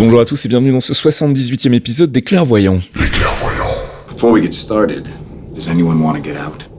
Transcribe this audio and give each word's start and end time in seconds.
Bonjour 0.00 0.18
à 0.18 0.24
tous 0.24 0.46
et 0.46 0.48
bienvenue 0.48 0.72
dans 0.72 0.80
ce 0.80 0.94
78e 0.94 1.74
épisode 1.74 2.10
des 2.10 2.22
Clairvoyants. 2.22 2.80
Les 2.98 3.10
clairvoyants. 3.10 3.76
Before 4.08 4.32
we 4.32 4.42
get 4.42 4.54
started, 4.54 5.06
does 5.52 5.68
anyone 5.68 6.02
want 6.02 6.14
to 6.14 6.22
get 6.22 6.38
out? 6.38 6.69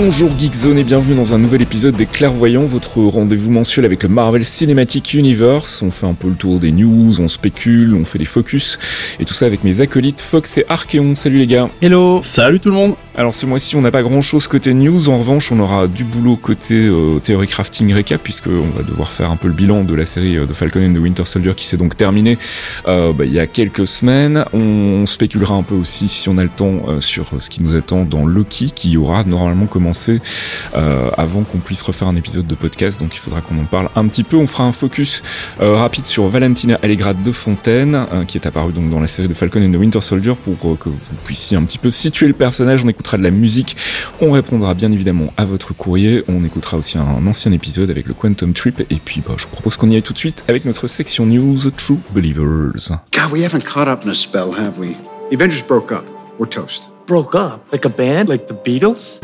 Bonjour 0.00 0.30
Geekzone 0.38 0.78
et 0.78 0.84
bienvenue 0.84 1.16
dans 1.16 1.34
un 1.34 1.38
nouvel 1.38 1.60
épisode 1.60 1.96
des 1.96 2.06
Clairvoyants, 2.06 2.64
votre 2.64 3.00
rendez-vous 3.00 3.50
mensuel 3.50 3.84
avec 3.84 4.04
le 4.04 4.08
Marvel 4.08 4.44
Cinematic 4.44 5.12
Universe. 5.12 5.82
On 5.82 5.90
fait 5.90 6.06
un 6.06 6.14
peu 6.14 6.28
le 6.28 6.36
tour 6.36 6.60
des 6.60 6.70
news, 6.70 7.20
on 7.20 7.26
spécule, 7.26 7.96
on 7.96 8.04
fait 8.04 8.20
des 8.20 8.24
focus 8.24 8.78
et 9.18 9.24
tout 9.24 9.34
ça 9.34 9.46
avec 9.46 9.64
mes 9.64 9.80
acolytes 9.80 10.20
Fox 10.20 10.56
et 10.56 10.64
Archeon. 10.68 11.16
Salut 11.16 11.38
les 11.38 11.48
gars. 11.48 11.68
Hello 11.82 12.20
Salut 12.22 12.60
tout 12.60 12.68
le 12.70 12.76
monde 12.76 12.94
Alors 13.16 13.34
ce 13.34 13.44
mois-ci 13.44 13.74
on 13.74 13.80
n'a 13.80 13.90
pas 13.90 14.02
grand 14.02 14.22
chose 14.22 14.46
côté 14.46 14.72
news, 14.72 15.08
en 15.08 15.18
revanche 15.18 15.50
on 15.50 15.58
aura 15.58 15.88
du 15.88 16.04
boulot 16.04 16.36
côté 16.36 16.76
euh, 16.76 17.18
Theory 17.18 17.48
Crafting 17.48 17.92
Recap 17.92 18.22
puisque 18.22 18.46
on 18.46 18.78
va 18.78 18.84
devoir 18.84 19.10
faire 19.10 19.32
un 19.32 19.36
peu 19.36 19.48
le 19.48 19.54
bilan 19.54 19.82
de 19.82 19.96
la 19.96 20.06
série 20.06 20.38
euh, 20.38 20.46
de 20.46 20.54
Falcon 20.54 20.80
and 20.80 20.94
the 20.94 20.98
Winter 20.98 21.24
Soldier 21.24 21.54
qui 21.56 21.64
s'est 21.64 21.76
donc 21.76 21.96
terminée 21.96 22.38
euh, 22.86 23.12
bah, 23.12 23.24
il 23.24 23.32
y 23.32 23.40
a 23.40 23.48
quelques 23.48 23.88
semaines. 23.88 24.44
On 24.52 25.06
spéculera 25.06 25.56
un 25.56 25.64
peu 25.64 25.74
aussi 25.74 26.08
si 26.08 26.28
on 26.28 26.38
a 26.38 26.44
le 26.44 26.50
temps 26.50 26.82
euh, 26.86 27.00
sur 27.00 27.32
ce 27.42 27.50
qui 27.50 27.64
nous 27.64 27.74
attend 27.74 28.04
dans 28.04 28.24
Loki 28.24 28.70
qui 28.72 28.96
aura 28.96 29.24
normalement 29.24 29.66
commencer 29.88 30.20
euh, 30.76 31.10
avant 31.16 31.44
qu'on 31.44 31.58
puisse 31.58 31.80
refaire 31.80 32.08
un 32.08 32.16
épisode 32.16 32.46
de 32.46 32.54
podcast. 32.54 33.00
Donc 33.00 33.14
il 33.14 33.18
faudra 33.18 33.40
qu'on 33.40 33.58
en 33.58 33.64
parle 33.64 33.88
un 33.96 34.06
petit 34.06 34.22
peu. 34.22 34.36
On 34.36 34.46
fera 34.46 34.64
un 34.64 34.72
focus 34.72 35.22
euh, 35.60 35.76
rapide 35.76 36.04
sur 36.04 36.28
Valentina 36.28 36.78
Allegra 36.82 37.14
de 37.14 37.32
Fontaine, 37.32 37.94
euh, 38.12 38.24
qui 38.24 38.36
est 38.36 38.46
apparue 38.46 38.72
donc 38.72 38.90
dans 38.90 39.00
la 39.00 39.06
série 39.06 39.28
de 39.28 39.34
Falcon 39.34 39.62
and 39.62 39.72
the 39.72 39.76
Winter 39.76 40.02
Soldier 40.02 40.34
pour 40.34 40.72
euh, 40.72 40.76
que 40.76 40.90
vous 40.90 40.98
puissiez 41.24 41.56
un 41.56 41.64
petit 41.64 41.78
peu 41.78 41.90
situer 41.90 42.26
le 42.26 42.34
personnage. 42.34 42.84
On 42.84 42.88
écoutera 42.88 43.16
de 43.16 43.22
la 43.22 43.30
musique. 43.30 43.76
On 44.20 44.32
répondra 44.32 44.74
bien 44.74 44.92
évidemment 44.92 45.32
à 45.38 45.46
votre 45.46 45.72
courrier. 45.72 46.22
On 46.28 46.44
écoutera 46.44 46.76
aussi 46.76 46.98
un, 46.98 47.26
ancien 47.26 47.52
épisode 47.52 47.90
avec 47.90 48.06
le 48.06 48.12
Quantum 48.12 48.52
Trip. 48.52 48.80
Et 48.90 48.96
puis 49.02 49.22
bah, 49.26 49.34
je 49.38 49.44
vous 49.44 49.50
propose 49.50 49.76
qu'on 49.76 49.88
y 49.88 49.96
aille 49.96 50.02
tout 50.02 50.12
de 50.12 50.18
suite 50.18 50.44
avec 50.48 50.66
notre 50.66 50.86
section 50.86 51.24
news 51.24 51.70
True 51.76 51.98
Believers. 52.10 52.90
God, 53.12 53.32
we 53.32 53.42
haven't 53.42 53.64
caught 53.64 53.88
up 53.88 54.04
in 54.04 54.10
a 54.10 54.14
spell, 54.14 54.52
have 54.52 54.78
we? 54.78 54.96
The 55.30 55.34
Avengers 55.34 55.62
broke 55.62 55.92
up. 55.92 56.04
We're 56.38 56.48
toast. 56.48 56.90
broke 57.08 57.34
up? 57.34 57.72
Like 57.72 57.86
a 57.86 57.88
band? 57.88 58.28
Like 58.28 58.46
the 58.46 58.54
Beatles? 58.54 59.18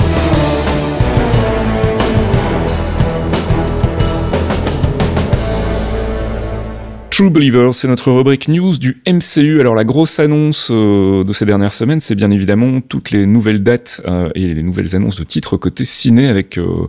True 7.14 7.30
Believer, 7.30 7.68
c'est 7.70 7.86
notre 7.86 8.10
rubrique 8.10 8.48
news 8.48 8.76
du 8.76 9.00
MCU. 9.06 9.60
Alors 9.60 9.76
la 9.76 9.84
grosse 9.84 10.18
annonce 10.18 10.72
euh, 10.72 11.22
de 11.22 11.32
ces 11.32 11.46
dernières 11.46 11.72
semaines, 11.72 12.00
c'est 12.00 12.16
bien 12.16 12.32
évidemment 12.32 12.80
toutes 12.80 13.12
les 13.12 13.24
nouvelles 13.24 13.62
dates 13.62 14.00
euh, 14.08 14.30
et 14.34 14.52
les 14.52 14.64
nouvelles 14.64 14.96
annonces 14.96 15.14
de 15.20 15.22
titres 15.22 15.56
côté 15.56 15.84
ciné 15.84 16.26
avec 16.26 16.58
euh, 16.58 16.88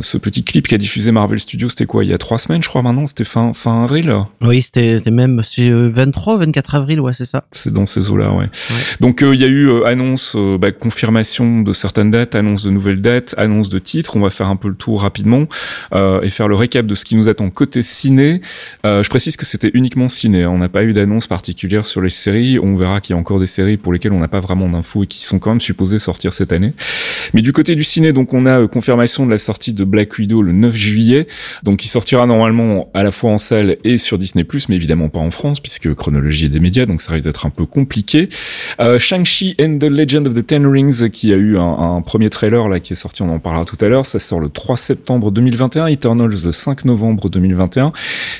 ce 0.00 0.16
petit 0.16 0.42
clip 0.42 0.66
qu'a 0.66 0.78
diffusé 0.78 1.12
Marvel 1.12 1.38
Studios. 1.38 1.68
C'était 1.68 1.84
quoi 1.84 2.02
Il 2.02 2.08
y 2.08 2.14
a 2.14 2.18
trois 2.18 2.38
semaines, 2.38 2.62
je 2.62 2.68
crois 2.68 2.80
maintenant. 2.80 3.06
C'était 3.06 3.26
fin 3.26 3.52
fin 3.52 3.84
avril. 3.84 4.10
Oui, 4.40 4.62
c'était 4.62 4.96
c'est 4.98 5.10
même 5.10 5.42
c'est 5.44 5.68
euh, 5.68 5.90
23 5.92 6.36
ou 6.36 6.38
24 6.38 6.74
avril, 6.74 7.00
ouais, 7.00 7.12
c'est 7.12 7.26
ça. 7.26 7.44
C'est 7.52 7.70
dans 7.70 7.84
ces 7.84 8.10
eaux-là, 8.10 8.32
ouais. 8.32 8.46
Donc 9.00 9.22
euh, 9.22 9.34
il 9.34 9.40
y 9.42 9.44
a 9.44 9.48
eu 9.48 9.84
annonce, 9.84 10.34
bah, 10.58 10.72
confirmation 10.72 11.60
de 11.60 11.74
certaines 11.74 12.10
dates, 12.10 12.34
annonce 12.34 12.62
de 12.62 12.70
nouvelles 12.70 13.02
dates, 13.02 13.34
annonce 13.36 13.68
de 13.68 13.78
titres. 13.78 14.16
On 14.16 14.20
va 14.20 14.30
faire 14.30 14.48
un 14.48 14.56
peu 14.56 14.68
le 14.68 14.76
tour 14.76 15.02
rapidement 15.02 15.46
et 15.94 16.30
faire 16.30 16.48
le 16.48 16.54
récap 16.54 16.86
de 16.86 16.94
ce 16.94 17.04
qui 17.04 17.16
nous 17.16 17.28
attend 17.28 17.50
côté 17.50 17.82
ciné. 17.82 18.40
Je 18.82 19.08
précise 19.10 19.36
que 19.36 19.44
c'était 19.60 19.76
uniquement 19.76 20.08
ciné. 20.08 20.46
On 20.46 20.58
n'a 20.58 20.68
pas 20.68 20.84
eu 20.84 20.92
d'annonce 20.92 21.26
particulière 21.26 21.84
sur 21.84 22.00
les 22.00 22.10
séries. 22.10 22.60
On 22.60 22.76
verra 22.76 23.00
qu'il 23.00 23.14
y 23.14 23.16
a 23.16 23.20
encore 23.20 23.40
des 23.40 23.48
séries 23.48 23.76
pour 23.76 23.92
lesquelles 23.92 24.12
on 24.12 24.20
n'a 24.20 24.28
pas 24.28 24.38
vraiment 24.38 24.68
d'infos 24.68 25.02
et 25.02 25.06
qui 25.08 25.24
sont 25.24 25.40
quand 25.40 25.50
même 25.50 25.60
supposées 25.60 25.98
sortir 25.98 26.32
cette 26.32 26.52
année. 26.52 26.74
Mais 27.34 27.42
du 27.42 27.52
côté 27.52 27.74
du 27.74 27.82
ciné, 27.82 28.12
donc 28.12 28.32
on 28.34 28.46
a 28.46 28.60
euh, 28.60 28.68
confirmation 28.68 29.26
de 29.26 29.30
la 29.30 29.38
sortie 29.38 29.72
de 29.72 29.84
Black 29.84 30.16
Widow 30.16 30.42
le 30.42 30.52
9 30.52 30.74
juillet, 30.74 31.26
donc 31.64 31.78
qui 31.78 31.88
sortira 31.88 32.24
normalement 32.26 32.88
à 32.94 33.02
la 33.02 33.10
fois 33.10 33.32
en 33.32 33.38
salle 33.38 33.76
et 33.84 33.98
sur 33.98 34.16
Disney+, 34.16 34.46
mais 34.68 34.76
évidemment 34.76 35.08
pas 35.08 35.18
en 35.18 35.30
France 35.30 35.60
puisque 35.60 35.92
chronologie 35.94 36.48
des 36.48 36.60
médias, 36.60 36.86
donc 36.86 37.02
ça 37.02 37.12
risque 37.12 37.26
d'être 37.26 37.44
un 37.44 37.50
peu 37.50 37.66
compliqué. 37.66 38.28
Euh, 38.80 38.98
Shang-Chi 38.98 39.56
and 39.60 39.78
the 39.78 39.84
Legend 39.84 40.28
of 40.28 40.34
the 40.34 40.46
Ten 40.46 40.66
Rings, 40.66 41.10
qui 41.10 41.32
a 41.32 41.36
eu 41.36 41.58
un, 41.58 41.96
un 41.96 42.00
premier 42.00 42.30
trailer 42.30 42.68
là 42.68 42.80
qui 42.80 42.92
est 42.92 42.96
sorti, 42.96 43.22
on 43.22 43.28
en 43.30 43.40
parlera 43.40 43.64
tout 43.64 43.82
à 43.84 43.88
l'heure. 43.88 44.06
Ça 44.06 44.20
sort 44.20 44.40
le 44.40 44.48
3 44.48 44.76
septembre 44.76 45.30
2021, 45.30 45.88
Eternals 45.88 46.44
le 46.44 46.52
5 46.52 46.84
novembre 46.84 47.28
2021, 47.28 47.92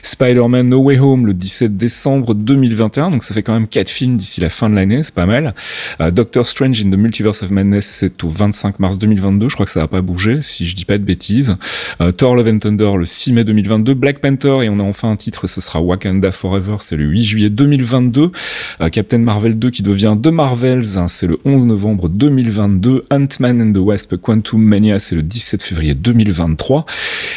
Spider-Man 0.03 0.69
No 0.69 0.79
Way 0.79 0.99
Home 1.01 1.08
le 1.17 1.35
17 1.35 1.77
décembre 1.77 2.35
2021. 2.35 3.11
Donc 3.11 3.23
ça 3.23 3.35
fait 3.35 3.43
quand 3.43 3.55
même 3.55 3.67
quatre 3.67 3.89
films 3.89 4.17
d'ici 4.17 4.41
la 4.41 4.51
fin 4.51 4.69
de 4.69 4.75
l'année, 4.75 5.03
c'est 5.03 5.15
pas 5.15 5.27
mal. 5.27 5.55
Euh, 6.01 6.11
Doctor 6.11 6.45
Strange 6.45 6.81
in 6.85 6.91
the 6.91 6.99
Multiverse 6.99 7.43
of 7.43 7.51
Madness, 7.51 7.87
c'est 7.87 8.23
au 8.25 8.29
25 8.29 8.79
mars 8.79 8.99
2022. 8.99 9.49
Je 9.49 9.55
crois 9.55 9.67
que 9.67 9.73
ça 9.73 9.81
va 9.81 9.89
pas 9.89 10.03
bouger, 10.03 10.43
si 10.43 10.67
je 10.67 10.77
dis 10.77 10.85
pas 10.85 10.99
de 10.99 11.05
bêtises. 11.05 11.57
Euh, 12.01 12.13
Thor 12.13 12.37
Love 12.37 12.49
and 12.49 12.59
Thunder 12.59 12.93
le 12.99 13.07
6 13.07 13.33
mai 13.33 13.45
2022, 13.45 13.95
Black 13.95 14.19
Panther 14.19 14.59
et 14.63 14.69
on 14.69 14.79
a 14.81 14.83
enfin 14.83 15.11
un 15.11 15.17
titre, 15.17 15.47
ce 15.47 15.61
sera 15.61 15.81
Wakanda 15.81 16.33
Forever, 16.33 16.77
c'est 16.81 16.97
le 16.97 17.05
8 17.05 17.23
juillet 17.23 17.51
2022. 17.51 18.31
Euh, 18.81 18.89
Captain 18.89 19.19
Marvel 19.19 19.59
2 19.59 19.71
qui 19.71 19.83
devient 19.83 20.17
The 20.23 20.29
Marvels, 20.29 20.99
hein, 20.99 21.09
c'est 21.09 21.27
le 21.27 21.39
11 21.45 21.67
novembre 21.67 22.09
2022. 22.09 23.07
Ant-Man 23.11 23.63
and 23.63 23.73
the 23.73 23.79
Wasp 23.79 24.17
Quantum 24.17 24.63
Mania, 24.63 24.99
c'est 24.99 25.17
le 25.17 25.23
17 25.23 25.63
février 25.63 25.95
2023. 25.95 26.85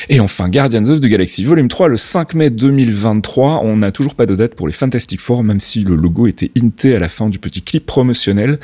Et 0.10 0.20
enfin 0.20 0.50
Guardians 0.50 0.90
of 0.90 1.00
the 1.00 1.06
Galaxy 1.06 1.44
Volume 1.44 1.68
3 1.68 1.88
le 1.88 1.98
5 1.98 2.34
mai 2.34 2.50
2023. 2.50 3.61
On 3.62 3.78
n'a 3.78 3.92
toujours 3.92 4.16
pas 4.16 4.26
de 4.26 4.36
date 4.36 4.56
pour 4.56 4.68
les 4.68 4.74
Fantastic 4.74 5.20
Four, 5.20 5.44
même 5.44 5.60
si 5.60 5.84
le 5.84 5.96
logo 5.96 6.28
était 6.28 6.52
hinté 6.58 6.96
à 6.96 7.00
la 7.00 7.10
fin 7.10 7.30
du 7.30 7.40
petit 7.40 7.62
clip 7.62 7.86
promotionnel. 7.86 8.60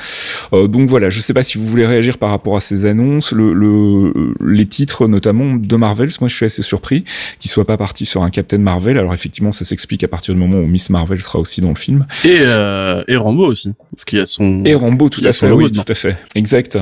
Euh, 0.52 0.66
donc 0.68 0.88
voilà, 0.88 1.10
je 1.10 1.20
sais 1.20 1.32
pas 1.34 1.42
si 1.42 1.58
vous 1.58 1.66
voulez 1.66 1.86
réagir 1.86 2.18
par 2.18 2.30
rapport 2.30 2.56
à 2.56 2.60
ces 2.60 2.86
annonces, 2.86 3.32
le, 3.32 3.52
le- 3.54 4.34
les 4.44 4.66
titres 4.66 5.06
notamment 5.06 5.54
de 5.54 5.76
Marvels. 5.76 6.10
Moi, 6.20 6.28
je 6.28 6.34
suis 6.34 6.46
assez 6.46 6.62
surpris 6.62 7.04
qu'ils 7.38 7.50
soient 7.50 7.64
pas 7.64 7.76
partis 7.76 8.06
sur 8.06 8.22
un 8.22 8.30
Captain 8.30 8.58
Marvel. 8.58 8.98
Alors 8.98 9.14
effectivement, 9.14 9.52
ça 9.52 9.64
s'explique 9.64 10.04
à 10.04 10.08
partir 10.08 10.34
du 10.34 10.40
moment 10.40 10.58
où 10.58 10.66
Miss 10.66 10.90
Marvel 10.90 11.20
sera 11.22 11.38
aussi 11.38 11.60
dans 11.60 11.70
le 11.70 11.76
film. 11.76 12.06
Et, 12.24 12.36
euh, 12.42 13.02
et 13.08 13.16
Rambo 13.16 13.46
aussi. 13.46 13.72
Parce 13.92 14.04
qu'il 14.04 14.18
y 14.18 14.22
a 14.22 14.26
son... 14.26 14.64
Et 14.64 14.74
Rambo, 14.74 15.08
tout 15.08 15.22
à 15.24 15.32
fait, 15.32 15.50
oui, 15.50 15.64
dedans. 15.64 15.82
tout 15.84 15.92
à 15.92 15.94
fait, 15.94 16.16
exact. 16.34 16.78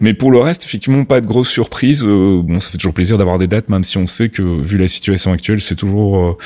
Mais 0.00 0.14
pour 0.14 0.30
le 0.30 0.38
reste, 0.38 0.64
effectivement, 0.64 1.04
pas 1.04 1.20
de 1.20 1.26
grosses 1.26 1.48
surprises. 1.48 2.04
Euh, 2.04 2.40
bon, 2.42 2.60
ça 2.60 2.70
fait 2.70 2.78
toujours 2.78 2.94
plaisir 2.94 3.18
d'avoir 3.18 3.38
des 3.38 3.46
dates, 3.46 3.68
même 3.68 3.84
si 3.84 3.98
on 3.98 4.06
sait 4.06 4.28
que 4.28 4.42
vu 4.42 4.78
la 4.78 4.88
situation 4.88 5.32
actuelle, 5.32 5.60
c'est 5.60 5.74
toujours, 5.76 6.18
euh, 6.18 6.36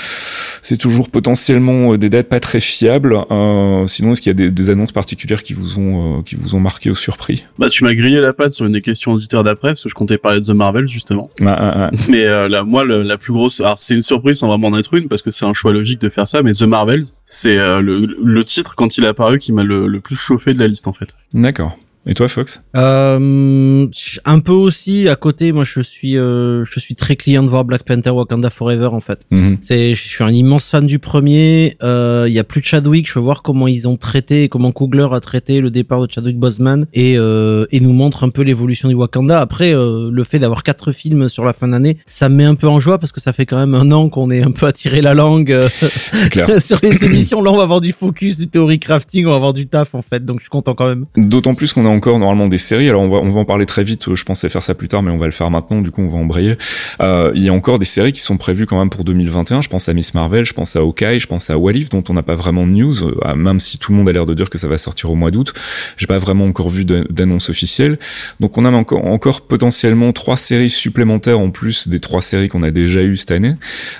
c'est 0.63 0.77
toujours 0.77 1.04
potentiellement 1.09 1.93
euh, 1.93 1.99
des 1.99 2.09
dates 2.11 2.29
pas 2.29 2.41
très 2.41 2.61
fiables. 2.61 3.17
Euh, 3.31 3.87
sinon, 3.87 4.13
est-ce 4.13 4.21
qu'il 4.21 4.31
y 4.31 4.33
a 4.33 4.35
des, 4.35 4.51
des 4.51 4.71
annonces 4.71 4.93
particulières 4.93 5.43
qui 5.43 5.55
vous 5.55 5.79
ont, 5.79 6.19
euh, 6.19 6.23
qui 6.23 6.37
vous 6.37 6.55
ont 6.55 6.61
marqué 6.61 6.91
au 6.91 6.95
surpris? 6.95 7.45
Bah, 7.59 7.69
tu 7.71 7.85
m'as 7.85 7.95
grillé 7.95 8.21
la 8.21 8.33
patte 8.33 8.53
sur 8.53 8.67
une 8.67 8.73
des 8.73 8.83
questions 8.83 9.13
auditeurs 9.13 9.45
d'après, 9.45 9.71
parce 9.71 9.83
que 9.83 9.89
je 9.89 9.95
comptais 9.95 10.19
parler 10.19 10.41
de 10.41 10.45
The 10.47 10.51
Marvel, 10.51 10.87
justement. 10.89 11.31
Ah, 11.41 11.57
ah, 11.59 11.75
ah. 11.87 11.91
Mais 12.09 12.25
euh, 12.27 12.49
là, 12.49 12.63
moi, 12.65 12.85
le- 12.85 13.03
la 13.03 13.19
plus 13.19 13.33
grosse... 13.33 13.61
Alors, 13.61 13.79
c'est 13.79 13.95
une 13.95 14.03
surprise 14.03 14.39
sans 14.39 14.49
vraiment 14.49 14.69
en 14.69 14.79
être 14.79 14.95
une, 14.95 15.09
parce 15.09 15.23
que 15.23 15.31
c'est 15.31 15.45
un 15.45 15.55
choix 15.55 15.73
logique 15.73 16.01
de 16.01 16.09
faire 16.09 16.29
ça, 16.29 16.43
mais 16.43 16.53
The 16.53 16.63
Marvels, 16.63 17.05
c'est 17.25 17.57
le, 17.57 18.07
le 18.23 18.45
titre, 18.45 18.75
quand 18.77 18.97
il 18.99 19.05
est 19.05 19.09
apparu, 19.09 19.39
qui 19.39 19.53
m'a 19.53 19.63
le, 19.65 19.87
le 19.87 20.01
plus 20.01 20.17
chauffé 20.17 20.55
de 20.55 20.59
la 20.59 20.67
liste, 20.67 20.87
en 20.89 20.93
fait. 20.93 21.15
D'accord. 21.33 21.77
Et 22.07 22.15
toi, 22.15 22.29
Fox 22.29 22.63
Euh, 22.77 23.87
un 24.25 24.39
peu 24.41 24.53
aussi 24.53 25.09
à 25.09 25.17
côté. 25.17 25.53
Moi, 25.53 25.65
je 25.65 25.81
suis, 25.81 26.19
euh, 26.19 26.65
je 26.65 26.79
suis 26.81 26.95
très 26.95 27.17
client 27.17 27.43
de 27.43 27.49
voir 27.49 27.65
Black 27.65 27.85
Panther 27.85 28.11
Wakanda 28.11 28.51
Forever 28.51 28.89
en 28.93 29.01
fait. 29.01 29.21
Mhm. 29.31 29.59
C'est, 29.63 29.95
je 29.95 30.07
suis 30.09 30.23
un 30.25 30.33
immense 30.33 30.71
fan 30.71 30.87
du 30.87 30.99
premier. 30.99 31.77
Euh, 31.83 32.27
Il 32.29 32.35
y 32.35 32.39
a 32.39 32.45
plus 32.45 32.61
de 32.61 32.67
Chadwick. 32.67 33.09
Je 33.09 33.15
veux 33.15 33.25
voir 33.25 33.43
comment 33.43 33.69
ils 33.69 33.89
ont 33.89 33.97
traité, 33.97 34.49
comment 34.49 34.73
Coogler 34.73 35.09
a 35.13 35.21
traité 35.21 35.61
le 35.61 35.71
départ 35.71 36.07
de 36.07 36.11
Chadwick 36.11 36.39
Boseman 36.39 36.87
et 36.93 37.17
euh, 37.17 37.67
et 37.73 37.81
nous 37.81 37.93
montre 37.93 38.25
un 38.25 38.29
peu 38.29 38.43
l'évolution 38.43 38.89
du 38.89 38.95
Wakanda. 38.95 39.41
Après, 39.41 39.75
euh, 39.75 40.11
le 40.13 40.25
fait 40.25 40.39
d'avoir 40.39 40.63
quatre 40.63 40.93
films 40.93 41.29
sur 41.29 41.45
la 41.45 41.53
fin 41.53 41.69
d'année, 41.69 41.99
ça 42.07 42.29
me 42.29 42.37
met 42.37 42.45
un 42.45 42.55
peu 42.55 42.69
en 42.69 42.81
joie 42.81 42.99
parce 42.99 43.13
que 43.13 43.21
ça 43.21 43.33
fait 43.33 43.47
quand 43.47 43.57
même 43.59 43.75
un 43.75 43.91
an 43.93 44.09
qu'on 44.09 44.31
est 44.31 44.43
un 44.43 44.51
peu 44.51 44.67
attiré 44.67 45.01
la 45.01 45.15
langue 45.15 45.53
euh, 45.53 45.69
clair. 46.31 46.49
sur 46.61 46.79
les 46.83 47.05
émissions. 47.05 47.43
Là, 47.43 47.51
on 47.53 47.57
va 47.57 47.63
avoir 47.63 47.81
du 47.81 47.93
focus, 47.93 48.39
du 48.39 48.49
théorie 48.49 48.79
crafting, 48.79 49.27
on 49.27 49.31
va 49.31 49.37
avoir 49.37 49.53
du 49.53 49.67
taf 49.67 49.95
en 49.95 50.03
fait. 50.03 50.25
Donc, 50.25 50.41
je 50.41 50.45
suis 50.45 50.51
content 50.51 50.75
quand 50.75 50.89
même. 50.89 51.07
D'autant 51.17 51.55
plus 51.55 51.73
qu'on 51.73 51.87
a 51.87 51.94
encore 51.95 52.19
normalement 52.19 52.49
des 52.49 52.59
séries. 52.59 52.89
Alors 52.89 53.03
on 53.03 53.09
va 53.09 53.19
on 53.19 53.31
va 53.31 53.41
en 53.41 53.45
parler 53.45 53.67
très 53.67 53.85
vite. 53.85 54.15
Je 54.15 54.25
pensais 54.25 54.49
faire 54.49 54.63
ça 54.63 54.75
plus 54.75 54.89
tard, 54.89 55.03
mais 55.03 55.11
on 55.11 55.19
va 55.19 55.27
le 55.27 55.33
faire 55.33 55.51
maintenant. 55.51 55.81
Du 55.81 55.91
coup, 55.91 56.03
on 56.03 56.09
va 56.09 56.19
embrayer. 56.19 56.57
Euh, 57.01 57.33
il 57.35 57.45
y 57.45 57.49
a 57.49 57.53
encore 57.53 57.79
des 57.79 57.85
séries 57.85 58.13
qui 58.13 58.21
sont 58.21 58.37
prévues 58.37 58.67
quand 58.67 58.79
même 58.79 58.91
pour 58.91 59.05
2021. 59.05 59.61
Je 59.61 59.69
pense 59.69 59.89
à 59.89 59.93
Miss 59.95 60.15
Marvel, 60.15 60.45
je 60.45 60.53
pense 60.53 60.77
à 60.77 60.81
Hawkeye, 60.81 61.19
je 61.21 61.27
pense 61.27 61.51
à 61.51 61.59
Walif, 61.59 61.89
dont 61.89 62.05
on 62.09 62.15
n'a 62.15 62.23
pas 62.23 62.35
vraiment 62.35 62.67
de 62.67 62.73
news. 62.73 63.05
euh, 63.05 63.35
même 63.35 63.61
si 63.61 63.79
tout 63.79 63.93
le 63.93 63.99
monde 63.99 64.09
a 64.09 64.13
l'air 64.13 64.27
de 64.27 64.35
dire 64.35 64.51
que 64.51 64.59
ça 64.59 64.69
va 64.69 64.79
sortir 64.79 65.11
au 65.11 65.15
mois 65.15 65.31
d'août, 65.31 65.55
j'ai 65.97 66.07
pas 66.07 66.19
vraiment 66.19 66.47
encore 66.47 66.71
vu 66.71 66.85
d'annonce 66.85 67.51
officielle. 67.51 67.99
Donc 68.41 68.59
on 68.59 68.65
a 68.65 68.71
encore 68.71 69.05
encore 69.07 69.43
potentiellement 69.43 70.13
trois 70.13 70.37
séries 70.37 70.71
supplémentaires 70.71 71.39
en 71.39 71.51
plus 71.51 71.89
des 71.89 72.01
trois 72.01 72.23
séries 72.23 72.49
qu'on 72.49 72.63
a 72.63 72.71
déjà 72.71 73.03
eues 73.03 73.17
cette 73.17 73.33
année. 73.33 73.55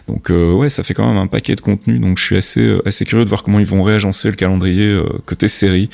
Donc 0.09 0.31
euh, 0.31 0.53
ouais, 0.53 0.69
ça 0.69 0.83
fait 0.83 0.95
quand 0.95 1.07
même 1.07 1.17
un 1.17 1.27
paquet 1.27 1.55
de 1.55 1.61
contenu. 1.61 1.99
Donc 1.99 2.19
je 2.19 2.25
suis 2.25 2.37
assez 2.37 2.61
euh, 2.61 2.81
assez 2.87 3.05
curieux 3.05 3.25
de 3.25 3.29
voir 3.29 3.43
comment 3.43 3.59
ils 3.59 3.67
vont 3.67 3.83
réagencer 3.83 4.29
le 4.29 4.37
calendrier 4.37 5.01
côté 5.27 5.49
série. 5.49 5.89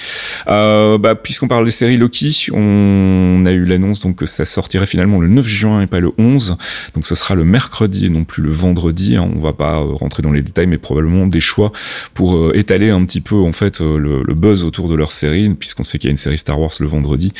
Euh, 0.48 0.98
bah, 0.98 1.14
puisqu'on 1.14 1.48
parle 1.48 1.64
des 1.64 1.70
séries 1.70 1.89
Loki, 1.96 2.48
on 2.52 3.44
a 3.46 3.52
eu 3.52 3.64
l'annonce 3.64 4.00
donc 4.00 4.16
que 4.16 4.26
ça 4.26 4.44
sortirait 4.44 4.86
finalement 4.86 5.20
le 5.20 5.28
9 5.28 5.46
juin 5.46 5.82
et 5.82 5.86
pas 5.86 6.00
le 6.00 6.12
11. 6.18 6.56
Donc 6.94 7.06
ce 7.06 7.14
sera 7.14 7.34
le 7.34 7.44
mercredi 7.44 8.06
et 8.06 8.08
non 8.08 8.24
plus 8.24 8.42
le 8.42 8.50
vendredi. 8.50 9.16
hein. 9.16 9.28
On 9.34 9.40
va 9.40 9.52
pas 9.52 9.78
euh, 9.78 9.92
rentrer 9.92 10.22
dans 10.22 10.32
les 10.32 10.42
détails, 10.42 10.66
mais 10.66 10.78
probablement 10.78 11.26
des 11.26 11.40
choix 11.40 11.72
pour 12.14 12.36
euh, 12.36 12.52
étaler 12.54 12.90
un 12.90 13.04
petit 13.04 13.20
peu 13.20 13.36
en 13.36 13.52
fait 13.52 13.80
euh, 13.80 13.98
le, 13.98 14.34
buzz 14.34 14.64
autour 14.64 14.88
de 14.88 14.94
leur 14.94 15.12
série, 15.12 15.50
puisqu'on 15.50 15.82
sait 15.82 15.98
qu'il 15.98 16.08
y 16.08 16.10
a 16.10 16.12
une 16.12 16.16
série 16.16 16.38
Star 16.38 16.58
Wars 16.58 16.70
le 16.80 16.86
vendredi. 16.86 17.32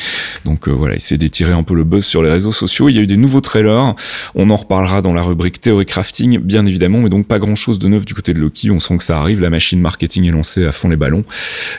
Donc 0.45 0.67
voilà, 0.67 0.95
essayer 0.95 1.17
d'étirer 1.17 1.53
un 1.53 1.63
peu 1.63 1.73
le 1.73 1.83
buzz 1.83 2.05
sur 2.05 2.21
les 2.21 2.29
réseaux 2.29 2.51
sociaux. 2.51 2.89
Il 2.89 2.95
y 2.95 2.99
a 2.99 3.01
eu 3.01 3.07
des 3.07 3.17
nouveaux 3.17 3.41
trailers. 3.41 3.95
On 4.35 4.49
en 4.49 4.55
reparlera 4.55 5.01
dans 5.01 5.13
la 5.13 5.23
rubrique 5.23 5.61
théorie 5.61 5.85
crafting, 5.85 6.37
bien 6.37 6.65
évidemment, 6.65 6.99
mais 6.99 7.09
donc 7.09 7.27
pas 7.27 7.39
grand 7.39 7.55
chose 7.55 7.79
de 7.79 7.87
neuf 7.87 8.05
du 8.05 8.13
côté 8.13 8.33
de 8.33 8.39
Loki. 8.39 8.69
On 8.71 8.79
sent 8.79 8.97
que 8.97 9.03
ça 9.03 9.19
arrive. 9.19 9.41
La 9.41 9.49
machine 9.49 9.79
marketing 9.79 10.25
est 10.25 10.31
lancée 10.31 10.65
à 10.65 10.71
fond 10.71 10.89
les 10.89 10.95
ballons. 10.95 11.23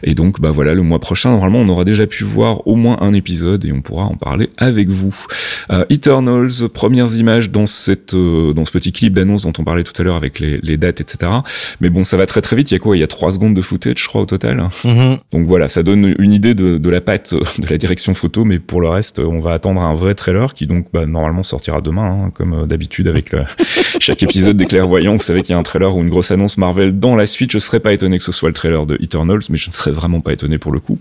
Et 0.03 0.15
donc, 0.15 0.41
bah 0.41 0.51
voilà, 0.51 0.75
le 0.75 0.83
mois 0.83 0.99
prochain, 0.99 1.31
normalement, 1.31 1.61
on 1.61 1.69
aura 1.69 1.85
déjà 1.85 2.07
pu 2.07 2.25
voir 2.25 2.62
au 2.67 2.77
moins 2.77 2.99
un 3.01 3.15
épisode 3.15 3.65
et 3.65 3.73
on 3.73 3.81
pourra 3.83 4.05
en 4.05 4.15
parler 4.17 4.51
avec 4.59 4.89
vous. 4.89 5.15
Euh, 5.71 5.85
Eternals, 5.91 6.69
premières 6.73 7.15
images 7.17 7.51
dans 7.51 7.67
cette, 7.67 8.15
euh, 8.15 8.53
dans 8.53 8.65
ce 8.65 8.73
petit 8.73 8.93
clip 8.93 9.13
d'annonce 9.13 9.43
dont 9.43 9.53
on 9.59 9.65
parlait 9.65 9.85
tout 9.85 9.93
à 10.01 10.05
l'heure 10.05 10.17
avec 10.17 10.39
les, 10.41 10.59
les 10.63 10.77
dates, 10.77 11.01
etc. 11.01 11.31
Mais 11.81 11.91
bon, 11.91 12.05
ça 12.05 12.17
va 12.17 12.27
très 12.27 12.41
très 12.41 12.57
vite. 12.57 12.71
Il 12.71 12.75
y 12.75 12.77
a 12.77 12.81
quoi? 12.81 12.97
Il 12.97 13.01
y 13.01 13.05
a 13.05 13.07
trois 13.09 13.31
secondes 13.31 13.55
de 13.55 13.63
footage, 13.63 13.99
je 14.03 14.09
crois, 14.09 14.23
au 14.23 14.27
total. 14.27 14.61
Donc 15.33 15.47
voilà, 15.47 15.69
ça 15.69 15.83
donne 15.83 16.15
une 16.19 16.33
idée 16.33 16.55
de, 16.55 16.79
de 16.79 16.91
la 16.91 17.01
patte 17.01 17.33
euh, 17.33 17.41
de 17.59 17.67
la 17.71 17.79
direction 17.79 18.15
photo, 18.15 18.45
mais 18.45 18.59
pour 18.59 18.81
le 18.81 18.89
reste, 18.89 19.19
on 19.19 19.41
va 19.41 19.53
attendre 19.53 19.81
un 19.83 19.95
vrai 19.95 20.15
trailer 20.15 20.55
qui 20.55 20.67
donc 20.67 20.87
bah, 20.93 21.07
normalement 21.07 21.43
sortira 21.43 21.81
demain, 21.81 22.25
hein, 22.27 22.31
comme 22.35 22.53
euh, 22.55 22.67
d'habitude 22.67 23.09
avec 23.09 23.33
le- 23.33 23.45
chaque 24.01 24.23
épisode 24.23 24.57
des 24.57 24.67
clairvoyants. 24.67 25.17
Vous 25.17 25.23
savez 25.23 25.43
qu'il 25.43 25.53
y 25.53 25.57
a 25.57 25.59
un 25.59 25.63
trailer 25.63 25.95
ou 25.97 26.01
une 26.03 26.09
grosse 26.11 26.31
annonce 26.31 26.59
Marvel 26.59 26.99
dans 26.99 27.17
la 27.17 27.27
suite. 27.27 27.51
Je 27.53 27.59
serais 27.59 27.81
pas 27.81 27.93
étonné 27.93 28.19
que 28.19 28.25
ce 28.25 28.33
soit 28.33 28.49
le 28.49 28.55
trailer 28.55 28.87
de 28.87 28.97
Eternals, 29.03 29.41
mais 29.51 29.57
je 29.59 29.69
ne 29.69 29.73
serais 29.73 29.91
vraiment 29.93 30.21
pas 30.21 30.33
étonné 30.33 30.59
pour 30.59 30.73
le 30.73 30.81
coup. 30.81 30.99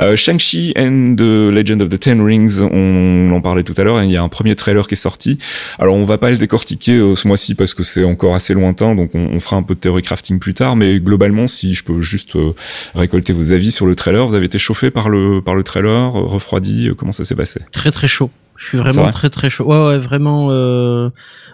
Euh, 0.00 0.16
Shang-Chi 0.16 0.74
and 0.76 0.87
the 0.90 1.52
Legend 1.52 1.80
of 1.80 1.88
the 1.88 1.98
Ten 1.98 2.20
Rings, 2.20 2.60
on 2.60 3.30
en 3.32 3.40
parlait 3.40 3.62
tout 3.62 3.74
à 3.76 3.84
l'heure, 3.84 4.02
il 4.02 4.10
y 4.10 4.16
a 4.16 4.22
un 4.22 4.28
premier 4.28 4.56
trailer 4.56 4.86
qui 4.86 4.94
est 4.94 4.96
sorti. 4.96 5.38
Alors 5.78 5.94
on 5.94 6.04
va 6.04 6.18
pas 6.18 6.30
le 6.30 6.36
décortiquer 6.36 6.96
euh, 6.96 7.14
ce 7.14 7.26
mois-ci 7.28 7.54
parce 7.54 7.74
que 7.74 7.82
c'est 7.82 8.04
encore 8.04 8.34
assez 8.34 8.54
lointain, 8.54 8.94
donc 8.94 9.10
on, 9.14 9.38
fera 9.40 9.56
un 9.56 9.62
peu 9.62 9.74
de 9.74 9.80
théorie 9.80 10.02
crafting 10.02 10.38
plus 10.38 10.54
tard, 10.54 10.76
mais 10.76 10.98
globalement, 11.00 11.46
si 11.46 11.74
je 11.74 11.84
peux 11.84 12.00
juste 12.02 12.36
euh, 12.36 12.54
récolter 12.94 13.32
vos 13.32 13.52
avis 13.52 13.70
sur 13.70 13.86
le 13.86 13.94
trailer, 13.94 14.26
vous 14.26 14.34
avez 14.34 14.46
été 14.46 14.58
chauffé 14.58 14.90
par 14.90 15.08
le 15.08 15.40
par 15.40 15.54
le 15.54 15.62
trailer, 15.62 16.12
refroidi, 16.12 16.88
euh, 16.88 16.94
comment 16.94 17.12
ça 17.12 17.24
s'est 17.24 17.36
passé? 17.36 17.60
Très 17.72 17.90
très 17.90 18.08
chaud. 18.08 18.30
Je 18.60 18.66
suis 18.66 18.78
vraiment 18.78 19.02
vrai 19.04 19.12
très 19.12 19.30
très 19.30 19.50
chaud. 19.50 19.64
Ouais 19.66 19.78
ouais 19.86 19.98
vraiment 19.98 20.48
euh, 20.50 21.10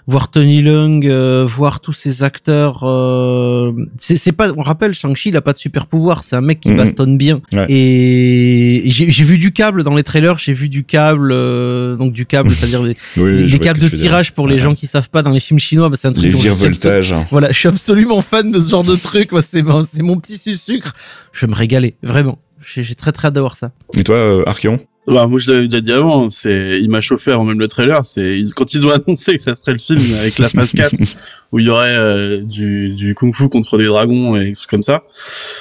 voir 0.07 0.31
Tony 0.31 0.63
Leung, 0.63 1.05
euh, 1.07 1.45
voir 1.47 1.81
tous 1.81 1.93
ces 1.93 2.23
acteurs. 2.23 2.81
Euh, 2.83 3.73
c'est 3.99 4.17
c'est 4.17 4.33
pas. 4.33 4.51
On 4.57 4.63
rappelle 4.63 4.95
Shang-Chi, 4.95 5.29
il 5.29 5.37
a 5.37 5.43
pas 5.43 5.53
de 5.53 5.59
super 5.59 5.87
pouvoir. 5.87 6.25
C'est 6.25 6.35
un 6.35 6.41
mec 6.41 6.61
qui 6.61 6.71
Mhm. 6.71 6.77
bastonne 6.79 7.19
bien. 7.19 7.41
Ouais. 7.53 7.67
Et 7.69 8.83
j'ai 8.87 9.11
j'ai 9.11 9.25
vu 9.25 9.37
du 9.37 9.53
câble 9.53 9.85
dans 9.85 9.95
les 9.95 10.03
trailers. 10.03 10.39
J'ai 10.39 10.55
vu 10.55 10.71
du 10.71 10.83
câble, 10.85 11.31
euh, 11.33 11.95
donc 11.97 12.15
du 12.15 12.25
câble, 12.25 12.51
c'est-à-dire 12.51 12.83
les, 12.83 12.97
Oui, 13.19 13.59
câbles 13.61 13.81
de 13.81 13.89
dire. 13.89 13.99
tirage 13.99 14.33
pour 14.33 14.49
les 14.49 14.55
Ouais. 14.55 14.61
gens 14.61 14.75
qui 14.75 14.87
savent 14.87 15.11
pas 15.11 15.23
dans 15.23 15.31
les 15.31 15.41
films 15.41 15.61
chinois. 15.61 15.91
Bah, 15.91 15.97
c'est 15.97 16.09
un 16.09 16.13
truc. 16.13 16.25
Les 16.25 16.33
suis 16.33 16.49
absolu- 16.49 16.57
virevoltages. 16.73 17.15
Voilà, 17.31 17.53
je 17.53 17.59
suis 17.59 17.69
absolument 17.69 18.23
fan 18.23 18.51
de 18.51 18.61
ce 18.61 18.71
genre 18.71 18.83
de 18.85 18.97
truc. 18.97 19.31
Moi, 19.33 19.43
c'est 19.43 19.63
mon- 19.63 19.85
c'est 19.85 20.03
mon 20.03 20.17
petit 20.19 20.39
sucre. 20.39 20.95
Je 21.33 21.45
vais 21.45 21.51
me 21.51 21.57
régaler, 21.57 21.97
vraiment. 22.03 22.39
J'ai 22.67 22.83
j'ai 22.83 22.95
très 22.95 23.13
très 23.13 23.29
hâte 23.29 23.35
d'avoir 23.35 23.57
ça. 23.57 23.73
Et 23.95 24.05
toi, 24.05 24.17
euh, 24.17 24.43
Archeon? 24.47 24.81
Bah, 25.07 25.27
moi, 25.27 25.39
je 25.39 25.53
l'avais 25.53 25.69
déjà 25.69 25.81
dit 25.83 25.93
avant, 25.93 26.31
c'est, 26.31 26.81
il 26.81 26.89
m'a 26.89 27.03
chauffé 27.03 27.31
avant 27.31 27.45
même 27.45 27.59
le 27.59 27.69
trailer, 27.69 28.05
c'est, 28.07 28.41
quand 28.57 28.73
ils 28.73 28.87
ont 28.87 28.91
annoncé 29.07 29.37
que 29.37 29.43
ça 29.43 29.55
serait 29.55 29.73
le 29.73 29.79
film 29.79 30.01
avec 30.21 30.39
la 30.39 30.49
phase 30.49 30.73
4, 30.73 30.95
où 31.53 31.59
il 31.59 31.67
y 31.67 31.69
aurait 31.69 31.95
euh, 31.97 32.41
du, 32.43 32.95
du 32.95 33.15
kung-fu 33.15 33.49
contre 33.51 33.77
des 33.77 33.85
dragons 33.87 34.35
et 34.37 34.47
des 34.47 34.53
trucs 34.53 34.71
comme 34.71 34.83
ça, 34.83 35.03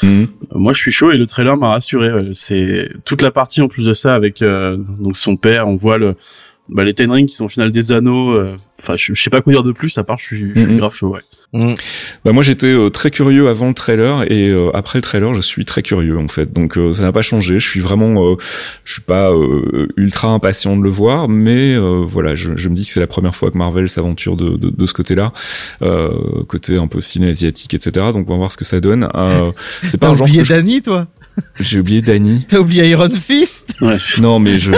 Mhm. 0.02 0.28
euh, 0.54 0.58
moi, 0.58 0.72
je 0.74 0.80
suis 0.80 0.92
chaud 0.94 1.12
et 1.12 1.18
le 1.18 1.26
trailer 1.26 1.58
m'a 1.58 1.70
rassuré. 1.72 2.12
ouais. 2.14 2.32
C'est 2.34 2.90
toute 3.04 3.22
la 3.22 3.32
partie 3.32 3.62
en 3.62 3.68
plus 3.68 3.86
de 3.86 3.94
ça 3.94 4.16
avec 4.16 4.42
euh, 4.42 4.78
donc 4.78 5.18
son 5.18 5.36
père, 5.36 5.68
on 5.68 5.76
voit 5.76 5.98
le, 5.98 6.16
bah, 6.74 6.84
les 6.84 6.94
Ten 6.94 7.10
Rings 7.12 7.28
qui 7.28 7.36
sont 7.36 7.46
au 7.46 7.50
final 7.50 7.72
des 7.72 7.92
anneaux. 7.92 8.32
euh, 8.34 8.56
Enfin, 8.82 8.98
je, 8.98 9.14
je 9.14 9.22
sais 9.22 9.30
pas 9.30 9.40
quoi 9.42 9.54
dire 9.54 9.64
de 9.64 9.72
plus, 9.72 9.98
à 9.98 10.04
part 10.04 10.18
je 10.20 10.26
suis, 10.26 10.52
je 10.56 10.60
suis 10.60 10.72
Mhm. 10.74 10.78
grave 10.78 10.94
chaud. 10.94 11.16
Ouais. 11.54 11.76
Bah 12.26 12.32
moi 12.34 12.42
j'étais 12.44 12.68
euh, 12.74 12.90
très 12.90 13.12
curieux 13.12 13.48
avant 13.48 13.68
le 13.68 13.74
trailer 13.76 14.24
et 14.30 14.50
euh, 14.50 14.72
après 14.76 14.98
le 14.98 15.04
trailer 15.04 15.34
je 15.36 15.40
suis 15.42 15.64
très 15.66 15.84
curieux 15.84 16.18
en 16.18 16.28
fait 16.28 16.52
donc 16.52 16.78
euh, 16.80 16.94
ça 16.96 17.04
n'a 17.04 17.12
pas 17.12 17.22
changé 17.22 17.60
je 17.60 17.70
suis 17.70 17.80
vraiment 17.80 18.26
euh, 18.32 18.36
je 18.84 18.94
suis 18.94 19.02
pas 19.04 19.32
euh, 19.32 19.88
ultra 19.96 20.30
impatient 20.30 20.76
de 20.76 20.82
le 20.82 20.90
voir 20.90 21.30
mais 21.30 21.76
euh, 21.76 22.04
voilà 22.08 22.34
je, 22.34 22.56
je 22.56 22.70
me 22.70 22.76
dis 22.76 22.82
que 22.82 22.90
c'est 22.90 23.00
la 23.00 23.06
première 23.08 23.36
fois 23.36 23.52
que 23.52 23.58
Marvel 23.58 23.88
s'aventure 23.88 24.36
de, 24.36 24.58
de, 24.58 24.72
de 24.72 24.86
ce 24.88 24.94
côté 24.96 25.14
là 25.14 25.32
euh, 25.84 26.10
côté 26.48 26.76
un 26.78 26.88
peu 26.88 27.02
ciné 27.02 27.30
asiatique 27.30 27.76
etc 27.76 28.08
donc 28.12 28.28
on 28.28 28.32
va 28.32 28.38
voir 28.38 28.52
ce 28.52 28.58
que 28.58 28.66
ça 28.66 28.80
donne 28.82 29.08
euh, 29.14 29.52
c'est 29.84 30.00
pas 30.00 30.08
un 30.08 30.16
genre 30.16 30.26
oublié 30.26 30.40
que 30.42 30.46
je- 30.48 30.54
Danny, 30.56 30.82
toi? 30.82 31.08
J'ai 31.60 31.80
oublié 31.80 32.02
Danny 32.02 32.46
T'as 32.48 32.60
oublié 32.60 32.90
Iron 32.90 33.10
Fist 33.10 33.76
Ouais. 33.82 33.98
non 34.20 34.40
mais 34.40 34.60
je 34.60 34.72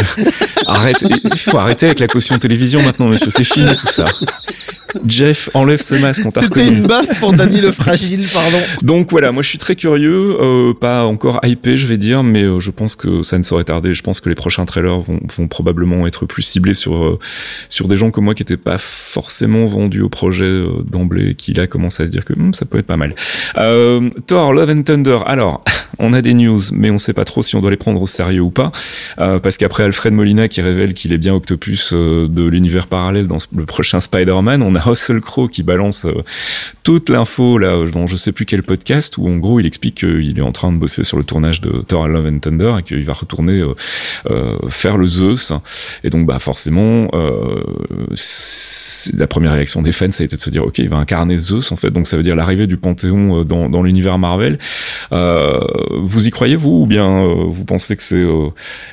arrête 0.68 1.04
il 1.24 1.38
faut 1.38 1.57
arrêter 1.57 1.86
avec 1.88 2.00
la 2.00 2.08
caution 2.08 2.39
télévision 2.39 2.82
maintenant 2.82 3.08
monsieur 3.08 3.30
c'est 3.30 3.44
fini 3.44 3.75
tout 3.75 3.88
ça 3.88 4.06
Jeff 5.08 5.50
enlève 5.54 5.82
ce 5.82 5.96
masque 5.96 6.24
on 6.25 6.32
t'a 6.32 6.42
C'était 6.42 6.68
une 6.68 6.88
baffe 6.88 7.20
pour 7.20 7.34
Danny 7.34 7.62
le 7.62 7.72
fragile, 7.72 8.28
pardon. 8.34 8.60
Donc 8.82 9.12
voilà, 9.12 9.32
moi 9.32 9.44
je 9.44 9.50
suis 9.50 9.58
très 9.58 9.75
curieux, 9.75 10.38
euh, 10.40 10.74
pas 10.74 11.04
encore 11.06 11.40
hypé 11.44 11.78
je 11.78 11.88
vais 11.88 11.98
dire, 11.98 12.24
mais 12.24 12.44
euh, 12.44 12.60
je 12.60 12.72
pense 12.72 12.96
que 12.96 13.24
ça 13.24 13.38
ne 13.38 13.44
saurait 13.44 13.64
tarder. 13.64 13.94
Je 13.94 14.04
pense 14.04 14.20
que 14.20 14.30
les 14.30 14.36
prochains 14.36 14.66
trailers 14.66 15.00
vont, 15.00 15.20
vont 15.38 15.48
probablement 15.48 16.08
être 16.08 16.25
plus 16.25 16.42
ciblés 16.42 16.74
sur 16.74 16.96
euh, 16.96 17.20
sur 17.70 17.88
des 17.88 17.96
gens 17.96 18.12
comme 18.12 18.25
moi 18.25 18.34
qui 18.34 18.44
n'étaient 18.44 18.58
pas 18.58 18.78
forcément 18.78 19.66
vendus 19.66 20.02
au 20.02 20.10
projet 20.10 20.46
euh, 20.46 20.84
d'emblée, 20.90 21.36
qui 21.36 21.54
là 21.54 21.68
commencent 21.68 22.00
à 22.00 22.06
se 22.06 22.12
dire 22.12 22.25
que 22.25 22.34
hmm, 22.34 22.54
ça 22.54 22.66
peut 22.66 22.78
être 22.78 22.86
pas 22.86 22.98
mal. 22.98 23.16
Euh, 23.58 24.10
Thor, 24.28 24.54
Love 24.54 24.70
and 24.70 24.84
Thunder. 24.84 25.20
Alors, 25.25 25.64
on 26.00 26.14
a 26.14 26.22
des 26.22 26.34
news, 26.34 26.60
mais 26.74 26.92
on 26.92 26.98
sait 26.98 27.14
pas 27.14 27.25
trop 27.25 27.42
si 27.42 27.56
on 27.56 27.62
doit 27.62 27.72
les 27.72 27.78
prendre 27.78 28.02
au 28.02 28.08
sérieux 28.08 28.42
ou 28.42 28.52
pas, 28.52 28.72
euh, 29.20 29.40
parce 29.40 29.58
qu'après 29.58 29.84
Alfred 29.84 30.14
Molina 30.14 30.48
qui 30.48 30.62
révèle 30.62 30.94
qu'il 30.94 31.14
est 31.14 31.18
bien 31.18 31.34
Octopus 31.34 31.94
de 31.94 32.46
l'univers 32.48 32.88
parallèle 32.88 33.28
dans 33.28 33.38
le 33.56 33.66
prochain 33.66 34.00
Spider-Man, 34.00 34.62
on 34.62 34.75
a 34.75 34.80
Russell 34.86 35.22
Crowe 35.22 35.48
qui 35.48 35.63
balance 35.63 36.06
euh, 36.06 36.24
toute 36.84 37.10
l'info 37.10 37.58
là 37.58 37.86
dans 37.92 38.08
je 38.08 38.15
sais 38.15 38.32
plus 38.32 38.46
quel 38.46 38.63
podcast 38.63 39.18
où 39.18 39.27
en 39.27 39.38
gros 39.38 39.60
il 39.60 39.65
explique 39.65 39.96
qu'il 39.96 40.38
est 40.38 40.42
en 40.42 40.51
train 40.51 40.72
de 40.72 40.77
bosser 40.77 41.04
sur 41.04 41.18
le 41.18 41.24
tournage 41.24 41.62
de 41.62 41.82
Thor 41.82 42.08
Love 42.08 42.27
and 42.27 42.39
Thunder 42.39 42.75
et 42.80 42.84
qu'il 42.84 43.04
va 43.04 43.13
retourner 43.13 43.60
euh, 43.60 43.74
euh, 44.30 44.58
faire 44.70 44.98
le 44.98 45.06
Zeus. 45.06 45.51
Et 46.04 46.10
donc 46.10 46.25
bah 46.25 46.39
forcément 46.39 47.10
la 49.13 49.27
première 49.27 49.51
réaction 49.51 49.82
des 49.82 49.92
fans 49.92 50.10
ça 50.10 50.24
a 50.24 50.25
été 50.25 50.36
de 50.36 50.42
se 50.42 50.50
dire 50.50 50.65
ok 50.65 50.80
il 50.80 50.89
va 50.89 50.98
incarner 50.98 51.38
Zeus 51.38 51.72
en 51.72 51.75
fait. 51.75 51.92
Donc 51.92 52.08
ça 52.08 52.18
veut 52.18 52.24
dire 52.24 52.36
l'arrivée 52.36 52.68
du 52.68 52.77
Panthéon 52.77 53.44
dans, 53.44 53.84
l'univers 53.84 54.18
Marvel. 54.18 54.60
Vous 55.12 56.27
y 56.27 56.32
croyez 56.32 56.56
vous 56.56 56.82
ou 56.82 56.86
bien 56.86 57.25
vous 57.50 57.65
pensez 57.65 57.96
que 57.96 58.04
c'est 58.04 58.15
euh, 58.15 58.50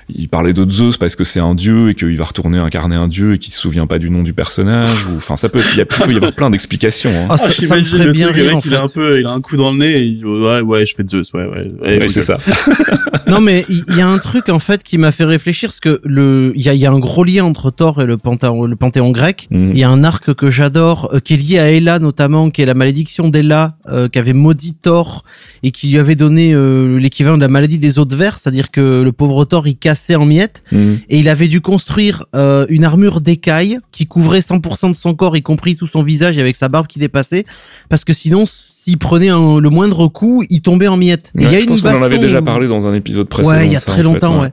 il 0.08 0.28
parlait 0.28 0.52
de 0.52 0.68
Zeus 0.68 0.96
parce 0.96 1.16
que 1.16 1.25
c'est 1.25 1.40
un 1.40 1.54
dieu 1.54 1.90
et 1.90 1.94
qu'il 1.94 2.16
va 2.16 2.25
retourner 2.25 2.58
incarner 2.58 2.96
un 2.96 3.08
dieu 3.08 3.34
et 3.34 3.38
qu'il 3.38 3.52
se 3.52 3.61
souvient 3.61 3.87
pas 3.87 3.99
du 3.99 4.11
nom 4.11 4.22
du 4.22 4.32
personnage 4.32 5.06
ou 5.06 5.16
enfin 5.16 5.37
ça 5.37 5.49
peut 5.49 5.61
il 5.75 5.80
a 5.82 5.86
il 5.98 6.04
peut 6.06 6.12
y 6.12 6.16
avoir 6.16 6.32
plein 6.32 6.50
d'explications 6.50 7.10
hein. 7.10 7.26
Ah, 7.30 7.36
ça, 7.36 7.46
Ah, 7.48 7.52
ça 7.52 7.76
me 7.76 7.82
ferait 7.84 8.04
le 8.06 8.12
bien 8.12 8.26
truc, 8.28 8.36
le 8.38 8.42
rire. 8.44 8.54
mec, 8.56 8.64
il 8.64 8.74
a 8.74 8.82
un 8.82 8.88
peu, 8.88 9.20
il 9.20 9.26
a 9.26 9.30
un 9.30 9.40
coup 9.40 9.56
dans 9.56 9.72
le 9.72 9.78
nez 9.78 9.92
et 9.92 10.02
il 10.02 10.16
dit, 10.18 10.24
ouais, 10.24 10.60
ouais, 10.60 10.86
je 10.86 10.94
fais 10.94 11.04
Zeus, 11.08 11.32
ouais, 11.34 11.44
ouais. 11.44 11.70
ouais, 11.80 11.98
Ouais, 12.00 12.08
c'est 12.08 12.20
ça 12.22 12.38
Non, 13.28 13.40
mais 13.40 13.64
il 13.68 13.96
y, 13.96 14.00
a 14.02 14.08
un 14.08 14.18
truc 14.18 14.48
en 14.50 14.58
fait 14.58 14.82
qui 14.82 14.98
m'a 14.98 15.10
fait 15.12 15.24
réfléchir, 15.24 15.68
parce 15.70 15.80
que 15.80 16.00
le, 16.04 16.52
il 16.54 16.62
y 16.62 16.68
a, 16.68 16.74
il 16.74 16.80
y 16.80 16.86
a 16.86 16.90
un 16.92 16.98
gros 16.98 17.24
lien 17.24 17.44
entre 17.44 17.70
Thor 17.70 18.02
et 18.02 18.06
le 18.06 18.18
panthéon, 18.18 18.64
le 18.66 18.76
panthéon 18.76 19.10
grec. 19.10 19.48
Mhm. 19.50 19.70
Il 19.72 19.78
y 19.78 19.84
a 19.84 19.88
un 19.90 20.04
arc 20.04 20.34
que 20.34 20.50
j'adore, 20.50 21.10
euh, 21.14 21.20
qui 21.20 21.34
est 21.34 21.36
lié 21.36 21.58
à 21.58 21.70
Hela 21.70 21.98
notamment, 21.98 22.50
qui 22.50 22.60
est 22.62 22.66
la 22.66 22.74
malédiction 22.74 23.28
d'Hela, 23.28 23.76
euh, 23.88 24.08
qui 24.08 24.18
avait 24.18 24.32
maudit 24.34 24.74
Thor 24.74 25.24
et 25.62 25.70
qui 25.70 25.88
lui 25.88 25.98
avait 25.98 26.14
donné 26.16 26.52
euh, 26.52 26.88
le- 26.88 26.98
l'équivalent 26.98 27.36
de 27.36 27.42
la 27.42 27.48
maladie 27.48 27.78
des 27.78 27.98
eaux 27.98 28.04
de 28.04 28.16
verre, 28.16 28.38
c'est-à-dire 28.38 28.70
que 28.70 29.02
le 29.02 29.12
pauvre 29.12 29.44
Thor 29.44 29.66
il 29.66 29.76
cassait 29.76 30.16
en 30.16 30.26
miettes 30.26 30.62
Mhm. 30.72 30.98
et 31.08 31.18
il 31.18 31.28
avait 31.28 31.48
dû 31.48 31.60
construire 31.60 32.26
euh, 32.34 32.66
une 32.68 32.84
armure 32.84 33.20
d'écaille 33.20 33.78
qui 33.92 34.06
couvrait 34.06 34.40
100% 34.40 34.90
de 34.90 34.96
son 34.96 35.14
corps, 35.14 35.36
y 35.36 35.42
compris 35.42 35.71
tout 35.76 35.86
son 35.86 36.02
visage, 36.02 36.38
et 36.38 36.40
avec 36.40 36.56
sa 36.56 36.68
barbe 36.68 36.86
qui 36.86 36.98
dépassait, 36.98 37.44
parce 37.88 38.04
que 38.04 38.12
sinon, 38.12 38.44
s'il 38.46 38.98
prenait 38.98 39.28
un- 39.28 39.60
le 39.60 39.70
moindre 39.70 40.08
coup, 40.08 40.42
il 40.50 40.60
tombait 40.60 40.88
en 40.88 40.96
miettes. 40.96 41.30
Et 41.38 41.44
il 41.44 41.50
y 41.52 41.54
a 41.54 41.58
je 41.58 41.64
une 41.64 41.68
pense 41.68 41.82
qu'on 41.82 41.90
en 41.96 42.02
avait 42.02 42.18
déjà 42.18 42.42
parlé 42.42 42.66
dans 42.66 42.88
un 42.88 42.94
épisode 42.94 43.28
précédent. 43.28 43.56
Ouais, 43.56 43.66
il 43.66 43.72
y 43.72 43.76
a 43.76 43.78
ça, 43.78 43.86
très 43.86 43.98
fait, 43.98 44.02
longtemps, 44.02 44.40
ouais. 44.40 44.50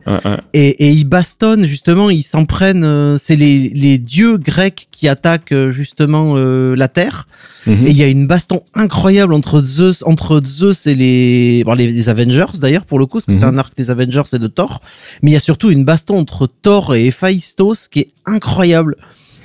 Et, 0.54 0.68
et 0.88 0.92
ils 0.92 1.06
bastonnent 1.06 1.66
justement, 1.66 2.10
ils 2.12 2.22
s'en 2.24 2.46
prennent. 2.46 2.84
euh, 2.84 3.18
c'est 3.18 3.36
les, 3.36 3.70
les 3.70 3.98
dieux 3.98 4.38
grecs 4.38 4.88
qui 4.92 5.08
attaquent 5.08 5.52
euh, 5.52 5.72
justement 5.72 6.36
euh, 6.38 6.76
la 6.76 6.88
terre. 6.88 7.28
Mhm. 7.66 7.88
Et 7.88 7.90
il 7.90 7.98
y 7.98 8.04
a 8.04 8.08
une 8.08 8.28
baston 8.28 8.62
incroyable 8.76 9.34
entre 9.34 9.62
Zeus, 9.64 10.04
entre 10.06 10.42
Zeus 10.46 10.86
et 10.88 10.94
les, 10.96 11.64
bon, 11.66 11.74
les, 11.74 11.88
les 11.92 12.10
Avengers 12.10 12.46
d'ailleurs 12.62 12.86
pour 12.86 13.00
le 13.00 13.06
coup, 13.08 13.18
parce 13.18 13.26
que 13.26 13.34
c'est 13.34 13.46
Mhm. 13.46 13.56
un 13.56 13.58
arc 13.58 13.74
des 13.76 13.90
Avengers 13.90 14.22
et 14.34 14.40
de 14.40 14.48
Thor. 14.48 14.82
Mais 15.24 15.32
il 15.32 15.34
y 15.34 15.38
a 15.38 15.42
surtout 15.42 15.72
une 15.72 15.84
baston 15.86 16.20
entre 16.20 16.48
Thor 16.48 16.94
et 16.96 17.08
Héphaïstos 17.08 17.88
qui 17.90 18.00
est 18.02 18.10
incroyable. 18.28 18.96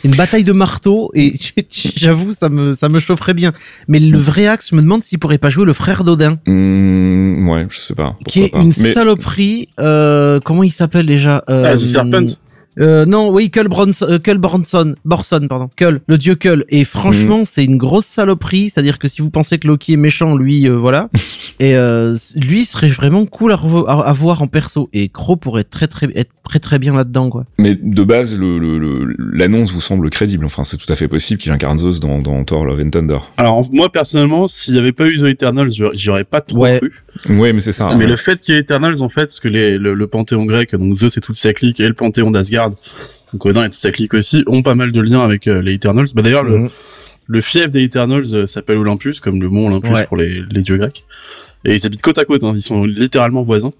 Une 0.04 0.14
bataille 0.14 0.44
de 0.44 0.52
marteaux 0.52 1.10
et 1.14 1.32
j'avoue 1.96 2.30
ça 2.32 2.48
me 2.48 2.74
ça 2.74 2.88
me 2.88 2.98
chaufferait 2.98 3.34
bien. 3.34 3.52
Mais 3.88 3.98
le 3.98 4.18
vrai 4.18 4.46
axe, 4.46 4.68
je 4.70 4.76
me 4.76 4.82
demande 4.82 5.02
s'il 5.02 5.18
pourrait 5.18 5.38
pas 5.38 5.50
jouer 5.50 5.64
le 5.64 5.72
frère 5.72 6.04
d'Odin, 6.04 6.38
Mm, 6.46 7.48
ouais, 7.48 7.66
je 7.70 7.78
sais 7.78 7.94
pas. 7.94 8.16
qui 8.28 8.42
est 8.44 8.52
pas. 8.52 8.58
une 8.60 8.72
Mais- 8.78 8.92
euh, 8.98 9.04
Euh, 9.80 10.40
comment 10.44 10.62
il 10.62 10.70
s'appelle 10.70 11.06
déjà 11.06 11.42
euh, 11.48 11.64
Ah, 11.66 11.72
The 11.74 11.76
Serpent. 11.78 12.26
Euh, 12.80 13.04
non, 13.06 13.30
oui, 13.30 13.50
Kull 13.50 13.68
Bronson, 13.68 14.06
euh, 14.08 14.18
Kull 14.18 14.38
Bronson, 14.38 14.94
Borson, 15.04 15.46
pardon, 15.48 15.68
Kull, 15.76 16.00
le 16.06 16.18
dieu 16.18 16.34
Kull. 16.34 16.64
Et 16.68 16.84
franchement, 16.84 17.38
Mhm. 17.40 17.44
c'est 17.44 17.64
une 17.64 17.76
grosse 17.78 18.06
saloperie. 18.06 18.70
C'est-à-dire 18.70 18.98
que 18.98 19.06
si 19.08 19.22
vous 19.22 19.30
pensez 19.30 19.58
que 19.58 19.68
Loki 19.68 19.92
est 19.92 19.96
méchant, 19.96 20.34
lui, 20.36 20.68
euh, 20.68 20.74
voilà. 20.76 21.08
et 21.60 21.76
euh, 21.76 22.16
lui 22.36 22.64
serait 22.64 22.88
vraiment 22.88 23.26
cool 23.26 23.52
à, 23.52 23.56
revo- 23.56 23.86
à, 23.86 24.00
à 24.00 24.12
voir 24.12 24.42
en 24.42 24.46
perso. 24.48 24.88
Et 24.92 25.08
Crow 25.08 25.36
pourrait 25.36 25.64
très 25.64 25.86
très 25.86 26.08
être 26.16 26.30
très 26.48 26.58
très 26.58 26.78
bien 26.78 26.94
là-dedans, 26.94 27.30
quoi. 27.30 27.44
Mais 27.58 27.74
de 27.80 28.02
base, 28.02 28.36
le- 28.38 28.58
le- 28.58 28.78
le- 28.78 29.16
l'annonce 29.18 29.72
vous 29.72 29.80
semble 29.80 30.10
crédible. 30.10 30.44
Enfin, 30.44 30.62
c'est 30.64 30.76
tout 30.76 30.92
à 30.92 30.96
fait 30.96 31.08
possible 31.08 31.40
qu'il 31.40 31.52
incarne 31.52 31.78
Zeus 31.78 32.00
dans, 32.00 32.18
dans 32.18 32.42
Thor 32.44 32.64
Love 32.66 32.80
and 32.80 32.90
Thunder. 32.90 33.18
Alors 33.38 33.66
moi 33.72 33.90
personnellement, 33.90 34.46
s'il 34.48 34.74
n'y 34.74 34.80
avait 34.80 34.92
pas 34.92 35.06
eu 35.06 35.18
The 35.18 35.24
Eternals, 35.24 35.70
j'aurais- 35.74 35.96
j'y 35.96 36.10
aurais 36.10 36.24
pas 36.24 36.40
trop 36.40 36.58
Ouais. 36.58 36.78
cru. 36.78 36.92
Ouais, 37.28 37.52
mais 37.52 37.60
c'est 37.60 37.72
ça. 37.72 37.94
mais 37.94 38.06
le 38.06 38.16
fait 38.16 38.40
qu'il 38.40 38.54
y 38.54 38.56
ait 38.58 38.60
Eternals 38.60 39.02
en 39.02 39.08
fait, 39.08 39.26
parce 39.26 39.40
que 39.40 39.48
les, 39.48 39.78
le, 39.78 39.94
le 39.94 40.06
panthéon 40.06 40.44
grec, 40.46 40.74
donc 40.74 40.94
Zeus 40.96 41.16
et 41.16 41.20
toute 41.20 41.36
sa 41.36 41.52
clique, 41.52 41.78
et 41.80 41.86
le 41.88 41.94
panthéon 41.94 42.30
d'Asgard, 42.30 42.70
donc 43.32 43.46
Odin 43.46 43.64
et 43.64 43.68
toute 43.70 43.78
sa 43.78 43.92
clique 43.92 44.14
aussi, 44.14 44.42
ont 44.46 44.62
pas 44.62 44.74
mal 44.74 44.92
de 44.92 45.00
liens 45.00 45.22
avec 45.22 45.46
euh, 45.46 45.62
les 45.62 45.74
Eternals. 45.74 46.08
Bah 46.14 46.22
d'ailleurs 46.22 46.44
le, 46.44 46.58
Mhm. 46.58 46.70
le 47.28 47.40
fief 47.40 47.70
des 47.70 47.82
Eternals 47.84 48.26
euh, 48.34 48.46
s'appelle 48.46 48.78
Olympus, 48.78 49.20
comme 49.20 49.40
le 49.40 49.48
mont 49.48 49.68
Olympus 49.68 49.90
Ouais. 49.92 50.06
pour 50.06 50.16
les, 50.16 50.42
les 50.50 50.62
dieux 50.62 50.76
grecs. 50.76 51.04
Et 51.64 51.74
ils 51.76 51.86
habitent 51.86 52.02
côte 52.02 52.18
à 52.18 52.24
côte, 52.24 52.42
hein, 52.44 52.52
ils 52.56 52.62
sont 52.62 52.84
littéralement 52.84 53.42
voisins. 53.42 53.72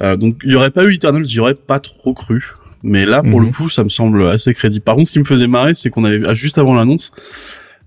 Euh, 0.00 0.16
donc 0.16 0.36
il 0.44 0.52
y 0.52 0.54
aurait 0.54 0.70
pas 0.70 0.84
eu 0.84 0.94
Eternals, 0.94 1.24
j'y 1.26 1.40
aurais 1.40 1.54
pas 1.54 1.80
trop 1.80 2.14
cru. 2.14 2.44
Mais 2.82 3.04
là, 3.06 3.22
pour 3.22 3.40
Mhm. 3.40 3.46
le 3.46 3.52
coup, 3.52 3.68
ça 3.68 3.82
me 3.84 3.88
semble 3.88 4.26
assez 4.28 4.54
crédible. 4.54 4.84
Par 4.84 4.94
contre, 4.96 5.08
ce 5.08 5.12
qui 5.14 5.18
me 5.18 5.24
faisait 5.24 5.48
marrer, 5.48 5.74
c'est 5.74 5.90
qu'on 5.90 6.04
avait 6.04 6.34
juste 6.36 6.58
avant 6.58 6.74
l'annonce, 6.74 7.12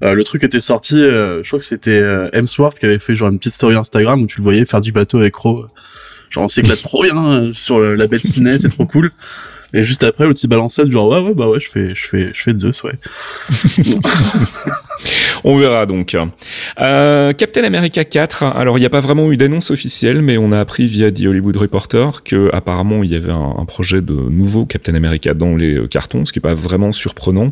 euh, 0.03 0.13
le 0.13 0.23
truc 0.23 0.43
était 0.43 0.59
sorti. 0.59 0.95
euh, 0.95 1.43
je 1.43 1.47
crois 1.47 1.59
que 1.59 1.65
c'était 1.65 1.91
euh, 1.91 2.29
Hemsworth 2.33 2.79
qui 2.79 2.85
avait 2.85 2.99
fait 2.99 3.15
genre 3.15 3.29
une 3.29 3.37
petite 3.37 3.53
story 3.53 3.75
Instagram 3.75 4.21
où 4.21 4.27
tu 4.27 4.37
le 4.37 4.43
voyais 4.43 4.65
faire 4.65 4.81
du 4.81 4.91
bateau 4.91 5.19
avec 5.19 5.35
Ro. 5.35 5.65
Genre 6.29 6.45
on 6.45 6.49
s'éclate 6.49 6.81
trop 6.83 7.03
bien 7.03 7.51
sur 7.53 7.79
la 7.79 8.07
bête 8.07 8.25
ciné, 8.25 8.57
c'est 8.57 8.69
trop 8.69 8.85
cool. 8.85 9.11
Et 9.73 9.83
juste 9.83 10.03
après, 10.03 10.25
le 10.25 10.33
petit 10.33 10.47
balançait 10.47 10.89
genre 10.89 11.09
ouais 11.09 11.21
ouais 11.21 11.33
bah 11.33 11.49
ouais, 11.49 11.59
je 11.59 11.69
fais 11.69 11.95
je 11.95 12.07
fais 12.07 12.31
je 12.33 12.41
fais 12.41 12.57
Zeus 12.57 12.83
ouais. 12.83 12.93
On 15.43 15.57
verra 15.57 15.85
donc. 15.85 16.15
Euh, 16.79 17.33
Captain 17.33 17.63
America 17.63 18.03
4. 18.03 18.43
Alors, 18.43 18.77
il 18.77 18.81
n'y 18.81 18.85
a 18.85 18.89
pas 18.89 18.99
vraiment 18.99 19.31
eu 19.31 19.37
d'annonce 19.37 19.71
officielle, 19.71 20.21
mais 20.21 20.37
on 20.37 20.51
a 20.51 20.59
appris 20.59 20.85
via 20.85 21.11
The 21.11 21.25
Hollywood 21.25 21.57
Reporter 21.57 22.23
que 22.23 22.49
apparemment 22.53 23.03
il 23.03 23.11
y 23.11 23.15
avait 23.15 23.31
un, 23.31 23.65
projet 23.65 24.01
de 24.01 24.13
nouveau 24.13 24.65
Captain 24.65 24.95
America 24.95 25.33
dans 25.33 25.55
les 25.55 25.75
euh, 25.75 25.87
cartons, 25.87 26.25
ce 26.25 26.33
qui 26.33 26.39
est 26.39 26.41
pas 26.41 26.53
vraiment 26.53 26.91
surprenant, 26.91 27.51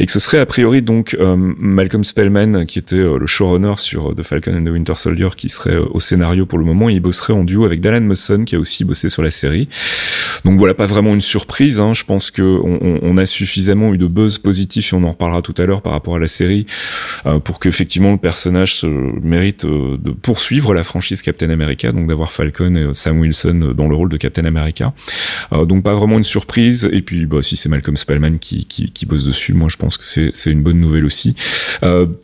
et 0.00 0.06
que 0.06 0.12
ce 0.12 0.18
serait 0.18 0.38
a 0.38 0.46
priori 0.46 0.82
donc 0.82 1.16
euh, 1.20 1.36
Malcolm 1.36 2.04
Spellman, 2.04 2.64
qui 2.66 2.78
était 2.78 2.96
euh, 2.96 3.18
le 3.18 3.26
showrunner 3.26 3.74
sur 3.76 4.14
The 4.16 4.22
Falcon 4.22 4.56
and 4.56 4.64
the 4.64 4.70
Winter 4.70 4.94
Soldier, 4.96 5.28
qui 5.36 5.48
serait 5.48 5.76
au 5.76 6.00
scénario 6.00 6.46
pour 6.46 6.58
le 6.58 6.64
moment, 6.64 6.90
et 6.90 6.94
il 6.94 7.00
bosserait 7.00 7.32
en 7.32 7.44
duo 7.44 7.64
avec 7.64 7.80
Dallan 7.80 8.00
Musson, 8.00 8.44
qui 8.44 8.56
a 8.56 8.58
aussi 8.58 8.84
bossé 8.84 9.08
sur 9.08 9.22
la 9.22 9.30
série. 9.30 9.68
Donc 10.44 10.58
voilà, 10.58 10.74
pas 10.74 10.86
vraiment 10.86 11.14
une 11.14 11.20
surprise. 11.20 11.80
Hein. 11.80 11.92
Je 11.92 12.04
pense 12.04 12.30
que 12.30 12.42
on, 12.42 13.16
a 13.16 13.26
suffisamment 13.26 13.92
eu 13.92 13.98
de 13.98 14.06
buzz 14.06 14.38
positif 14.38 14.92
et 14.92 14.96
on 14.96 15.04
en 15.04 15.10
reparlera 15.10 15.42
tout 15.42 15.54
à 15.58 15.66
l'heure 15.66 15.82
par 15.82 15.92
rapport 15.92 16.16
à 16.16 16.18
la 16.18 16.26
série 16.26 16.66
euh, 17.26 17.38
pour 17.38 17.58
qu'effectivement 17.58 18.12
le 18.12 18.18
personnage 18.18 18.76
se 18.76 18.86
mérite 18.86 19.66
euh, 19.66 19.98
de 19.98 20.12
poursuivre 20.12 20.72
la 20.74 20.84
franchise 20.84 21.22
Captain 21.22 21.50
America, 21.50 21.92
donc 21.92 22.08
d'avoir 22.08 22.32
Falcon 22.32 22.74
et 22.76 22.80
euh, 22.80 22.94
Sam 22.94 23.20
Wilson 23.20 23.60
euh, 23.62 23.74
dans 23.74 23.88
le 23.88 23.94
rôle 23.94 24.08
de 24.08 24.16
Captain 24.16 24.44
America. 24.44 24.92
Euh, 25.52 25.64
donc 25.64 25.82
pas 25.82 25.94
vraiment 25.94 26.18
une 26.18 26.24
surprise. 26.24 26.88
Et 26.92 27.02
puis 27.02 27.26
bah, 27.26 27.42
si 27.42 27.56
c'est 27.56 27.68
Malcolm 27.68 27.96
Spellman 27.96 28.38
qui, 28.38 28.66
qui, 28.66 28.90
qui 28.90 29.06
bosse 29.06 29.24
dessus, 29.24 29.52
moi 29.54 29.68
je 29.68 29.76
pense 29.76 29.96
que 29.96 30.04
c'est 30.04 30.50
une 30.50 30.62
bonne 30.62 30.80
nouvelle 30.80 31.04
aussi. 31.04 31.34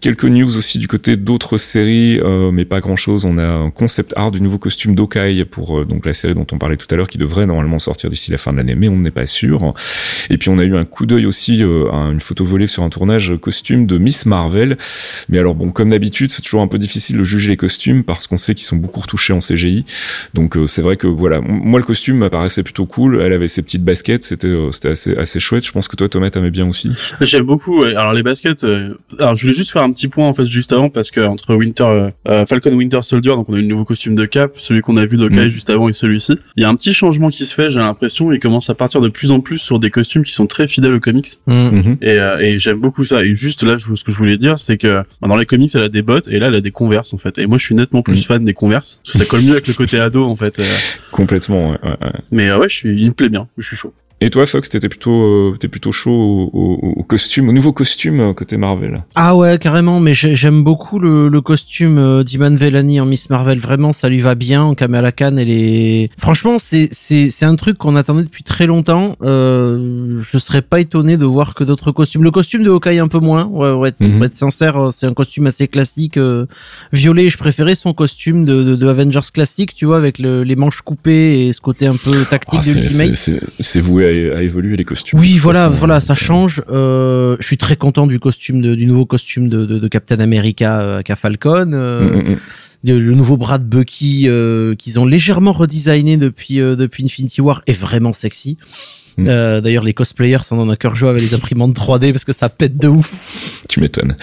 Quelques 0.01 0.25
news 0.25 0.57
aussi 0.57 0.79
du 0.79 0.89
côté 0.89 1.17
d'autres 1.17 1.57
séries, 1.57 2.21
mais 2.53 2.65
pas 2.65 2.81
grand 2.81 2.97
chose. 2.97 3.25
On 3.25 3.39
a 3.39 3.45
un 3.45 3.71
concept 3.71 4.13
art 4.17 4.31
du 4.31 4.41
nouveau 4.41 4.59
costume 4.59 4.95
d'Okai 4.95 5.45
pour 5.45 5.85
donc 5.85 6.07
la 6.07 6.13
série 6.13 6.35
dont 6.35 6.47
on 6.53 6.59
parlait 6.59 6.77
tout 6.77 6.87
à 6.91 6.97
l'heure, 6.97 7.09
qui 7.09 7.19
devrait 7.19 7.47
normalement 7.47 7.79
sortir 7.79 8.08
d'ici 8.09 8.31
la 8.31 8.39
fin 8.39 8.53
de 8.53 8.59
l'année, 8.59 8.75
mais 8.75 8.89
on 8.89 8.97
n'est 8.99 9.11
pas 9.11 9.27
sûr. 9.27 9.75
Et 10.31 10.39
puis 10.39 10.49
on 10.49 10.59
a 10.59 10.65
eu 10.65 10.77
un 10.77 10.85
coup 10.85 11.07
d'œil 11.07 11.27
aussi 11.27 11.63
euh, 11.63 11.91
à 11.93 12.11
une 12.13 12.21
photo 12.21 12.45
volée 12.45 12.67
sur 12.67 12.83
un 12.83 12.89
tournage 12.91 13.33
costume 13.41 13.87
de 13.87 13.99
Miss 13.99 14.27
Marvel. 14.27 14.77
Mais 15.29 15.39
alors 15.39 15.55
bon, 15.55 15.71
comme 15.71 15.91
d'habitude, 15.91 16.31
c'est 16.31 16.43
toujours 16.43 16.63
un 16.63 16.69
peu 16.69 16.79
difficile 16.79 17.19
de 17.19 17.25
juger 17.25 17.51
les 17.51 17.57
costumes 17.57 18.05
parce 18.05 18.27
qu'on 18.27 18.37
sait 18.37 18.55
qu'ils 18.55 18.67
sont 18.67 18.77
beaucoup 18.77 19.01
retouchés 19.01 19.33
en 19.33 19.39
CGI. 19.41 19.85
Donc 20.35 20.57
euh, 20.57 20.67
c'est 20.67 20.83
vrai 20.83 20.97
que 20.97 21.07
voilà, 21.07 21.41
moi 21.41 21.79
le 21.81 21.85
costume 21.87 22.19
m'apparaissait 22.19 22.63
plutôt 22.63 22.87
cool. 22.87 23.21
Elle 23.23 23.33
avait 23.33 23.49
ses 23.49 23.63
petites 23.63 23.85
baskets, 23.85 24.25
c'était 24.25 24.47
euh, 24.49 24.71
c'était 24.73 24.91
assez 24.91 25.17
assez 25.17 25.41
chouette. 25.41 25.65
Je 25.67 25.73
pense 25.73 25.89
que 25.89 25.97
toi 25.97 26.09
Thomas 26.09 26.31
t'aimais 26.31 26.51
bien 26.51 26.69
aussi. 26.69 26.91
J'aime 27.21 27.45
beaucoup. 27.45 27.83
ouais. 27.83 27.95
Alors 27.95 28.13
les 28.13 28.23
baskets. 28.23 28.65
euh, 28.65 28.95
Alors 29.19 29.37
je 29.37 29.43
voulais 29.43 29.55
juste 29.55 29.71
faire 29.71 29.83
un 29.83 29.93
petit 29.93 30.09
point 30.09 30.27
en 30.29 30.35
fait 30.35 30.47
juste 30.47 30.73
avant 30.73 30.91
parce 30.91 31.11
que 31.11 31.21
entre 31.21 31.55
Winter 31.55 31.85
euh, 31.85 32.11
euh, 32.29 32.47
Falcon 32.47 32.73
Winter 32.75 33.01
Soldier, 33.03 33.31
donc 33.33 33.49
on 33.49 33.55
a 33.55 33.59
eu 33.59 33.63
le 33.63 33.69
nouveau 33.69 33.85
costume 33.85 34.15
de 34.15 34.25
Cap, 34.25 34.53
celui 34.59 34.81
qu'on 34.83 34.97
a 34.97 35.07
vu 35.07 35.17
d'Okai 35.17 35.37
Mhm. 35.45 35.49
juste 35.49 35.71
avant 35.71 35.89
et 35.89 35.93
celui-ci. 35.93 36.37
Il 36.57 36.63
y 36.63 36.65
a 36.65 36.69
un 36.69 36.75
petit 36.75 36.93
changement 36.93 37.29
qui 37.31 37.45
se 37.47 37.55
fait. 37.55 37.71
J'ai 37.71 37.81
l'impression. 37.89 38.33
Il 38.33 38.39
commence 38.39 38.71
à 38.71 38.75
partir 38.75 39.01
de 39.01 39.09
plus 39.09 39.31
en 39.31 39.41
plus 39.41 39.59
sur 39.59 39.79
des 39.79 39.91
costumes 39.91 40.23
qui 40.25 40.33
sont 40.33 40.47
très 40.47 40.69
fidèles 40.69 40.93
aux 40.95 41.01
comics. 41.01 41.29
Mhm. 41.47 41.97
Et, 42.01 42.11
euh, 42.21 42.39
et 42.39 42.59
j'aime 42.59 42.79
beaucoup 42.81 43.05
ça. 43.05 43.25
Et 43.25 43.35
juste 43.35 43.63
là, 43.65 43.77
je- 43.77 43.95
ce 43.95 44.05
que 44.05 44.13
je 44.13 44.17
voulais 44.19 44.37
dire, 44.39 44.59
c'est 44.59 44.77
que 44.79 45.03
bah, 45.21 45.29
dans 45.29 45.37
les 45.37 45.47
comics, 45.47 45.71
elle 45.75 45.83
a 45.83 45.89
des 45.89 46.03
bottes 46.03 46.29
et 46.29 46.39
là, 46.39 46.47
elle 46.47 46.55
a 46.55 46.61
des 46.61 46.71
Converse 46.71 47.13
en 47.15 47.19
fait. 47.19 47.39
Et 47.39 47.47
moi, 47.47 47.59
je 47.59 47.65
suis 47.65 47.75
nettement 47.75 48.03
plus 48.03 48.19
Mhm. 48.19 48.25
fan 48.25 48.45
des 48.45 48.55
Converse. 48.55 49.01
Parce 49.05 49.13
que 49.19 49.25
ça 49.25 49.25
colle 49.29 49.43
mieux 49.43 49.53
avec 49.53 49.67
le 49.67 49.75
côté 49.75 49.99
ado 49.99 50.25
en 50.25 50.37
fait. 50.37 50.59
euh. 50.61 50.65
Complètement. 51.11 51.71
Ouais, 51.71 51.79
ouais, 51.83 51.91
ouais. 52.03 52.13
Mais 52.31 52.49
euh, 52.51 52.59
ouais, 52.59 52.69
je 52.69 52.75
suis, 52.75 53.01
il 53.03 53.09
me 53.09 53.15
plaît 53.15 53.29
bien. 53.31 53.49
Je 53.59 53.67
suis 53.67 53.77
chaud. 53.77 53.93
Et 54.21 54.31
toi 54.31 54.47
Fox, 54.47 54.69
t'étais 54.69 54.89
plutôt 54.89 55.13
euh, 55.13 55.57
t'es 55.61 55.69
plutôt 55.69 55.93
chaud 55.93 56.11
au, 56.11 56.51
au, 56.53 56.89
au 56.97 57.03
costume, 57.05 57.49
au 57.49 57.53
nouveau 57.53 57.73
costume 57.73 58.19
euh, 58.19 58.33
côté 58.35 58.57
Marvel. 58.57 59.05
Ah 59.15 59.37
ouais, 59.37 59.59
carrément, 59.59 60.01
mais 60.01 60.13
j'ai- 60.13 60.35
j'aime 60.35 60.65
beaucoup 60.65 60.99
le, 60.99 61.29
le 61.29 61.41
costume 61.41 61.99
euh, 61.99 62.25
d'Iman 62.25 62.57
Vellani 62.57 63.01
en 63.01 63.07
Miss 63.07 63.31
Marvel. 63.31 63.61
Vraiment, 63.61 63.93
ça 63.93 64.09
lui 64.09 64.21
va 64.21 64.35
bien 64.35 64.63
en 64.65 64.75
Kamala 64.75 65.13
Khan. 65.13 65.37
Elle 65.37 65.51
est... 65.51 66.11
Franchement, 66.19 66.57
c'est 66.59 66.89
c'est 66.91 67.31
c'est 67.31 67.45
un 67.45 67.55
truc 67.55 67.79
qu'on 67.79 67.95
attendait 67.95 68.25
depuis 68.25 68.43
très 68.43 68.67
longtemps. 68.67 69.15
Euh, 69.23 70.21
je 70.21 70.39
serais 70.39 70.63
pas 70.63 70.81
étonné 70.81 71.17
de 71.17 71.25
voir 71.25 71.55
que 71.55 71.63
d'autres 71.63 71.93
costumes. 71.93 72.25
Le 72.25 72.33
costume 72.33 72.65
de 72.65 72.71
Hawkeye 72.71 72.99
un 72.99 73.09
peu 73.09 73.21
moins. 73.21 73.45
Ouais, 73.47 73.71
ouais, 73.71 73.93
Mhm. 74.01 74.17
pour 74.17 74.25
être 74.25 74.35
sincère, 74.35 74.89
c'est 74.91 75.07
un 75.07 75.15
costume 75.15 75.47
assez 75.47 75.69
classique. 75.69 76.17
euh, 76.17 76.47
violet, 76.93 77.31
je 77.31 77.39
préférais 77.39 77.77
son 77.77 77.93
costume 77.93 78.45
de, 78.45 78.65
de, 78.65 78.75
de 78.75 78.87
Avengers 78.89 79.21
classique, 79.33 79.75
tu 79.77 79.87
vois, 79.87 79.97
avec 79.97 80.19
le- 80.19 80.43
les 80.43 80.57
manches 80.57 80.83
coupées 80.83 81.47
et 81.47 81.53
ce 81.53 81.61
côté 81.61 81.87
un 81.87 81.95
peu 81.97 82.25
tactique 82.25 82.59
Ah, 82.63 82.67
de 82.67 82.73
c'est- 82.73 82.79
Ultimate. 82.81 83.17
c'est 83.17 83.41
c'est- 83.61 83.81
à, 84.09 84.39
à 84.39 84.43
évoluer 84.43 84.77
les 84.77 84.85
costumes. 84.85 85.19
Oui, 85.19 85.39
voilà, 85.39 85.69
façon, 85.69 85.79
voilà, 85.79 85.97
hein. 85.97 86.01
ça 86.01 86.15
change. 86.15 86.63
Euh, 86.69 87.37
je 87.41 87.47
suis 87.47 87.57
très 87.57 87.77
content 87.77 88.07
du 88.07 88.19
costume, 88.19 88.61
de, 88.61 88.75
du 88.75 88.87
nouveau 88.87 89.07
costume 89.07 89.49
de, 89.49 89.65
de, 89.67 89.79
de 89.79 89.89
Captain 89.89 90.21
America 90.21 90.81
euh, 90.81 91.03
qu'a 91.03 91.17
Falcon. 91.17 91.73
euh, 91.73 92.01
Mm, 92.01 92.31
mm, 92.31 92.37
mm. 92.95 92.99
le 92.99 93.15
nouveau 93.15 93.37
bras 93.37 93.59
de 93.59 93.65
Bucky 93.65 94.25
euh, 94.27 94.75
qu'ils 94.77 94.99
ont 95.01 95.07
légèrement 95.07 95.53
redesigné 95.53 96.17
depuis 96.17 96.61
euh, 96.61 96.77
depuis 96.77 97.05
Infinity 97.05 97.41
War 97.41 97.63
est 97.67 97.79
vraiment 97.79 98.13
sexy. 98.13 98.57
Mm. 99.19 99.27
Euh, 99.29 99.61
D'ailleurs, 99.61 99.85
les 99.85 99.95
cosplayers 99.95 100.43
sont 100.43 100.57
dans 100.57 100.71
un 100.71 100.77
cœur 100.77 100.95
joie 100.95 101.11
avec 101.11 101.23
les 101.23 101.35
imprimantes 101.35 101.77
3D 101.77 102.13
parce 102.13 102.25
que 102.25 102.33
ça 102.33 102.49
pète 102.49 102.79
de 102.79 102.89
ouf. 102.89 103.65
Tu 103.69 103.81
m'étonnes. 103.81 104.15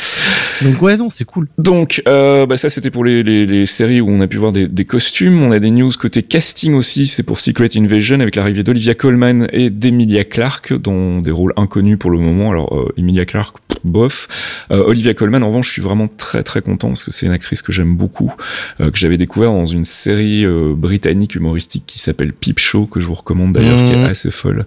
Donc 0.61 0.81
ouais, 0.81 0.95
non, 0.97 1.09
c'est 1.09 1.25
cool. 1.25 1.47
Donc, 1.57 2.01
euh, 2.07 2.45
bah 2.45 2.57
ça 2.57 2.69
c'était 2.69 2.89
pour 2.89 3.03
les, 3.03 3.21
les, 3.21 3.45
les 3.45 3.65
séries 3.65 3.99
où 3.99 4.09
on 4.09 4.21
a 4.21 4.27
pu 4.27 4.37
voir 4.37 4.53
des, 4.53 4.67
des 4.67 4.85
costumes. 4.85 5.41
On 5.41 5.51
a 5.51 5.59
des 5.59 5.69
news 5.69 5.91
côté 5.99 6.23
casting 6.23 6.73
aussi. 6.73 7.05
C'est 7.05 7.23
pour 7.23 7.39
Secret 7.39 7.69
Invasion 7.75 8.21
avec 8.21 8.35
l'arrivée 8.35 8.63
d'Olivia 8.63 8.95
Colman 8.95 9.47
et 9.51 9.69
d'Emilia 9.69 10.23
Clarke 10.23 10.73
dans 10.73 11.19
des 11.19 11.31
rôles 11.31 11.53
inconnus 11.57 11.99
pour 11.99 12.09
le 12.09 12.17
moment. 12.17 12.51
Alors 12.51 12.75
euh, 12.75 12.93
Emilia 12.97 13.25
Clarke, 13.25 13.57
bof. 13.83 14.27
Olivia 14.69 15.13
Colman, 15.13 15.43
en 15.43 15.47
revanche, 15.49 15.67
je 15.67 15.71
suis 15.73 15.81
vraiment 15.81 16.07
très 16.07 16.43
très 16.43 16.61
content 16.61 16.87
parce 16.87 17.03
que 17.03 17.11
c'est 17.11 17.25
une 17.25 17.31
actrice 17.31 17.61
que 17.61 17.71
j'aime 17.71 17.95
beaucoup, 17.95 18.31
que 18.79 18.95
j'avais 18.95 19.17
découvert 19.17 19.51
dans 19.51 19.65
une 19.65 19.85
série 19.85 20.45
britannique 20.75 21.35
humoristique 21.35 21.83
qui 21.85 21.99
s'appelle 21.99 22.33
Peep 22.33 22.59
Show 22.59 22.85
que 22.85 22.99
je 22.99 23.07
vous 23.07 23.13
recommande 23.13 23.53
d'ailleurs, 23.53 23.77
qui 23.77 23.91
est 23.91 24.03
mmh. 24.03 24.05
assez 24.05 24.31
folle. 24.31 24.65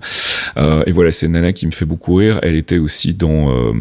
Et 0.57 0.93
voilà, 0.93 1.11
c'est 1.11 1.27
une 1.27 1.33
nana 1.33 1.53
qui 1.53 1.67
me 1.67 1.71
fait 1.71 1.85
beaucoup 1.85 2.17
rire. 2.17 2.39
Elle 2.43 2.55
était 2.55 2.79
aussi 2.79 3.15
dans 3.15 3.73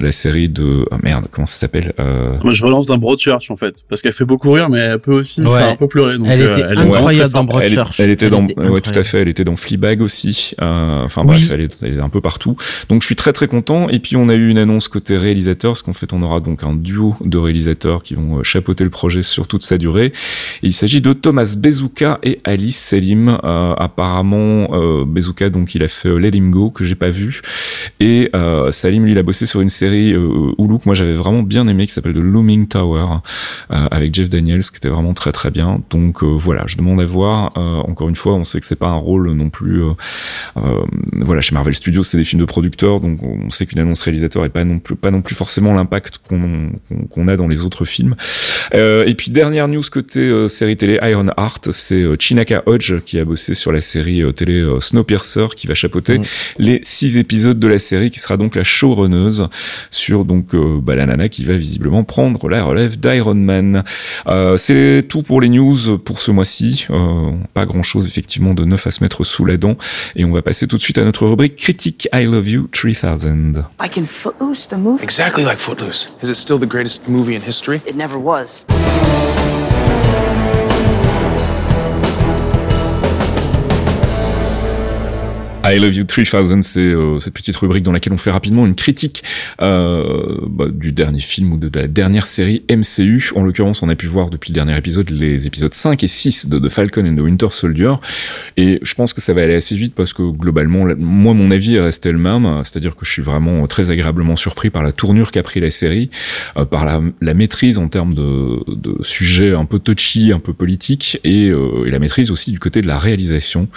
la 0.00 0.12
série 0.12 0.48
de 0.48 0.86
oh 0.90 0.96
merde, 1.02 1.26
comment 1.30 1.46
ça 1.46 1.58
s'appelle 1.58 1.92
Moi, 1.98 2.52
je 2.52 2.62
relance 2.62 2.86
d'un 2.86 2.98
Broadchurch 2.98 3.50
en 3.50 3.56
fait, 3.56 3.84
parce 3.88 4.02
qu'elle 4.02 4.12
fait 4.12 4.24
beaucoup 4.24 4.50
rire, 4.50 4.68
mais 4.70 4.78
elle 4.78 4.98
peut 4.98 5.14
aussi 5.14 5.42
faire 5.42 5.70
un 5.70 5.76
peu 5.76 5.88
pleurer. 5.88 6.18
Donc, 6.18 6.26
elle 6.28 6.42
était 6.42 6.64
incroyable 6.64 7.32
dans 7.32 7.44
Broadchurch. 7.44 8.00
Elle, 8.00 8.10
était 8.10 8.30
dans, 8.30 8.44
ouais, 8.44 8.80
tout 8.80 8.98
à 8.98 9.02
fait. 9.02 9.20
Elle 9.20 9.28
était 9.28 9.44
dans 9.44 9.56
Fleabag 9.56 10.02
aussi. 10.02 10.54
enfin 10.58 11.24
bref, 11.24 11.50
elle 11.52 11.60
est, 11.60 11.82
elle 11.82 11.94
est 11.98 12.00
un 12.00 12.08
peu 12.08 12.20
partout. 12.20 12.56
Donc 12.88 13.02
je 13.02 13.06
suis 13.06 13.16
très 13.16 13.32
très 13.32 13.48
content. 13.48 13.88
Et 13.88 13.98
puis 13.98 14.16
on 14.16 14.28
a 14.28 14.34
eu 14.34 14.48
une 14.48 14.58
annonce 14.58 14.88
côté 14.88 15.16
réalisateur, 15.16 15.72
parce 15.72 15.82
qu'en 15.82 15.92
fait 15.92 16.12
on 16.12 16.22
aura 16.22 16.40
donc 16.40 16.62
un 16.64 16.74
duo 16.74 17.16
de 17.24 17.38
réalisateurs 17.38 18.02
qui 18.02 18.14
vont 18.14 18.38
euh, 18.38 18.42
chapeauter 18.42 18.84
le 18.84 18.90
projet 18.90 19.22
sur 19.22 19.46
toute 19.46 19.62
sa 19.62 19.78
durée. 19.78 20.06
Et 20.62 20.66
il 20.66 20.72
s'agit 20.72 21.00
de 21.00 21.12
Thomas 21.12 21.56
Bezuka 21.58 22.18
et 22.22 22.40
Alice 22.44 22.78
Selim. 22.78 23.38
Euh, 23.44 23.74
apparemment 23.76 24.68
euh, 24.72 25.04
Bezuka 25.12 25.50
donc 25.50 25.74
il 25.74 25.82
a 25.82 25.88
fait 25.88 26.08
Let 26.18 26.30
Him 26.30 26.50
Go 26.50 26.70
que 26.70 26.84
j'ai 26.84 26.94
pas 26.94 27.10
vu. 27.10 27.40
Et 28.00 28.30
euh, 28.34 28.70
Salim 28.70 29.04
lui 29.04 29.12
il 29.12 29.18
a 29.18 29.22
bossé 29.22 29.46
sur 29.46 29.60
une 29.60 29.68
série 29.68 30.12
euh, 30.12 30.52
Hulu 30.58 30.78
que 30.78 30.84
moi 30.86 30.94
j'avais 30.94 31.14
vraiment 31.14 31.42
bien 31.42 31.68
aimé 31.68 31.86
qui 31.86 31.92
s'appelle 31.92 32.14
The 32.14 32.18
Looming 32.18 32.68
Tower 32.68 33.06
avec 33.68 34.14
Jeff 34.14 34.28
Daniels 34.28 34.62
qui 34.62 34.76
était 34.76 34.88
vraiment 34.88 35.14
très 35.14 35.32
très 35.32 35.50
bien. 35.50 35.80
Donc 35.90 36.22
voilà, 36.22 36.64
je 36.66 36.76
demande 36.76 37.00
à 37.00 37.06
voir. 37.06 37.56
encore 37.56 38.08
une 38.08 38.16
fois, 38.16 38.34
on 38.34 38.44
sait 38.44 38.60
que 38.60 38.66
c'est 38.66 38.76
pas 38.76 38.88
un 38.88 38.96
rôle 38.96 39.30
non 39.32 39.50
plus. 39.50 39.82
voilà, 41.14 41.40
chez 41.40 41.54
Marvel 41.54 41.74
Studios, 41.74 42.02
c'est 42.02 42.18
des 42.18 42.24
films 42.24 42.40
de 42.40 42.46
producteurs, 42.46 43.00
donc 43.00 43.22
on 43.22 43.50
sait 43.50 43.66
qu'une 43.66 43.78
annonce 43.78 44.02
réalisateur 44.02 44.44
est 44.44 44.50
pas 44.50 44.64
non 44.64 44.78
plus 44.78 44.96
pas 44.96 45.10
non 45.10 45.22
plus 45.22 45.34
forcément 45.34 45.74
l'impact 45.74 46.18
qu'on 46.28 46.72
qu'on 47.10 47.28
a 47.28 47.36
dans 47.36 47.48
les 47.48 47.64
autres 47.64 47.84
films. 47.84 48.14
Euh, 48.74 49.04
et 49.06 49.14
puis 49.14 49.30
dernière 49.30 49.68
news 49.68 49.82
côté 49.90 50.20
euh, 50.20 50.48
série 50.48 50.76
télé 50.76 50.98
Iron 51.02 51.28
Heart, 51.36 51.72
c'est 51.72 51.96
euh, 51.96 52.16
Chinaka 52.18 52.62
Hodge 52.66 53.00
qui 53.04 53.18
a 53.18 53.24
bossé 53.24 53.54
sur 53.54 53.72
la 53.72 53.80
série 53.80 54.22
télé 54.34 54.64
Snowpiercer 54.80 55.46
qui 55.56 55.66
va 55.66 55.74
chapeauter 55.74 56.18
mmh. 56.18 56.24
les 56.58 56.80
six 56.82 57.18
épisodes 57.18 57.58
de 57.58 57.66
la 57.66 57.78
série 57.78 58.10
qui 58.10 58.20
sera 58.20 58.36
donc 58.36 58.56
la 58.56 58.64
showrunneuse 58.64 59.48
sur 59.90 60.24
donc 60.24 60.54
bah, 60.54 60.94
la 60.94 61.06
nana 61.06 61.28
qui 61.28 61.44
va 61.44 61.56
visiblement 61.56 62.04
prendre 62.04 62.48
la 62.48 62.64
relève 62.64 62.98
d'Iron 62.98 63.34
Man. 63.34 63.84
c'est 64.56 65.04
tout 65.08 65.22
pour 65.22 65.40
les 65.40 65.48
news 65.48 65.98
pour 65.98 66.20
ce 66.20 66.30
mois-ci. 66.30 66.86
pas 67.54 67.66
grand 67.66 67.82
chose 67.82 68.06
effectivement 68.06 68.54
de 68.54 68.64
neuf 68.64 68.86
à 68.86 68.90
se 68.90 69.02
mettre 69.02 69.24
sous 69.24 69.44
la 69.44 69.56
dent 69.56 69.76
et 70.16 70.24
on 70.24 70.32
va 70.32 70.42
passer 70.42 70.66
tout 70.66 70.76
de 70.76 70.82
suite 70.82 70.98
à 70.98 71.04
notre 71.04 71.26
rubrique 71.26 71.56
critique 71.56 72.08
I 72.12 72.24
Love 72.24 72.48
You 72.48 72.68
3000. 72.72 73.64
Like 73.80 73.96
in 73.96 74.04
Footloose, 74.04 74.66
the 74.68 74.76
movie? 74.76 75.02
Exactly 75.02 75.44
like 75.44 75.58
Footloose. 75.58 76.10
Is 76.22 76.28
it 76.28 76.36
still 76.36 76.58
the 76.58 76.66
greatest 76.66 77.08
movie 77.08 77.34
in 77.34 77.42
history? 77.42 77.80
It 77.86 77.96
never 77.96 78.18
was. 78.18 78.51
podcast. 78.52 79.41
I 85.64 85.78
Love 85.78 85.94
You 85.94 86.04
3000, 86.04 86.62
c'est 86.62 86.80
euh, 86.80 87.20
cette 87.20 87.34
petite 87.34 87.56
rubrique 87.56 87.84
dans 87.84 87.92
laquelle 87.92 88.12
on 88.12 88.18
fait 88.18 88.30
rapidement 88.30 88.66
une 88.66 88.74
critique 88.74 89.22
euh, 89.60 90.38
bah, 90.48 90.66
du 90.68 90.92
dernier 90.92 91.20
film 91.20 91.52
ou 91.52 91.56
de, 91.56 91.70
la 91.78 91.86
dernière 91.86 92.26
série 92.26 92.64
MCU. 92.68 93.30
En 93.36 93.44
l'occurrence, 93.44 93.82
on 93.82 93.88
a 93.88 93.94
pu 93.94 94.06
voir 94.06 94.30
depuis 94.30 94.50
le 94.50 94.54
dernier 94.54 94.76
épisode 94.76 95.10
les 95.10 95.46
épisodes 95.46 95.72
5 95.72 96.02
et 96.02 96.08
6 96.08 96.48
de 96.48 96.58
The 96.58 96.68
Falcon 96.68 97.06
and 97.06 97.14
the 97.14 97.20
Winter 97.20 97.46
Soldier. 97.50 97.94
Et 98.56 98.80
je 98.82 98.94
pense 98.94 99.12
que 99.12 99.20
ça 99.20 99.34
va 99.34 99.42
aller 99.42 99.54
assez 99.54 99.76
vite 99.76 99.94
parce 99.94 100.12
que 100.12 100.22
globalement, 100.22 100.84
moi, 100.98 101.32
mon 101.32 101.50
avis 101.52 101.76
est 101.76 101.80
resté 101.80 102.10
le 102.10 102.18
même. 102.18 102.62
C'est-à-dire 102.64 102.96
que 102.96 103.04
je 103.04 103.10
suis 103.10 103.22
vraiment 103.22 103.66
très 103.68 103.90
agréablement 103.90 104.36
surpris 104.36 104.70
par 104.70 104.82
la 104.82 104.92
tournure 104.92 105.30
qu'a 105.30 105.42
pris 105.42 105.60
la 105.60 105.70
série, 105.70 106.10
euh, 106.56 106.64
par 106.64 106.84
la, 106.84 107.34
maîtrise 107.34 107.78
en 107.78 107.88
termes 107.88 108.14
de, 108.14 108.58
de, 108.66 108.96
sujets 109.02 109.54
un 109.54 109.64
peu 109.64 109.78
touchy, 109.78 110.32
un 110.32 110.38
peu 110.38 110.52
politique, 110.52 111.18
et, 111.24 111.48
euh, 111.48 111.86
et, 111.86 111.90
la 111.90 111.98
maîtrise 111.98 112.30
aussi 112.30 112.52
du 112.52 112.58
côté 112.58 112.82
de 112.82 112.86
la 112.86 112.98
réalisation. 112.98 113.68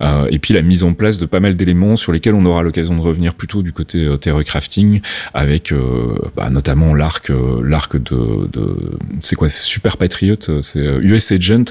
Euh, 0.00 0.28
et 0.30 0.38
puis 0.38 0.54
la 0.54 0.62
mise 0.62 0.84
en 0.84 0.92
place 0.92 1.18
de 1.18 1.26
pas 1.30 1.40
mal 1.40 1.54
d'éléments 1.54 1.96
sur 1.96 2.12
lesquels 2.12 2.34
on 2.34 2.44
aura 2.44 2.62
l'occasion 2.62 2.96
de 2.96 3.00
revenir 3.00 3.34
plutôt 3.34 3.62
du 3.62 3.72
côté 3.72 4.04
euh, 4.04 4.16
terror 4.16 4.42
crafting 4.44 5.00
avec 5.32 5.72
euh, 5.72 6.16
bah, 6.36 6.50
notamment 6.50 6.94
l'arc 6.94 7.30
euh, 7.30 7.62
l'arc 7.64 7.96
de, 7.96 8.48
de 8.52 8.98
c'est 9.20 9.36
quoi 9.36 9.48
c'est 9.48 9.62
Super 9.62 9.96
Patriot 9.96 10.36
c'est 10.62 10.80
US 10.80 11.32
Agent 11.32 11.64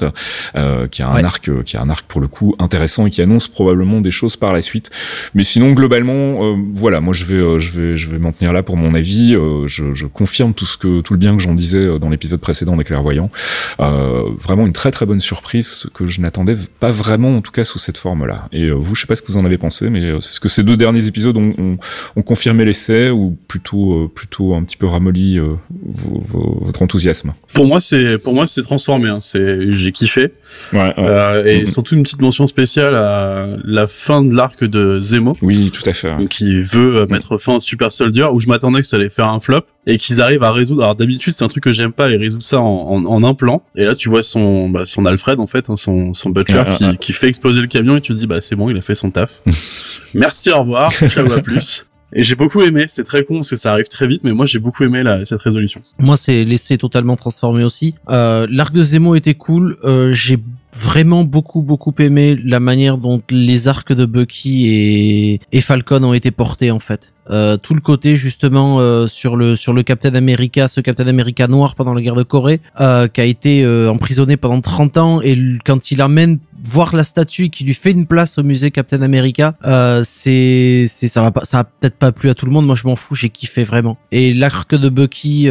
qui 0.90 1.02
a 1.02 1.08
un 1.08 1.24
arc 1.24 1.50
qui 1.64 1.76
a 1.76 1.82
un 1.82 1.90
arc 1.90 2.06
pour 2.06 2.20
le 2.20 2.28
coup 2.28 2.54
intéressant 2.58 3.06
et 3.06 3.10
qui 3.10 3.22
annonce 3.22 3.48
probablement 3.48 4.00
des 4.00 4.10
choses 4.10 4.36
par 4.36 4.52
la 4.52 4.62
suite. 4.62 4.90
Mais 5.34 5.44
sinon 5.44 5.72
globalement 5.72 6.56
voilà 6.74 7.00
moi 7.00 7.12
je 7.12 7.24
vais 7.24 7.60
je 7.60 7.78
vais 7.78 7.96
je 7.96 8.08
vais 8.08 8.18
m'en 8.18 8.32
tenir 8.32 8.52
là 8.52 8.62
pour 8.62 8.76
mon 8.76 8.94
avis. 8.94 9.34
Je, 9.66 9.92
je, 9.92 10.06
confirme 10.06 10.54
tout 10.54 10.64
ce 10.64 10.76
que 10.76 11.00
tout 11.02 11.12
le 11.12 11.18
bien 11.18 11.36
que 11.36 11.42
j'en 11.42 11.54
disais 11.54 11.98
dans 11.98 12.08
l'épisode 12.08 12.40
précédent 12.40 12.76
des 12.76 12.84
clairvoyants. 12.84 13.30
Vraiment 13.78 14.66
une 14.66 14.72
très 14.72 14.90
très 14.90 15.06
bonne 15.06 15.20
surprise 15.20 15.86
que 15.92 16.06
je 16.06 16.20
n'attendais 16.20 16.56
pas 16.78 16.90
vraiment 16.90 17.36
en 17.36 17.42
tout 17.42 17.52
cas 17.52 17.64
sous 17.64 17.78
cette 17.78 17.98
forme 17.98 18.26
là 18.26 18.48
et 18.52 18.70
vous 18.70 18.94
je 18.94 19.02
sais 19.02 19.06
pas 19.06 19.16
ce 19.16 19.22
que 19.22 19.32
vous 19.32 19.38
en 19.38 19.44
avez 19.44 19.49
pensé, 19.58 19.90
mais 19.90 20.02
euh, 20.02 20.20
c'est 20.20 20.34
ce 20.34 20.40
que 20.40 20.48
ces 20.48 20.62
deux 20.62 20.76
derniers 20.76 21.06
épisodes 21.06 21.36
ont, 21.36 21.78
ont, 22.16 22.22
confirmé 22.22 22.64
l'essai 22.64 23.10
ou 23.10 23.36
plutôt 23.48 23.94
euh, 23.94 24.10
plutôt 24.12 24.54
un 24.54 24.62
petit 24.62 24.76
peu 24.76 24.86
ramolli 24.86 25.38
euh, 25.38 25.54
votre 25.70 26.82
enthousiasme 26.82 27.32
Pour 27.52 27.66
moi, 27.66 27.80
c'est 27.80 28.18
pour 28.18 28.34
moi 28.34 28.46
c'est 28.46 28.62
transformé. 28.62 29.08
Hein. 29.08 29.18
C'est 29.20 29.76
j'ai 29.76 29.92
kiffé. 29.92 30.32
Ouais, 30.72 30.90
et 30.90 31.62
mm-hmm. 31.62 31.72
surtout 31.72 31.94
une 31.94 32.02
petite 32.02 32.20
mention 32.20 32.46
spéciale 32.46 32.94
à 32.94 33.46
la 33.64 33.86
fin 33.86 34.22
de 34.22 34.34
l'arc 34.34 34.64
de 34.64 35.00
Zemo. 35.00 35.36
Oui, 35.42 35.70
tout 35.70 35.88
à 35.88 35.92
fait. 35.92 36.10
Qui 36.28 36.60
veut 36.60 37.06
mettre 37.06 37.38
fin 37.38 37.54
au 37.54 37.60
Super 37.60 37.92
Soldier 37.92 38.28
où 38.32 38.40
je 38.40 38.46
m'attendais 38.46 38.80
que 38.80 38.86
ça 38.86 38.96
allait 38.96 39.08
faire 39.08 39.28
un 39.28 39.40
flop 39.40 39.62
et 39.90 39.98
qu'ils 39.98 40.22
arrivent 40.22 40.42
à 40.42 40.52
résoudre. 40.52 40.82
Alors 40.82 40.96
d'habitude 40.96 41.32
c'est 41.32 41.44
un 41.44 41.48
truc 41.48 41.64
que 41.64 41.72
j'aime 41.72 41.92
pas, 41.92 42.10
ils 42.10 42.16
résoudent 42.16 42.42
ça 42.42 42.60
en, 42.60 43.04
en, 43.04 43.24
un 43.24 43.34
plan. 43.34 43.62
Et 43.74 43.84
là 43.84 43.94
tu 43.94 44.08
vois 44.08 44.22
son 44.22 44.68
bah, 44.68 44.86
son 44.86 45.04
Alfred 45.04 45.40
en 45.40 45.46
fait, 45.46 45.68
hein, 45.68 45.76
son 45.76 46.14
son 46.14 46.30
butler 46.30 46.62
qui, 46.78 46.96
qui 46.98 47.12
fait 47.12 47.28
exploser 47.28 47.60
le 47.60 47.66
camion 47.66 47.96
et 47.96 48.00
tu 48.00 48.12
te 48.12 48.18
dis 48.18 48.26
bah 48.26 48.40
c'est 48.40 48.56
bon, 48.56 48.70
il 48.70 48.76
a 48.76 48.82
fait 48.82 48.94
son 48.94 49.10
taf. 49.10 49.42
Merci, 50.14 50.50
au 50.50 50.60
revoir, 50.60 50.92
ciao 50.92 51.30
à 51.32 51.40
plus. 51.40 51.86
Et 52.12 52.22
j'ai 52.22 52.34
beaucoup 52.34 52.60
aimé, 52.62 52.86
c'est 52.88 53.04
très 53.04 53.24
con 53.24 53.36
parce 53.36 53.50
que 53.50 53.56
ça 53.56 53.72
arrive 53.72 53.88
très 53.88 54.06
vite, 54.06 54.22
mais 54.24 54.32
moi 54.32 54.46
j'ai 54.46 54.58
beaucoup 54.58 54.82
aimé 54.84 55.02
la, 55.02 55.24
cette 55.24 55.42
résolution. 55.42 55.80
Moi 55.98 56.16
c'est 56.16 56.44
laissé 56.44 56.76
totalement 56.76 57.16
transformé 57.16 57.62
aussi. 57.62 57.94
Euh, 58.08 58.46
L'arc 58.50 58.72
de 58.72 58.82
Zemo 58.82 59.14
était 59.14 59.34
cool, 59.34 59.78
euh, 59.84 60.12
j'ai 60.12 60.38
vraiment 60.72 61.24
beaucoup 61.24 61.62
beaucoup 61.62 61.94
aimé 61.98 62.38
la 62.44 62.60
manière 62.60 62.96
dont 62.96 63.22
les 63.30 63.68
arcs 63.68 63.92
de 63.92 64.06
Bucky 64.06 64.68
et, 64.68 65.40
et 65.52 65.60
Falcon 65.60 66.02
ont 66.04 66.14
été 66.14 66.30
portés 66.30 66.70
en 66.70 66.78
fait. 66.78 67.12
Euh, 67.30 67.56
tout 67.56 67.74
le 67.74 67.80
côté 67.80 68.16
justement 68.16 68.80
euh, 68.80 69.06
sur 69.06 69.36
le 69.36 69.54
sur 69.54 69.72
le 69.72 69.84
Captain 69.84 70.14
America, 70.14 70.66
ce 70.66 70.80
Captain 70.80 71.06
America 71.06 71.46
noir 71.46 71.76
pendant 71.76 71.94
la 71.94 72.02
guerre 72.02 72.16
de 72.16 72.24
Corée, 72.24 72.60
euh, 72.80 73.06
qui 73.06 73.20
a 73.20 73.24
été 73.24 73.62
euh, 73.64 73.88
emprisonné 73.88 74.36
pendant 74.36 74.60
30 74.60 74.98
ans 74.98 75.20
et 75.22 75.38
quand 75.64 75.92
il 75.92 76.02
amène 76.02 76.38
voir 76.64 76.94
la 76.94 77.04
statue 77.04 77.48
qui 77.48 77.64
lui 77.64 77.74
fait 77.74 77.92
une 77.92 78.06
place 78.06 78.38
au 78.38 78.42
musée 78.42 78.70
Captain 78.70 79.02
America, 79.02 79.54
euh, 79.64 80.02
c'est 80.06 80.86
ça 80.86 81.22
va 81.22 81.64
peut-être 81.64 81.96
pas 81.96 82.12
plu 82.12 82.30
à 82.30 82.34
tout 82.34 82.46
le 82.46 82.52
monde. 82.52 82.66
Moi 82.66 82.74
je 82.74 82.86
m'en 82.86 82.96
fous, 82.96 83.14
j'ai 83.14 83.30
kiffé 83.30 83.64
vraiment. 83.64 83.98
Et 84.12 84.34
l'arc 84.34 84.74
de 84.74 84.88
Bucky 84.88 85.48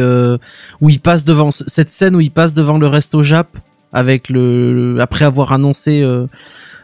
où 0.80 0.88
il 0.88 1.00
passe 1.00 1.24
devant 1.24 1.50
cette 1.50 1.90
scène 1.90 2.16
où 2.16 2.20
il 2.20 2.30
passe 2.30 2.54
devant 2.54 2.78
le 2.78 2.86
resto 2.86 3.22
Jap 3.22 3.48
avec 3.92 4.28
le, 4.28 4.96
après 5.00 5.24
avoir 5.24 5.52
annoncé 5.52 6.02
euh, 6.02 6.26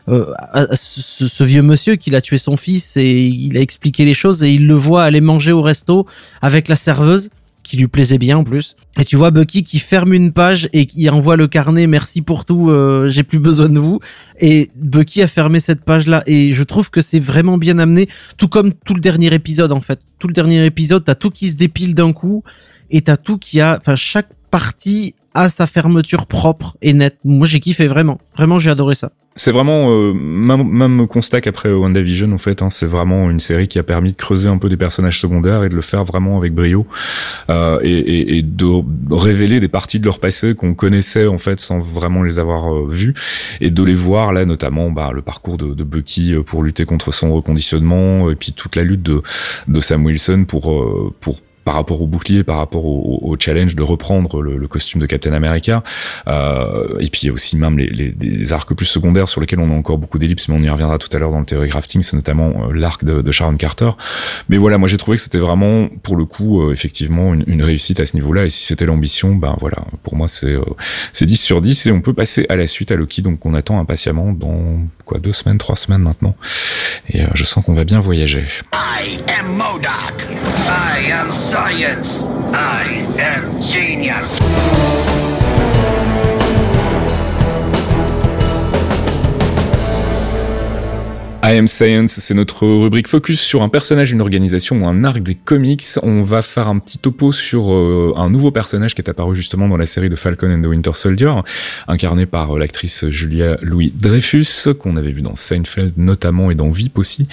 euh, 0.08 0.32
ce, 0.72 1.26
ce, 1.26 1.44
vieux 1.44 1.62
monsieur 1.62 1.96
qu'il 1.96 2.14
a 2.14 2.20
tué 2.20 2.38
son 2.38 2.56
fils 2.56 2.96
et 2.96 3.26
il 3.26 3.56
a 3.56 3.60
expliqué 3.60 4.04
les 4.04 4.14
choses 4.14 4.44
et 4.44 4.52
il 4.52 4.66
le 4.66 4.74
voit 4.74 5.02
aller 5.02 5.20
manger 5.20 5.52
au 5.52 5.62
resto 5.62 6.06
avec 6.42 6.68
la 6.68 6.76
serveuse 6.76 7.30
qui 7.66 7.76
lui 7.76 7.88
plaisait 7.88 8.18
bien 8.18 8.38
en 8.38 8.44
plus. 8.44 8.76
Et 8.98 9.04
tu 9.04 9.16
vois 9.16 9.30
Bucky 9.30 9.64
qui 9.64 9.78
ferme 9.78 10.14
une 10.14 10.32
page 10.32 10.68
et 10.72 10.86
qui 10.86 11.10
envoie 11.10 11.36
le 11.36 11.48
carnet 11.48 11.86
merci 11.86 12.22
pour 12.22 12.44
tout, 12.44 12.70
euh, 12.70 13.08
j'ai 13.08 13.24
plus 13.24 13.38
besoin 13.38 13.68
de 13.68 13.78
vous. 13.78 14.00
Et 14.40 14.70
Bucky 14.76 15.20
a 15.22 15.28
fermé 15.28 15.60
cette 15.60 15.82
page 15.82 16.06
là 16.06 16.22
et 16.26 16.52
je 16.52 16.62
trouve 16.62 16.90
que 16.90 17.00
c'est 17.00 17.18
vraiment 17.18 17.58
bien 17.58 17.78
amené, 17.78 18.08
tout 18.38 18.48
comme 18.48 18.72
tout 18.72 18.94
le 18.94 19.00
dernier 19.00 19.34
épisode 19.34 19.72
en 19.72 19.80
fait. 19.80 19.98
Tout 20.18 20.28
le 20.28 20.32
dernier 20.32 20.64
épisode, 20.64 21.04
t'as 21.04 21.16
tout 21.16 21.30
qui 21.30 21.48
se 21.48 21.56
dépile 21.56 21.94
d'un 21.94 22.12
coup 22.12 22.44
et 22.90 23.00
t'as 23.00 23.16
tout 23.16 23.36
qui 23.36 23.60
a, 23.60 23.76
enfin 23.78 23.96
chaque 23.96 24.28
partie 24.50 25.15
à 25.36 25.48
sa 25.50 25.66
fermeture 25.66 26.26
propre 26.26 26.76
et 26.80 26.94
nette. 26.94 27.18
Moi, 27.24 27.46
j'ai 27.46 27.60
kiffé 27.60 27.86
vraiment. 27.86 28.18
Vraiment, 28.36 28.58
j'ai 28.58 28.70
adoré 28.70 28.94
ça. 28.94 29.12
C'est 29.38 29.52
vraiment 29.52 29.90
euh, 29.90 30.14
même, 30.14 30.66
même 30.66 31.06
constat 31.06 31.42
qu'après 31.42 31.70
WandaVision, 31.70 32.32
en 32.32 32.38
fait, 32.38 32.62
hein, 32.62 32.70
c'est 32.70 32.86
vraiment 32.86 33.28
une 33.30 33.38
série 33.38 33.68
qui 33.68 33.78
a 33.78 33.82
permis 33.82 34.12
de 34.12 34.16
creuser 34.16 34.48
un 34.48 34.56
peu 34.56 34.70
des 34.70 34.78
personnages 34.78 35.20
secondaires 35.20 35.62
et 35.62 35.68
de 35.68 35.74
le 35.74 35.82
faire 35.82 36.04
vraiment 36.04 36.38
avec 36.38 36.54
brio 36.54 36.86
euh, 37.50 37.78
et, 37.82 37.98
et, 37.98 38.38
et, 38.38 38.42
de 38.42 38.66
révéler 39.14 39.60
des 39.60 39.68
parties 39.68 40.00
de 40.00 40.06
leur 40.06 40.20
passé 40.20 40.54
qu'on 40.54 40.72
connaissait 40.72 41.26
en 41.26 41.36
fait 41.36 41.60
sans 41.60 41.80
vraiment 41.80 42.22
les 42.22 42.38
avoir 42.38 42.74
euh, 42.74 42.86
vus 42.88 43.12
et 43.60 43.70
de 43.70 43.82
les 43.82 43.94
voir 43.94 44.32
là, 44.32 44.46
notamment 44.46 44.90
bah, 44.90 45.10
le 45.12 45.20
parcours 45.20 45.58
de, 45.58 45.74
de 45.74 45.84
Bucky 45.84 46.32
euh, 46.32 46.42
pour 46.42 46.62
lutter 46.62 46.86
contre 46.86 47.12
son 47.12 47.34
reconditionnement 47.34 48.30
et 48.30 48.36
puis 48.36 48.52
toute 48.52 48.74
la 48.74 48.84
lutte 48.84 49.02
de, 49.02 49.22
de 49.68 49.80
Sam 49.82 50.02
Wilson 50.06 50.46
pour 50.48 51.12
pour 51.20 51.40
par 51.66 51.74
rapport 51.74 52.00
au 52.00 52.06
bouclier, 52.06 52.44
par 52.44 52.58
rapport 52.58 52.86
au, 52.86 53.36
challenge 53.40 53.74
de 53.74 53.82
reprendre 53.82 54.40
le, 54.40 54.68
costume 54.68 55.00
de 55.00 55.06
Captain 55.06 55.32
America. 55.32 55.82
Euh, 56.28 56.96
et 57.00 57.10
puis 57.10 57.22
il 57.24 57.26
y 57.26 57.28
a 57.28 57.32
aussi 57.32 57.56
même 57.56 57.76
les, 57.76 58.52
arcs 58.52 58.72
plus 58.72 58.86
secondaires 58.86 59.28
sur 59.28 59.40
lesquels 59.40 59.58
on 59.58 59.72
a 59.72 59.74
encore 59.74 59.98
beaucoup 59.98 60.20
d'ellipses, 60.20 60.48
mais 60.48 60.54
on 60.54 60.62
y 60.62 60.70
reviendra 60.70 60.98
tout 60.98 61.08
à 61.12 61.18
l'heure 61.18 61.32
dans 61.32 61.40
le 61.40 61.44
theory 61.44 61.68
crafting, 61.68 62.02
c'est 62.02 62.14
notamment 62.14 62.68
euh, 62.68 62.72
l'arc 62.72 63.04
de, 63.04 63.32
Sharon 63.32 63.56
Carter. 63.56 63.90
Mais 64.48 64.58
voilà, 64.58 64.78
moi 64.78 64.86
j'ai 64.86 64.96
trouvé 64.96 65.16
que 65.16 65.22
c'était 65.24 65.38
vraiment 65.38 65.88
pour 66.04 66.14
le 66.14 66.24
coup 66.24 66.62
euh, 66.62 66.72
effectivement 66.72 67.34
une, 67.34 67.62
réussite 67.62 67.98
à 67.98 68.06
ce 68.06 68.14
niveau-là. 68.14 68.44
Et 68.44 68.48
si 68.48 68.64
c'était 68.64 68.86
l'ambition, 68.86 69.34
ben 69.34 69.56
voilà, 69.58 69.78
pour 70.04 70.14
moi 70.14 70.28
c'est 70.28 70.52
euh, 70.52 70.62
c'est 71.12 71.26
10 71.26 71.36
sur 71.36 71.60
10 71.60 71.88
et 71.88 71.90
on 71.90 72.00
peut 72.00 72.14
passer 72.14 72.46
à 72.48 72.54
la 72.54 72.68
suite 72.68 72.92
à 72.92 72.94
Loki, 72.94 73.22
donc 73.22 73.44
on 73.44 73.54
attend 73.54 73.80
impatiemment 73.80 74.32
dans 74.32 74.86
quoi 75.04 75.18
deux 75.18 75.32
semaines, 75.32 75.58
trois 75.58 75.74
semaines 75.74 76.02
maintenant. 76.02 76.36
Et 77.08 77.24
je 77.34 77.44
sens 77.44 77.64
qu'on 77.64 77.74
va 77.74 77.84
bien 77.84 77.98
voyager. 77.98 78.44
Science. 81.56 82.24
I 82.52 82.84
am 83.18 83.62
genius. 83.62 85.25
Am 91.50 91.68
Science, 91.68 92.12
c'est 92.12 92.34
notre 92.34 92.66
rubrique 92.66 93.06
focus 93.06 93.40
sur 93.40 93.62
un 93.62 93.68
personnage 93.68 94.10
d'une 94.10 94.20
organisation 94.20 94.82
ou 94.82 94.86
un 94.86 95.04
arc 95.04 95.20
des 95.20 95.36
comics. 95.36 95.84
On 96.02 96.22
va 96.22 96.42
faire 96.42 96.66
un 96.66 96.78
petit 96.80 96.98
topo 96.98 97.30
sur 97.30 97.72
euh, 97.72 98.12
un 98.16 98.30
nouveau 98.30 98.50
personnage 98.50 98.96
qui 98.96 99.00
est 99.00 99.08
apparu 99.08 99.36
justement 99.36 99.68
dans 99.68 99.76
la 99.76 99.86
série 99.86 100.10
de 100.10 100.16
Falcon 100.16 100.50
and 100.50 100.62
the 100.62 100.66
Winter 100.66 100.90
Soldier, 100.94 101.32
incarné 101.86 102.26
par 102.26 102.56
euh, 102.56 102.58
l'actrice 102.58 103.08
Julia 103.10 103.58
Louis 103.62 103.92
Dreyfus, 103.94 104.74
qu'on 104.78 104.96
avait 104.96 105.12
vu 105.12 105.22
dans 105.22 105.36
Seinfeld 105.36 105.92
notamment 105.96 106.50
et 106.50 106.56
dans 106.56 106.68
VIP 106.68 106.98
aussi, 106.98 107.28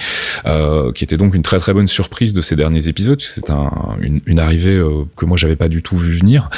euh, 0.46 0.92
qui 0.92 1.02
était 1.02 1.16
donc 1.16 1.34
une 1.34 1.42
très 1.42 1.58
très 1.58 1.74
bonne 1.74 1.88
surprise 1.88 2.34
de 2.34 2.40
ces 2.40 2.54
derniers 2.54 2.86
épisodes. 2.86 3.20
C'est 3.20 3.50
un, 3.50 3.96
une, 4.00 4.20
une, 4.26 4.38
arrivée 4.38 4.76
euh, 4.76 5.04
que 5.16 5.24
moi 5.24 5.36
j'avais 5.36 5.56
pas 5.56 5.68
du 5.68 5.82
tout 5.82 5.96
vu 5.96 6.12
venir. 6.12 6.50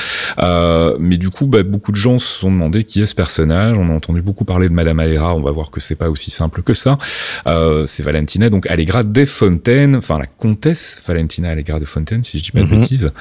Mais 0.98 1.16
du 1.16 1.30
coup, 1.30 1.46
bah, 1.46 1.62
beaucoup 1.62 1.90
de 1.90 1.96
gens 1.96 2.18
se 2.18 2.40
sont 2.40 2.50
demandé 2.50 2.84
qui 2.84 3.00
est 3.00 3.06
ce 3.06 3.14
personnage. 3.14 3.78
On 3.78 3.88
a 3.88 3.92
entendu 3.94 4.20
beaucoup 4.20 4.44
parler 4.44 4.68
de 4.68 4.74
Madame 4.74 5.00
Aera. 5.00 5.34
On 5.34 5.40
va 5.40 5.50
voir 5.52 5.70
que 5.70 5.80
c'est 5.80 5.94
pas 5.94 6.10
aussi 6.10 6.30
simple 6.30 6.62
que 6.62 6.74
ça. 6.74 6.98
Euh, 7.46 7.86
c'est 7.86 8.02
Valentina, 8.02 8.50
donc 8.50 8.66
Allegra 8.68 9.02
de 9.04 9.24
Fontaine, 9.24 9.96
enfin 9.96 10.18
la 10.18 10.26
comtesse 10.26 11.02
Valentina 11.06 11.50
Allegra 11.50 11.78
de 11.78 11.84
Fontaine, 11.84 12.24
si 12.24 12.38
je 12.38 12.44
dis 12.44 12.50
pas 12.50 12.60
de 12.60 12.64
Mhm. 12.64 12.80
bêtises. 12.80 13.12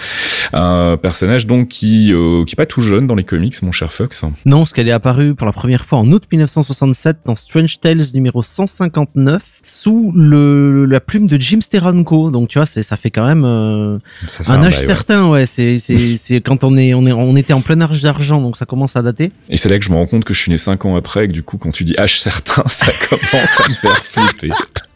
Un 0.54 0.98
personnage 1.02 1.46
donc 1.48 1.68
qui 1.68 2.12
euh, 2.14 2.44
qui 2.46 2.54
est 2.54 2.58
pas 2.58 2.66
tout 2.66 2.82
jeune 2.82 3.08
dans 3.08 3.16
les 3.16 3.24
comics, 3.24 3.62
mon 3.64 3.72
cher 3.72 3.92
Fox. 3.94 4.24
Non, 4.46 4.60
parce 4.60 4.74
qu'elle 4.74 4.88
est 4.88 4.92
apparue 4.92 5.36
pour 5.36 5.46
la 5.46 5.54
première 5.54 5.86
fois 5.86 6.00
en 6.00 6.12
août 6.12 6.24
1967 6.32 7.18
dans 7.26 7.36
Strange 7.36 7.80
Tales 7.80 8.02
numéro 8.14 8.42
159 8.42 9.42
sous 9.64 10.12
le, 10.16 10.86
la 10.86 11.00
plume 11.00 11.28
de 11.28 11.38
Jim 11.40 11.60
Steranko. 11.62 12.32
Donc 12.32 12.50
tu 12.50 12.60
vois, 12.60 12.66
c'est 12.66 12.84
ça 12.84 12.98
fait 12.98 13.12
quand 13.12 13.26
même 13.26 13.44
euh, 13.46 13.98
fait 14.28 14.48
un 14.50 14.62
âge 14.64 14.74
bail, 14.76 14.80
ouais. 14.82 14.86
certain, 14.88 15.30
ouais. 15.30 15.46
C'est 15.46 15.78
c'est 15.78 15.98
c'est 16.18 16.42
quand 16.42 16.64
on 16.64 16.78
est 16.78 16.94
on 16.94 17.06
est 17.06 17.12
on 17.12 17.36
était 17.36 17.54
en 17.54 17.62
plein 17.62 17.80
âge 17.82 18.02
d'argent, 18.02 18.42
donc 18.42 18.58
ça 18.58 18.66
commence 18.66 18.96
à 18.96 19.02
dater. 19.02 19.32
Et 19.50 19.58
c'est 19.58 19.70
là 19.70 19.78
que 19.80 19.86
je 19.86 19.90
me 19.92 19.96
rends 19.96 20.08
compte 20.08 20.24
que 20.24 20.34
je 20.34 20.40
suis 20.40 20.52
né 20.52 20.58
cinq 20.58 20.86
ans 20.86 20.96
après, 20.96 21.26
et 21.26 21.28
que 21.28 21.34
du 21.34 21.44
coup, 21.44 21.58
quand 21.58 21.72
tu 21.72 21.84
dis 21.84 21.94
H 21.94 22.20
certain, 22.22 22.64
ça 22.68 22.92
commence 23.10 23.62
à 23.62 23.70
me 23.70 23.74
faire 23.74 24.04
Richtig. 24.18 24.54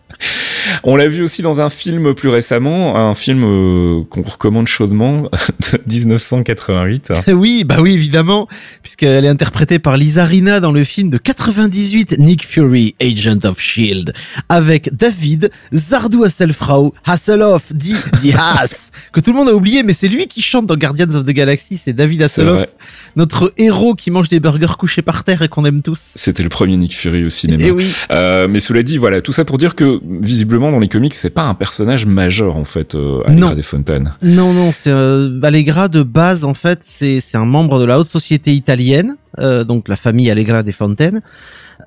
On 0.83 0.95
l'a 0.95 1.07
vu 1.07 1.23
aussi 1.23 1.41
dans 1.41 1.61
un 1.61 1.69
film 1.69 2.13
plus 2.13 2.29
récemment, 2.29 2.97
un 2.97 3.15
film 3.15 3.43
euh, 3.43 4.03
qu'on 4.09 4.21
recommande 4.21 4.67
chaudement 4.67 5.23
de 5.71 5.93
1988. 5.93 7.13
oui, 7.29 7.63
bah 7.63 7.77
oui, 7.79 7.93
évidemment, 7.93 8.47
puisqu'elle 8.81 9.25
est 9.25 9.29
interprétée 9.29 9.79
par 9.79 9.97
Lisa 9.97 10.25
Rina 10.25 10.59
dans 10.59 10.71
le 10.71 10.83
film 10.83 11.09
de 11.09 11.17
98 11.17 12.17
Nick 12.19 12.45
Fury, 12.45 12.95
Agent 13.01 13.45
of 13.45 13.59
Shield, 13.59 14.13
avec 14.49 14.93
David 14.93 15.51
Zardu 15.73 16.23
Hasselfrau, 16.23 16.93
Hasselhoff, 17.05 17.73
dit, 17.73 17.95
dit 18.19 18.33
Haas, 18.33 18.91
que 19.13 19.19
tout 19.19 19.31
le 19.31 19.37
monde 19.37 19.49
a 19.49 19.53
oublié, 19.53 19.83
mais 19.83 19.93
c'est 19.93 20.07
lui 20.07 20.27
qui 20.27 20.41
chante 20.41 20.65
dans 20.65 20.75
Guardians 20.75 21.15
of 21.15 21.25
the 21.25 21.31
Galaxy, 21.31 21.77
c'est 21.77 21.93
David 21.93 22.23
Hasselhoff, 22.23 22.67
notre 23.15 23.53
héros 23.57 23.95
qui 23.95 24.11
mange 24.11 24.27
des 24.27 24.39
burgers 24.39 24.77
couchés 24.77 25.01
par 25.01 25.23
terre 25.23 25.41
et 25.41 25.47
qu'on 25.47 25.65
aime 25.65 25.81
tous. 25.81 26.13
C'était 26.15 26.43
le 26.43 26.49
premier 26.49 26.77
Nick 26.77 26.95
Fury 26.95 27.25
au 27.25 27.29
cinéma. 27.29 27.63
Et 27.63 27.71
oui. 27.71 27.85
Euh, 28.11 28.47
mais 28.47 28.59
cela 28.59 28.83
dit, 28.83 28.97
voilà, 28.97 29.21
tout 29.21 29.31
ça 29.31 29.45
pour 29.45 29.57
dire 29.57 29.75
que 29.75 29.99
visiblement 30.09 30.71
dans 30.71 30.79
les 30.79 30.87
comics, 30.87 31.13
c'est 31.13 31.29
pas 31.29 31.43
un 31.43 31.53
personnage 31.53 32.05
majeur 32.05 32.57
en 32.57 32.65
fait, 32.65 32.95
euh, 32.95 33.21
Allegra 33.25 33.49
Non. 33.49 33.55
Desfontaines. 33.55 34.13
Non, 34.21 34.53
non, 34.53 34.71
c'est 34.71 34.91
euh, 34.91 35.39
Allegra 35.43 35.87
de 35.87 36.03
base 36.03 36.43
en 36.43 36.53
fait, 36.53 36.81
c'est 36.83 37.19
c'est 37.19 37.37
un 37.37 37.45
membre 37.45 37.79
de 37.79 37.85
la 37.85 37.99
haute 37.99 38.09
société 38.09 38.53
italienne, 38.53 39.15
euh, 39.39 39.63
donc 39.63 39.87
la 39.87 39.95
famille 39.95 40.29
Allegra 40.31 40.63
des 40.63 40.71
Fontaines. 40.71 41.21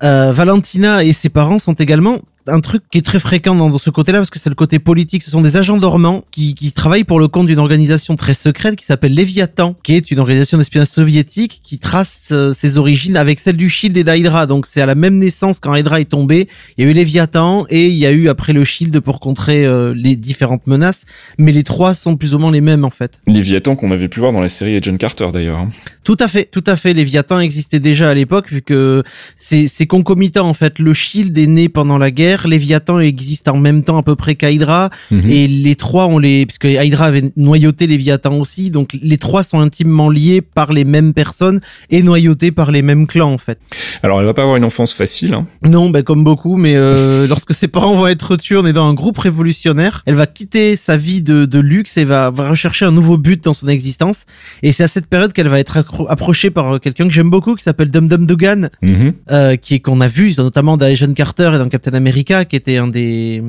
Euh, 0.01 0.31
Valentina 0.31 1.03
et 1.03 1.13
ses 1.13 1.29
parents 1.29 1.59
sont 1.59 1.73
également 1.73 2.17
un 2.47 2.59
truc 2.59 2.83
qui 2.91 2.97
est 2.97 3.01
très 3.01 3.19
fréquent 3.19 3.55
dans, 3.55 3.77
ce 3.77 3.89
côté-là 3.89 4.19
parce 4.19 4.29
que 4.29 4.39
c'est 4.39 4.49
le 4.49 4.55
côté 4.55 4.79
politique. 4.79 5.23
Ce 5.23 5.31
sont 5.31 5.41
des 5.41 5.57
agents 5.57 5.77
dormants 5.77 6.23
qui, 6.31 6.55
qui 6.55 6.71
travaillent 6.71 7.03
pour 7.03 7.19
le 7.19 7.27
compte 7.27 7.47
d'une 7.47 7.59
organisation 7.59 8.15
très 8.15 8.33
secrète 8.33 8.75
qui 8.75 8.85
s'appelle 8.85 9.13
Léviathan, 9.13 9.75
qui 9.83 9.95
est 9.95 10.11
une 10.11 10.19
organisation 10.19 10.57
d'espionnage 10.57 10.89
soviétique 10.89 11.61
qui 11.63 11.79
trace 11.79 12.29
euh, 12.31 12.53
ses 12.53 12.77
origines 12.77 13.17
avec 13.17 13.39
celle 13.39 13.57
du 13.57 13.69
Shield 13.69 13.95
et 13.97 14.03
d'Hydra. 14.03 14.45
Donc 14.45 14.65
c'est 14.65 14.81
à 14.81 14.85
la 14.85 14.95
même 14.95 15.17
naissance 15.17 15.59
quand 15.59 15.73
Hydra 15.73 16.01
est 16.01 16.09
tombé. 16.09 16.47
Il 16.77 16.83
y 16.83 16.87
a 16.87 16.91
eu 16.91 16.93
Léviathan 16.93 17.65
et 17.69 17.87
il 17.87 17.95
y 17.95 18.05
a 18.05 18.11
eu 18.11 18.27
après 18.29 18.53
le 18.53 18.65
Shield 18.65 18.99
pour 18.99 19.19
contrer 19.19 19.65
euh, 19.65 19.93
les 19.95 20.15
différentes 20.15 20.67
menaces. 20.67 21.05
Mais 21.37 21.51
les 21.51 21.63
trois 21.63 21.93
sont 21.93 22.17
plus 22.17 22.35
ou 22.35 22.39
moins 22.39 22.51
les 22.51 22.61
mêmes 22.61 22.85
en 22.85 22.89
fait. 22.89 23.19
Léviathan 23.27 23.75
qu'on 23.75 23.91
avait 23.91 24.09
pu 24.09 24.19
voir 24.19 24.33
dans 24.33 24.41
la 24.41 24.49
série 24.49 24.75
Agent 24.75 24.97
Carter 24.97 25.29
d'ailleurs. 25.33 25.59
hein. 25.59 25.69
Tout 26.03 26.17
à 26.19 26.27
fait, 26.27 26.49
tout 26.51 26.63
à 26.67 26.75
fait. 26.75 26.93
Léviathan 26.93 27.39
existait 27.39 27.79
déjà 27.79 28.09
à 28.09 28.13
l'époque 28.13 28.51
vu 28.51 28.61
que 28.61 29.03
c'est 29.35 29.87
concomitant 29.87 30.47
en 30.47 30.53
fait. 30.53 30.79
Le 30.79 30.93
Shield 30.93 31.37
est 31.37 31.47
né 31.47 31.69
pendant 31.69 31.97
la 31.97 32.11
guerre, 32.11 32.32
Léviathan 32.47 32.99
existe 32.99 33.47
en 33.47 33.57
même 33.57 33.83
temps 33.83 33.97
à 33.97 34.03
peu 34.03 34.15
près 34.15 34.35
qu'Hydra 34.35 34.89
Mhm. 35.11 35.29
et 35.29 35.47
les 35.47 35.75
trois 35.75 36.07
ont 36.07 36.17
les 36.17 36.45
puisque 36.45 36.65
Hydra 36.65 37.05
avait 37.05 37.31
noyauté 37.37 37.87
Léviathan 37.87 38.39
aussi, 38.39 38.69
donc 38.69 38.97
les 39.01 39.17
trois 39.17 39.43
sont 39.43 39.59
intimement 39.59 40.09
liés 40.09 40.41
par 40.41 40.73
les 40.73 40.83
mêmes 40.85 41.13
personnes 41.13 41.61
et 41.89 42.01
noyautés 42.03 42.51
par 42.51 42.71
les 42.71 42.81
mêmes 42.81 43.07
clans 43.07 43.31
en 43.33 43.37
fait. 43.37 43.59
Alors 44.03 44.19
elle 44.19 44.25
va 44.25 44.33
pas 44.33 44.41
avoir 44.43 44.57
une 44.57 44.63
enfance 44.65 44.93
facile. 44.93 45.33
Hein. 45.33 45.45
Non, 45.65 45.89
ben 45.89 46.03
comme 46.03 46.23
beaucoup, 46.23 46.57
mais 46.57 46.75
euh, 46.75 47.27
lorsque 47.27 47.53
ses 47.53 47.67
parents 47.67 47.95
vont 47.95 48.07
être 48.07 48.35
tués, 48.35 48.57
on 48.57 48.65
est 48.65 48.73
dans 48.73 48.87
un 48.87 48.93
groupe 48.93 49.17
révolutionnaire. 49.19 50.03
Elle 50.05 50.15
va 50.15 50.25
quitter 50.27 50.75
sa 50.75 50.97
vie 50.97 51.21
de, 51.21 51.45
de 51.45 51.59
luxe 51.59 51.97
et 51.97 52.05
va, 52.05 52.29
va 52.29 52.49
rechercher 52.49 52.85
un 52.85 52.91
nouveau 52.91 53.17
but 53.17 53.43
dans 53.43 53.53
son 53.53 53.67
existence. 53.67 54.25
Et 54.61 54.71
c'est 54.71 54.83
à 54.83 54.87
cette 54.87 55.07
période 55.07 55.33
qu'elle 55.33 55.47
va 55.49 55.59
être 55.59 55.83
approchée 56.09 56.49
par 56.49 56.75
euh, 56.75 56.79
quelqu'un 56.79 57.07
que 57.07 57.13
j'aime 57.13 57.29
beaucoup, 57.29 57.55
qui 57.55 57.63
s'appelle 57.63 57.89
Dum 57.89 58.07
Dum 58.07 58.25
Dugan, 58.25 58.69
Mhm. 58.81 59.13
euh, 59.31 59.55
qui 59.55 59.75
est 59.75 59.79
qu'on 59.79 59.99
a 60.01 60.07
vu 60.07 60.33
notamment 60.37 60.77
dans 60.77 60.85
Agent 60.85 61.13
Carter 61.13 61.51
et 61.55 61.57
dans 61.57 61.67
Captain 61.69 61.93
America, 61.93 62.13
qui 62.23 62.55
était 62.55 62.77
un 62.77 62.87
des 62.87 63.41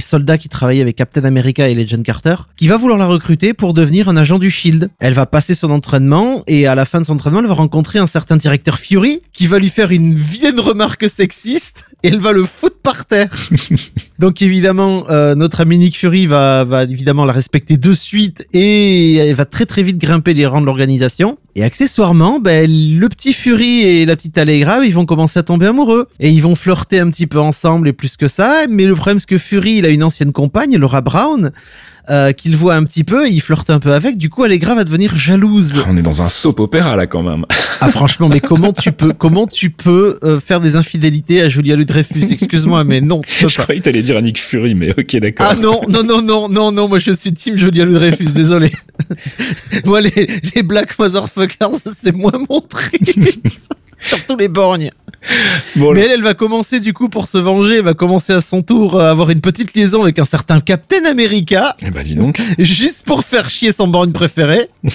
soldats 0.00 0.38
qui 0.38 0.48
travaillait 0.48 0.82
avec 0.82 0.96
Captain 0.96 1.24
America 1.24 1.68
et 1.68 1.78
Agent 1.78 2.02
Carter, 2.02 2.36
qui 2.56 2.68
va 2.68 2.76
vouloir 2.76 2.98
la 2.98 3.06
recruter 3.06 3.54
pour 3.54 3.74
devenir 3.74 4.08
un 4.08 4.16
agent 4.16 4.38
du 4.38 4.50
Shield. 4.50 4.90
Elle 4.98 5.14
va 5.14 5.26
passer 5.26 5.54
son 5.54 5.70
entraînement 5.70 6.42
et 6.46 6.66
à 6.66 6.74
la 6.74 6.84
fin 6.84 7.00
de 7.00 7.06
son 7.06 7.14
entraînement, 7.14 7.40
elle 7.40 7.46
va 7.46 7.54
rencontrer 7.54 7.98
un 7.98 8.06
certain 8.06 8.36
directeur 8.36 8.78
Fury 8.78 9.22
qui 9.32 9.46
va 9.46 9.58
lui 9.58 9.68
faire 9.68 9.90
une 9.90 10.14
vilaine 10.14 10.60
remarque 10.60 11.08
sexiste 11.08 11.94
et 12.02 12.08
elle 12.08 12.20
va 12.20 12.32
le 12.32 12.44
foutre 12.44 12.78
par 12.82 13.04
terre. 13.06 13.30
Donc 14.22 14.40
évidemment, 14.40 15.10
euh, 15.10 15.34
notre 15.34 15.62
ami 15.62 15.78
Nick 15.78 15.98
Fury 15.98 16.28
va, 16.28 16.62
va 16.62 16.84
évidemment 16.84 17.24
la 17.24 17.32
respecter 17.32 17.76
de 17.76 17.92
suite 17.92 18.46
et 18.52 19.16
elle 19.16 19.34
va 19.34 19.46
très 19.46 19.66
très 19.66 19.82
vite 19.82 19.98
grimper 19.98 20.32
les 20.32 20.46
rangs 20.46 20.60
de 20.60 20.66
l'organisation. 20.66 21.38
Et 21.56 21.64
accessoirement, 21.64 22.38
ben, 22.38 22.70
le 22.70 23.08
petit 23.08 23.32
Fury 23.32 23.80
et 23.82 24.06
la 24.06 24.14
petite 24.14 24.38
Allegra, 24.38 24.84
ils 24.84 24.94
vont 24.94 25.06
commencer 25.06 25.40
à 25.40 25.42
tomber 25.42 25.66
amoureux. 25.66 26.06
Et 26.20 26.30
ils 26.30 26.40
vont 26.40 26.54
flirter 26.54 27.00
un 27.00 27.10
petit 27.10 27.26
peu 27.26 27.40
ensemble 27.40 27.88
et 27.88 27.92
plus 27.92 28.16
que 28.16 28.28
ça. 28.28 28.66
Mais 28.70 28.84
le 28.84 28.94
problème, 28.94 29.18
c'est 29.18 29.28
que 29.28 29.38
Fury, 29.38 29.78
il 29.78 29.86
a 29.86 29.88
une 29.88 30.04
ancienne 30.04 30.30
compagne, 30.30 30.76
Laura 30.76 31.00
Brown, 31.00 31.50
euh, 32.10 32.32
qu'il 32.32 32.56
voit 32.56 32.74
un 32.74 32.84
petit 32.84 33.04
peu, 33.04 33.26
et 33.26 33.30
il 33.30 33.40
flirte 33.40 33.70
un 33.70 33.78
peu 33.78 33.92
avec. 33.92 34.16
Du 34.18 34.28
coup, 34.30 34.42
Allegra 34.42 34.74
va 34.74 34.84
devenir 34.84 35.16
jalouse. 35.16 35.84
On 35.88 35.96
est 35.96 36.02
dans 36.02 36.22
un 36.22 36.28
soap 36.28 36.60
opéra 36.60 36.96
là 36.96 37.06
quand 37.06 37.22
même. 37.22 37.44
Ah 37.84 37.88
franchement, 37.88 38.28
mais 38.28 38.38
comment 38.38 38.72
tu 38.72 38.92
peux, 38.92 39.12
comment 39.12 39.48
tu 39.48 39.70
peux 39.70 40.20
euh, 40.22 40.38
faire 40.38 40.60
des 40.60 40.76
infidélités 40.76 41.42
à 41.42 41.48
Julia 41.48 41.74
Louis-Dreyfus 41.74 42.30
Excuse-moi, 42.30 42.84
mais 42.84 43.00
non. 43.00 43.22
tu 43.22 43.42
peux 43.42 43.48
Je 43.48 43.56
pas. 43.56 43.64
croyais 43.64 43.80
que 43.80 43.86
t'allais 43.86 44.02
dire 44.02 44.16
à 44.16 44.22
Nick 44.22 44.38
Fury, 44.40 44.76
mais 44.76 44.90
ok 44.96 45.16
d'accord. 45.16 45.48
Ah 45.50 45.56
non, 45.56 45.80
non, 45.88 46.04
non, 46.04 46.22
non, 46.22 46.48
non, 46.48 46.70
non, 46.70 46.86
moi 46.86 47.00
je 47.00 47.10
suis 47.10 47.32
team 47.32 47.56
Julia 47.58 47.84
Louis-Dreyfus, 47.84 48.34
désolé. 48.34 48.70
moi 49.84 50.00
les, 50.00 50.28
les 50.54 50.62
Black 50.62 50.96
Motherfuckers, 50.96 51.70
c'est 51.92 52.14
moins 52.14 52.38
mon 52.48 52.60
truc. 52.60 52.94
Surtout 54.04 54.36
les 54.36 54.46
borgnes. 54.48 54.90
Bon, 55.76 55.94
Mais 55.94 56.02
elle, 56.02 56.10
elle 56.12 56.22
va 56.22 56.34
commencer 56.34 56.80
du 56.80 56.92
coup 56.92 57.08
pour 57.08 57.26
se 57.26 57.38
venger, 57.38 57.76
elle 57.76 57.84
va 57.84 57.94
commencer 57.94 58.32
à 58.32 58.40
son 58.40 58.62
tour 58.62 59.00
à 59.00 59.10
avoir 59.10 59.30
une 59.30 59.40
petite 59.40 59.74
liaison 59.74 60.02
avec 60.02 60.18
un 60.18 60.24
certain 60.24 60.60
Captain 60.60 61.04
America, 61.04 61.76
Eh 61.80 61.90
bah 61.90 62.02
dis 62.02 62.14
donc. 62.14 62.40
juste 62.58 63.06
pour 63.06 63.24
faire 63.24 63.48
chier 63.48 63.72
son 63.72 63.88
borgne 63.88 64.12
préféré. 64.12 64.68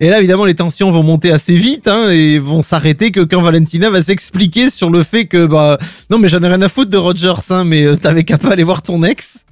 Et 0.00 0.08
là, 0.08 0.18
évidemment, 0.18 0.44
les 0.44 0.54
tensions 0.54 0.90
vont 0.92 1.02
monter 1.02 1.32
assez 1.32 1.56
vite 1.56 1.88
hein, 1.88 2.10
et 2.10 2.38
vont 2.38 2.62
s'arrêter 2.62 3.10
que 3.10 3.20
quand 3.20 3.42
Valentina 3.42 3.90
va 3.90 4.00
s'expliquer 4.00 4.70
sur 4.70 4.88
le 4.88 5.02
fait 5.02 5.26
que 5.26 5.46
bah 5.46 5.78
non 6.10 6.18
mais 6.18 6.28
j'en 6.28 6.40
ai 6.42 6.46
rien 6.46 6.62
à 6.62 6.68
foutre 6.68 6.90
de 6.90 6.96
Rogers, 6.96 7.50
hein, 7.50 7.64
mais 7.64 7.84
euh, 7.84 7.96
t'avais 7.96 8.22
qu'à 8.22 8.38
pas 8.38 8.50
aller 8.52 8.62
voir 8.62 8.82
ton 8.82 9.02
ex. 9.02 9.44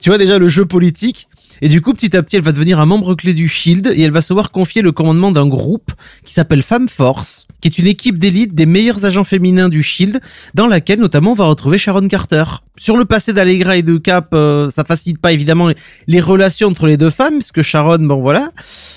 Tu 0.00 0.08
vois 0.08 0.16
déjà 0.16 0.38
le 0.38 0.48
jeu 0.48 0.64
politique. 0.64 1.28
Et 1.62 1.68
du 1.68 1.82
coup, 1.82 1.92
petit 1.92 2.16
à 2.16 2.22
petit, 2.22 2.36
elle 2.36 2.42
va 2.42 2.52
devenir 2.52 2.80
un 2.80 2.86
membre 2.86 3.14
clé 3.14 3.34
du 3.34 3.46
Shield 3.48 3.92
et 3.94 4.00
elle 4.00 4.12
va 4.12 4.22
se 4.22 4.32
voir 4.32 4.50
confier 4.50 4.80
le 4.80 4.92
commandement 4.92 5.30
d'un 5.30 5.46
groupe 5.46 5.92
qui 6.24 6.32
s'appelle 6.32 6.62
Femme 6.62 6.88
Force. 6.88 7.46
Qui 7.60 7.68
est 7.68 7.78
une 7.78 7.86
équipe 7.86 8.18
d'élite 8.18 8.54
des 8.54 8.66
meilleurs 8.66 9.04
agents 9.04 9.24
féminins 9.24 9.68
du 9.68 9.82
Shield, 9.82 10.20
dans 10.54 10.66
laquelle 10.66 11.00
notamment 11.00 11.32
on 11.32 11.34
va 11.34 11.44
retrouver 11.44 11.78
Sharon 11.78 12.08
Carter. 12.08 12.44
Sur 12.76 12.96
le 12.96 13.04
passé 13.04 13.32
d'Allegra 13.32 13.76
et 13.76 13.82
de 13.82 13.98
Cap, 13.98 14.28
euh, 14.32 14.70
ça 14.70 14.84
facilite 14.84 15.20
pas 15.20 15.32
évidemment 15.32 15.70
les, 16.06 16.20
relations 16.20 16.68
entre 16.68 16.86
les 16.86 16.96
deux 16.96 17.10
femmes, 17.10 17.34
parce 17.34 17.52
que 17.52 17.62
Sharon, 17.62 17.98
bon 17.98 18.20
voilà, 18.20 18.50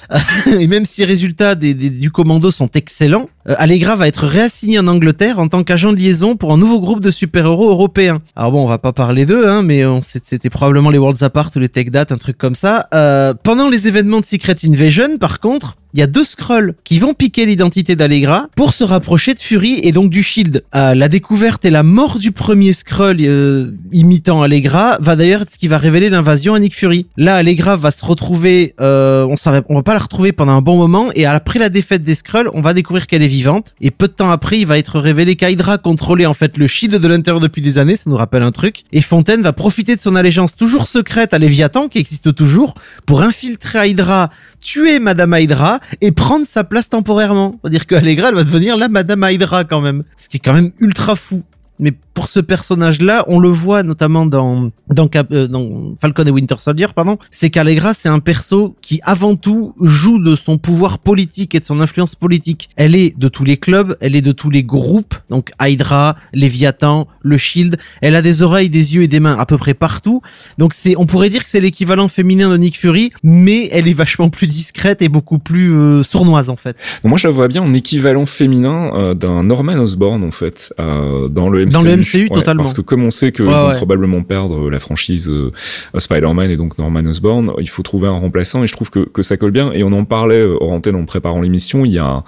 et 0.59 0.67
même 0.67 0.85
si 0.85 1.01
les 1.01 1.07
résultats 1.07 1.55
des, 1.55 1.73
du 1.73 2.09
commando 2.09 2.49
sont 2.51 2.69
excellents, 2.75 3.29
euh, 3.49 3.55
Allegra 3.57 3.95
va 3.97 4.07
être 4.07 4.25
réassignée 4.25 4.79
en 4.79 4.87
Angleterre 4.87 5.39
en 5.39 5.49
tant 5.49 5.63
qu'agent 5.63 5.91
de 5.91 5.97
liaison 5.97 6.37
pour 6.37 6.53
un 6.53 6.57
nouveau 6.57 6.79
groupe 6.79 7.01
de 7.01 7.11
super-héros 7.11 7.69
européens. 7.69 8.19
Alors 8.35 8.53
bon, 8.53 8.63
on 8.63 8.67
va 8.67 8.77
pas 8.77 8.93
parler 8.93 9.25
d'eux, 9.25 9.47
hein, 9.47 9.63
mais 9.63 9.83
c'était 10.01 10.49
probablement 10.49 10.89
les 10.89 10.97
Worlds 10.97 11.23
Apart 11.23 11.51
ou 11.55 11.59
les 11.59 11.69
Tech 11.69 11.89
Date, 11.89 12.11
un 12.11 12.17
truc 12.17 12.37
comme 12.37 12.55
ça. 12.55 12.87
Euh, 12.93 13.33
pendant 13.33 13.69
les 13.69 13.87
événements 13.87 14.19
de 14.19 14.25
Secret 14.25 14.55
Invasion, 14.63 15.17
par 15.17 15.39
contre, 15.39 15.75
il 15.93 15.99
y 15.99 16.03
a 16.03 16.07
deux 16.07 16.23
Skrulls 16.23 16.73
qui 16.83 16.99
vont 16.99 17.13
piquer 17.13 17.45
l'identité 17.45 17.95
d'Allegra 17.95 18.47
pour 18.55 18.73
se 18.73 18.83
rapprocher 18.83 19.33
de 19.33 19.39
Fury 19.39 19.79
et 19.83 19.91
donc 19.91 20.09
du 20.09 20.23
Shield. 20.23 20.63
Euh, 20.75 20.95
la 20.95 21.07
découverte 21.07 21.65
et 21.65 21.69
la 21.69 21.83
mort 21.83 22.17
du 22.17 22.31
premier 22.31 22.73
Skrull 22.73 23.17
euh, 23.21 23.71
imitant 23.91 24.41
Allegra 24.41 24.97
va 24.99 25.15
d'ailleurs 25.15 25.43
être 25.43 25.51
ce 25.51 25.57
qui 25.57 25.67
va 25.67 25.77
révéler 25.77 26.09
l'invasion 26.09 26.55
à 26.55 26.59
Nick 26.59 26.75
Fury. 26.75 27.05
Là, 27.15 27.35
Allegra 27.35 27.77
va 27.77 27.91
se 27.91 28.03
retrouver, 28.05 28.73
euh, 28.81 29.25
on 29.25 29.35
on 29.69 29.75
va 29.75 29.83
pas 29.83 29.93
la 29.93 29.99
retrouver 29.99 30.31
pendant 30.31 30.53
un 30.53 30.61
bon 30.61 30.77
moment 30.77 31.09
et 31.15 31.25
après 31.25 31.59
la 31.59 31.69
défaite 31.69 32.01
des 32.01 32.15
Skrulls, 32.15 32.49
on 32.53 32.61
va 32.61 32.73
découvrir 32.73 33.05
qu'elle 33.05 33.21
est 33.21 33.27
vivante 33.27 33.75
et 33.79 33.91
peu 33.91 34.07
de 34.07 34.13
temps 34.13 34.31
après, 34.31 34.59
il 34.59 34.65
va 34.65 34.77
être 34.77 34.99
révélé 34.99 35.35
qu'Hydra 35.35 35.77
contrôlait 35.77 36.25
en 36.25 36.33
fait 36.33 36.57
le 36.57 36.65
Shield 36.67 36.95
de 36.95 37.07
l'intérieur 37.07 37.39
depuis 37.39 37.61
des 37.61 37.77
années, 37.77 37.95
ça 37.95 38.09
nous 38.09 38.17
rappelle 38.17 38.43
un 38.43 38.51
truc. 38.51 38.83
Et 38.93 39.01
Fontaine 39.01 39.41
va 39.41 39.53
profiter 39.53 39.95
de 39.95 40.01
son 40.01 40.15
allégeance 40.15 40.55
toujours 40.55 40.87
secrète 40.87 41.33
à 41.33 41.37
Léviathan 41.37 41.87
qui 41.87 41.99
existe 41.99 42.33
toujours 42.33 42.73
pour 43.05 43.21
infiltrer 43.21 43.89
Hydra, 43.89 44.29
tuer 44.63 44.99
Madame 44.99 45.35
Hydra 45.37 45.79
et 46.01 46.11
prendre 46.11 46.45
sa 46.45 46.63
place 46.63 46.89
temporairement. 46.89 47.59
C'est-à-dire 47.61 47.85
que 47.85 47.95
Allegra, 47.95 48.29
elle 48.29 48.35
va 48.35 48.43
devenir 48.43 48.77
la 48.77 48.89
Madame 48.89 49.27
Hydra 49.29 49.65
quand 49.65 49.81
même. 49.81 50.03
Ce 50.17 50.29
qui 50.29 50.37
est 50.37 50.39
quand 50.39 50.53
même 50.53 50.71
ultra 50.79 51.15
fou. 51.15 51.43
Mais 51.83 51.91
pour 52.13 52.27
ce 52.27 52.39
personnage-là, 52.39 53.25
on 53.27 53.39
le 53.39 53.49
voit 53.49 53.83
notamment 53.83 54.25
dans 54.25 54.69
euh, 54.97 55.95
Falcon 55.99 56.23
et 56.23 56.31
Winter 56.31 56.55
Soldier, 56.57 56.87
pardon. 56.95 57.17
C'est 57.29 57.49
qu'Allegra, 57.49 57.93
c'est 57.93 58.07
un 58.07 58.19
perso 58.19 58.77
qui 58.81 59.01
avant 59.03 59.35
tout 59.35 59.73
joue 59.81 60.17
de 60.17 60.37
son 60.37 60.57
pouvoir 60.57 60.99
politique 60.99 61.55
et 61.55 61.59
de 61.59 61.65
son 61.65 61.81
influence 61.81 62.15
politique. 62.15 62.69
Elle 62.77 62.95
est 62.95 63.19
de 63.19 63.27
tous 63.27 63.43
les 63.43 63.57
clubs, 63.57 63.97
elle 63.99 64.15
est 64.15 64.21
de 64.21 64.31
tous 64.31 64.49
les 64.49 64.63
groupes, 64.63 65.15
donc 65.29 65.51
Hydra, 65.61 66.15
Léviathan, 66.31 67.05
le 67.21 67.37
Shield. 67.37 67.75
Elle 67.99 68.15
a 68.15 68.21
des 68.21 68.43
oreilles, 68.43 68.69
des 68.69 68.95
yeux 68.95 69.03
et 69.03 69.09
des 69.09 69.19
mains 69.19 69.35
à 69.37 69.45
peu 69.45 69.57
près 69.57 69.73
partout. 69.73 70.21
Donc 70.57 70.73
c'est, 70.73 70.95
on 70.95 71.05
pourrait 71.05 71.29
dire 71.29 71.43
que 71.43 71.49
c'est 71.49 71.59
l'équivalent 71.59 72.07
féminin 72.07 72.49
de 72.49 72.55
Nick 72.55 72.79
Fury, 72.79 73.11
mais 73.23 73.67
elle 73.73 73.89
est 73.89 73.93
vachement 73.93 74.29
plus 74.29 74.47
discrète 74.47 75.01
et 75.01 75.09
beaucoup 75.09 75.37
plus 75.37 75.73
euh, 75.73 76.01
sournoise 76.01 76.49
en 76.49 76.55
fait. 76.55 76.77
Moi, 77.03 77.17
je 77.17 77.27
la 77.27 77.33
vois 77.33 77.49
bien 77.49 77.61
en 77.61 77.73
équivalent 77.73 78.25
féminin 78.25 78.91
euh, 78.95 79.13
d'un 79.15 79.43
Norman 79.43 79.73
Osborn, 79.73 80.23
en 80.23 80.31
fait, 80.31 80.73
dans 80.77 81.49
le 81.49 81.65
MCU. 81.65 81.72
Dans 81.73 81.81
le 81.81 81.97
MCU, 81.97 82.23
Ouais, 82.23 82.29
totalement. 82.29 82.63
Parce 82.63 82.73
que 82.73 82.81
comme 82.81 83.03
on 83.03 83.11
sait 83.11 83.31
qu'ils 83.31 83.45
Ouais, 83.45 83.51
vont 83.51 83.67
ouais. 83.69 83.75
probablement 83.75 84.21
perdre 84.23 84.69
la 84.69 84.79
franchise 84.79 85.29
euh, 85.29 85.51
Spider-Man 85.97 86.49
et 86.51 86.57
donc 86.57 86.77
Norman 86.77 87.05
Osborn, 87.05 87.51
il 87.59 87.69
faut 87.69 87.83
trouver 87.83 88.07
un 88.07 88.17
remplaçant 88.17 88.63
et 88.63 88.67
je 88.67 88.73
trouve 88.73 88.89
que, 88.89 88.99
que 89.01 89.21
ça 89.23 89.37
colle 89.37 89.51
bien. 89.51 89.71
Et 89.73 89.83
on 89.83 89.91
en 89.91 90.05
parlait 90.05 90.35
euh, 90.41 90.57
hors 90.59 90.71
antenne 90.71 90.95
en 90.95 91.05
préparant 91.05 91.41
l'émission. 91.41 91.85
Il 91.85 91.91
y 91.91 91.99
a 91.99 92.05
un, 92.05 92.23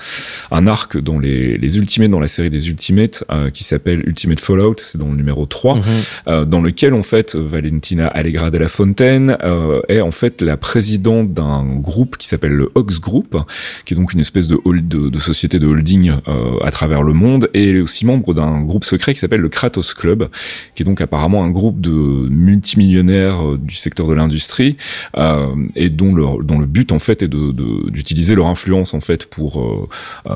un 0.51 0.67
arc 0.67 0.97
dans 0.97 1.19
les, 1.19 1.58
les 1.58 1.77
Ultimates, 1.77 2.12
dans 2.12 2.19
la 2.19 2.27
série 2.27 2.49
des 2.49 2.69
Ultimates, 2.69 3.23
euh, 3.31 3.49
qui 3.49 3.63
s'appelle 3.63 4.03
Ultimate 4.08 4.39
Fallout. 4.39 4.75
C'est 4.77 4.97
dans 4.97 5.10
le 5.10 5.15
numéro 5.15 5.45
3 5.45 5.79
euh, 6.27 6.45
dans 6.45 6.62
lequel 6.62 6.93
en 6.93 7.03
fait 7.03 7.36
Valentina 7.36 8.08
Allegra 8.08 8.51
de 8.51 8.58
la 8.58 8.67
Fontaine 8.67 9.38
euh, 9.43 9.81
est 9.89 10.01
en 10.01 10.12
fait 10.12 10.41
la 10.41 10.58
présidente 10.58 11.34
d'un 11.34 11.65
groupe 11.75 12.17
qui 12.17 12.27
s'appelle 12.27 12.53
le 12.53 12.69
Ox 12.75 12.99
Group, 12.99 13.38
qui 13.86 13.93
est 13.93 13.97
donc 13.97 14.13
une 14.13 14.19
espèce 14.19 14.47
de, 14.47 14.58
hold- 14.65 14.88
de, 14.88 15.10
de 15.10 15.19
société 15.19 15.60
de 15.60 15.67
holding 15.67 16.13
euh, 16.27 16.58
à 16.63 16.71
travers 16.71 17.03
le 17.03 17.13
monde, 17.13 17.49
et 17.53 17.69
elle 17.69 17.75
est 17.77 17.81
aussi 17.81 18.05
membre 18.05 18.34
d'un 18.34 18.62
groupe 18.62 18.84
secret 18.84 19.13
qui 19.13 19.19
s'appelle 19.25 19.41
le 19.41 19.49
Kratos 19.49 19.93
Club, 19.93 20.29
qui 20.75 20.83
est 20.83 20.85
donc 20.85 21.01
apparemment 21.01 21.43
un 21.43 21.49
groupe 21.49 21.81
de 21.81 21.91
multimillionnaires 21.91 23.45
euh, 23.45 23.57
du 23.57 23.75
secteur 23.75 24.07
de 24.07 24.13
l'industrie, 24.13 24.77
euh, 25.17 25.47
et 25.75 25.89
dont, 25.89 26.13
leur, 26.13 26.43
dont 26.43 26.59
le 26.59 26.65
but 26.65 26.91
en 26.91 26.99
fait 26.99 27.23
est 27.23 27.27
d'utiliser 27.27 28.35
leur 28.35 28.47
influence 28.47 28.93
en 28.93 29.01
fait 29.01 29.25
pour 29.25 29.61
euh, 29.61 29.88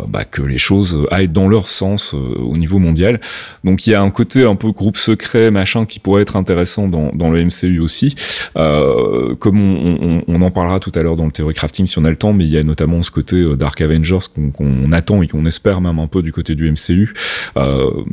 bah, 0.08 0.26
que 0.26 0.42
les 0.42 0.58
choses 0.58 1.06
aillent 1.12 1.28
dans 1.28 1.48
leur 1.48 1.66
sens 1.66 2.14
au 2.14 2.58
niveau 2.58 2.80
mondial. 2.80 3.20
Donc 3.64 3.86
il 3.86 3.92
y 3.92 3.94
a 3.94 4.02
un 4.02 4.10
côté 4.10 4.44
un 4.44 4.56
peu 4.56 4.72
groupe 4.72 4.98
secret, 4.98 5.52
machin, 5.52 5.86
qui 5.86 6.00
pourrait 6.00 6.24
être 6.24 6.36
intéressant 6.36 6.88
dans, 6.88 7.12
dans 7.14 7.30
le 7.30 7.44
MCU 7.44 7.80
aussi. 7.80 8.16
Comme 8.56 10.24
on, 10.28 10.42
en 10.42 10.52
parlera 10.52 10.80
tout 10.80 10.92
à 10.96 11.04
l'heure 11.04 11.16
dans 11.16 11.26
le 11.26 11.32
Theory 11.32 11.54
Crafting 11.54 11.86
si 11.86 12.00
on 12.00 12.06
a 12.06 12.10
le 12.10 12.16
temps, 12.16 12.34
mais 12.34 12.46
il 12.46 12.50
y 12.50 12.58
a 12.58 12.64
notamment 12.64 13.04
ce 13.04 13.12
côté 13.12 13.44
Dark 13.56 13.80
Avengers 13.82 14.20
qu'on 14.34 14.92
attend 14.92 15.22
et 15.22 15.28
qu'on 15.28 15.46
espère 15.46 15.82
même 15.82 16.00
un 16.00 16.08
peu 16.08 16.22
du 16.22 16.32
côté 16.32 16.56
du 16.56 16.72
MCU. 16.72 17.14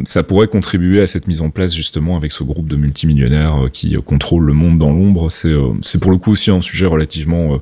Ça 0.05 0.23
pourrait 0.23 0.49
à 0.75 1.07
cette 1.07 1.27
mise 1.29 1.41
en 1.41 1.51
place 1.51 1.75
justement 1.75 2.17
avec 2.17 2.33
ce 2.33 2.43
groupe 2.45 2.67
de 2.69 2.77
multimillionnaires 2.77 3.65
euh, 3.65 3.69
qui 3.69 3.97
euh, 3.97 4.01
contrôlent 4.01 4.45
le 4.45 4.53
monde 4.53 4.79
dans 4.79 4.91
l'ombre. 4.91 5.31
C'est 5.31 5.49
euh, 5.51 5.73
c'est 5.83 6.01
pour 6.01 6.11
le 6.11 6.19
coup 6.19 6.33
aussi 6.33 6.51
un 6.51 6.61
sujet 6.61 6.87
relativement 6.87 7.55
euh, 7.55 7.59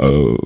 euh, 0.00 0.36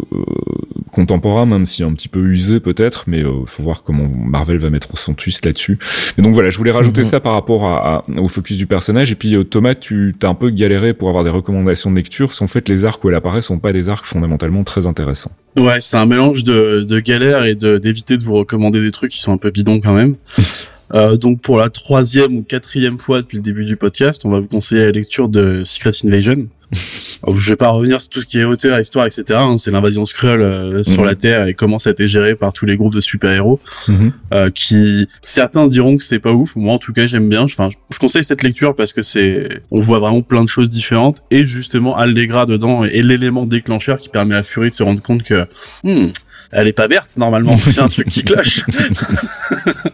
contemporain, 0.93 1.47
même 1.47 1.67
si 1.67 1.83
un 1.83 1.93
petit 1.93 2.09
peu 2.09 2.21
usé 2.21 2.61
peut-être, 2.61 3.05
mais 3.07 3.21
il 3.21 3.47
faut 3.47 3.63
voir 3.63 3.83
comment 3.83 4.07
Marvel 4.09 4.59
va 4.59 4.71
mettre 4.71 4.97
son 4.97 5.15
twist 5.15 5.45
là-dessus. 5.45 5.79
Mais 6.17 6.23
donc 6.25 6.35
voilà, 6.35 6.51
je 6.51 6.59
voulais 6.59 6.71
rajouter 6.71 7.01
Mhm. 7.01 7.05
ça 7.07 7.21
par 7.21 7.33
rapport 7.33 7.67
à, 7.67 7.97
à- 7.99 8.21
au 8.21 8.29
focus 8.29 8.57
du 8.57 8.67
personnage. 8.67 9.11
Et 9.11 9.15
puis 9.15 9.35
euh, 9.35 9.45
Thomas, 9.45 9.75
tu 9.75 10.15
t'as 10.19 10.29
un 10.29 10.35
peu 10.35 10.51
galéré 10.51 10.95
pour 10.95 11.09
avoir 11.09 11.25
des 11.25 11.31
recommandations 11.31 11.91
de 11.91 11.97
lecture. 11.97 12.33
Si 12.33 12.43
en 12.45 12.47
fait 12.49 12.69
les 12.69 12.85
arcs 12.85 13.03
où 13.05 13.09
elle 13.09 13.15
apparaît 13.17 13.43
sont 13.43 13.59
pas 13.59 13.73
des 13.73 13.89
arcs 13.89 14.07
fondamentalement 14.07 14.63
très 14.65 14.87
intéressants. 14.87 15.33
Ouais, 15.57 15.81
c'est 15.81 15.97
un 15.97 16.07
mélange 16.07 16.43
de, 16.45 16.85
de 16.89 17.01
galère 17.01 17.45
et 17.45 17.55
de- 17.55 17.79
d'éviter 17.79 18.17
de, 18.17 18.23
vous 18.23 18.35
recommander 18.35 18.81
des 18.81 18.91
trucs 18.91 19.13
qui 19.13 19.21
sont 19.21 19.33
un 19.33 19.37
peu 19.39 19.51
bidons 19.51 19.81
quand 19.81 19.95
même. 19.95 20.17
Euh, 20.95 21.17
donc 21.17 21.41
pour 21.41 21.59
la 21.59 21.71
troisième 21.71 22.37
ou 22.37 22.43
quatrième 22.43 22.99
fois 22.99 23.21
depuis 23.23 23.37
le 23.39 23.43
début 23.43 23.65
du 23.65 23.77
podcast, 23.77 24.23
on 24.25 24.31
va 24.31 24.39
vous 24.41 24.47
conseiller 24.47 24.83
la 24.85 24.91
lecture 24.93 25.29
de 25.29 25.63
Secret 25.65 25.91
Invasion. 26.05 26.47
Alors, 27.23 27.39
je 27.39 27.51
vais 27.51 27.57
pas 27.57 27.69
revenir 27.71 28.01
sur 28.01 28.11
tout 28.11 28.21
ce 28.21 28.27
qui 28.27 28.39
est 28.39 28.45
hauteur, 28.45 28.79
histoire, 28.81 29.07
etc. 29.07 29.25
hein, 29.31 29.57
c'est 29.59 29.71
l'invasion 29.71 30.05
Skrull 30.05 30.43
euh, 30.43 30.83
sur 30.85 31.01
Mhm. 31.03 31.07
la 31.07 31.15
Terre 31.15 31.47
et 31.47 31.55
comment 31.55 31.79
ça 31.79 31.91
a 31.91 31.93
été 31.93 32.07
géré 32.09 32.35
par 32.35 32.53
tous 32.53 32.67
les 32.67 32.77
groupes 32.77 32.93
de 32.95 33.01
super-héros. 33.01 33.61
Mhm. 33.89 34.13
euh, 34.33 34.51
qui 34.51 35.09
certains 35.23 35.67
diront 35.69 35.97
que 35.97 36.05
c'est 36.05 36.19
pas 36.19 36.33
ouf. 36.33 36.55
Moi 36.57 36.73
en 36.75 36.79
tout 36.79 36.93
cas 36.93 37.07
j'aime 37.07 37.29
bien. 37.29 37.43
Enfin, 37.43 37.71
je, 37.71 37.77
je 37.95 37.99
conseille 37.99 38.25
cette 38.25 38.43
lecture 38.43 38.75
parce 38.77 38.93
que 38.93 39.03
c'est 39.03 39.63
on 39.71 39.81
voit 39.81 39.99
vraiment 40.01 40.23
plein 40.23 40.45
de 40.45 40.49
choses 40.49 40.71
différentes 40.71 41.23
et 41.31 41.45
justement 41.47 41.97
Allegra 41.97 42.47
dedans 42.47 42.85
est 42.85 43.03
l'élément 43.03 43.47
déclencheur 43.47 43.99
qui 43.99 44.09
permet 44.09 44.35
à 44.35 44.43
Fury 44.43 44.71
de 44.71 44.75
se 44.75 44.83
rendre 44.83 45.01
compte 45.03 45.23
que 45.23 45.47
hmm, 45.85 46.09
elle 46.53 46.69
est 46.69 46.73
pas 46.73 46.89
verte 46.89 47.17
normalement. 47.17 47.57
Il 47.67 47.75
y 47.75 47.79
a 47.81 47.85
un 47.85 47.89
truc 47.89 48.09
qui 48.09 48.23
cloche. 48.25 48.65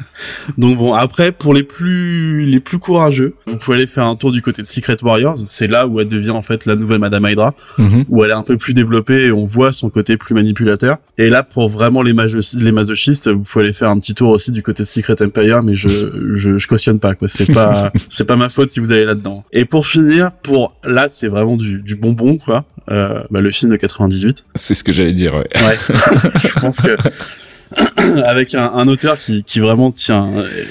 Donc 0.59 0.79
bon 0.79 0.95
après 0.95 1.33
pour 1.33 1.55
les 1.55 1.63
plus 1.63 2.45
les 2.47 2.61
plus 2.61 2.79
courageux, 2.79 3.35
vous 3.47 3.57
pouvez 3.57 3.77
aller 3.79 3.87
faire 3.87 4.05
un 4.07 4.17
tour 4.17 4.33
du 4.33 4.43
côté 4.43 4.63
de 4.63 4.67
Secret 4.67 4.97
Warriors. 5.03 5.37
C'est 5.47 5.67
là 5.67 5.87
où 5.87 6.01
elle 6.01 6.07
devient 6.07 6.31
en 6.31 6.43
fait 6.43 6.67
la 6.67 6.77
nouvelle 6.77 6.99
Madame 7.01 7.27
Hydra 7.29 7.55
Mhm. 7.79 8.05
où 8.09 8.25
elle 8.25 8.31
est 8.31 8.35
un 8.35 8.43
peu 8.43 8.57
plus 8.57 8.75
développée 8.75 9.27
et 9.27 9.33
on 9.33 9.45
voit 9.47 9.73
son 9.73 9.91
côté 9.91 10.17
plus 10.17 10.35
manipulateur. 10.35 10.99
Et 11.19 11.29
là, 11.29 11.43
pour 11.43 11.69
vraiment 11.69 12.03
les, 12.03 12.15
les 12.59 12.73
masochistes, 12.73 13.29
vous 13.29 13.43
pouvez 13.43 13.65
aller 13.67 13.73
faire 13.75 13.91
un 13.91 13.99
petit 13.99 14.15
tour 14.15 14.31
aussi 14.31 14.51
du 14.53 14.63
côté 14.63 14.85
Secret 14.85 15.21
Empire, 15.23 15.63
mais 15.63 15.75
je, 15.75 15.89
je, 16.35 16.57
je 16.59 16.67
cautionne 16.69 16.99
pas, 16.99 17.15
quoi. 17.15 17.29
C'est 17.29 17.53
pas, 17.53 17.93
c'est 18.09 18.25
pas 18.25 18.37
ma 18.37 18.49
faute 18.49 18.69
si 18.69 18.81
vous 18.81 18.91
allez 18.93 19.05
là-dedans. 19.05 19.45
Et 19.53 19.65
pour 19.67 19.87
finir, 19.87 20.31
pour, 20.43 20.75
là, 20.85 21.09
c'est 21.09 21.29
vraiment 21.29 21.57
du, 21.57 21.81
du 21.83 21.95
bonbon, 21.97 22.39
quoi. 22.39 22.65
Euh, 22.91 23.23
bah, 23.31 23.41
le 23.41 23.51
film 23.51 23.71
de 23.71 23.77
98. 23.77 24.45
C'est 24.55 24.75
ce 24.75 24.83
que 24.83 24.93
j'allais 24.93 25.13
dire. 25.13 25.35
Ouais. 25.35 25.47
Ouais. 25.55 25.79
je 26.43 26.59
pense 26.59 26.81
que, 26.81 26.97
avec 28.25 28.55
un, 28.55 28.89
auteur 28.89 29.19
qui, 29.19 29.45
qui 29.45 29.61
vraiment 29.61 29.91
tient, 29.93 30.33
euh, 30.37 30.65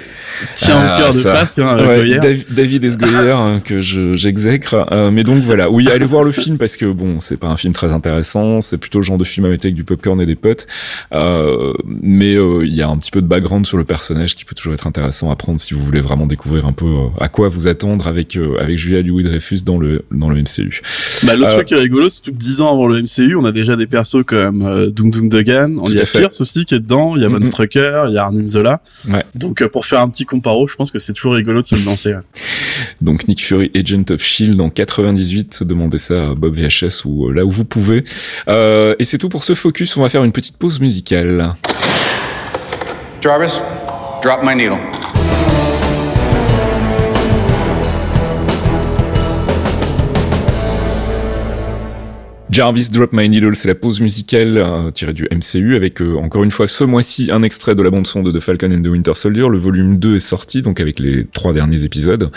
tient 0.55 0.75
Ah, 0.77 0.95
au 0.97 1.01
cœur 1.01 1.13
de 1.13 1.19
ça. 1.19 1.35
face, 1.35 1.57
hein, 1.59 1.77
Ouais, 1.77 1.95
Goyer. 1.97 2.19
Dav- 2.19 2.45
David 2.49 2.83
Esgoyer 2.85 3.31
hein, 3.31 3.61
que 3.63 3.81
je 3.81 4.15
j'exècre 4.15 4.85
Euh, 4.91 5.11
mais 5.11 5.23
donc 5.23 5.41
voilà 5.43 5.69
oui 5.69 5.87
allez 5.93 6.05
voir 6.05 6.23
le 6.23 6.31
film 6.31 6.57
parce 6.57 6.77
que 6.77 6.85
bon 6.85 7.19
c'est 7.19 7.37
pas 7.37 7.47
un 7.47 7.57
film 7.57 7.73
très 7.73 7.91
intéressant 7.91 8.61
c'est 8.61 8.77
plutôt 8.77 8.99
le 8.99 9.03
genre 9.03 9.17
de 9.17 9.23
film 9.23 9.45
à 9.45 9.49
mettre 9.49 9.65
avec 9.65 9.75
du 9.75 9.83
popcorn 9.83 10.19
et 10.21 10.25
des 10.25 10.35
potes 10.35 10.67
Euh, 11.13 11.73
mais 11.85 12.35
euh, 12.35 12.65
il 12.65 12.73
y 12.73 12.81
a 12.81 12.87
un 12.87 12.97
petit 12.97 13.11
peu 13.11 13.21
de 13.21 13.27
background 13.27 13.65
sur 13.65 13.77
le 13.77 13.83
personnage 13.83 14.35
qui 14.35 14.45
peut 14.45 14.55
toujours 14.55 14.73
être 14.73 14.87
intéressant 14.87 15.31
à 15.31 15.35
prendre 15.35 15.59
si 15.59 15.73
vous 15.73 15.83
voulez 15.83 16.01
vraiment 16.01 16.25
découvrir 16.27 16.65
un 16.65 16.73
peu 16.73 16.85
euh, 16.85 17.07
à 17.19 17.29
quoi 17.29 17.49
vous 17.49 17.67
attendre 17.67 18.07
avec 18.07 18.35
euh, 18.35 18.57
avec 18.59 18.77
Julia 18.77 19.01
Louis 19.01 19.23
Dreyfus 19.23 19.59
dans 19.65 19.77
le 19.77 20.03
dans 20.11 20.29
le 20.29 20.35
MCU 20.41 20.81
Bah, 21.25 21.35
le 21.35 21.45
Euh, 21.45 21.47
truc 21.47 21.67
qui 21.67 21.73
est 21.73 21.77
rigolo, 21.77 22.09
c'est 22.09 22.25
que 22.25 22.31
10 22.31 22.61
ans 22.61 22.71
avant 22.71 22.87
le 22.87 23.01
MCU, 23.01 23.35
on 23.35 23.45
a 23.45 23.51
déjà 23.51 23.75
des 23.75 23.87
persos 23.87 24.23
comme 24.25 24.63
euh, 24.63 24.89
Dung 24.91 25.11
Dung 25.11 25.29
Dugan, 25.29 25.75
il 25.87 25.95
y 25.95 26.01
a 26.01 26.05
fait. 26.05 26.19
Pierce 26.19 26.41
aussi 26.41 26.65
qui 26.65 26.75
est 26.75 26.79
dedans, 26.79 27.15
il 27.15 27.21
y 27.21 27.25
a 27.25 27.29
Von 27.29 27.39
Mhm. 27.39 27.45
Strucker, 27.45 28.03
il 28.09 28.13
y 28.13 28.17
a 28.17 28.23
Arnim 28.25 28.47
Zola. 28.47 28.81
Ouais. 29.09 29.23
Donc 29.35 29.61
euh, 29.61 29.67
pour 29.69 29.85
faire 29.85 30.01
un 30.01 30.09
petit 30.09 30.18
comparo, 30.25 30.67
je 30.67 30.75
pense 30.75 30.91
que 30.91 30.99
c'est 30.99 31.13
toujours 31.13 31.33
rigolo 31.33 31.61
de 31.61 31.67
se 31.67 31.75
le 31.75 31.85
lancer. 31.85 32.13
ouais. 32.13 32.21
donc 33.01 33.27
Nick 33.27 33.43
Fury 33.43 33.71
Agent 33.75 34.05
of 34.11 34.21
Shield 34.21 34.59
en 34.61 34.69
98 34.69 35.63
demandez 35.63 35.97
ça 35.99 36.29
à 36.29 36.35
Bob 36.35 36.55
VHS 36.55 37.05
ou 37.05 37.27
euh, 37.27 37.33
là 37.33 37.45
où 37.45 37.51
vous 37.51 37.65
pouvez 37.65 38.03
Euh, 38.47 38.95
et 38.99 39.03
c'est 39.03 39.17
tout 39.17 39.29
pour 39.29 39.43
ce 39.43 39.53
focus 39.55 39.95
on 39.97 40.01
va 40.01 40.09
faire 40.09 40.23
une 40.23 40.31
petite 40.31 40.57
pause 40.57 40.79
musicale 40.79 41.53
Jarvis, 43.21 43.59
drop 44.23 44.39
my 44.43 44.55
needle. 44.55 44.77
Jarvis 52.51 52.89
Drop 52.91 53.13
My 53.13 53.29
Needle, 53.29 53.55
c'est 53.55 53.67
la 53.67 53.75
pause 53.75 54.01
musicale 54.01 54.57
euh, 54.57 54.89
tirée 54.89 55.13
du 55.13 55.27
MCU 55.31 55.75
avec 55.75 56.01
euh, 56.01 56.15
encore 56.15 56.43
une 56.43 56.49
fois 56.49 56.67
ce 56.67 56.83
mois-ci 56.83 57.29
un 57.31 57.43
extrait 57.43 57.75
de 57.75 57.83
la 57.83 57.91
bande 57.91 58.07
son 58.07 58.23
de 58.23 58.31
The 58.31 58.39
Falcon 58.39 58.71
and 58.71 58.81
the 58.81 58.87
Winter 58.87 59.13
Soldier. 59.13 59.47
Le 59.49 59.59
volume 59.59 59.99
2 59.99 60.15
est 60.15 60.19
sorti 60.19 60.63
donc 60.63 60.79
avec 60.79 60.99
les 60.99 61.27
trois 61.27 61.53
derniers 61.53 61.83
épisodes 61.83 62.31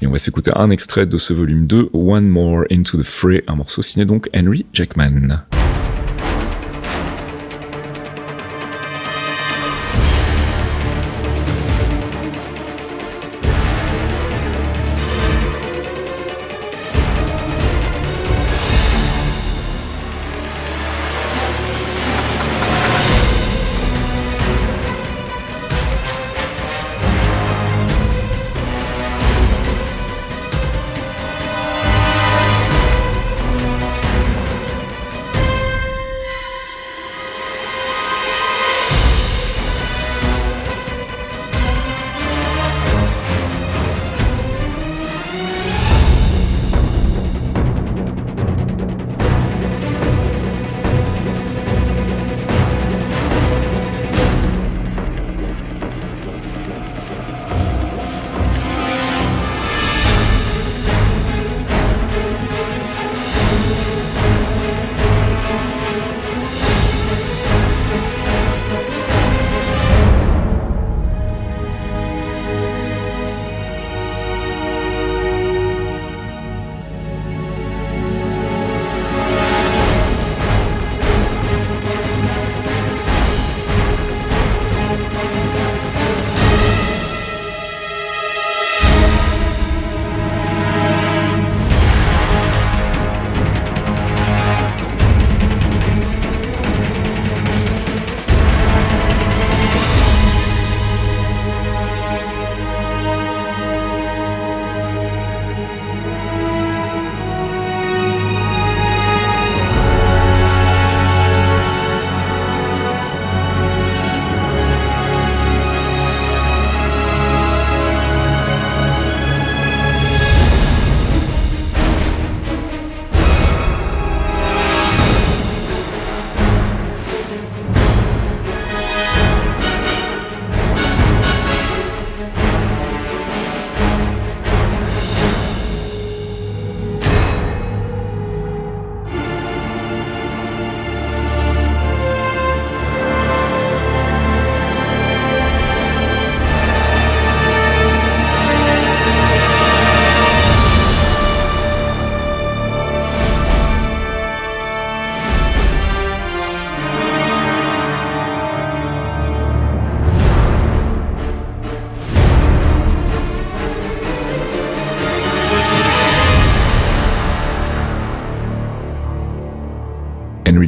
et 0.00 0.06
on 0.06 0.12
va 0.12 0.18
s'écouter 0.18 0.52
un 0.54 0.70
extrait 0.70 1.06
de 1.06 1.18
ce 1.18 1.32
volume 1.32 1.66
2, 1.66 1.90
One 1.94 2.28
More 2.28 2.62
Into 2.70 2.98
the 2.98 3.04
Fray, 3.04 3.42
un 3.48 3.56
morceau 3.56 3.82
signé 3.82 4.04
donc 4.04 4.28
Henry 4.32 4.66
Jackman. 4.72 5.40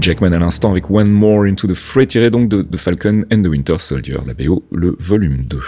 Jackman 0.00 0.32
à 0.32 0.38
l'instant 0.38 0.70
avec 0.70 0.90
One 0.90 1.11
More 1.11 1.44
Into 1.44 1.66
the 1.66 1.74
Fray 1.74 2.06
tiré 2.06 2.30
donc 2.30 2.48
de, 2.48 2.62
The 2.62 2.76
Falcon 2.76 3.24
and 3.32 3.42
the 3.42 3.48
Winter 3.48 3.78
Soldier, 3.78 4.18
la 4.26 4.34
BO, 4.34 4.62
le 4.70 4.96
volume 4.98 5.44
2. 5.48 5.61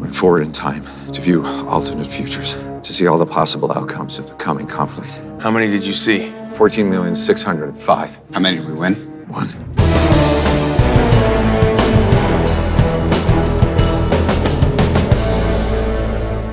Went 0.00 0.14
forward 0.14 0.42
in 0.42 0.52
time 0.52 0.82
to 1.12 1.20
view 1.20 1.44
alternate 1.68 2.06
futures, 2.06 2.56
to 2.82 2.92
see 2.92 3.06
all 3.06 3.18
the 3.18 3.30
possible 3.30 3.70
outcomes 3.72 4.18
of 4.18 4.26
the 4.26 4.34
coming 4.42 4.66
conflict. 4.66 5.20
How 5.40 5.50
many 5.50 5.68
did 5.68 5.86
you 5.86 5.92
see? 5.92 6.32
14,605. 6.54 8.18
How 8.32 8.40
many 8.40 8.58
did 8.58 8.66
we 8.66 8.74
win? 8.74 8.94
One. 9.28 9.48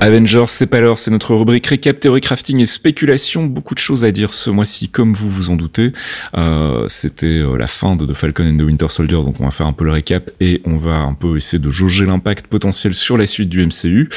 Avengers, 0.04 0.44
c'est 0.48 0.66
pas 0.66 0.82
l'heure, 0.82 0.98
c'est 0.98 1.10
notre 1.10 1.34
rubrique 1.34 1.66
récap, 1.66 1.98
théorie 1.98 2.20
crafting 2.20 2.60
et 2.60 2.66
spéculation. 2.66 3.46
Beaucoup 3.46 3.74
de 3.74 3.78
choses 3.78 4.04
à 4.04 4.10
dire 4.10 4.34
ce 4.34 4.50
mois-ci, 4.50 4.90
comme 4.90 5.14
vous 5.14 5.30
vous 5.30 5.48
en 5.48 5.56
doutez. 5.56 5.92
Euh, 6.36 6.84
C'était 6.88 7.24
euh, 7.24 7.56
la 7.56 7.66
fin 7.66 7.96
de 7.96 8.04
The 8.04 8.12
Falcon 8.12 8.44
and 8.44 8.58
the 8.58 8.66
Winter 8.66 8.88
Soldier, 8.90 9.14
donc 9.14 9.36
on 9.40 9.46
va 9.46 9.50
faire 9.50 9.66
un 9.66 9.72
peu 9.72 9.86
le 9.86 9.92
récap 9.92 10.30
et 10.40 10.60
on 10.66 10.76
va 10.76 10.96
un 10.96 11.14
peu 11.14 11.38
essayer 11.38 11.58
de 11.58 11.70
jauger 11.70 12.04
l'impact 12.04 12.48
potentiel 12.48 12.92
sur 12.92 13.16
la 13.16 13.24
suite 13.24 13.48
du 13.48 13.64
MCU. 13.64 14.10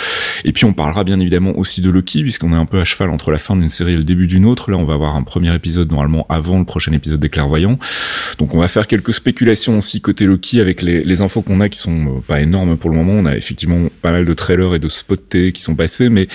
Et 0.43 0.51
puis 0.51 0.65
on 0.65 0.73
parlera 0.73 1.05
bien 1.05 1.21
évidemment 1.21 1.57
aussi 1.57 1.81
de 1.81 1.89
Loki, 1.89 2.21
puisqu'on 2.21 2.51
est 2.51 2.57
un 2.57 2.65
peu 2.65 2.81
à 2.81 2.83
cheval 2.83 3.09
entre 3.09 3.31
la 3.31 3.37
fin 3.37 3.55
d'une 3.55 3.69
série 3.69 3.93
et 3.93 3.97
le 3.97 4.03
début 4.03 4.27
d'une 4.27 4.43
autre. 4.43 4.71
Là, 4.71 4.75
on 4.75 4.83
va 4.83 4.95
avoir 4.95 5.15
un 5.15 5.23
premier 5.23 5.55
épisode 5.55 5.89
normalement 5.89 6.25
avant 6.27 6.59
le 6.59 6.65
prochain 6.65 6.91
épisode 6.91 7.21
des 7.21 7.29
Clairvoyants. 7.29 7.79
Donc 8.39 8.53
on 8.53 8.59
va 8.59 8.67
faire 8.67 8.87
quelques 8.87 9.13
spéculations 9.13 9.77
aussi 9.77 10.01
côté 10.01 10.25
Loki 10.25 10.59
avec 10.59 10.81
les, 10.81 11.21
infos 11.21 11.43
qu'on 11.43 11.61
a 11.61 11.69
qui 11.69 11.79
sont 11.79 12.07
euh, 12.07 12.19
pas 12.27 12.41
énormes 12.41 12.75
pour 12.75 12.89
le 12.89 12.97
moment. 12.97 13.13
On 13.13 13.25
a 13.25 13.37
effectivement 13.37 13.87
pas 14.01 14.11
mal 14.11 14.25
de 14.25 14.33
trailers 14.33 14.75
et 14.75 14.79
de 14.79 14.89
spots 14.89 15.15
qui 15.53 15.61
sont 15.61 15.76
passé, 15.77 16.09
mais 16.09 16.27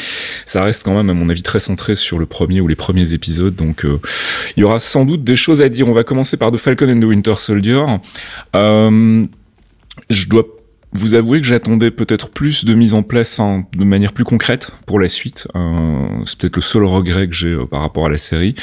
ça 0.47 0.65
reste 0.65 0.85
quand 0.85 0.95
même, 0.95 1.11
à 1.11 1.15
mon 1.15 1.29
avis, 1.29 1.43
très 1.43 1.61
centré 1.61 1.97
sur 1.97 2.19
le 2.19 2.27
premier 2.27 2.61
ou 2.61 2.69
les 2.69 2.77
premiers 2.77 3.13
épisodes. 3.13 3.55
Donc, 3.55 3.85
euh, 3.85 4.01
il 4.57 4.61
y 4.61 4.65
aura 4.65 4.79
sans 4.79 5.05
doute 5.05 5.25
des 5.25 5.37
choses 5.37 5.61
à 5.61 5.69
dire. 5.69 5.89
On 5.89 5.93
va 5.93 6.05
commencer 6.05 6.37
par 6.37 6.51
The 6.53 6.57
Falcon 6.57 6.89
and 6.89 7.01
the 7.01 7.05
Winter 7.05 7.35
Soldier. 7.37 7.85
Euh, 8.57 9.27
je 10.09 10.29
dois 10.29 10.47
vous 10.95 11.15
avouez 11.15 11.41
que 11.41 11.47
j'attendais 11.47 11.91
peut-être 11.91 12.29
plus 12.29 12.65
de 12.65 12.75
mise 12.75 12.93
en 12.95 13.03
place 13.03 13.39
enfin, 13.39 13.65
de 13.75 13.85
manière 13.85 14.13
plus 14.13 14.25
concrète 14.25 14.73
pour 14.87 15.01
la 15.01 15.09
suite. 15.09 15.49
Euh, 15.57 16.07
c'est 16.27 16.39
peut-être 16.39 16.57
le 16.57 16.63
seul 16.63 16.85
regret 16.85 17.29
que 17.29 17.35
j'ai 17.35 17.49
euh, 17.49 17.67
par 17.67 17.81
rapport 17.81 18.07
à 18.07 18.11
la 18.11 18.19
série. 18.19 18.55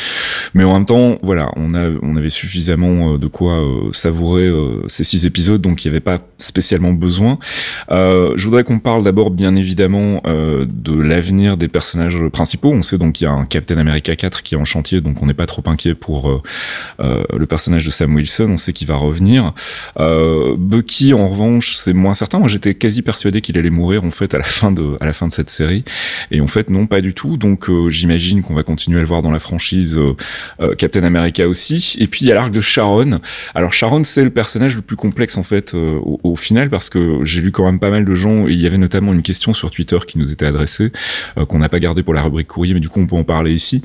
Mais 0.53 0.63
en 0.63 0.73
même 0.73 0.85
temps, 0.85 1.17
voilà, 1.23 1.51
on, 1.55 1.73
a, 1.73 1.89
on 2.01 2.15
avait 2.15 2.29
suffisamment 2.29 3.13
euh, 3.13 3.17
de 3.17 3.27
quoi 3.27 3.53
euh, 3.53 3.91
savourer 3.93 4.49
ces 4.87 5.03
six 5.03 5.25
épisodes, 5.25 5.61
donc 5.61 5.83
il 5.83 5.87
n'y 5.87 5.93
avait 5.93 5.99
pas 5.99 6.19
spécialement 6.37 6.93
besoin. 6.93 7.39
je 7.89 8.43
voudrais 8.43 8.63
qu'on 8.63 8.79
parle 8.79 9.03
d'abord, 9.03 9.31
bien 9.31 9.55
évidemment, 9.55 10.21
de 10.25 11.01
l'avenir 11.01 11.57
des 11.57 11.67
personnages 11.67 12.17
principaux. 12.31 12.71
On 12.71 12.81
sait 12.81 12.97
donc 12.97 13.13
qu'il 13.13 13.25
y 13.25 13.27
a 13.27 13.33
un 13.33 13.45
Captain 13.45 13.77
America 13.77 14.15
4 14.15 14.43
qui 14.43 14.55
est 14.55 14.57
en 14.57 14.65
chantier, 14.65 15.01
donc 15.01 15.21
on 15.21 15.25
n'est 15.25 15.33
pas 15.33 15.45
trop 15.45 15.63
inquiet 15.65 15.95
pour 15.95 16.41
le 16.99 17.45
personnage 17.45 17.85
de 17.85 17.91
Sam 17.91 18.15
Wilson. 18.15 18.49
On 18.51 18.57
sait 18.57 18.73
qu'il 18.73 18.87
va 18.87 18.95
revenir. 18.95 19.53
Bucky, 19.97 21.13
en 21.13 21.27
revanche, 21.27 21.75
c'est 21.75 21.93
moins 21.93 22.13
incertain. 22.19 22.39
Moi, 22.39 22.47
j'étais 22.47 22.73
quasi 22.73 23.01
persuadé 23.01 23.41
qu'il 23.41 23.57
allait 23.57 23.69
mourir 23.69 24.03
en 24.03 24.11
fait 24.11 24.33
à 24.33 24.37
la 24.37 24.43
fin 24.43 24.71
de 24.71 24.97
à 24.99 25.05
la 25.05 25.13
fin 25.13 25.27
de 25.27 25.31
cette 25.31 25.49
série, 25.49 25.83
et 26.31 26.41
en 26.41 26.47
fait 26.47 26.69
non, 26.69 26.87
pas 26.87 27.01
du 27.01 27.13
tout. 27.13 27.37
Donc 27.37 27.69
j'imagine 27.89 28.41
qu'on 28.41 28.53
va 28.53 28.63
continuer 28.63 28.97
à 28.97 29.01
le 29.01 29.07
voir 29.07 29.21
dans 29.21 29.31
la 29.31 29.39
franchise 29.39 29.99
Captain 30.77 31.03
America 31.03 31.47
aussi. 31.47 31.95
Et 31.99 32.07
puis 32.07 32.25
il 32.25 32.27
y 32.27 32.31
a 32.31 32.35
l'arc 32.35 32.51
de 32.51 32.59
Sharon. 32.59 33.19
Alors 33.55 33.73
Sharon, 33.73 34.03
c'est 34.03 34.23
le 34.23 34.29
personnage 34.29 34.75
le 34.75 34.81
plus 34.81 34.95
complexe 34.95 35.37
en 35.37 35.43
fait 35.43 35.73
au, 35.73 36.19
au, 36.23 36.35
final 36.35 36.69
parce 36.69 36.89
que 36.89 37.19
j'ai 37.23 37.41
lu 37.41 37.51
quand 37.51 37.65
même 37.65 37.79
pas 37.79 37.89
mal 37.89 38.05
de 38.05 38.15
gens. 38.15 38.47
Et 38.47 38.53
il 38.53 38.61
y 38.61 38.67
avait 38.67 38.77
notamment 38.77 39.13
une 39.13 39.21
question 39.21 39.53
sur 39.53 39.71
Twitter 39.71 39.97
qui 40.07 40.17
nous 40.17 40.31
était 40.31 40.45
adressée 40.45 40.91
qu'on 41.47 41.59
n'a 41.59 41.69
pas 41.69 41.79
gardé 41.79 42.03
pour 42.03 42.13
la 42.13 42.21
rubrique 42.21 42.47
courrier, 42.47 42.73
mais 42.73 42.79
du 42.79 42.89
coup 42.89 42.99
on 42.99 43.07
peut 43.07 43.15
en 43.15 43.23
parler 43.23 43.53
ici, 43.53 43.81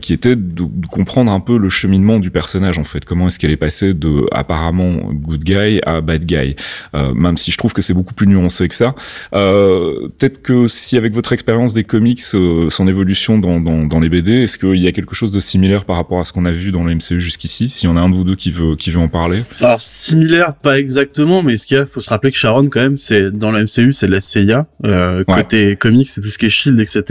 qui 0.00 0.12
était 0.12 0.36
de, 0.36 0.64
de 0.64 0.86
comprendre 0.86 1.32
un 1.32 1.40
peu 1.40 1.58
le 1.58 1.68
cheminement 1.68 2.18
du 2.18 2.30
personnage 2.30 2.78
en 2.78 2.84
fait. 2.84 3.04
Comment 3.04 3.26
est-ce 3.26 3.38
qu'elle 3.38 3.50
est 3.50 3.56
passée 3.56 3.94
de 3.94 4.26
apparemment 4.32 4.94
good 5.12 5.42
guy 5.42 5.80
à 5.84 6.00
bad 6.00 6.24
guy, 6.24 6.56
euh, 6.94 7.14
même 7.14 7.36
si 7.36 7.50
je 7.50 7.58
trouve 7.58 7.72
que 7.74 7.82
c'est 7.82 7.92
beaucoup 7.94 8.14
plus 8.14 8.26
nuancé 8.26 8.68
que 8.68 8.74
ça. 8.74 8.94
Euh, 9.34 10.08
Peut-être 10.18 10.42
que 10.42 10.66
si 10.68 10.96
avec 10.96 11.12
votre 11.12 11.32
expérience 11.32 11.74
des 11.74 11.84
comics, 11.84 12.20
euh, 12.34 12.70
son 12.70 12.88
évolution 12.88 13.38
dans, 13.38 13.60
dans, 13.60 13.84
dans 13.84 14.00
les 14.00 14.08
BD, 14.08 14.42
est-ce 14.44 14.58
qu'il 14.58 14.76
y 14.80 14.86
a 14.86 14.92
quelque 14.92 15.14
chose 15.14 15.30
de 15.30 15.40
similaire 15.40 15.84
par 15.84 15.96
rapport 15.96 16.20
à 16.20 16.24
ce 16.24 16.32
qu'on 16.32 16.44
a 16.44 16.50
vu 16.52 16.70
dans 16.72 16.84
le 16.84 16.94
MCU 16.94 17.20
jusqu'ici? 17.20 17.68
S'il 17.70 17.88
y 17.88 17.92
en 17.92 17.96
a 17.96 18.00
un 18.00 18.08
de 18.08 18.14
vous 18.14 18.24
deux 18.24 18.36
qui 18.36 18.50
veut 18.50 18.76
qui 18.76 18.90
veut 18.90 19.00
en 19.00 19.08
parler. 19.08 19.42
Alors 19.60 19.80
similaire, 19.80 20.54
pas 20.54 20.78
exactement, 20.78 21.42
mais 21.42 21.58
ce 21.58 21.66
qu'il 21.66 21.76
y 21.76 21.80
a, 21.80 21.86
faut 21.86 22.00
se 22.00 22.10
rappeler 22.10 22.30
que 22.32 22.38
Sharon 22.38 22.66
quand 22.68 22.80
même, 22.80 22.96
c'est 22.96 23.30
dans 23.30 23.50
le 23.50 23.62
MCU, 23.64 23.92
c'est 23.92 24.06
de 24.06 24.12
la 24.12 24.20
CIA. 24.20 24.66
Euh, 24.84 25.24
Côté 25.24 25.76
comics, 25.76 26.08
c'est 26.08 26.20
tout 26.20 26.30
ce 26.30 26.38
qui 26.38 26.46
est 26.46 26.50
Shield, 26.50 26.78
etc. 26.80 27.02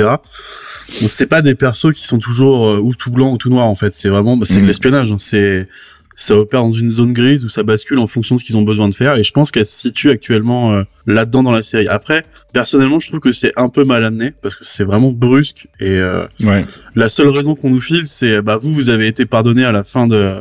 Donc 1.01 1.09
c'est 1.09 1.25
pas 1.27 1.41
des 1.41 1.55
persos 1.55 1.93
qui 1.93 2.05
sont 2.05 2.19
toujours 2.19 2.67
euh, 2.67 2.79
ou 2.79 2.93
tout 2.95 3.11
blanc 3.11 3.33
ou 3.33 3.37
tout 3.37 3.49
noir 3.49 3.65
en 3.65 3.75
fait. 3.75 3.93
C'est 3.93 4.09
vraiment, 4.09 4.37
bah, 4.37 4.45
c'est 4.47 4.55
de 4.55 4.61
Mhm. 4.61 4.67
l'espionnage. 4.67 5.11
hein. 5.11 5.17
C'est 5.17 5.67
ça 6.15 6.35
opère 6.37 6.61
dans 6.61 6.71
une 6.71 6.89
zone 6.91 7.11
grise 7.13 7.43
où 7.45 7.49
ça 7.49 7.63
bascule 7.63 7.97
en 7.99 8.07
fonction 8.07 8.35
de 8.35 8.39
ce 8.39 8.45
qu'ils 8.45 8.55
ont 8.57 8.61
besoin 8.61 8.87
de 8.89 8.93
faire 8.93 9.15
et 9.17 9.23
je 9.23 9.31
pense 9.31 9.49
qu'elle 9.51 9.65
se 9.65 9.75
situe 9.79 10.09
actuellement 10.11 10.73
euh, 10.73 10.83
là-dedans 11.07 11.41
dans 11.43 11.51
la 11.51 11.63
série. 11.63 11.87
Après, 11.87 12.25
personnellement, 12.53 12.99
je 12.99 13.07
trouve 13.07 13.19
que 13.19 13.31
c'est 13.31 13.53
un 13.57 13.69
peu 13.69 13.83
mal 13.83 14.03
amené 14.03 14.31
parce 14.41 14.55
que 14.55 14.63
c'est 14.65 14.83
vraiment 14.83 15.11
brusque 15.11 15.67
et 15.79 15.89
euh, 15.89 16.25
Ouais. 16.43 16.65
la 16.95 17.09
seule 17.09 17.29
raison 17.29 17.55
qu'on 17.55 17.69
nous 17.71 17.81
file, 17.81 18.05
c'est 18.05 18.41
bah 18.41 18.57
vous 18.57 18.73
vous 18.73 18.89
avez 18.89 19.07
été 19.07 19.25
pardonné 19.25 19.63
à 19.65 19.71
la 19.71 19.83
fin 19.83 20.07
de 20.07 20.33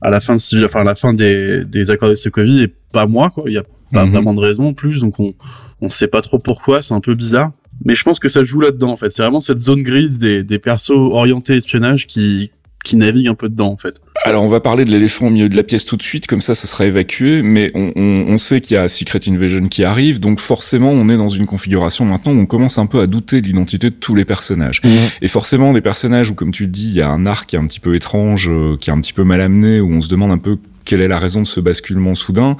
à 0.00 0.10
la 0.10 0.20
fin 0.20 0.34
de 0.36 0.40
Civil- 0.40 0.64
enfin 0.64 0.80
à 0.80 0.84
la 0.84 0.94
fin 0.94 1.12
des 1.14 1.64
des 1.64 1.90
accords 1.90 2.08
de 2.10 2.14
Sokovie 2.14 2.62
et 2.62 2.68
pas 2.92 3.06
moi 3.06 3.30
quoi. 3.30 3.44
Il 3.46 3.52
y 3.52 3.58
a 3.58 3.64
pas 3.92 4.04
Mhm. 4.06 4.12
vraiment 4.12 4.34
de 4.34 4.40
raison 4.40 4.66
en 4.68 4.72
plus 4.74 5.00
donc 5.00 5.20
on 5.20 5.34
on 5.80 5.90
sait 5.90 6.08
pas 6.08 6.22
trop 6.22 6.38
pourquoi, 6.38 6.80
c'est 6.82 6.94
un 6.94 7.00
peu 7.00 7.14
bizarre. 7.14 7.52
Mais 7.84 7.94
je 7.94 8.04
pense 8.04 8.18
que 8.18 8.28
ça 8.28 8.42
joue 8.44 8.60
là-dedans 8.60 8.92
en 8.92 8.96
fait. 8.96 9.10
C'est 9.10 9.22
vraiment 9.22 9.40
cette 9.40 9.58
zone 9.58 9.82
grise 9.82 10.18
des 10.18 10.42
des 10.44 10.58
persos 10.58 10.90
orientés 11.12 11.56
espionnage 11.56 12.06
qui 12.06 12.50
qui 12.84 12.96
naviguent 12.96 13.28
un 13.28 13.34
peu 13.34 13.48
dedans 13.48 13.70
en 13.72 13.76
fait. 13.76 14.00
Alors 14.22 14.44
on 14.44 14.48
va 14.48 14.60
parler 14.60 14.84
de 14.84 14.90
l'éléphant 14.90 15.26
au 15.26 15.30
milieu 15.30 15.48
de 15.48 15.56
la 15.56 15.64
pièce 15.64 15.84
tout 15.84 15.96
de 15.96 16.02
suite, 16.02 16.26
comme 16.26 16.40
ça 16.40 16.54
ça 16.54 16.66
sera 16.66 16.86
évacué, 16.86 17.42
mais 17.42 17.70
on, 17.74 17.90
on, 17.96 18.26
on 18.28 18.38
sait 18.38 18.60
qu'il 18.60 18.76
y 18.76 18.78
a 18.78 18.88
Secret 18.88 19.20
Invasion 19.28 19.68
qui 19.68 19.84
arrive, 19.84 20.20
donc 20.20 20.40
forcément 20.40 20.90
on 20.90 21.08
est 21.08 21.16
dans 21.16 21.28
une 21.28 21.46
configuration 21.46 22.04
maintenant 22.04 22.32
où 22.32 22.38
on 22.38 22.46
commence 22.46 22.78
un 22.78 22.86
peu 22.86 23.00
à 23.00 23.06
douter 23.06 23.42
de 23.42 23.46
l'identité 23.46 23.90
de 23.90 23.94
tous 23.94 24.14
les 24.14 24.24
personnages. 24.24 24.80
Et 25.20 25.28
forcément 25.28 25.72
des 25.72 25.80
personnages 25.80 26.30
où 26.30 26.34
comme 26.34 26.52
tu 26.52 26.64
le 26.64 26.70
dis, 26.70 26.88
il 26.88 26.94
y 26.94 27.02
a 27.02 27.08
un 27.08 27.26
arc 27.26 27.48
qui 27.50 27.56
est 27.56 27.58
un 27.58 27.66
petit 27.66 27.80
peu 27.80 27.94
étrange, 27.96 28.48
euh, 28.48 28.76
qui 28.78 28.90
est 28.90 28.92
un 28.92 29.00
petit 29.00 29.12
peu 29.12 29.24
mal 29.24 29.40
amené, 29.40 29.80
où 29.80 29.92
on 29.92 30.00
se 30.00 30.08
demande 30.08 30.30
un 30.30 30.38
peu 30.38 30.58
quelle 30.84 31.00
est 31.00 31.08
la 31.08 31.18
raison 31.18 31.42
de 31.42 31.46
ce 31.46 31.60
basculement 31.60 32.14
soudain, 32.14 32.56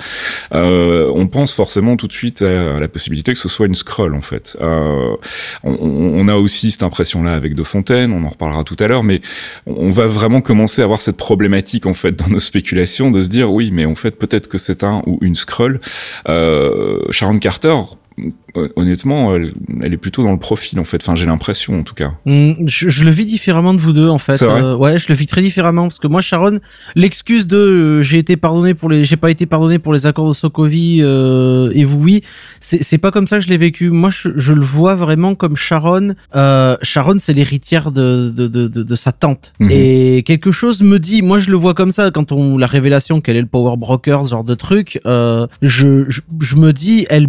euh, 0.52 1.10
on 1.14 1.26
pense 1.26 1.52
forcément 1.52 1.96
tout 1.96 2.08
de 2.08 2.12
suite 2.12 2.42
à 2.42 2.78
la 2.78 2.88
possibilité 2.88 3.32
que 3.32 3.38
ce 3.38 3.48
soit 3.48 3.66
une 3.66 3.74
scroll 3.74 4.14
en 4.14 4.20
fait. 4.20 4.56
Euh, 4.60 5.16
on, 5.62 6.28
a 6.28 6.36
aussi 6.36 6.70
cette 6.70 6.82
impression-là 6.82 7.34
avec 7.34 7.54
De 7.54 7.62
Fontaine, 7.62 8.12
on 8.12 8.24
en 8.24 8.28
reparlera 8.28 8.64
tout 8.64 8.76
à 8.80 8.88
l'heure, 8.88 9.04
mais 9.04 9.20
on 9.66 9.90
va 9.90 10.06
vraiment 10.06 10.40
commencer 10.40 10.80
à 10.80 10.84
avoir 10.84 11.00
cette 11.00 11.16
problématique 11.16 11.86
en 11.86 11.94
fait 11.94 12.12
dans 12.12 12.28
nos 12.28 12.40
spéculations 12.40 13.10
de 13.10 13.20
se 13.20 13.28
dire 13.28 13.52
oui 13.52 13.70
mais 13.72 13.84
en 13.84 13.94
fait 13.94 14.12
peut-être 14.12 14.48
que 14.48 14.58
c'est 14.58 14.84
un 14.84 15.02
ou 15.06 15.18
une 15.20 15.36
scroll 15.36 15.80
euh, 16.28 17.00
Sharon 17.10 17.38
Carter 17.38 17.76
honnêtement 18.76 19.34
elle, 19.34 19.52
elle 19.82 19.92
est 19.92 19.96
plutôt 19.98 20.22
dans 20.22 20.30
le 20.32 20.38
profil 20.38 20.78
en 20.78 20.84
fait 20.84 20.98
enfin 21.02 21.14
j'ai 21.16 21.26
l'impression 21.26 21.80
en 21.80 21.82
tout 21.82 21.94
cas 21.94 22.12
Hmm, 22.24 22.52
je, 22.66 22.88
je 22.88 23.04
le 23.04 23.10
vis 23.10 23.26
différemment 23.26 23.74
de 23.74 23.80
vous 23.80 23.92
deux 23.92 24.08
en 24.08 24.18
fait. 24.18 24.36
Vrai 24.36 24.62
Euh, 24.62 24.76
ouais, 24.76 24.98
je 24.98 25.06
le 25.08 25.14
vis 25.14 25.26
très 25.26 25.40
différemment 25.40 25.82
parce 25.84 25.98
que 25.98 26.06
moi 26.06 26.20
Sharon, 26.20 26.60
l'excuse 26.94 27.46
de 27.48 27.56
euh, 27.56 28.02
j'ai 28.02 28.18
été 28.18 28.36
pardonné 28.36 28.74
pour 28.74 28.88
les 28.88 29.04
j'ai 29.04 29.16
pas 29.16 29.30
été 29.30 29.46
pardonné 29.46 29.78
pour 29.80 29.92
les 29.92 30.06
accords 30.06 30.28
de 30.28 30.32
Sokovie 30.34 31.00
euh, 31.02 31.70
et 31.74 31.84
vous 31.84 31.98
oui, 31.98 32.22
c'est 32.60 32.98
pas 32.98 33.10
comme 33.10 33.26
ça 33.26 33.38
que 33.38 33.44
je 33.44 33.48
l'ai 33.48 33.56
vécu. 33.58 33.90
Moi 33.90 34.10
je, 34.10 34.28
je 34.36 34.52
le 34.52 34.62
vois 34.62 34.94
vraiment 34.94 35.34
comme 35.34 35.56
Sharon. 35.56 36.14
Euh, 36.36 36.76
Sharon 36.82 37.16
c'est 37.18 37.32
l'héritière 37.32 37.90
de, 37.90 38.30
de, 38.34 38.46
de, 38.46 38.68
de, 38.68 38.82
de 38.82 38.94
sa 38.94 39.10
tante 39.12 39.52
Mhm. 39.58 39.68
et 39.70 40.22
quelque 40.24 40.52
chose 40.52 40.82
me 40.82 40.98
dit, 40.98 41.22
moi 41.22 41.38
je 41.38 41.50
le 41.50 41.56
vois 41.56 41.74
comme 41.74 41.90
ça 41.90 42.10
quand 42.10 42.30
on 42.32 42.56
la 42.58 42.66
révélation 42.66 43.20
qu'elle 43.20 43.36
est 43.36 43.40
le 43.40 43.46
power 43.46 43.76
broker 43.76 44.24
ce 44.24 44.30
genre 44.30 44.44
de 44.44 44.54
truc. 44.54 45.00
Je, 45.04 45.48
je 46.08 46.20
je 46.40 46.56
me 46.56 46.72
dis 46.72 47.06
elle 47.10 47.28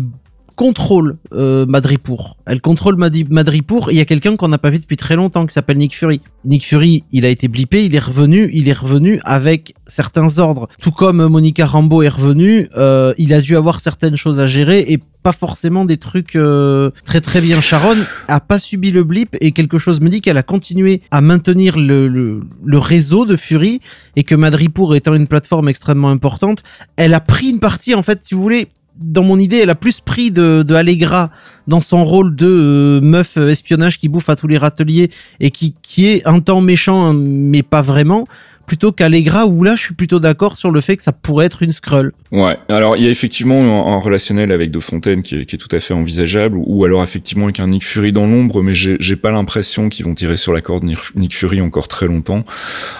contrôle 0.56 1.18
euh, 1.34 1.66
Madripour. 1.66 2.38
Elle 2.46 2.62
contrôle 2.62 2.96
Madripour. 2.98 3.92
Il 3.92 3.98
y 3.98 4.02
a 4.02 4.06
quelqu'un 4.06 4.36
qu'on 4.36 4.48
n'a 4.48 4.58
pas 4.58 4.70
vu 4.70 4.80
depuis 4.80 4.98
très 4.98 5.16
longtemps 5.16 5.46
qui 5.46 5.54
s'appelle 5.54 5.78
Nick 5.78 5.96
Fury. 5.96 6.22
Nick 6.46 6.66
Fury, 6.66 7.04
il 7.12 7.26
a 7.26 7.30
été 7.30 7.48
blippé, 7.48 7.86
il 7.86 7.96
est 7.96 8.00
revenu, 8.00 8.50
il 8.54 8.70
est 8.70 8.74
revenu 8.74 9.20
avec 9.24 9.76
certains 9.86 10.40
ordres. 10.40 10.68
Tout 10.82 10.92
comme 10.92 11.26
Monica 11.28 11.66
Rambeau 11.66 12.02
est 12.02 12.10
revenue, 12.10 12.70
euh, 12.78 13.14
il 13.18 13.34
a 13.34 13.42
dû 13.42 13.56
avoir 13.58 13.80
certaines 13.80 14.16
choses 14.16 14.40
à 14.40 14.48
gérer 14.48 14.86
et 14.88 15.00
pas 15.24 15.34
forcément 15.34 15.86
des 15.86 15.98
trucs 15.98 16.36
euh, 16.36 16.92
très 17.04 17.20
très 17.20 17.42
bien. 17.42 17.60
Sharon 17.60 17.98
a 18.28 18.40
pas 18.40 18.60
subi 18.60 18.92
le 18.92 19.04
blip 19.04 19.36
et 19.42 19.52
quelque 19.52 19.80
chose 19.80 20.00
me 20.00 20.10
dit 20.10 20.22
qu'elle 20.22 20.38
a 20.38 20.44
continué 20.44 21.02
à 21.10 21.22
maintenir 21.22 21.78
le, 21.78 22.08
le, 22.08 22.44
le 22.64 22.78
réseau 22.78 23.26
de 23.26 23.36
Fury 23.36 23.82
et 24.16 24.24
que 24.24 24.36
Madripour 24.36 24.96
étant 24.96 25.16
une 25.16 25.28
plateforme 25.28 25.68
extrêmement 25.68 26.12
importante, 26.12 26.64
elle 26.96 27.16
a 27.16 27.20
pris 27.20 27.50
une 27.50 27.60
partie 27.60 27.96
en 27.96 28.04
fait, 28.04 28.24
si 28.24 28.36
vous 28.36 28.42
voulez, 28.44 28.68
dans 28.98 29.24
mon 29.24 29.40
idée, 29.40 29.58
elle 29.58 29.70
a 29.70 29.76
plus 29.76 30.00
pris 30.00 30.32
de, 30.32 30.66
Allegra 30.74 31.32
dans 31.68 31.82
son 31.82 32.06
rôle 32.06 32.36
de 32.36 32.48
euh, 32.48 33.02
meuf 33.02 33.38
euh, 33.38 33.50
espionnage 33.50 33.98
qui 33.98 34.08
bouffe 34.08 34.30
à 34.30 34.36
tous 34.36 34.48
les 34.48 34.58
râteliers 34.58 35.10
et 35.40 35.52
qui, 35.52 35.76
qui 35.82 36.08
est 36.08 36.28
un 36.28 36.40
temps 36.40 36.62
méchant, 36.62 37.14
mais 37.14 37.64
pas 37.64 37.82
vraiment, 37.82 38.28
plutôt 38.66 38.92
qu'Allegra 38.92 39.46
où 39.46 39.64
là, 39.64 39.76
je 39.76 39.82
suis 39.82 39.96
plutôt 39.96 40.20
d'accord 40.20 40.58
sur 40.58 40.72
le 40.72 40.82
fait 40.82 40.98
que 40.98 41.04
ça 41.04 41.12
pourrait 41.12 41.46
être 41.46 41.64
une 41.64 41.72
Skrull. 41.72 42.14
Ouais. 42.36 42.58
Alors 42.70 42.98
il 42.98 43.04
y 43.04 43.08
a 43.08 43.10
effectivement 43.10 43.62
un, 43.62 43.94
un 43.96 44.00
relationnel 44.00 44.52
avec 44.52 44.72
De 44.72 44.80
Fontaine 44.80 45.22
qui 45.24 45.36
est, 45.36 45.46
qui 45.46 45.56
est 45.56 45.60
tout 45.60 45.74
à 45.76 45.80
fait 45.80 45.94
envisageable 45.94 46.58
ou 46.60 46.86
alors 46.86 47.02
effectivement 47.04 47.46
avec 47.46 47.60
un 47.60 47.68
Nick 47.68 47.84
Fury 47.84 48.12
dans 48.12 48.28
l'ombre 48.28 48.62
mais 48.62 48.74
j'ai 48.76 49.16
pas 49.16 49.32
l'impression 49.32 49.90
qu'ils 49.90 50.06
vont 50.06 50.14
tirer 50.14 50.38
sur 50.38 50.54
la 50.54 50.62
corde 50.62 50.84
Nick 50.84 51.36
Fury 51.36 51.62
encore 51.62 51.88
très 51.88 52.08
longtemps. 52.08 52.46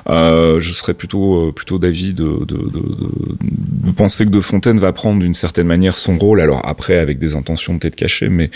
Euh, 0.10 0.60
je 0.62 0.74
serais 0.74 0.94
plutôt 0.94 1.48
euh, 1.48 1.52
plutôt 1.52 1.78
d'avis 1.80 2.14
de, 2.14 2.24
de, 2.46 2.56
de, 2.56 2.82
de, 3.86 3.92
penser 3.96 4.26
que 4.26 4.30
De 4.32 4.42
Fontaine 4.42 4.80
va 4.80 4.92
prendre 4.94 5.20
d'une 5.20 5.34
certaine 5.34 5.68
manière 5.68 5.98
son 5.98 6.18
rôle. 6.18 6.42
Alors 6.42 6.62
après 6.68 6.98
avec 6.98 7.18
des 7.20 7.36
intentions 7.36 7.78
peut-être 7.78 7.96
cachées 7.96 8.30
mais 8.30 8.50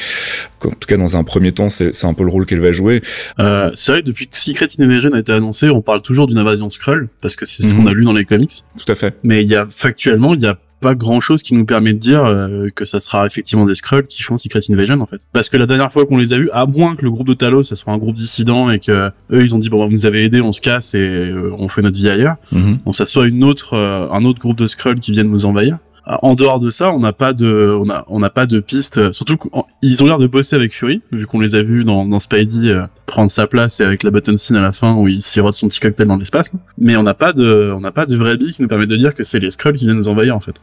en 0.66 0.70
tout 0.70 0.88
cas 0.88 0.98
dans 0.98 1.16
un 1.18 1.24
premier 1.24 1.52
temps 1.52 1.70
c'est 1.70 2.06
un 2.06 2.14
peu 2.14 2.24
le 2.24 2.30
rôle 2.30 2.46
qu'elle 2.46 2.62
va 2.62 2.72
jouer. 2.72 3.02
Euh, 3.40 3.72
c'est 3.76 3.92
vrai 3.92 4.02
que 4.02 4.08
depuis 4.08 4.28
que 4.28 4.38
Secret 4.38 4.68
Invasion 4.80 5.12
a 5.14 5.20
été 5.20 5.32
annoncé, 5.32 5.70
on 5.70 5.82
parle 5.82 6.02
toujours 6.02 6.28
d'une 6.28 6.38
invasion 6.38 6.70
Skrull 6.70 7.10
parce 7.22 7.36
que 7.36 7.46
c'est 7.46 7.64
ce 7.64 7.74
Mhm. 7.74 7.84
qu'on 7.84 7.88
a 7.88 7.94
lu 7.94 8.04
dans 8.06 8.14
les 8.14 8.26
comics. 8.26 8.64
tout 8.78 8.92
à 8.92 8.96
fait. 8.96 9.16
Mais 9.24 9.44
il 9.44 9.48
y 9.50 9.56
a 9.56 9.68
factuellement, 9.70 10.34
il 10.34 10.42
y 10.42 10.46
a 10.46 10.58
pas 10.80 10.96
grand 10.96 11.22
chose 11.22 11.44
qui 11.44 11.54
nous 11.54 11.66
permet 11.66 11.94
de 11.94 12.00
dire 12.00 12.26
euh, 12.26 12.70
que 12.74 12.86
ça 12.86 13.00
sera 13.00 13.26
effectivement 13.26 13.66
des 13.66 13.76
Skrulls 13.76 14.08
qui 14.08 14.24
font 14.24 14.38
Secret 14.38 14.60
Invasion 14.70 15.00
en 15.02 15.06
fait. 15.06 15.22
Parce 15.34 15.50
que 15.50 15.58
la 15.58 15.66
dernière 15.66 15.92
fois 15.92 16.06
qu'on 16.06 16.18
les 16.18 16.34
a 16.34 16.38
vus, 16.38 16.50
à 16.54 16.66
moins 16.66 16.96
que 16.96 17.04
le 17.04 17.12
groupe 17.12 17.28
de 17.28 17.34
Talos 17.34 17.64
ça 17.64 17.76
soit 17.76 17.94
un 17.94 17.98
groupe 17.98 18.16
dissident 18.16 18.70
et 18.70 18.80
que 18.80 19.12
eux 19.32 19.44
ils 19.44 19.56
ont 19.56 19.60
dit 19.60 19.70
bon 19.70 19.86
vous 19.86 19.92
nous 19.92 20.06
avez 20.06 20.24
aidé, 20.24 20.42
on 20.42 20.52
se 20.52 20.62
casse 20.62 20.96
et 20.96 21.00
euh, 21.00 21.54
on 21.58 21.70
fait 21.70 21.82
notre 21.82 21.98
vie 21.98 22.10
ailleurs. 22.10 22.38
Mhm. 22.52 22.80
Bon 22.86 22.94
ça 22.94 23.06
soit 23.06 23.28
une 23.28 23.44
autre 23.44 23.74
euh, 23.74 24.10
un 24.12 24.24
autre 24.26 24.40
groupe 24.40 24.58
de 24.58 24.68
Skrulls 24.68 25.00
qui 25.00 25.12
viennent 25.12 25.32
nous 25.32 25.46
envahir. 25.46 25.78
En 26.22 26.34
dehors 26.36 26.60
de 26.60 26.70
ça, 26.72 26.92
on 26.92 27.00
n'a 27.00 27.14
pas 27.14 27.34
de, 27.34 27.78
on 27.80 27.90
a, 27.90 28.04
on 28.08 28.20
n'a 28.20 28.30
pas 28.32 28.46
de 28.48 28.60
piste. 28.60 28.98
euh, 28.98 29.12
Surtout 29.12 29.38
qu'ils 29.38 30.04
ont 30.04 30.08
l'air 30.08 30.18
de 30.18 30.26
bosser 30.28 30.56
avec 30.56 30.74
Fury, 30.74 31.02
vu 31.12 31.28
qu'on 31.28 31.40
les 31.40 31.54
a 31.56 31.62
vus 31.62 31.84
dans, 31.84 32.06
dans 32.06 32.20
Spidey 32.20 32.70
euh, 32.72 32.82
prendre 33.06 33.30
sa 33.30 33.46
place 33.48 33.80
et 33.80 33.84
avec 33.84 34.02
la 34.04 34.10
button 34.12 34.36
scene 34.38 34.56
à 34.56 34.62
la 34.62 34.72
fin 34.72 34.96
où 34.96 35.08
il 35.08 35.22
sirote 35.22 35.54
son 35.54 35.68
petit 35.68 35.80
cocktail 35.80 36.08
dans 36.08 36.16
l'espace. 36.18 36.52
là. 36.54 36.60
Mais 36.80 36.96
on 36.96 37.04
n'a 37.04 37.14
pas 37.14 37.32
de, 37.34 37.72
on 37.76 37.80
n'a 37.80 37.92
pas 37.92 38.06
de 38.08 38.16
vraie 38.16 38.38
bille 38.38 38.54
qui 38.54 38.62
nous 38.64 38.68
permet 38.68 38.88
de 38.88 38.96
dire 38.96 39.14
que 39.14 39.24
c'est 39.24 39.40
les 39.40 39.52
Skrulls 39.52 39.76
qui 39.76 39.86
viennent 39.86 39.98
nous 39.98 40.08
envahir 40.08 40.36
en 40.36 40.40
fait. 40.40 40.56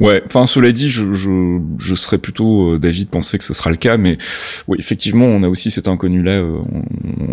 Ouais, 0.00 0.22
enfin 0.26 0.46
cela 0.46 0.72
dit, 0.72 0.88
je, 0.90 1.12
je, 1.12 1.58
je 1.78 1.94
serais 1.94 2.18
plutôt 2.18 2.74
euh, 2.74 2.78
d'avis 2.78 3.04
de 3.04 3.10
penser 3.10 3.38
que 3.38 3.44
ce 3.44 3.54
sera 3.54 3.70
le 3.70 3.76
cas, 3.76 3.96
mais 3.96 4.18
oui, 4.66 4.76
effectivement, 4.80 5.26
on 5.26 5.42
a 5.42 5.48
aussi 5.48 5.70
cet 5.70 5.86
inconnu-là, 5.88 6.32
euh, 6.32 6.58
on, 6.72 6.82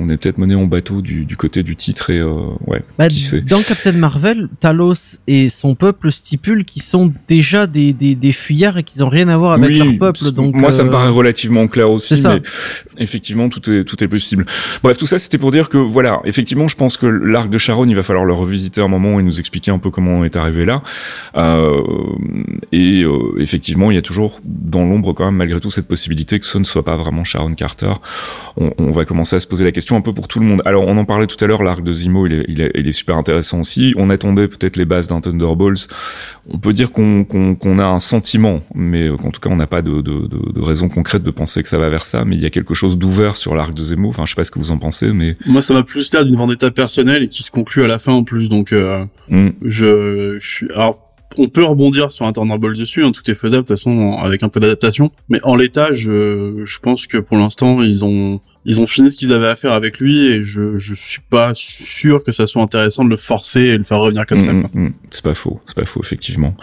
on 0.05 0.09
est 0.09 0.17
peut-être 0.17 0.37
mené 0.37 0.53
en 0.55 0.65
bateau 0.65 1.01
du, 1.01 1.25
du 1.25 1.37
côté 1.37 1.63
du 1.63 1.75
titre 1.75 2.09
et 2.11 2.19
euh, 2.19 2.33
ouais, 2.67 2.83
Bah, 2.99 3.07
qui 3.09 3.19
sait. 3.19 3.41
dans 3.41 3.61
Captain 3.61 3.93
Marvel, 3.93 4.47
Talos 4.59 5.19
et 5.27 5.49
son 5.49 5.73
peuple 5.75 6.11
stipulent 6.11 6.65
qu'ils 6.65 6.83
sont 6.83 7.11
déjà 7.27 7.46
des, 7.67 7.93
des, 7.93 8.15
des 8.15 8.31
fuyards 8.31 8.77
et 8.77 8.83
qu'ils 8.83 9.03
ont 9.03 9.09
rien 9.09 9.27
à 9.29 9.37
voir 9.37 9.53
avec 9.53 9.69
Oui, 9.69 9.77
leur 9.77 9.97
peuple. 9.97 10.31
Donc 10.31 10.55
moi, 10.55 10.71
ça 10.71 10.83
me 10.83 10.89
euh, 10.89 10.91
paraît 10.91 11.09
relativement 11.09 11.67
clair 11.67 11.89
aussi, 11.89 12.17
ça. 12.17 12.35
mais 12.35 12.41
effectivement, 12.97 13.49
tout 13.49 13.69
est 13.71 13.83
tout 13.83 14.03
est 14.03 14.07
possible. 14.07 14.45
Bref, 14.83 14.97
tout 14.97 15.05
ça, 15.05 15.17
c'était 15.17 15.37
pour 15.37 15.51
dire 15.51 15.69
que 15.69 15.77
voilà, 15.77 16.21
effectivement, 16.25 16.67
je 16.67 16.75
pense 16.75 16.97
que 16.97 17.05
l'arc 17.05 17.49
de 17.49 17.57
Sharon, 17.57 17.85
il 17.87 17.95
va 17.95 18.03
falloir 18.03 18.25
le 18.25 18.33
revisiter 18.33 18.81
un 18.81 18.87
moment 18.87 19.19
et 19.19 19.23
nous 19.23 19.39
expliquer 19.39 19.71
un 19.71 19.79
peu 19.79 19.89
comment 19.89 20.11
on 20.11 20.23
est 20.23 20.35
arrivé 20.35 20.65
là. 20.65 20.81
Euh, 21.35 21.81
et 22.71 23.03
euh, 23.03 23.39
effectivement, 23.39 23.91
il 23.91 23.95
y 23.95 23.97
a 23.97 24.01
toujours 24.01 24.39
dans 24.43 24.83
l'ombre 24.83 25.13
quand 25.13 25.25
même 25.25 25.35
malgré 25.35 25.59
tout 25.59 25.71
cette 25.71 25.87
possibilité 25.87 26.39
que 26.39 26.45
ce 26.45 26.57
ne 26.57 26.63
soit 26.63 26.83
pas 26.83 26.97
vraiment 26.97 27.23
Sharon 27.23 27.53
Carter. 27.53 27.93
On, 28.57 28.71
on 28.77 28.91
va 28.91 29.05
commencer 29.05 29.35
à 29.35 29.39
se 29.39 29.47
poser 29.47 29.63
la 29.63 29.71
question 29.71 29.95
un 29.95 30.01
peu 30.01 30.13
pour 30.13 30.27
tout 30.27 30.39
le 30.39 30.45
monde. 30.45 30.61
Alors, 30.65 30.85
on 30.87 30.97
en 30.97 31.05
parlait 31.05 31.27
tout 31.27 31.43
à 31.43 31.47
l'heure, 31.47 31.63
l'arc 31.63 31.83
de 31.83 31.93
Zemo, 31.93 32.25
il 32.25 32.33
est, 32.33 32.45
il 32.47 32.61
est, 32.61 32.71
il 32.75 32.87
est 32.87 32.91
super 32.91 33.17
intéressant 33.17 33.61
aussi. 33.61 33.93
On 33.97 34.09
attendait 34.09 34.47
peut-être 34.47 34.77
les 34.77 34.85
bases 34.85 35.07
d'un 35.07 35.21
Thunderbolts. 35.21 35.87
On 36.49 36.57
peut 36.57 36.73
dire 36.73 36.91
qu'on 36.91 37.23
qu'on 37.23 37.36
qu'on 37.55 37.79
a 37.79 37.85
un 37.85 37.99
sentiment, 37.99 38.61
mais 38.75 39.07
euh, 39.07 39.17
qu'en 39.17 39.31
tout 39.31 39.39
cas 39.41 39.49
on 39.49 39.55
n'a 39.55 39.67
pas 39.67 39.81
de, 39.81 40.01
de, 40.01 40.27
de, 40.27 40.51
de 40.53 40.61
raison 40.61 40.89
concrète 40.89 41.23
de 41.23 41.31
penser 41.31 41.63
que 41.63 41.69
ça 41.69 41.77
va 41.77 41.89
vers 41.89 42.05
ça. 42.05 42.25
Mais 42.25 42.35
il 42.35 42.41
y 42.41 42.45
a 42.45 42.49
quelque 42.49 42.73
chose 42.73 42.97
d'ouvert 42.97 43.35
sur 43.35 43.55
l'arc 43.55 43.73
de 43.73 43.83
Zemo. 43.83 44.09
Enfin, 44.09 44.23
je 44.25 44.31
sais 44.31 44.35
pas 44.35 44.43
ce 44.45 44.51
que 44.51 44.59
vous 44.59 44.71
en 44.71 44.77
pensez, 44.77 45.11
mais 45.13 45.37
Moi, 45.45 45.61
ça 45.61 45.73
m'a 45.73 45.83
plus 45.83 46.11
l'air 46.13 46.25
d'une 46.25 46.35
vendetta 46.35 46.71
personnelle 46.71 47.23
et 47.23 47.27
qui 47.29 47.43
se 47.43 47.51
conclut 47.51 47.83
à 47.83 47.87
la 47.87 47.99
fin 47.99 48.13
en 48.13 48.23
plus. 48.23 48.49
Donc, 48.49 48.71
euh, 48.73 49.03
Mm. 49.29 49.49
je, 49.63 50.37
je 50.39 50.47
suis. 50.47 50.67
Alors, 50.73 50.99
on 51.37 51.49
peut 51.49 51.63
rebondir 51.63 52.11
sur 52.11 52.25
un 52.25 52.31
Thunderbolt 52.31 52.77
dessus. 52.79 53.03
Hein, 53.03 53.11
tout 53.11 53.29
est 53.29 53.35
faisable 53.35 53.63
de 53.63 53.67
toute 53.67 53.77
façon 53.77 54.17
avec 54.21 54.41
un 54.43 54.49
peu 54.49 54.59
d'adaptation. 54.59 55.11
Mais 55.29 55.39
en 55.43 55.55
l'état, 55.55 55.91
je, 55.91 56.61
je 56.63 56.79
pense 56.79 57.05
que 57.07 57.17
pour 57.17 57.37
l'instant, 57.37 57.81
ils 57.81 58.05
ont 58.05 58.39
ils 58.67 58.81
ont 58.81 58.85
fini 58.85 59.09
ce 59.09 59.15
qu'ils 59.17 59.31
avaient 59.33 59.47
à 59.47 59.55
faire 59.55 59.71
avec 59.71 59.99
lui 59.99 60.27
et 60.27 60.43
je 60.43 60.75
je 60.77 60.93
suis 60.93 61.21
pas 61.29 61.51
sûr 61.55 62.23
que 62.23 62.31
ça 62.31 62.45
soit 62.45 62.61
intéressant 62.61 63.05
de 63.05 63.09
le 63.09 63.17
forcer 63.17 63.61
et 63.61 63.77
le 63.77 63.83
faire 63.83 63.99
revenir 63.99 64.25
comme 64.25 64.41
ça. 64.41 64.51
Mm, 64.53 64.67
mm, 64.73 64.81
mm. 64.87 64.93
c'est 65.09 65.23
pas 65.23 65.33
faux, 65.33 65.59
c'est 65.65 65.75
pas 65.75 65.85
faux 65.85 66.01
effectivement. 66.03 66.53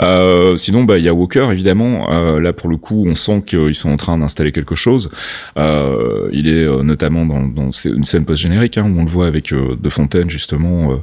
Euh, 0.00 0.56
sinon, 0.56 0.84
bah 0.84 0.98
il 0.98 1.04
y 1.04 1.08
a 1.08 1.14
Walker 1.14 1.48
évidemment. 1.52 2.10
Euh, 2.12 2.40
là 2.40 2.52
pour 2.52 2.68
le 2.70 2.78
coup, 2.78 3.04
on 3.06 3.14
sent 3.14 3.42
qu'ils 3.46 3.74
sont 3.74 3.90
en 3.90 3.96
train 3.98 4.16
d'installer 4.18 4.52
quelque 4.52 4.74
chose. 4.74 5.10
Euh, 5.58 6.30
il 6.32 6.48
est 6.48 6.64
euh, 6.64 6.82
notamment 6.82 7.26
dans, 7.26 7.42
dans 7.42 7.70
une 7.70 8.04
scène 8.04 8.24
post 8.24 8.40
générique 8.42 8.78
hein, 8.78 8.90
où 8.90 8.98
on 8.98 9.04
le 9.04 9.10
voit 9.10 9.26
avec 9.26 9.52
euh, 9.52 9.76
De 9.78 9.90
Fontaine 9.90 10.30
justement. 10.30 11.02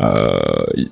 euh, 0.00 0.40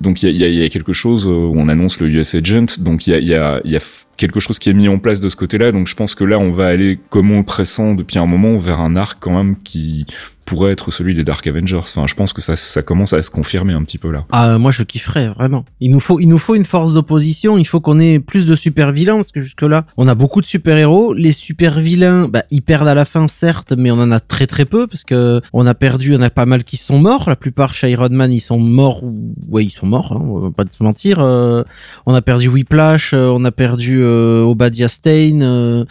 donc 0.02 0.22
il 0.22 0.36
y 0.36 0.44
a, 0.44 0.48
y, 0.48 0.58
a, 0.58 0.62
y 0.62 0.64
a 0.64 0.68
quelque 0.68 0.92
chose 0.92 1.26
où 1.26 1.54
on 1.56 1.68
annonce 1.68 2.00
le 2.00 2.08
US 2.08 2.34
Agent. 2.34 2.66
Donc 2.80 3.06
il 3.06 3.10
y 3.10 3.14
a, 3.14 3.18
il 3.18 3.26
y 3.28 3.34
a, 3.34 3.60
y 3.64 3.76
a 3.76 3.80
quelque 4.16 4.40
chose 4.40 4.58
qui 4.58 4.70
est 4.70 4.74
mis 4.74 4.88
en 4.88 4.98
place 4.98 5.20
de 5.20 5.28
ce 5.28 5.36
côté-là. 5.36 5.72
Donc 5.72 5.86
je 5.86 5.94
pense 5.94 6.14
que 6.14 6.24
là 6.24 6.38
on 6.38 6.50
va 6.50 6.66
aller 6.66 6.98
comme 7.10 7.30
on 7.30 7.38
le 7.38 7.44
pressent 7.44 7.94
depuis 7.94 8.18
un 8.18 8.26
moment 8.26 8.58
vers 8.58 8.80
un 8.80 8.96
arc 8.96 9.18
quand 9.20 9.36
même 9.36 9.56
qui 9.62 10.06
pourrait 10.46 10.72
être 10.72 10.90
celui 10.90 11.14
des 11.14 11.24
Dark 11.24 11.46
Avengers. 11.46 11.76
Enfin, 11.76 12.06
je 12.06 12.14
pense 12.14 12.32
que 12.32 12.40
ça, 12.40 12.56
ça 12.56 12.82
commence 12.82 13.12
à 13.12 13.20
se 13.20 13.30
confirmer 13.30 13.74
un 13.74 13.82
petit 13.82 13.98
peu 13.98 14.10
là. 14.10 14.24
Ah, 14.32 14.56
moi 14.58 14.70
je 14.70 14.82
kifferais 14.82 15.28
vraiment. 15.28 15.64
Il 15.80 15.90
nous 15.90 16.00
faut, 16.00 16.20
il 16.20 16.26
nous 16.28 16.38
faut 16.38 16.54
une 16.54 16.64
force 16.64 16.94
d'opposition. 16.94 17.58
Il 17.58 17.66
faut 17.66 17.80
qu'on 17.80 17.98
ait 17.98 18.18
plus 18.20 18.46
de 18.46 18.54
super 18.54 18.92
vilains 18.92 19.16
parce 19.16 19.32
que 19.32 19.40
jusque 19.40 19.62
là, 19.62 19.84
on 19.96 20.08
a 20.08 20.14
beaucoup 20.14 20.40
de 20.40 20.46
super 20.46 20.78
héros. 20.78 21.12
Les 21.12 21.32
super 21.32 21.80
vilains, 21.80 22.28
bah 22.28 22.44
ils 22.50 22.62
perdent 22.62 22.88
à 22.88 22.94
la 22.94 23.04
fin 23.04 23.28
certes, 23.28 23.74
mais 23.76 23.90
on 23.90 24.00
en 24.00 24.10
a 24.10 24.20
très 24.20 24.46
très 24.46 24.64
peu 24.64 24.86
parce 24.86 25.04
que 25.04 25.40
on 25.52 25.66
a 25.66 25.74
perdu, 25.74 26.14
on 26.16 26.22
a 26.22 26.30
pas 26.30 26.46
mal 26.46 26.64
qui 26.64 26.76
sont 26.76 26.98
morts. 26.98 27.28
La 27.28 27.36
plupart 27.36 27.74
chez 27.74 27.90
Iron 27.90 28.08
Man, 28.10 28.32
ils 28.32 28.40
sont 28.40 28.58
morts 28.58 29.02
ou 29.02 29.34
ouais, 29.48 29.64
ils 29.64 29.70
sont 29.70 29.86
morts. 29.86 30.12
Hein, 30.12 30.22
on 30.24 30.38
va 30.38 30.50
pas 30.50 30.64
se 30.70 30.82
mentir. 30.82 31.18
Euh, 31.20 31.64
on 32.06 32.14
a 32.14 32.22
perdu 32.22 32.48
Whiplash, 32.48 33.12
euh, 33.12 33.26
on 33.34 33.44
a 33.44 33.50
perdu 33.52 33.98
euh, 34.00 34.42
Obadiah 34.42 34.88
Stane. 34.88 35.42
euh, 35.42 35.84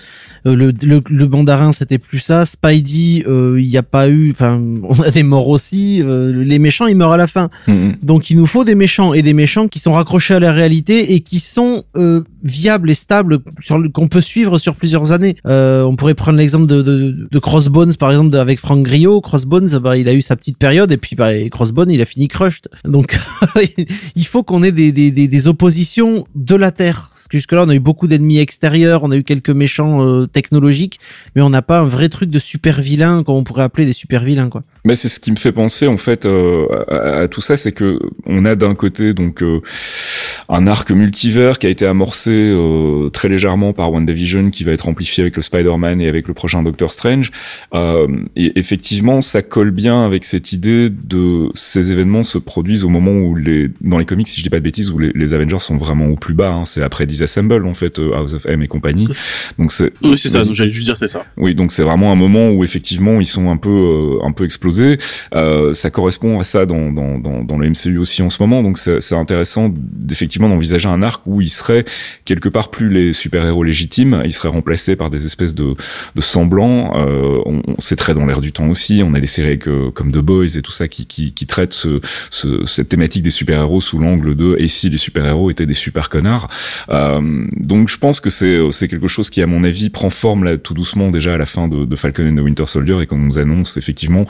euh, 0.45 0.55
le, 0.55 0.71
le, 0.83 1.01
le 1.09 1.27
mandarin 1.27 1.71
c'était 1.73 1.97
plus 1.97 2.19
ça 2.19 2.45
Spidey 2.45 3.23
euh, 3.27 3.59
il 3.59 3.67
n'y 3.67 3.77
a 3.77 3.83
pas 3.83 4.07
eu 4.09 4.33
on 4.53 4.99
a 5.01 5.11
des 5.11 5.23
morts 5.23 5.47
aussi 5.47 6.01
euh, 6.03 6.31
les 6.43 6.59
méchants 6.59 6.87
ils 6.87 6.95
meurent 6.95 7.11
à 7.13 7.17
la 7.17 7.27
fin 7.27 7.49
Mhm. 7.67 7.95
donc 8.03 8.29
il 8.29 8.37
nous 8.37 8.45
faut 8.45 8.63
des 8.63 8.75
méchants 8.75 9.13
et 9.13 9.21
des 9.21 9.33
méchants 9.33 9.67
qui 9.67 9.79
sont 9.79 9.93
raccrochés 9.93 10.33
à 10.35 10.39
la 10.39 10.51
réalité 10.51 11.13
et 11.13 11.19
qui 11.21 11.39
sont 11.39 11.83
euh, 11.97 12.21
viables 12.43 12.89
et 12.89 12.93
stables 12.93 13.39
sur 13.59 13.81
qu'on 13.93 14.07
peut 14.07 14.21
suivre 14.21 14.57
sur 14.59 14.75
plusieurs 14.75 15.11
années. 15.11 15.35
Euh, 15.47 15.83
on 15.83 15.95
pourrait 15.95 16.13
prendre 16.13 16.37
l'exemple 16.37 16.67
de, 16.67 16.81
de, 16.81 17.27
de 17.31 17.39
Crossbones 17.39 17.95
par 17.95 18.11
exemple 18.11 18.29
de- 18.29 18.37
avec 18.37 18.59
Frank 18.59 18.83
Grillo. 18.83 19.19
Crossbones, 19.21 19.67
bah, 19.79 19.97
il 19.97 20.07
a 20.09 20.13
eu 20.13 20.21
sa 20.21 20.35
petite 20.35 20.57
période 20.57 20.91
et 20.91 20.97
puis 20.97 21.15
bah, 21.15 21.29
Crossbones 21.49 21.89
il 21.89 22.01
a 22.01 22.05
fini 22.05 22.27
crushed. 22.27 22.67
Donc 22.85 23.17
il 24.15 24.25
faut 24.27 24.43
qu'on 24.43 24.61
ait 24.63 24.71
des, 24.71 24.91
des, 24.91 25.11
des, 25.11 25.27
des 25.27 25.47
oppositions 25.47 26.25
de 26.35 26.55
la 26.55 26.71
terre. 26.71 27.11
Parce 27.25 27.31
que 27.31 27.37
jusque-là 27.39 27.63
on 27.63 27.69
a 27.69 27.73
eu 27.73 27.79
beaucoup 27.79 28.07
d'ennemis 28.07 28.37
extérieurs, 28.37 29.03
on 29.03 29.09
a 29.09 29.15
eu 29.15 29.23
quelques 29.23 29.49
méchants 29.49 30.05
euh, 30.05 30.27
technologiques, 30.27 30.99
mais 31.35 31.41
on 31.41 31.49
n'a 31.49 31.63
pas 31.63 31.79
un 31.79 31.87
vrai 31.87 32.07
truc 32.07 32.29
de 32.29 32.37
super 32.37 32.81
vilain 32.81 33.23
qu'on 33.23 33.43
pourrait 33.43 33.63
appeler 33.63 33.87
des 33.87 33.93
super 33.93 34.23
vilains 34.23 34.49
quoi. 34.49 34.61
Mais 34.85 34.95
c'est 34.95 35.09
ce 35.09 35.19
qui 35.19 35.31
me 35.31 35.35
fait 35.35 35.51
penser 35.51 35.87
en 35.87 35.97
fait 35.97 36.25
euh, 36.25 36.67
à, 36.87 37.21
à 37.21 37.27
tout 37.27 37.41
ça, 37.41 37.57
c'est 37.57 37.71
que 37.71 37.99
on 38.25 38.45
a 38.45 38.55
d'un 38.55 38.75
côté 38.75 39.13
donc 39.13 39.43
euh, 39.43 39.61
un 40.49 40.67
arc 40.67 40.91
multivers 40.91 41.57
qui 41.59 41.67
a 41.67 41.69
été 41.69 41.85
amorcé 41.85 42.31
euh, 42.31 43.09
très 43.09 43.29
légèrement 43.29 43.73
par 43.73 43.91
WandaVision, 43.91 44.49
qui 44.51 44.63
va 44.63 44.71
être 44.71 44.87
amplifié 44.87 45.21
avec 45.23 45.35
le 45.35 45.41
Spider-Man 45.41 46.01
et 46.01 46.07
avec 46.07 46.27
le 46.27 46.33
prochain 46.33 46.61
Doctor 46.63 46.91
Strange. 46.91 47.31
Euh, 47.73 48.07
et 48.35 48.51
effectivement, 48.55 49.21
ça 49.21 49.41
colle 49.41 49.71
bien 49.71 50.05
avec 50.05 50.23
cette 50.25 50.51
idée 50.51 50.89
de 50.89 51.49
ces 51.55 51.91
événements 51.91 52.23
se 52.23 52.37
produisent 52.37 52.83
au 52.83 52.89
moment 52.89 53.11
où 53.11 53.35
les 53.35 53.69
dans 53.81 53.97
les 53.97 54.05
comics, 54.05 54.27
si 54.27 54.37
je 54.37 54.43
dis 54.43 54.49
pas 54.49 54.59
de 54.59 54.63
bêtises, 54.63 54.91
où 54.91 54.99
les, 54.99 55.11
les 55.15 55.33
Avengers 55.33 55.59
sont 55.59 55.77
vraiment 55.77 56.05
au 56.07 56.15
plus 56.15 56.33
bas. 56.33 56.51
Hein, 56.51 56.65
c'est 56.65 56.83
après 56.83 57.05
Disassemble 57.05 57.65
en 57.65 57.73
fait, 57.73 57.99
euh, 57.99 58.13
House 58.13 58.33
of 58.33 58.45
M 58.45 58.61
et 58.61 58.67
compagnie. 58.67 59.07
Donc 59.57 59.71
c'est 59.71 59.93
Oui, 60.03 60.17
c'est 60.17 60.29
ça. 60.29 60.41
J'allais 60.53 60.69
juste 60.69 60.85
dire 60.85 60.97
c'est 60.97 61.07
ça. 61.07 61.25
Oui, 61.37 61.55
donc 61.55 61.71
c'est 61.71 61.83
vraiment 61.83 62.11
un 62.11 62.15
moment 62.15 62.51
où 62.51 62.63
effectivement 62.63 63.19
ils 63.19 63.25
sont 63.25 63.49
un 63.49 63.57
peu 63.57 63.69
euh, 63.69 64.25
un 64.25 64.31
peu 64.31 64.45
explosés. 64.45 64.74
Euh, 65.33 65.73
ça 65.73 65.89
correspond 65.89 66.39
à 66.39 66.43
ça 66.43 66.65
dans, 66.65 66.91
dans, 66.91 67.17
dans, 67.19 67.43
dans 67.43 67.57
le 67.57 67.69
MCU 67.69 67.97
aussi 67.97 68.21
en 68.21 68.29
ce 68.29 68.41
moment. 68.41 68.63
Donc 68.63 68.77
c'est 68.77 69.13
intéressant 69.13 69.71
d'effectivement 69.73 70.49
d'envisager 70.49 70.87
un 70.89 71.01
arc 71.01 71.21
où 71.25 71.41
ils 71.41 71.49
seraient 71.49 71.85
quelque 72.25 72.49
part 72.49 72.71
plus 72.71 72.89
les 72.89 73.13
super 73.13 73.45
héros 73.45 73.63
légitimes. 73.63 74.21
Ils 74.25 74.33
seraient 74.33 74.49
remplacés 74.49 74.95
par 74.95 75.09
des 75.09 75.25
espèces 75.25 75.55
de, 75.55 75.75
de 76.15 76.21
semblants. 76.21 76.93
Euh, 76.95 77.39
on, 77.45 77.61
on- 77.67 77.75
c'est 77.79 77.95
très 77.95 78.13
dans 78.13 78.25
l'air 78.25 78.41
du 78.41 78.51
temps 78.51 78.67
aussi. 78.69 79.01
On 79.05 79.13
a 79.13 79.19
des 79.19 79.27
séries 79.27 79.59
que, 79.59 79.89
comme 79.89 80.11
The 80.11 80.17
Boys 80.19 80.57
et 80.57 80.61
tout 80.61 80.71
ça 80.71 80.87
qui, 80.87 81.05
qui, 81.05 81.33
qui 81.33 81.45
traitent 81.45 81.73
ce, 81.73 81.99
ce, 82.29 82.65
cette 82.65 82.89
thématique 82.89 83.23
des 83.23 83.29
super 83.29 83.59
héros 83.59 83.81
sous 83.81 83.99
l'angle 83.99 84.35
de 84.35 84.55
et 84.59 84.67
si 84.67 84.89
les 84.89 84.97
super 84.97 85.25
héros 85.25 85.49
étaient 85.51 85.65
des 85.65 85.73
super 85.73 86.09
connards. 86.09 86.47
Euh, 86.89 87.45
donc 87.57 87.89
je 87.89 87.97
pense 87.97 88.19
que 88.19 88.29
c'est 88.29 88.59
c'est 88.71 88.87
quelque 88.87 89.07
chose 89.07 89.29
qui 89.29 89.41
à 89.41 89.47
mon 89.47 89.63
avis 89.63 89.89
prend 89.89 90.09
forme 90.09 90.43
là 90.43 90.57
tout 90.57 90.73
doucement 90.73 91.09
déjà 91.11 91.33
à 91.33 91.37
la 91.37 91.45
fin 91.45 91.67
de, 91.67 91.85
de 91.85 91.95
Falcon 91.95 92.27
and 92.27 92.35
the 92.35 92.39
Winter 92.43 92.65
Soldier 92.65 93.01
et 93.01 93.05
qu'on 93.05 93.17
nous 93.17 93.39
annonce 93.39 93.77
effectivement 93.77 94.25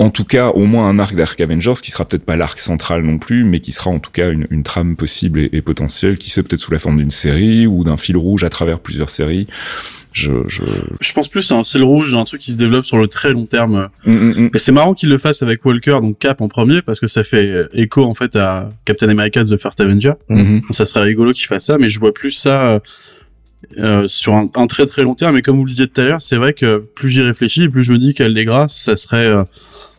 en 0.00 0.10
tout 0.10 0.24
cas 0.24 0.48
au 0.48 0.64
moins 0.64 0.88
un 0.88 0.98
arc 0.98 1.14
d'Arc 1.14 1.40
Avengers 1.40 1.74
qui 1.82 1.90
sera 1.90 2.06
peut-être 2.06 2.24
pas 2.24 2.34
l'arc 2.34 2.58
central 2.58 3.02
non 3.02 3.18
plus 3.18 3.44
mais 3.44 3.60
qui 3.60 3.70
sera 3.70 3.90
en 3.90 3.98
tout 3.98 4.10
cas 4.10 4.30
une, 4.30 4.46
une 4.50 4.62
trame 4.62 4.96
possible 4.96 5.38
et, 5.38 5.50
et 5.52 5.60
potentielle 5.60 6.16
qui 6.16 6.30
sait 6.30 6.42
peut-être 6.42 6.60
sous 6.60 6.72
la 6.72 6.78
forme 6.78 6.96
d'une 6.96 7.10
série 7.10 7.66
ou 7.66 7.84
d'un 7.84 7.98
fil 7.98 8.16
rouge 8.16 8.42
à 8.42 8.50
travers 8.50 8.80
plusieurs 8.80 9.10
séries 9.10 9.46
je, 10.12 10.32
je... 10.48 10.62
Je 11.00 11.12
pense 11.12 11.28
plus 11.28 11.52
à 11.52 11.54
un 11.54 11.62
ciel 11.62 11.84
rouge, 11.84 12.16
un 12.16 12.24
truc 12.24 12.40
qui 12.40 12.52
se 12.52 12.58
développe 12.58 12.84
sur 12.84 12.98
le 12.98 13.06
très 13.06 13.32
long 13.32 13.46
terme. 13.46 13.90
Mm, 14.04 14.12
mm, 14.12 14.28
mm. 14.28 14.50
Et 14.54 14.58
c'est 14.58 14.72
marrant 14.72 14.92
qu'il 14.92 15.08
le 15.08 15.18
fasse 15.18 15.42
avec 15.42 15.64
Walker, 15.64 15.98
donc 16.02 16.18
Cap 16.18 16.40
en 16.40 16.48
premier, 16.48 16.82
parce 16.82 16.98
que 16.98 17.06
ça 17.06 17.22
fait 17.22 17.68
écho 17.74 18.02
en 18.04 18.14
fait 18.14 18.34
à 18.34 18.70
Captain 18.84 19.08
America 19.08 19.44
The 19.44 19.56
First 19.56 19.80
Avenger. 19.80 20.14
Mhm. 20.28 20.62
Ça 20.72 20.84
serait 20.84 21.02
rigolo 21.02 21.32
qu'il 21.32 21.46
fasse 21.46 21.66
ça, 21.66 21.78
mais 21.78 21.88
je 21.88 22.00
vois 22.00 22.12
plus 22.12 22.32
ça 22.32 22.62
euh, 22.62 22.80
euh, 23.78 24.08
sur 24.08 24.34
un, 24.34 24.50
un 24.56 24.66
très 24.66 24.84
très 24.86 25.02
long 25.02 25.14
terme. 25.14 25.36
Et 25.36 25.42
comme 25.42 25.56
vous 25.56 25.64
le 25.64 25.70
disiez 25.70 25.86
tout 25.86 26.00
à 26.00 26.04
l'heure, 26.04 26.22
c'est 26.22 26.36
vrai 26.36 26.54
que 26.54 26.78
plus 26.78 27.08
j'y 27.08 27.22
réfléchis, 27.22 27.68
plus 27.68 27.84
je 27.84 27.92
me 27.92 27.98
dis 27.98 28.12
qu'Allegra, 28.12 28.66
ça 28.68 28.96
serait 28.96 29.26
euh, 29.26 29.44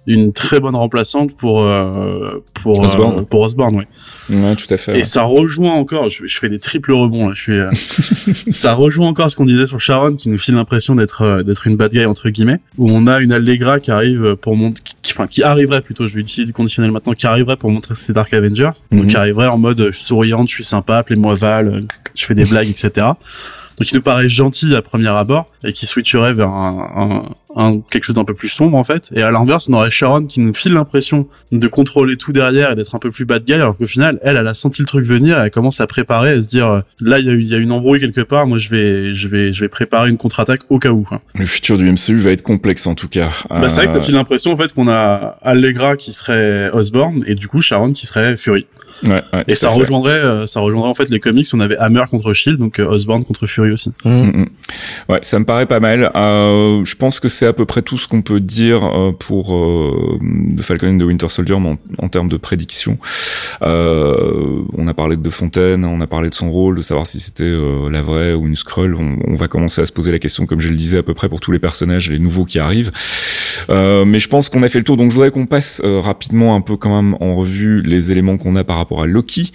une 0.07 0.33
très 0.33 0.59
bonne 0.59 0.75
remplaçante 0.75 1.35
pour 1.37 1.61
euh, 1.63 2.43
pour 2.55 2.79
Osborn. 2.79 3.19
euh, 3.19 3.21
pour 3.21 3.41
Osborn, 3.41 3.75
ouais. 3.75 3.87
Ouais, 4.29 4.55
tout 4.55 4.71
à 4.73 4.77
fait. 4.77 4.93
Et 4.93 4.95
ouais. 4.97 5.03
ça 5.03 5.23
rejoint 5.23 5.73
encore, 5.73 6.09
je, 6.09 6.25
je 6.25 6.37
fais 6.39 6.49
des 6.49 6.57
triples 6.59 6.91
rebonds 6.93 7.27
là, 7.29 7.33
je 7.35 7.41
suis, 7.41 7.59
euh, 7.59 7.69
ça 8.51 8.73
rejoint 8.73 9.07
encore 9.07 9.29
ce 9.29 9.35
qu'on 9.35 9.45
disait 9.45 9.67
sur 9.67 9.79
Sharon 9.79 10.15
qui 10.15 10.29
nous 10.29 10.37
file 10.37 10.55
l'impression 10.55 10.95
d'être 10.95 11.21
euh, 11.21 11.43
d'être 11.43 11.67
une 11.67 11.75
bad 11.77 11.91
guy 11.91 12.05
entre 12.05 12.29
guillemets, 12.29 12.59
où 12.77 12.89
on 12.89 13.05
a 13.07 13.19
une 13.21 13.31
Allegra 13.31 13.79
qui 13.79 13.91
arrive 13.91 14.35
pour 14.37 14.55
montrer, 14.55 14.83
qui, 15.03 15.13
enfin 15.13 15.27
qui 15.27 15.43
arriverait 15.43 15.81
plutôt, 15.81 16.07
je 16.07 16.15
vais 16.15 16.21
utiliser 16.21 16.45
du 16.45 16.53
conditionnel 16.53 16.91
maintenant, 16.91 17.13
qui 17.13 17.27
arriverait 17.27 17.57
pour 17.57 17.69
montrer 17.69 17.95
ses 17.95 18.13
Dark 18.13 18.33
Avengers, 18.33 18.71
donc 18.91 19.03
Mhm. 19.03 19.07
qui 19.07 19.17
arriverait 19.17 19.47
en 19.47 19.57
mode 19.57 19.79
euh, 19.81 19.91
souriante, 19.91 20.49
je 20.49 20.53
suis 20.55 20.63
sympa, 20.63 20.97
appelez-moi 20.97 21.35
Val, 21.35 21.67
euh, 21.67 21.81
je 22.15 22.25
fais 22.25 22.33
des 22.33 22.43
blagues, 22.45 22.69
etc. 22.69 23.07
Donc 23.81 23.91
il 23.91 23.95
nous 23.95 24.01
paraît 24.03 24.27
gentil 24.29 24.75
à 24.75 24.81
premier 24.83 25.07
abord 25.07 25.47
et 25.63 25.73
qui 25.73 25.87
switcherait 25.87 26.33
vers 26.33 26.49
un, 26.49 27.25
un, 27.55 27.61
un- 27.63 27.79
quelque 27.89 28.03
chose 28.03 28.15
d'un 28.15 28.23
peu 28.25 28.35
plus 28.35 28.47
sombre 28.49 28.77
en 28.77 28.83
fait. 28.83 29.09
Et 29.15 29.23
à 29.23 29.31
l'inverse, 29.31 29.67
on 29.69 29.73
aurait 29.73 29.89
Sharon 29.89 30.25
qui 30.27 30.39
nous 30.39 30.53
file 30.53 30.73
l'impression 30.73 31.27
de 31.51 31.67
contrôler 31.67 32.15
tout 32.15 32.31
derrière 32.31 32.71
et 32.71 32.75
d'être 32.75 32.93
un 32.93 32.99
peu 32.99 33.09
plus 33.09 33.25
bad 33.25 33.43
guy, 33.43 33.53
alors 33.53 33.75
qu'au 33.75 33.87
final, 33.87 34.19
elle, 34.21 34.37
elle 34.37 34.47
a 34.47 34.53
senti 34.53 34.81
le 34.83 34.85
truc 34.85 35.03
venir, 35.03 35.39
et 35.39 35.45
elle 35.45 35.51
commence 35.51 35.81
à 35.81 35.87
préparer, 35.87 36.31
à 36.33 36.41
se 36.41 36.47
dire 36.47 36.67
euh, 36.69 36.81
là 36.99 37.17
il 37.19 37.25
y 37.25 37.29
a, 37.55 37.57
y 37.57 37.61
une 37.61 37.71
embrouille 37.71 37.99
quelque 37.99 38.21
part, 38.21 38.45
moi 38.45 38.59
je 38.59 38.69
vais 38.69 39.15
je 39.15 39.27
vais 39.27 39.51
je 39.51 39.61
vais 39.61 39.69
préparer 39.69 40.09
une 40.11 40.17
contre-attaque 40.17 40.61
au 40.69 40.77
cas 40.77 40.91
où. 40.91 41.01
Quoi. 41.01 41.21
Le 41.33 41.47
futur 41.47 41.77
du 41.79 41.91
MCU 41.91 42.19
va 42.19 42.31
être 42.31 42.43
complexe 42.43 42.85
en 42.85 42.93
tout 42.93 43.07
cas. 43.09 43.31
Bah 43.49 43.67
c'est 43.69 43.77
vrai 43.77 43.85
que 43.87 43.91
ça 43.93 43.97
Euh, 43.97 44.01
file 44.01 44.13
l'impression 44.15 44.53
en 44.53 44.57
fait 44.57 44.71
qu'on 44.73 44.87
a 44.87 45.37
Allegra 45.41 45.97
qui 45.97 46.13
serait 46.13 46.69
Osborn 46.71 47.23
et 47.25 47.33
du 47.35 47.47
coup 47.47 47.61
Sharon 47.61 47.93
qui 47.93 48.05
serait 48.05 48.37
Fury. 48.37 48.67
Ouais, 49.03 49.23
ouais, 49.33 49.43
Et 49.47 49.55
ça 49.55 49.69
rejoindrait 49.69 50.11
euh, 50.11 50.47
ça 50.47 50.59
rejoindrait 50.59 50.89
en 50.89 50.93
fait 50.95 51.09
les 51.09 51.19
comics, 51.19 51.47
on 51.53 51.59
avait 51.59 51.77
Hammer 51.77 52.03
contre 52.09 52.33
Shield, 52.33 52.59
donc 52.59 52.79
euh, 52.79 52.85
Osborn 52.87 53.23
contre 53.23 53.47
Fury 53.47 53.71
aussi. 53.71 53.91
Mm, 54.05 54.09
mm. 54.09 54.45
Ouais, 55.09 55.19
ça 55.21 55.39
me 55.39 55.45
paraît 55.45 55.65
pas 55.65 55.79
mal. 55.79 56.11
Euh, 56.15 56.83
je 56.85 56.95
pense 56.95 57.19
que 57.19 57.27
c'est 57.29 57.45
à 57.45 57.53
peu 57.53 57.65
près 57.65 57.81
tout 57.81 57.97
ce 57.97 58.07
qu'on 58.07 58.21
peut 58.21 58.39
dire 58.39 58.83
euh, 58.83 59.11
pour 59.11 59.55
euh, 59.55 60.19
The 60.57 60.61
Falcon 60.61 60.87
and 60.95 60.97
the 60.97 61.03
Winter 61.03 61.29
Soldier 61.29 61.57
mais 61.59 61.69
en, 61.69 62.05
en 62.05 62.09
termes 62.09 62.29
de 62.29 62.37
prédiction. 62.37 62.97
Euh, 63.61 64.61
on 64.77 64.87
a 64.87 64.93
parlé 64.93 65.17
de 65.17 65.21
De 65.21 65.29
Fontaine, 65.29 65.85
on 65.85 66.01
a 66.01 66.07
parlé 66.07 66.29
de 66.29 66.35
son 66.35 66.51
rôle, 66.51 66.77
de 66.77 66.81
savoir 66.81 67.07
si 67.07 67.19
c'était 67.19 67.43
euh, 67.43 67.89
la 67.89 68.01
vraie 68.01 68.33
ou 68.33 68.47
une 68.47 68.55
scroll. 68.55 68.95
On, 68.95 69.17
on 69.27 69.35
va 69.35 69.47
commencer 69.47 69.81
à 69.81 69.85
se 69.85 69.93
poser 69.93 70.11
la 70.11 70.19
question, 70.19 70.45
comme 70.45 70.59
je 70.61 70.69
le 70.69 70.75
disais, 70.75 70.97
à 70.97 71.03
peu 71.03 71.13
près 71.13 71.29
pour 71.29 71.39
tous 71.39 71.51
les 71.51 71.59
personnages, 71.59 72.09
les 72.09 72.19
nouveaux 72.19 72.45
qui 72.45 72.59
arrivent. 72.59 72.91
Euh, 73.69 74.05
mais 74.05 74.19
je 74.19 74.27
pense 74.27 74.49
qu'on 74.49 74.63
a 74.63 74.67
fait 74.67 74.79
le 74.79 74.83
tour, 74.83 74.97
donc 74.97 75.09
je 75.09 75.15
voudrais 75.15 75.31
qu'on 75.31 75.45
passe 75.45 75.81
euh, 75.83 75.99
rapidement 75.99 76.55
un 76.55 76.61
peu 76.61 76.77
quand 76.77 76.95
même 76.95 77.15
en 77.19 77.35
revue 77.35 77.81
les 77.81 78.11
éléments 78.11 78.37
qu'on 78.37 78.55
a 78.55 78.63
par 78.63 78.77
rapport 78.77 79.03
à 79.03 79.07
Loki. 79.07 79.51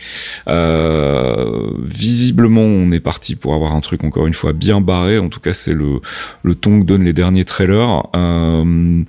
Euh, 0.48 1.70
visiblement, 1.82 2.62
on 2.62 2.90
est 2.92 3.00
parti 3.00 3.36
pour 3.36 3.54
avoir 3.54 3.74
un 3.74 3.80
truc 3.80 4.04
encore 4.04 4.26
une 4.26 4.34
fois 4.34 4.52
bien 4.52 4.80
barré. 4.80 5.18
En 5.18 5.28
tout 5.28 5.40
cas, 5.40 5.52
c'est 5.52 5.74
le 5.74 6.00
le 6.42 6.54
ton 6.54 6.80
que 6.80 6.86
donnent 6.86 7.04
les 7.04 7.12
derniers 7.12 7.44
trailers. 7.44 8.06
Euh, 8.14 9.02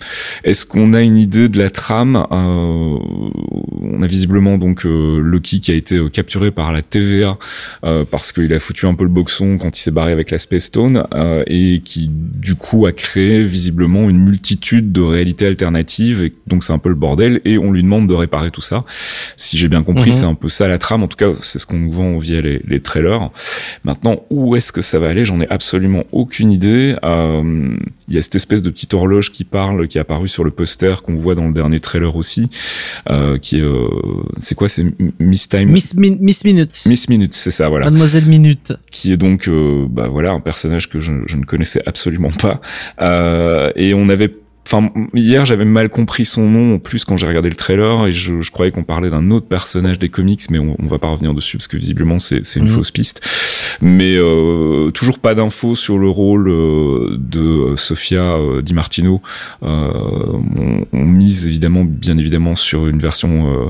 Est-ce 0.44 0.66
qu'on 0.66 0.94
a 0.94 1.02
une 1.02 1.18
idée 1.18 1.50
de 1.50 1.60
la 1.60 1.70
trame? 1.70 2.26
Euh, 2.32 2.98
On 3.82 4.02
a 4.02 4.08
visiblement 4.08 4.58
donc 4.58 4.84
Loki 4.84 5.60
qui 5.60 5.72
a 5.72 5.76
été 5.76 6.00
capturé 6.12 6.52
par 6.52 6.72
la 6.72 6.82
TVA 6.82 7.38
parce 8.12 8.32
qu'il 8.32 8.54
a 8.54 8.60
foutu 8.60 8.86
un 8.86 8.94
peu 8.94 9.04
le 9.04 9.10
boxon 9.10 9.58
quand 9.58 9.78
il 9.78 9.82
s'est 9.82 9.92
barré 9.92 10.12
avec 10.12 10.32
la 10.32 10.38
Space 10.38 10.66
Stone 10.66 11.06
et 11.48 11.82
qui 11.84 12.10
du 12.12 12.56
coup 12.56 12.86
a 12.86 12.92
créé 12.92 13.44
visiblement 13.44 14.10
une 14.10 14.20
multitude 14.20 14.76
de 14.82 15.01
réalités 15.01 15.45
alternatives 15.45 16.23
et 16.23 16.34
donc 16.47 16.63
c'est 16.63 16.73
un 16.73 16.78
peu 16.80 16.89
le 16.89 16.95
bordel 16.95 17.41
et 17.45 17.57
on 17.57 17.71
lui 17.71 17.84
demande 17.84 18.07
de 18.07 18.13
réparer 18.13 18.51
tout 18.51 18.61
ça. 18.61 18.84
Si 19.36 19.57
j'ai 19.57 19.67
bien 19.67 19.84
compris, 19.84 20.07
Mhm. 20.09 20.13
c'est 20.13 20.25
un 20.25 20.36
peu 20.36 20.49
ça 20.49 20.67
la 20.67 20.78
trame. 20.78 21.03
En 21.03 21.07
tout 21.07 21.17
cas, 21.17 21.32
c'est 21.41 21.59
ce 21.59 21.65
qu'on 21.65 21.78
nous 21.78 21.91
vend 21.91 22.17
via 22.17 22.41
les, 22.41 22.61
les 22.67 22.80
trailers. 22.82 23.30
Maintenant, 23.84 24.21
où 24.30 24.55
est-ce 24.55 24.71
que 24.71 24.82
ça 24.82 24.99
va 24.99 25.09
aller? 25.09 25.25
J'en 25.25 25.39
ai 25.41 25.47
absolument 25.49 26.03
aucune 26.11 26.51
idée. 26.51 26.95
Euh, 27.03 27.75
Il 28.09 28.15
y 28.15 28.17
a 28.17 28.21
cette 28.21 28.36
espèce 28.36 28.63
de 28.63 28.69
petite 28.69 28.93
horloge 28.93 29.32
qui 29.34 29.43
parle, 29.43 29.86
qui 29.89 29.97
est 29.97 30.01
apparue 30.01 30.30
sur 30.30 30.45
le 30.45 30.51
poster 30.51 31.01
qu'on 31.03 31.15
voit 31.15 31.36
dans 31.36 31.45
le 31.47 31.53
dernier 31.53 31.82
trailer 31.82 32.15
aussi, 32.15 32.49
euh, 33.09 33.38
qui 33.38 33.57
est, 33.57 33.61
euh, 33.61 33.86
c'est 34.39 34.55
quoi? 34.55 34.69
C'est 34.69 34.86
Miss 35.19 35.49
Time, 35.49 35.69
Miss, 35.69 35.93
Min- 35.93 36.17
Miss 36.21 36.45
Minutes. 36.45 36.84
Miss 36.88 37.09
Minutes, 37.09 37.34
c'est 37.34 37.51
ça, 37.51 37.67
voilà 37.67 37.86
Mademoiselle 37.86 38.25
Minute. 38.25 38.71
qui 38.91 39.11
est 39.11 39.17
donc 39.17 39.49
bah 39.89 40.07
voilà 40.07 40.32
un 40.32 40.39
personnage 40.39 40.89
que 40.89 40.99
je, 41.01 41.11
je 41.28 41.36
ne 41.36 41.43
connaissais 41.43 41.82
absolument 41.86 42.30
pas 42.32 42.61
et 43.75 43.93
on 43.93 44.07
avait 44.09 44.32
Enfin, 44.70 44.89
hier, 45.13 45.45
j'avais 45.45 45.63
mal 45.63 45.88
compris 45.88 46.26
son 46.26 46.49
nom 46.49 46.76
en 46.76 46.80
plus 46.80 47.05
quand 47.05 47.15
j'ai 47.15 47.26
regardé 47.26 47.47
le 47.47 47.55
trailer 47.55 48.05
et 48.07 48.11
je, 48.11 48.41
je 48.41 48.51
croyais 48.51 48.72
qu'on 48.74 48.84
parlait 48.84 49.09
d'un 49.09 49.32
autre 49.32 49.47
personnage 49.47 49.97
des 49.97 50.09
comics, 50.09 50.41
mais 50.49 50.59
on, 50.59 50.76
on 50.78 50.88
va 50.88 50.99
pas 50.99 51.07
revenir 51.07 51.34
dessus 51.34 51.55
parce 51.55 51.70
que 51.70 51.78
visiblement 51.78 52.20
c'est 52.20 52.45
c'est 52.45 52.59
une 52.59 52.65
Mhm. 52.65 52.72
fausse 52.74 52.91
piste. 52.91 53.22
Mais 53.82 54.18
euh, 54.18 54.91
toujours 54.91 55.20
pas 55.20 55.36
d'infos 55.36 55.76
sur 55.76 55.97
le 55.97 56.09
rôle 56.09 56.49
euh, 56.49 57.15
de 57.18 57.76
Sofia 57.78 58.36
euh, 58.36 58.61
Di 58.61 58.74
Martino. 58.74 59.22
Euh, 59.63 59.89
on, 60.57 60.86
on 60.91 61.05
mise 61.05 61.47
évidemment, 61.47 61.86
bien 61.86 62.18
évidemment, 62.18 62.55
sur 62.55 62.88
une 62.88 62.99
version 62.99 63.49
euh, 63.49 63.70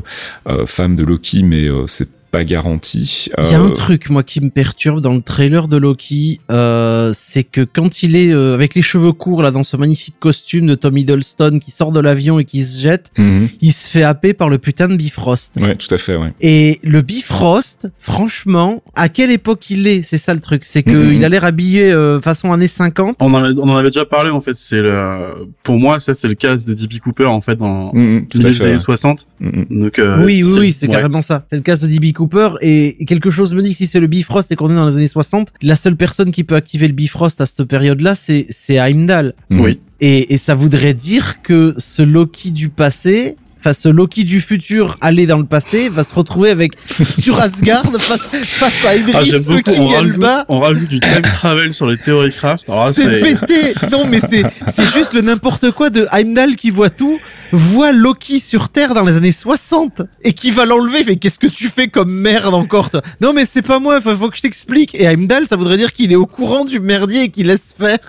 euh, 0.51 0.65
femme 0.65 0.95
de 0.95 1.03
Loki, 1.03 1.43
mais 1.43 1.65
euh, 1.67 1.85
c'est 1.85 2.09
pas 2.31 2.43
garanti. 2.43 3.29
Il 3.37 3.51
y 3.51 3.53
a 3.55 3.59
Euh, 3.59 3.65
un 3.67 3.71
truc, 3.71 4.09
moi, 4.09 4.23
qui 4.23 4.41
me 4.41 4.49
perturbe 4.49 5.01
dans 5.01 5.13
le 5.13 5.21
trailer 5.21 5.67
de 5.67 5.77
Loki, 5.77 6.39
euh, 6.51 7.11
c'est 7.13 7.43
que 7.43 7.61
quand 7.61 8.03
il 8.03 8.15
est 8.15 8.33
euh, 8.33 8.53
avec 8.53 8.75
les 8.75 8.81
cheveux 8.81 9.11
courts, 9.13 9.41
là, 9.41 9.51
dans 9.51 9.63
ce 9.63 9.77
magnifique 9.77 10.15
costume 10.19 10.67
de 10.67 10.75
Tom 10.75 10.97
Hiddleston 10.97 11.59
qui 11.59 11.71
sort 11.71 11.91
de 11.91 11.99
l'avion 11.99 12.39
et 12.39 12.45
qui 12.45 12.63
se 12.63 12.79
jette, 12.81 13.11
mhm. 13.17 13.47
il 13.61 13.71
se 13.73 13.89
fait 13.89 14.03
happer 14.03 14.33
par 14.33 14.49
le 14.49 14.57
putain 14.57 14.87
de 14.87 14.95
Bifrost. 14.95 15.55
Ouais, 15.57 15.75
tout 15.75 15.93
à 15.93 15.97
fait, 15.97 16.15
ouais. 16.17 16.33
Et 16.41 16.79
le 16.83 17.01
Bifrost, 17.01 17.89
franchement, 17.97 18.81
à 18.95 19.09
quelle 19.09 19.31
époque 19.31 19.69
il 19.69 19.87
est? 19.87 20.03
C'est 20.03 20.17
ça 20.17 20.33
le 20.33 20.39
truc, 20.39 20.65
c'est 20.65 20.83
que 20.83 20.91
Mhm. 20.91 21.13
il 21.13 21.25
a 21.25 21.29
l'air 21.29 21.43
habillé 21.43 21.91
euh, 21.91 22.19
façon 22.21 22.51
années 22.51 22.67
50. 22.67 23.15
On 23.19 23.33
en, 23.33 23.43
avait, 23.43 23.59
on 23.59 23.69
en 23.69 23.75
avait 23.77 23.89
déjà 23.89 24.05
parlé 24.05 24.29
en 24.31 24.41
fait. 24.41 24.55
C'est 24.55 24.81
le, 24.81 25.47
pour 25.63 25.77
moi, 25.77 25.99
ça 25.99 26.13
c'est 26.13 26.27
le 26.27 26.35
cas 26.35 26.55
de 26.55 26.73
D.B. 26.73 26.99
Cooper 26.99 27.25
en 27.25 27.41
fait 27.41 27.55
dans 27.55 27.91
tout 27.91 28.39
à 28.43 28.47
années 28.47 28.51
fait. 28.51 28.71
ouais. 28.71 28.77
60. 28.79 29.27
Mhm. 29.39 29.65
Donc 29.81 29.99
euh, 29.99 30.23
oui, 30.25 30.43
oui, 30.43 30.53
oui, 30.59 30.71
c'est 30.73 30.87
ouais. 30.87 30.93
carrément 30.93 31.21
ça. 31.21 31.45
C'est 31.49 31.55
le 31.55 31.61
cas 31.61 31.75
de 31.75 31.87
D.B. 31.87 32.11
Cooper 32.17 32.49
et 32.61 33.05
quelque 33.05 33.29
chose 33.29 33.53
me 33.53 33.61
dit 33.61 33.71
que 33.71 33.77
si 33.77 33.85
c'est 33.85 33.99
le 33.99 34.07
Bifrost 34.07 34.51
et 34.51 34.55
qu'on 34.55 34.71
est 34.71 34.75
dans 34.75 34.87
les 34.87 34.97
années 34.97 35.07
60, 35.07 35.53
la 35.61 35.75
seule 35.75 35.95
personne 35.95 36.31
qui 36.31 36.43
peut 36.43 36.55
activer 36.55 36.87
le 36.87 36.93
Bifrost 36.93 37.39
à 37.41 37.45
cette 37.45 37.63
période-là, 37.63 38.15
c'est 38.15 38.47
c'est 38.49 38.75
Heimdall. 38.75 39.35
Oui. 39.51 39.79
Et, 39.99 40.33
et 40.33 40.37
ça 40.37 40.55
voudrait 40.55 40.93
dire 40.93 41.41
que 41.41 41.75
ce 41.77 42.01
Loki 42.01 42.51
du 42.51 42.69
passé, 42.69 43.37
enfin 43.67 43.73
ce 43.73 43.89
Loki 43.89 44.23
du 44.23 44.39
futur 44.39 44.97
allé 45.01 45.27
dans 45.27 45.37
le 45.37 45.45
passé, 45.45 45.89
va 45.89 46.05
se 46.05 46.13
retrouver 46.15 46.49
avec 46.51 46.73
sur 47.19 47.37
Asgard 47.39 47.83
face, 47.99 48.21
face 48.43 48.85
à 48.85 48.89
Ah, 48.91 48.95
Idris 48.95 49.25
j'aime 49.29 49.43
beaucoup. 49.43 49.57
fucking 49.57 49.81
On 49.81 49.87
rajoute, 49.89 50.13
Elba. 50.13 50.45
on 50.47 50.59
rajoute 50.59 50.87
du 50.87 50.99
time 51.01 51.21
travel 51.21 51.73
sur 51.73 51.87
les 51.87 51.97
théories 51.97 52.31
craft. 52.31 52.69
Là, 52.69 52.91
C'est 52.93 53.19
pété 53.19 53.73
Non 53.91 54.05
mais 54.07 54.21
c'est 54.21 54.43
c'est 54.71 54.85
juste 54.93 55.13
le 55.13 55.21
n'importe 55.21 55.71
quoi 55.71 55.89
de 55.89 56.07
Heimdall 56.13 56.55
qui 56.55 56.69
voit 56.69 56.89
tout, 56.89 57.19
voit 57.51 57.91
Loki 57.91 58.39
sur 58.39 58.69
Terre 58.69 58.93
dans 58.93 59.03
les 59.03 59.17
années 59.17 59.31
60 59.33 60.03
et 60.23 60.31
qui 60.33 60.51
va 60.51 60.65
l'enlever. 60.65 61.03
Mais 61.05 61.17
qu'est-ce 61.17 61.39
que 61.39 61.47
tu 61.47 61.67
fais 61.67 61.87
comme 61.89 62.11
merde 62.11 62.53
encore 62.53 62.89
toi? 62.89 63.01
Non 63.19 63.33
mais 63.33 63.43
c'est 63.45 63.61
pas 63.61 63.79
moi, 63.79 63.97
enfin, 63.97 64.15
faut 64.15 64.29
que 64.29 64.37
je 64.37 64.41
t'explique. 64.43 64.95
Et 64.95 65.03
Heimdall, 65.03 65.45
ça 65.47 65.57
voudrait 65.57 65.77
dire 65.77 65.91
qu'il 65.91 66.11
est 66.13 66.15
au 66.15 66.25
courant 66.25 66.63
du 66.63 66.79
merdier 66.79 67.23
et 67.23 67.29
qu'il 67.29 67.47
laisse 67.47 67.75
faire. 67.77 67.99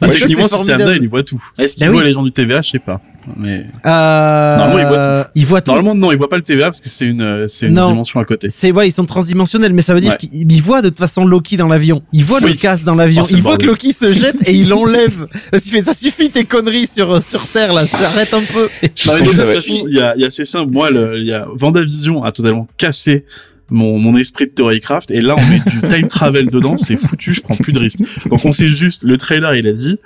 Ah, 0.00 0.08
techniquement, 0.08 0.48
c'est 0.48 0.56
si 0.56 0.64
c'est 0.64 0.70
formidable. 0.72 0.82
Amda, 0.82 0.96
il 1.04 1.08
voit 1.08 1.22
tout. 1.22 1.42
Est-ce 1.56 1.76
qu'il 1.76 1.86
Bah 1.86 1.92
voit 1.92 2.00
oui. 2.02 2.08
les 2.08 2.12
gens 2.14 2.22
du 2.24 2.32
TVA 2.32 2.62
Je 2.62 2.70
sais 2.70 2.78
pas. 2.80 3.00
Mais 3.36 3.66
Euh... 3.86 4.56
Normalement, 4.56 4.78
il 4.80 4.86
voit 4.86 5.26
Il 5.34 5.46
voit 5.46 5.60
tout. 5.60 5.70
normalement, 5.72 5.94
non, 5.94 6.12
il 6.12 6.18
voit 6.18 6.28
pas 6.28 6.36
le 6.36 6.42
TVA 6.42 6.66
parce 6.66 6.80
que 6.80 6.88
c'est 6.88 7.06
une, 7.06 7.22
euh, 7.22 7.48
c'est 7.48 7.66
une 7.66 7.74
Non. 7.74 7.88
dimension 7.90 8.20
à 8.20 8.24
côté. 8.24 8.48
C'est 8.48 8.72
ouais, 8.72 8.88
ils 8.88 8.92
sont 8.92 9.04
transdimensionnels, 9.04 9.72
mais 9.72 9.82
ça 9.82 9.94
veut 9.94 10.00
dire 10.00 10.12
Ouais. 10.12 10.16
qu'il 10.16 10.50
il 10.52 10.62
voit 10.62 10.82
de 10.82 10.88
toute 10.88 10.98
façon 10.98 11.24
Loki 11.24 11.56
dans 11.56 11.68
l'avion. 11.68 12.02
Il 12.12 12.24
voit 12.24 12.40
le 12.40 12.46
Oui. 12.46 12.56
casse 12.56 12.84
dans 12.84 12.94
l'avion. 12.94 13.22
Oh, 13.22 13.26
c'est 13.26 13.34
il 13.34 13.36
le 13.38 13.42
voit 13.42 13.58
que. 13.58 13.66
Loki 13.66 13.92
se 13.92 14.12
jette 14.12 14.48
et 14.48 14.54
il 14.54 14.68
l'enlève. 14.68 15.26
Parce 15.50 15.62
qu'il 15.64 15.72
fait 15.72 15.82
ça 15.82 15.94
suffit 15.94 16.30
tes 16.30 16.44
conneries 16.44 16.86
sur 16.86 17.22
sur 17.22 17.46
Terre 17.48 17.72
là, 17.72 17.82
arrête 18.04 18.34
un 18.34 18.42
peu. 18.52 18.68
Il 18.82 19.94
y 19.94 20.00
a, 20.00 20.14
il 20.16 20.22
y 20.22 20.24
a 20.24 20.30
c'est 20.30 20.44
simple. 20.44 20.72
Moi, 20.72 20.90
le, 20.90 21.18
il 21.18 21.26
y 21.26 21.32
a 21.32 21.46
Vendavision 21.54 22.22
a 22.24 22.32
totalement 22.32 22.66
cassé 22.76 23.24
mon, 23.70 23.98
mon 23.98 24.16
esprit 24.16 24.46
de 24.46 24.50
Theorycraft 24.50 25.10
et 25.10 25.20
là 25.20 25.36
on 25.36 25.46
met 25.46 25.60
du 25.66 25.80
time 25.88 26.06
travel 26.08 26.46
dedans, 26.46 26.76
c'est 26.76 26.96
foutu, 26.96 27.34
je 27.34 27.40
prends 27.42 27.54
plus 27.56 27.72
de 27.72 27.78
risques. 27.78 28.00
Donc 28.28 28.44
on 28.44 28.52
sait 28.52 28.70
juste, 28.70 29.02
le 29.02 29.16
trailer 29.18 29.54
il 29.56 29.66
a 29.66 29.72
dit, 29.72 29.98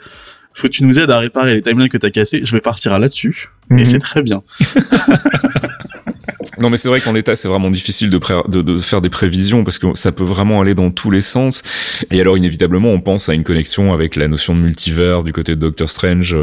faut 0.54 0.68
que 0.68 0.72
tu 0.72 0.84
nous 0.84 0.98
aides 0.98 1.10
à 1.10 1.18
réparer 1.18 1.54
les 1.54 1.62
timelines 1.62 1.88
que 1.88 1.96
t'as 1.98 2.10
cassés, 2.10 2.40
je 2.44 2.52
vais 2.52 2.60
partir 2.60 2.92
à 2.92 2.98
là-dessus. 2.98 3.50
Et 3.70 3.74
Mhm. 3.74 3.84
c'est 3.84 3.98
très 3.98 4.22
bien. 4.22 4.42
Non, 6.58 6.70
mais 6.70 6.76
c'est 6.76 6.88
vrai 6.88 7.00
qu'en 7.00 7.12
l'état, 7.12 7.36
c'est 7.36 7.48
vraiment 7.48 7.70
difficile 7.70 8.10
de, 8.10 8.78
faire 8.80 9.00
des 9.00 9.10
prévisions 9.10 9.64
parce 9.64 9.78
que 9.78 9.86
ça 9.94 10.12
peut 10.12 10.24
vraiment 10.24 10.60
aller 10.60 10.74
dans 10.74 10.90
tous 10.90 11.10
les 11.10 11.20
sens. 11.20 11.62
Et 12.10 12.20
alors, 12.20 12.36
inévitablement, 12.36 12.90
on 12.90 13.00
pense 13.00 13.28
à 13.28 13.34
une 13.34 13.44
connexion 13.44 13.92
avec 13.92 14.16
la 14.16 14.28
notion 14.28 14.54
de 14.54 14.60
multivers 14.60 15.22
du 15.22 15.32
côté 15.32 15.54
de 15.54 15.60
Doctor 15.60 15.88
Strange. 15.88 16.36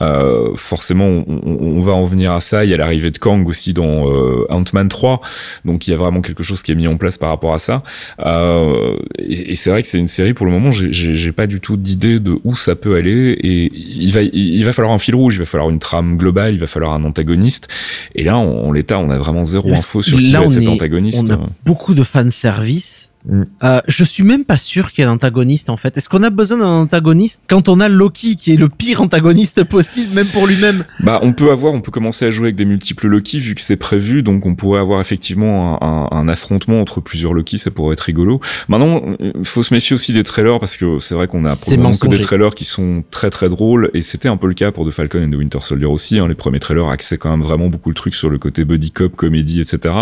Euh, 0.00 0.48
forcément, 0.56 1.24
on, 1.26 1.80
va 1.80 1.92
en 1.92 2.04
venir 2.04 2.32
à 2.32 2.40
ça. 2.40 2.64
Il 2.64 2.70
y 2.70 2.74
a 2.74 2.76
l'arrivée 2.76 3.10
de 3.10 3.18
Kang 3.18 3.46
aussi 3.48 3.72
dans 3.72 4.08
euh, 4.10 4.44
Ant-Man 4.50 4.88
3. 4.88 5.20
Donc, 5.64 5.86
il 5.86 5.90
y 5.90 5.94
a 5.94 5.96
vraiment 5.96 6.20
quelque 6.20 6.42
chose 6.42 6.62
qui 6.62 6.72
est 6.72 6.76
mis 6.76 6.86
en 6.86 6.96
place 6.96 7.18
par 7.18 7.30
rapport 7.30 7.54
à 7.54 7.58
ça. 7.58 7.82
Euh, 8.20 8.94
et 9.18 9.50
et 9.52 9.54
c'est 9.56 9.70
vrai 9.70 9.82
que 9.82 9.88
c'est 9.88 9.98
une 9.98 10.06
série, 10.06 10.32
pour 10.32 10.46
le 10.46 10.52
moment, 10.52 10.70
j'ai- 10.70 11.30
pas 11.32 11.46
du 11.46 11.60
tout 11.60 11.76
d'idée 11.76 12.18
de 12.18 12.38
où 12.44 12.56
ça 12.56 12.74
peut 12.74 12.96
aller. 12.96 13.38
Et 13.42 13.70
il 13.74 14.12
va, 14.12 14.22
il 14.22 14.64
va 14.64 14.72
falloir 14.72 14.92
un 14.94 14.98
fil 14.98 15.14
rouge, 15.14 15.36
il 15.36 15.38
va 15.38 15.44
falloir 15.44 15.70
une 15.70 15.78
trame 15.78 16.16
globale, 16.16 16.54
il 16.54 16.60
va 16.60 16.66
falloir 16.66 16.92
un 16.92 17.04
antagoniste. 17.04 17.68
Et 18.14 18.24
là, 18.24 18.36
en 18.36 18.72
l'état, 18.72 18.98
on 18.98 19.10
a 19.10 19.18
vraiment 19.18 19.39
zéro 19.44 19.68
Parce 19.68 19.80
info 19.84 20.02
sur 20.02 20.18
qui 20.18 20.30
là, 20.30 20.40
va 20.40 20.44
être 20.46 20.52
cet 20.52 20.68
antagoniste. 20.68 21.26
On 21.28 21.34
a 21.34 21.40
beaucoup 21.64 21.94
de 21.94 22.02
fan 22.04 22.30
service. 22.30 23.09
Mm. 23.28 23.42
Euh, 23.64 23.80
je 23.86 24.02
suis 24.04 24.22
même 24.22 24.44
pas 24.44 24.56
sûr 24.56 24.92
qu'il 24.92 25.02
y 25.02 25.06
ait 25.06 25.10
un 25.10 25.14
antagoniste 25.14 25.68
en 25.68 25.76
fait. 25.76 25.96
Est-ce 25.96 26.08
qu'on 26.08 26.22
a 26.22 26.30
besoin 26.30 26.58
d'un 26.58 26.66
antagoniste 26.82 27.42
quand 27.48 27.68
on 27.68 27.78
a 27.80 27.88
Loki 27.88 28.36
qui 28.36 28.52
est 28.52 28.56
le 28.56 28.68
pire 28.70 29.02
antagoniste 29.02 29.64
possible, 29.64 30.14
même 30.14 30.26
pour 30.28 30.46
lui-même? 30.46 30.84
Bah, 31.00 31.20
on 31.22 31.32
peut 31.34 31.50
avoir, 31.50 31.74
on 31.74 31.80
peut 31.82 31.90
commencer 31.90 32.24
à 32.24 32.30
jouer 32.30 32.46
avec 32.46 32.56
des 32.56 32.64
multiples 32.64 33.08
Loki 33.08 33.38
vu 33.40 33.54
que 33.54 33.60
c'est 33.60 33.76
prévu, 33.76 34.22
donc 34.22 34.46
on 34.46 34.54
pourrait 34.54 34.80
avoir 34.80 35.00
effectivement 35.00 35.82
un, 35.82 35.86
un- 36.16 36.18
un 36.18 36.28
affrontement 36.28 36.80
entre 36.80 37.00
plusieurs 37.00 37.34
Loki, 37.34 37.58
ça 37.58 37.70
pourrait 37.70 37.92
être 37.92 38.00
rigolo. 38.00 38.40
Maintenant, 38.68 39.02
il 39.20 39.44
faut 39.44 39.62
se 39.62 39.74
méfier 39.74 39.94
aussi 39.94 40.12
des 40.12 40.22
trailers 40.22 40.58
parce 40.58 40.76
que 40.78 40.98
c'est 41.00 41.14
vrai 41.14 41.26
qu'on 41.26 41.44
a 41.44 41.54
probablement 41.56 41.92
que 41.92 42.08
des 42.08 42.20
trailers 42.20 42.54
qui 42.54 42.64
sont 42.64 43.04
très 43.10 43.28
très 43.30 43.48
drôles 43.50 43.90
et 43.94 44.02
c'était 44.02 44.28
un 44.28 44.36
peu 44.38 44.46
le 44.48 44.54
cas 44.54 44.72
pour 44.72 44.88
The 44.88 44.92
Falcon 44.92 45.22
and 45.24 45.30
the 45.30 45.34
Winter 45.36 45.58
Soldier 45.60 45.86
aussi. 45.86 46.18
Hein, 46.18 46.26
les 46.28 46.34
premiers 46.34 46.58
trailers 46.60 46.88
axaient 46.88 47.18
quand 47.18 47.30
même 47.30 47.42
vraiment 47.42 47.68
beaucoup 47.68 47.90
le 47.90 47.94
truc 47.94 48.14
sur 48.14 48.30
le 48.30 48.38
côté 48.38 48.64
buddy 48.64 48.90
cop, 48.92 49.14
comédie, 49.14 49.60
etc. 49.60 49.94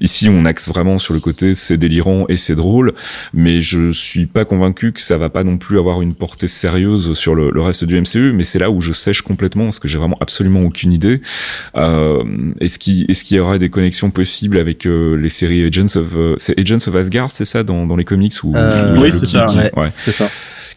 Ici, 0.00 0.28
on 0.28 0.44
axe 0.44 0.68
vraiment 0.68 0.98
sur 0.98 1.14
le 1.14 1.20
côté 1.20 1.54
c'est 1.54 1.78
délirant 1.78 2.26
et 2.28 2.36
c'est 2.36 2.49
drôle, 2.54 2.94
mais 3.34 3.60
je 3.60 3.90
suis 3.92 4.26
pas 4.26 4.44
convaincu 4.44 4.92
que 4.92 5.00
ça 5.00 5.16
va 5.18 5.28
pas 5.28 5.44
non 5.44 5.56
plus 5.58 5.78
avoir 5.78 6.02
une 6.02 6.14
portée 6.14 6.48
sérieuse 6.48 7.12
sur 7.14 7.34
le, 7.34 7.50
le 7.50 7.60
reste 7.60 7.84
du 7.84 8.00
MCU. 8.00 8.32
Mais 8.32 8.44
c'est 8.44 8.58
là 8.58 8.70
où 8.70 8.80
je 8.80 8.92
sèche 8.92 9.22
complètement 9.22 9.64
parce 9.64 9.78
que 9.78 9.88
j'ai 9.88 9.98
vraiment 9.98 10.18
absolument 10.20 10.62
aucune 10.62 10.92
idée. 10.92 11.20
Euh, 11.76 12.22
est-ce 12.60 12.78
qu'il 12.78 13.10
est-ce 13.10 13.24
qu'il 13.24 13.36
y 13.36 13.40
aura 13.40 13.58
des 13.58 13.68
connexions 13.70 14.10
possibles 14.10 14.58
avec 14.58 14.86
euh, 14.86 15.14
les 15.16 15.28
séries 15.30 15.64
Agents 15.66 15.96
of 15.96 16.06
euh, 16.16 16.34
c'est 16.38 16.58
Agents 16.58 16.76
of 16.86 16.94
Asgard, 16.94 17.30
c'est 17.30 17.44
ça 17.44 17.62
dans, 17.62 17.86
dans 17.86 17.96
les 17.96 18.04
comics 18.04 18.34
ou 18.44 18.54
Euh, 18.56 18.96
oui, 19.00 19.10
c'est 19.12 19.26
ça. 19.26 19.46
qui- 19.48 19.58
ouais. 19.58 19.70
ouais 19.76 19.84
C'est 19.84 20.12
ça. 20.12 20.28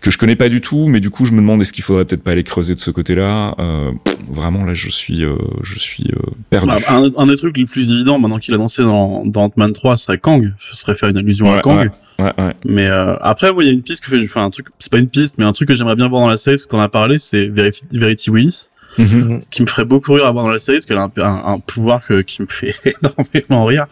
Que 0.04 0.12
je 0.12 0.18
connais 0.18 0.36
pas 0.36 0.50
du 0.50 0.62
tout, 0.62 0.88
mais 0.88 1.00
du 1.00 1.10
coup 1.10 1.26
je 1.26 1.32
me 1.32 1.38
demande 1.38 1.62
est-ce 1.62 1.74
qu'il 1.74 1.84
faudrait 1.84 2.06
peut-être 2.06 2.24
pas 2.24 2.32
aller 2.32 2.44
creuser 2.44 2.76
de 2.76 2.80
ce 2.80 2.92
côté-là? 2.92 3.56
Euh, 3.60 3.92
vraiment 4.30 4.64
là 4.66 4.74
je 4.74 4.90
suis 4.90 5.24
euh, 5.24 5.36
je 5.64 5.80
suis 5.80 6.06
euh, 6.14 6.20
perdu. 6.50 6.68
Bah, 6.68 6.78
un, 6.90 7.10
un 7.18 7.26
des 7.26 7.36
trucs 7.38 7.58
les 7.58 7.66
plus 7.66 7.92
évidents 7.92 8.20
maintenant 8.20 8.38
qu'il 8.40 8.54
a 8.54 8.58
lancé 8.58 8.84
dans, 8.84 9.26
dans 9.26 9.44
Ant-Man 9.46 9.74
3 9.74 9.98
serait 9.98 10.18
Kang. 10.18 10.54
Ce 10.60 10.76
serait 10.76 10.96
faire 10.96 11.10
une 11.10 11.18
allusion 11.18 11.52
à 11.54 11.60
Kang. 11.62 11.80
ouais. 11.80 12.24
Ouais, 12.26 12.32
ouais. 12.38 12.54
Mais 12.64 12.88
euh, 12.88 13.16
après, 13.22 13.52
il 13.60 13.66
y 13.66 13.70
a 13.70 13.72
une 13.72 13.82
piste 13.82 14.04
que 14.04 14.10
fait, 14.12 14.22
enfin 14.24 14.44
un 14.46 14.50
truc, 14.52 14.68
c'est 14.78 14.92
pas 14.92 15.00
une 15.00 15.10
piste, 15.10 15.40
mais 15.40 15.46
un 15.46 15.52
truc 15.52 15.68
que 15.70 15.74
j'aimerais 15.74 15.96
bien 15.96 16.08
voir 16.10 16.22
dans 16.22 16.30
la 16.30 16.38
série, 16.38 16.58
parce 16.58 16.64
que 16.64 16.70
t'en 16.70 16.80
as 16.80 16.88
parlé, 16.90 17.18
c'est 17.18 17.48
Verity 17.92 18.30
Willis, 18.30 18.68
Mhm. 19.00 19.42
qui 19.50 19.64
me 19.64 19.68
ferait 19.68 19.86
beaucoup 19.86 20.14
rire 20.14 20.28
à 20.28 20.32
voir 20.32 20.44
dans 20.46 20.52
la 20.52 20.60
série, 20.60 20.78
parce 20.78 20.86
qu'elle 20.86 21.00
a 21.00 21.06
un, 21.06 21.12
un, 21.24 21.54
un 21.54 21.60
pouvoir 21.60 22.06
que, 22.06 22.22
qui 22.22 22.44
me 22.44 22.48
fait 22.48 22.76
énormément 22.86 23.66
rire. 23.66 23.88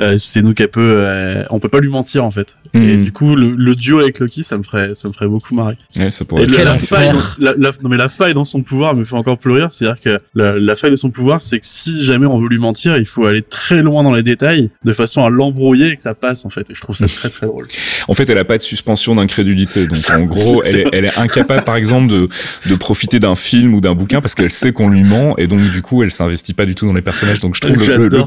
Euh, 0.00 0.16
c'est 0.18 0.42
nous 0.42 0.54
qu'elle 0.54 0.68
peut, 0.68 0.94
euh, 0.96 1.44
on 1.50 1.58
peut 1.60 1.68
pas 1.68 1.80
lui 1.80 1.88
mentir 1.90 2.24
en 2.24 2.30
fait. 2.30 2.56
Et 2.74 2.78
Mhm. 2.96 3.00
du 3.04 3.12
coup, 3.12 3.34
le, 3.34 3.54
le 3.56 3.74
duo 3.74 3.98
avec 4.00 4.18
Loki, 4.20 4.42
ça 4.44 4.56
me 4.56 4.62
ferait, 4.62 4.94
ça 4.94 5.08
me 5.08 5.12
ferait 5.12 5.26
beaucoup 5.28 5.54
marrer. 5.54 5.76
Ouais, 5.96 6.10
ça 6.10 6.24
pourrait 6.24 6.42
Et 6.42 6.44
être 6.44 6.62
la, 6.64 6.78
faille, 6.78 7.10
la, 7.38 7.54
la- 7.58 7.70
non 7.82 7.88
mais 7.88 7.96
la 7.96 8.08
faille 8.08 8.32
dans 8.34 8.44
son 8.44 8.62
pouvoir 8.62 8.94
me 8.94 9.04
fait 9.04 9.16
encore 9.16 9.38
plus 9.38 9.52
rire, 9.52 9.68
c'est-à-dire 9.72 10.00
que 10.00 10.20
la, 10.34 10.58
la 10.58 10.76
faille 10.76 10.92
de 10.92 10.96
son 10.96 11.10
pouvoir, 11.10 11.42
c'est 11.42 11.58
que 11.58 11.66
si 11.66 12.04
jamais 12.04 12.26
on 12.26 12.40
veut 12.40 12.48
lui 12.48 12.58
mentir, 12.58 12.96
il 12.96 13.06
faut 13.06 13.26
aller 13.26 13.42
très 13.42 13.82
loin 13.82 14.02
dans 14.04 14.14
les 14.14 14.22
détails, 14.22 14.70
de 14.84 14.92
façon 14.92 15.24
à 15.24 15.30
l'embrouiller 15.30 15.88
et 15.88 15.96
que 15.96 16.02
ça 16.02 16.14
passe 16.14 16.44
en 16.44 16.50
fait. 16.50 16.70
Et 16.70 16.74
je 16.74 16.80
trouve 16.80 16.96
ça 16.96 17.06
très 17.08 17.28
très 17.28 17.46
drôle. 17.46 17.66
En 18.08 18.14
fait, 18.14 18.28
elle 18.30 18.38
a 18.38 18.44
pas 18.44 18.56
de 18.56 18.62
suspension 18.62 19.14
d'incrédulité. 19.16 19.86
Donc, 19.86 19.96
Ça, 19.96 20.18
en 20.18 20.22
gros, 20.24 20.62
c'est 20.64 20.70
elle 20.70 20.78
est, 20.80 20.82
ça. 20.84 20.88
elle 20.92 21.04
est 21.06 21.18
incapable, 21.18 21.64
par 21.64 21.76
exemple, 21.76 22.08
de, 22.12 22.28
de 22.68 22.74
profiter 22.76 23.18
d'un 23.18 23.34
film 23.36 23.74
ou 23.74 23.80
d'un 23.80 23.94
bouquin 23.94 24.20
parce 24.20 24.34
qu'elle 24.34 24.50
sait 24.50 24.72
qu'on 24.72 24.88
lui 24.88 25.02
ment 25.02 25.34
et 25.38 25.46
donc, 25.48 25.60
du 25.60 25.82
coup, 25.82 26.02
elle 26.04 26.10
s'investit 26.12 26.54
pas 26.54 26.66
du 26.66 26.74
tout 26.76 26.86
dans 26.86 26.92
les 26.94 27.02
personnages. 27.02 27.40
Donc, 27.40 27.56
je 27.56 27.60
trouve 27.62 27.76
le, 27.88 27.96
le- 27.96 28.08
le-. 28.08 28.24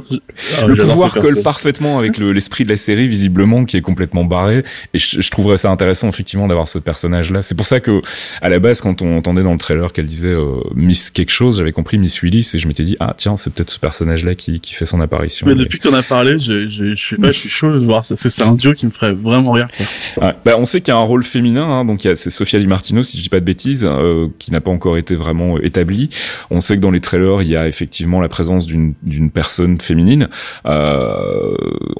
Ah, 0.61 0.65
le 0.67 0.75
pouvoir 0.75 1.13
colle 1.13 1.23
perso. 1.23 1.41
Parfaitement 1.63 1.97
avec 1.97 2.17
le- 2.17 2.33
l'esprit 2.33 2.65
de 2.65 2.69
la 2.69 2.75
série, 2.77 3.07
visiblement, 3.07 3.63
qui 3.63 3.77
est 3.77 3.81
complètement 3.81 4.25
barré. 4.25 4.65
Et 4.93 4.99
je, 4.99 5.21
je 5.21 5.31
trouverais 5.31 5.55
ça 5.57 5.71
intéressant, 5.71 6.09
effectivement, 6.09 6.47
d'avoir 6.47 6.67
ce 6.67 6.77
personnage-là. 6.77 7.41
C'est 7.41 7.55
pour 7.55 7.65
ça 7.65 7.79
que, 7.79 8.01
à 8.41 8.49
la 8.49 8.59
base, 8.59 8.81
quand 8.81 9.01
on 9.01 9.17
entendait 9.17 9.43
dans 9.43 9.53
le 9.53 9.57
trailer 9.57 9.93
qu'elle 9.93 10.07
disait 10.07 10.27
euh, 10.27 10.55
Miss 10.75 11.09
quelque 11.09 11.31
chose, 11.31 11.59
j'avais 11.59 11.71
compris 11.71 11.97
Miss 11.97 12.21
Willis 12.21 12.51
et 12.53 12.59
je 12.59 12.67
m'étais 12.67 12.83
dit, 12.83 12.97
ah, 12.99 13.13
tiens, 13.17 13.37
c'est 13.37 13.53
peut-être 13.53 13.69
ce 13.69 13.79
personnage-là 13.79 14.35
qui, 14.35 14.59
qui 14.59 14.73
fait 14.73 14.85
son 14.85 14.99
apparition. 14.99 15.47
Mais 15.47 15.55
depuis 15.55 15.79
que 15.79 15.87
t'en 15.87 15.95
as 15.95 16.03
parlé, 16.03 16.37
je, 16.37 16.67
je, 16.67 16.95
je 16.95 17.07
sais 17.09 17.15
pas, 17.15 17.27
je 17.31 17.39
suis 17.39 17.49
chaud 17.49 17.71
de 17.71 17.79
voir 17.79 18.03
ça, 18.03 18.15
parce 18.15 18.23
que 18.23 18.29
c'est 18.29 18.43
un 18.43 18.55
duo 18.55 18.73
qui 18.73 18.85
me 18.85 18.91
ferait 18.91 19.13
vraiment 19.13 19.51
rire. 19.53 19.69
quoi. 20.17 20.27
Ouais. 20.27 20.33
Bah, 20.43 20.55
on 20.57 20.65
sait 20.65 20.81
qu'il 20.81 20.93
y 20.93 20.97
a 20.97 20.99
un 20.99 21.03
rôle 21.03 21.23
féminin, 21.23 21.63
hein, 21.63 21.85
donc 21.85 22.01
c'est 22.01 22.29
Sofia 22.29 22.59
Di 22.59 22.67
Martino, 22.67 23.03
si 23.03 23.17
je 23.17 23.23
dis 23.23 23.29
pas 23.29 23.39
de 23.39 23.45
bêtises, 23.45 23.85
euh, 23.89 24.27
qui 24.37 24.51
n'a 24.51 24.59
pas 24.59 24.71
encore 24.71 24.97
été 24.97 25.15
vraiment 25.15 25.55
euh, 25.55 25.65
établi. 25.65 26.09
On 26.49 26.59
sait 26.59 26.75
que 26.75 26.81
dans 26.81 26.91
les 26.91 26.99
trailers, 26.99 27.41
il 27.41 27.47
y 27.47 27.55
a 27.55 27.69
effectivement 27.69 28.19
la 28.19 28.27
présence 28.27 28.65
d'une 28.65 28.95
d'une 29.03 29.29
personne 29.31 29.79
féminine. 29.79 30.27
Euh, 30.65 31.42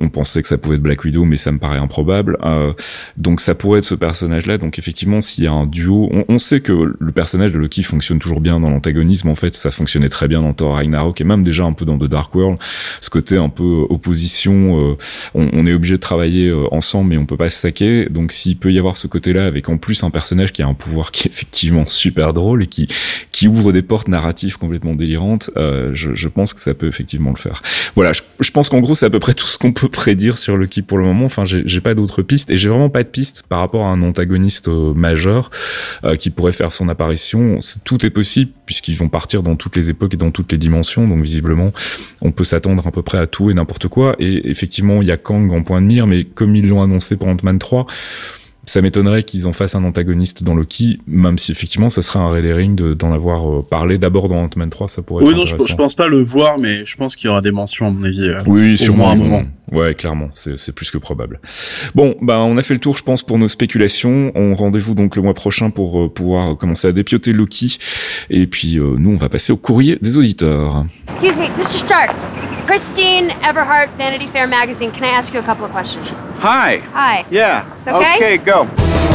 on 0.02 0.10
pensait 0.10 0.41
que 0.41 0.48
ça 0.48 0.58
pouvait 0.58 0.76
être 0.76 0.82
Black 0.82 1.04
Widow, 1.04 1.26
mais 1.26 1.36
ça 1.38 1.52
me 1.52 1.60
paraît 1.60 1.78
improbable. 1.78 2.38
Euh, 2.44 2.74
donc 3.18 3.39
ça 3.39 3.56
pourrait 3.56 3.80
être 3.80 3.86
ce 3.86 3.96
personnage-là. 3.96 4.58
Donc 4.58 4.80
effectivement, 4.80 5.22
s'il 5.22 5.44
y 5.44 5.48
a 5.48 5.52
un 5.52 5.66
duo, 5.66 6.10
on, 6.12 6.26
on 6.28 6.39
sait 6.39 6.62
que 6.62 6.96
le 6.98 7.12
personnage 7.12 7.52
de 7.54 7.60
Loki 7.60 7.84
fonctionne 7.84 8.20
toujours 8.20 8.41
bien 8.41 8.60
dans 8.60 8.70
l'antagonisme. 8.70 9.30
En 9.30 9.36
fait, 9.36 9.56
ça 9.56 9.72
fonctionnait 9.72 10.10
très 10.10 10.28
bien 10.28 10.41
dans 10.41 10.54
Thor 10.54 10.74
Ragnarok 10.74 11.20
et 11.22 11.24
même 11.24 11.44
déjà 11.44 11.64
un 11.64 11.74
peu 11.74 11.86
dans 11.86 11.98
The 11.98 12.06
Dark 12.06 12.34
World. 12.36 12.58
Ce 13.02 13.10
côté 13.10 13.38
un 13.38 13.50
peu 13.50 13.64
euh, 13.64 13.94
opposition. 13.94 14.91
euh, 14.91 14.98
on, 15.34 15.50
on 15.54 15.66
est 15.66 15.74
obligé 15.74 15.96
de 15.96 16.02
travailler 16.02 16.48
euh, 16.48 16.66
ensemble, 16.72 17.10
mais 17.10 17.18
on 17.18 17.26
peut 17.26 17.38
pas 17.38 17.50
se 17.50 17.60
saquer. 17.60 18.08
Donc 18.10 18.32
s'il 18.32 18.58
peut 18.58 18.72
y 18.72 18.80
avoir 18.80 18.98
ce 18.98 19.08
côté-là, 19.08 19.46
avec 19.46 19.70
en 19.70 19.78
plus 19.78 20.04
un 20.04 20.10
personnage 20.10 20.52
qui 20.52 20.62
a 20.62 20.68
un 20.68 20.74
pouvoir 20.74 21.12
qui 21.12 21.28
est 21.28 21.32
effectivement 21.32 21.86
super 21.86 22.34
drôle 22.34 22.64
et 22.64 22.68
qui 22.68 22.88
qui 23.32 23.48
ouvre 23.48 23.72
des 23.72 23.82
portes 23.82 24.08
narratives 24.08 24.58
complètement 24.58 24.96
délirantes, 24.96 25.50
euh, 25.58 25.91
je, 25.94 26.14
je 26.14 26.28
pense 26.28 26.54
que 26.54 26.62
ça 26.62 26.74
peut 26.74 26.88
effectivement 26.88 27.32
le 27.32 27.38
faire. 27.38 27.62
Voilà, 27.96 28.12
je, 28.14 28.22
je 28.39 28.52
pense 28.52 28.70
qu'en 28.70 28.80
gros 28.80 28.96
c'est 28.96 29.06
à 29.06 29.10
peu 29.10 29.20
près 29.20 29.33
tout 29.34 29.48
ce 29.48 29.58
qu'on 29.58 29.74
peut 29.74 29.90
prédire 29.90 30.38
sur 30.38 30.58
Loki 30.58 30.82
pour 30.82 30.98
le 30.98 31.06
moment. 31.06 31.26
Enfin, 31.26 31.44
j'ai 31.46 31.82
pas 31.82 31.94
d'autres 31.94 32.22
pistes 32.22 32.52
et 32.52 32.58
j'ai 32.58 32.70
vraiment 32.70 32.90
pas 32.90 33.04
de 33.04 33.08
pistes 33.08 33.44
par 33.48 33.60
rapport 33.60 33.86
à 33.86 33.90
un 33.90 34.02
antagoniste 34.02 34.68
euh, 34.68 34.94
majeur 34.94 35.52
euh, 36.04 36.16
qui 36.16 36.30
pourrait 36.30 36.54
faire 36.54 36.74
son 36.74 36.90
apparition. 36.90 37.60
Tout 37.84 38.06
est 38.06 38.10
possible 38.10 38.52
puisqu'ils 38.66 38.96
vont 38.96 39.10
partir 39.10 39.44
dans 39.44 39.56
toutes 39.56 39.76
les 39.76 39.90
époques 39.90 40.14
et 40.14 40.18
dans 40.18 40.32
toutes 40.32 40.52
les 40.52 40.58
dimensions. 40.58 41.08
Donc 41.08 41.22
visiblement, 41.22 41.72
on 42.22 42.32
peut 42.32 42.44
s'attendre 42.44 42.86
à 42.88 42.92
peu 42.92 43.02
près 43.02 43.18
à 43.18 43.28
tout 43.28 43.50
et 43.50 43.54
n'importe 43.54 43.88
quoi. 43.88 44.16
Et 44.20 44.50
effectivement, 44.50 45.02
il 45.02 45.08
y 45.08 45.12
a 45.12 45.18
Kang 45.18 45.52
en 45.52 45.64
point 45.64 45.82
de 45.82 45.88
mire, 45.88 46.08
mais 46.08 46.24
comme 46.24 46.56
ils 46.56 46.68
l'ont 46.68 46.82
annoncé 46.82 47.18
pour 47.18 47.28
Ant-Man 47.28 47.60
3, 47.60 47.86
ça 48.66 48.82
m'étonnerait 48.82 49.24
qu'ils 49.24 49.47
en 49.47 49.53
fassent 49.53 49.76
un 49.76 49.84
antagoniste 49.84 50.43
dans 50.43 50.55
Loki, 50.55 50.99
même 51.05 51.38
si 51.38 51.51
effectivement 51.51 51.89
ça 51.89 52.01
serait 52.01 52.20
un 52.20 52.30
red 52.30 52.45
herring 52.45 52.76
de- 52.76 52.93
d'en 52.93 53.11
avoir 53.11 53.49
euh, 53.49 53.61
parlé 53.61 53.97
d'abord 53.97 54.30
dans 54.30 54.38
Ant-Man 54.43 54.70
3, 54.70 54.88
ça 54.88 55.01
pourrait 55.01 55.26
Oui, 55.26 55.32
être 55.32 55.38
non, 55.38 55.45
je, 55.45 55.55
je 55.68 55.76
pense 55.76 55.95
pas 55.95 56.07
le 56.07 56.24
voir, 56.24 56.57
mais 56.57 56.86
je 56.86 56.95
pense 56.95 57.16
qu'il 57.16 57.28
y 57.28 57.30
aura 57.30 57.41
des 57.41 57.51
mentions 57.51 57.88
à 57.88 57.89
mon 57.89 58.03
avis. 58.03 58.30
euh, 58.30 58.41
Oui, 58.47 58.74
au 58.74 58.76
sûrement 58.76 59.03
moins 59.05 59.11
un 59.14 59.16
moment. 59.16 59.43
Ouais, 59.72 59.95
clairement, 59.95 60.30
c'est 60.34 60.57
c'est 60.57 60.72
plus 60.74 60.91
que 60.91 60.97
probable. 60.97 61.39
Bon, 61.95 62.16
bah 62.22 62.39
on 62.39 62.57
a 62.57 62.61
fait 62.61 62.74
le 62.76 62.80
tour, 62.80 62.95
je 62.95 63.03
pense, 63.03 63.24
pour 63.24 63.38
nos 63.39 63.47
spéculations. 63.47 64.32
On 64.36 64.53
rendez-vous 64.53 64.93
donc 64.93 65.16
le 65.16 65.22
mois 65.24 65.34
prochain 65.34 65.70
pour 65.70 65.99
euh, 66.03 66.09
pouvoir 66.09 66.55
commencer 66.57 66.88
à 66.88 66.91
dépioter 66.91 67.34
Loki. 67.34 67.78
Et 68.30 68.45
puis 68.47 68.78
euh, 68.78 68.95
nous, 68.97 69.11
on 69.11 69.18
va 69.18 69.30
passer 69.30 69.51
au 69.51 69.57
courrier 69.57 69.97
des 70.01 70.18
auditeurs. 70.18 70.86
Excuse 71.07 71.36
me, 71.38 71.43
Mr. 71.57 71.80
Stark. 71.80 72.11
Christine 72.66 73.30
Everhart, 73.41 73.89
Vanity 73.91 74.26
Fair 74.28 74.47
magazine. 74.47 74.91
Can 74.91 75.03
I 75.03 75.09
ask 75.09 75.34
you 75.34 75.39
a 75.39 75.43
couple 75.43 75.66
of 75.66 75.72
questions? 75.72 76.09
Hi. 76.39 76.78
Hi. 76.78 77.26
Yeah. 77.30 77.70
It's 77.80 77.88
okay? 77.88 78.16
Okay, 78.16 78.38
go. 78.38 79.12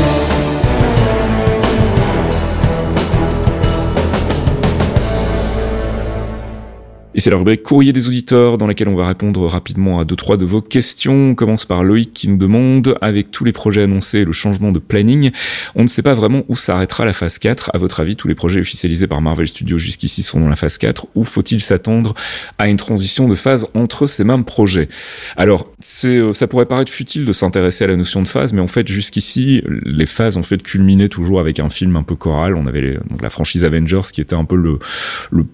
Et 7.19 7.21
c'est 7.21 7.31
la 7.31 7.37
rubrique 7.37 7.65
courrier 7.65 7.93
des 7.93 8.07
auditeurs 8.07 8.59
dans 8.59 8.69
laquelle 8.69 8.87
on 8.89 8.95
va 8.95 9.09
répondre 9.09 9.45
rapidement 9.45 9.99
à 9.99 10.05
deux 10.05 10.15
trois 10.15 10.37
de 10.37 10.45
vos 10.45 10.63
questions. 10.63 11.31
On 11.31 11.35
commence 11.35 11.65
par 11.65 11.83
Loïc 11.83 12.13
qui 12.15 12.29
nous 12.29 12.37
demande 12.37 12.95
avec 13.01 13.33
tous 13.33 13.45
les 13.45 13.51
projets 13.51 13.83
annoncés 13.83 14.21
et 14.21 14.25
le 14.25 14.31
changement 14.31 14.71
de 14.71 14.79
planning, 14.79 15.33
on 15.75 15.83
ne 15.83 15.89
sait 15.89 16.03
pas 16.03 16.15
vraiment 16.15 16.43
où 16.47 16.55
s'arrêtera 16.55 17.05
la 17.05 17.13
phase 17.13 17.41
4. 17.41 17.73
À 17.75 17.79
votre 17.79 17.99
avis, 17.99 18.15
tous 18.15 18.29
les 18.29 18.37
projets 18.37 18.61
officialisés 18.61 19.09
par 19.09 19.21
Marvel 19.21 19.49
Studios 19.49 19.79
jusqu'ici 19.79 20.23
sont 20.23 20.39
dans 20.39 20.49
la 20.49 20.55
phase 20.55 20.79
4 20.79 21.09
ou 21.17 21.25
faut-il 21.25 21.61
s'attendre 21.61 22.15
à 22.57 22.69
une 22.69 22.77
transition 22.77 23.27
de 23.27 23.35
phase 23.35 23.67
entre 23.75 24.07
ces 24.07 24.23
mêmes 24.23 24.45
projets? 24.45 24.89
Alors, 25.37 25.73
c'est 25.81 26.19
euh, 26.19 26.33
ça 26.33 26.47
pourrait 26.47 26.67
paraître 26.67 26.93
futile 26.93 27.25
de 27.25 27.33
s'intéresser 27.33 27.83
à 27.83 27.89
la 27.89 27.97
notion 27.97 28.23
de 28.23 28.29
phase, 28.29 28.53
mais 28.53 28.61
en 28.61 28.69
fait 28.69 28.87
jusqu'ici 28.87 29.65
les 29.85 30.07
phases 30.07 30.37
ont 30.37 30.45
fait 30.45 30.63
culminer 30.63 31.09
toujours 31.09 31.41
avec 31.41 31.59
un 31.59 31.69
film 31.69 31.97
un 31.97 32.05
peu 32.05 32.15
choral. 32.15 32.55
On 32.55 32.69
avait 32.69 32.97
la 33.21 33.31
franchise 33.31 33.65
Avengers 33.65 34.03
qui 34.13 34.21
était 34.21 34.37
un 34.37 34.45
peu 34.45 34.55
le, 34.55 34.79
le- 35.33 35.47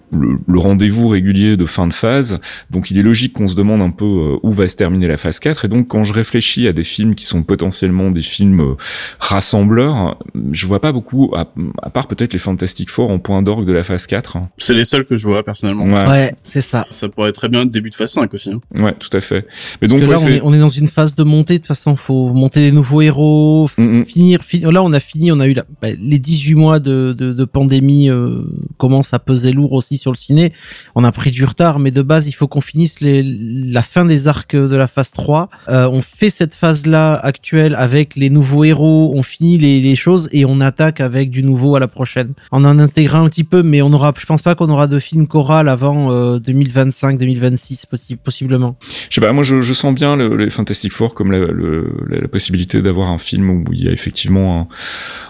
le 0.47 0.59
rendez-vous 0.59 1.07
régulier 1.07 1.54
de 1.57 1.65
fin 1.65 1.87
de 1.87 1.93
phase. 1.93 2.39
Donc 2.71 2.91
il 2.91 2.97
est 2.97 3.03
logique 3.03 3.33
qu'on 3.33 3.47
se 3.47 3.55
demande 3.55 3.81
un 3.81 3.89
peu 3.89 4.05
euh, 4.05 4.35
où 4.43 4.51
va 4.51 4.67
se 4.67 4.75
terminer 4.75 5.07
la 5.07 5.17
phase 5.17 5.39
4. 5.39 5.65
Et 5.65 5.67
donc 5.67 5.87
quand 5.87 6.03
je 6.03 6.13
réfléchis 6.13 6.67
à 6.67 6.73
des 6.73 6.83
films 6.83 7.15
qui 7.15 7.25
sont 7.25 7.43
potentiellement 7.43 8.11
des 8.11 8.21
films 8.21 8.59
euh, 8.61 8.75
rassembleurs, 9.19 10.17
je 10.51 10.65
vois 10.65 10.79
pas 10.79 10.91
beaucoup, 10.91 11.31
à, 11.35 11.47
à 11.81 11.89
part 11.89 12.07
peut-être 12.07 12.33
les 12.33 12.39
Fantastic 12.39 12.89
Four 12.89 13.11
en 13.11 13.19
point 13.19 13.41
d'orgue 13.41 13.65
de 13.65 13.73
la 13.73 13.83
phase 13.83 14.07
4. 14.07 14.37
hein. 14.37 14.49
C'est 14.57 14.73
les 14.73 14.85
seuls 14.85 15.05
que 15.05 15.17
je 15.17 15.27
vois 15.27 15.43
personnellement. 15.43 15.85
Ouais, 15.85 15.91
ouais, 15.93 16.07
Ouais, 16.07 16.35
c'est 16.45 16.61
ça. 16.61 16.85
Ça 16.89 17.09
pourrait 17.09 17.31
très 17.31 17.49
bien 17.49 17.61
être 17.63 17.71
début 17.71 17.89
de 17.89 17.95
phase 17.95 18.11
5 18.13 18.33
aussi. 18.33 18.51
hein. 18.51 18.93
tout 18.99 19.09
à 19.15 19.21
fait. 19.21 19.45
Mais 19.81 19.87
Parce 19.87 19.91
donc 19.91 20.01
que 20.01 20.05
là, 20.05 20.09
ouais, 20.11 20.15
on, 20.15 20.17
c'est- 20.25 20.33
est, 20.37 20.41
on 20.43 20.53
est 20.53 20.59
dans 20.59 20.67
une 20.67 20.87
phase 20.87 21.15
de 21.15 21.23
montée. 21.23 21.55
De 21.55 21.57
toute 21.59 21.67
façon, 21.67 21.95
faut 21.95 22.29
monter 22.33 22.61
des 22.61 22.71
nouveaux 22.71 23.01
héros, 23.01 23.69
Mm, 23.77 23.99
mm. 23.99 24.05
finir, 24.05 24.43
fi- 24.43 24.59
Là, 24.59 24.83
on 24.83 24.93
a 24.93 24.99
fini. 24.99 25.31
On 25.31 25.39
a 25.39 25.47
eu 25.47 25.53
la- 25.53 25.65
bah, 25.81 25.89
les 25.99 26.19
18 26.19 26.55
mois 26.55 26.79
de, 26.79 27.13
de, 27.17 27.33
de 27.33 27.45
pandémie 27.45 28.09
euh, 28.09 28.37
commencent 28.77 29.13
à 29.13 29.19
peser 29.19 29.51
lourd 29.51 29.73
aussi 29.73 29.97
sur 29.97 30.11
le 30.11 30.17
ciné. 30.17 30.53
On 30.95 31.03
a 31.03 31.11
pris 31.11 31.31
du 31.31 31.44
retard, 31.45 31.79
mais 31.79 31.91
de 31.91 32.01
base, 32.01 32.27
il 32.27 32.33
faut 32.33 32.47
qu'on 32.47 32.61
finisse 32.61 32.97
la 33.01 33.83
fin 33.83 34.05
des 34.05 34.27
arcs 34.27 34.55
de 34.55 34.75
la 34.75 34.87
phase 34.87 35.11
3. 35.11 35.49
Euh, 35.69 35.89
on 35.91 36.01
fait 36.01 36.29
cette 36.29 36.55
phase-là 36.55 37.15
actuelle 37.15 37.75
avec 37.75 38.15
les 38.15 38.29
nouveaux 38.29 38.63
héros. 38.63 39.13
On 39.15 39.23
finit 39.23 39.57
les, 39.57 39.95
choses 39.95 40.27
et 40.33 40.45
on 40.45 40.59
attaque 40.59 40.99
avec 40.99 41.29
du 41.29 41.41
nouveau 41.41 41.75
à 41.75 41.79
la 41.79 41.87
prochaine. 41.87 42.33
En 42.51 42.65
en 42.65 42.79
intégrant 42.79 43.23
un 43.23 43.29
petit 43.29 43.43
peu, 43.43 43.63
mais 43.63 43.81
on 43.81 43.93
aura. 43.93 44.13
Je 44.17 44.25
pense 44.25 44.41
pas 44.41 44.55
qu'on 44.55 44.69
aura 44.69 44.87
de 44.87 44.99
film 44.99 45.27
choral 45.27 45.69
avant 45.69 46.11
euh, 46.11 46.37
2025-2026 46.39 47.85
possi- 47.87 48.17
possiblement. 48.17 48.77
Je 49.09 49.15
sais 49.15 49.21
pas, 49.21 49.31
moi 49.31 49.43
je, 49.43 49.61
sens 49.73 49.93
bien 49.93 50.15
le, 50.15 50.35
les 50.35 50.49
Fantastic 50.49 50.91
Four 50.91 51.13
comme 51.13 51.31
la, 51.31 51.39
le- 51.39 52.27
possibilité 52.31 52.81
d'avoir 52.81 53.09
un 53.09 53.17
film 53.17 53.49
où 53.49 53.63
il 53.71 53.83
y 53.83 53.87
a 53.87 53.91
effectivement 53.91 54.67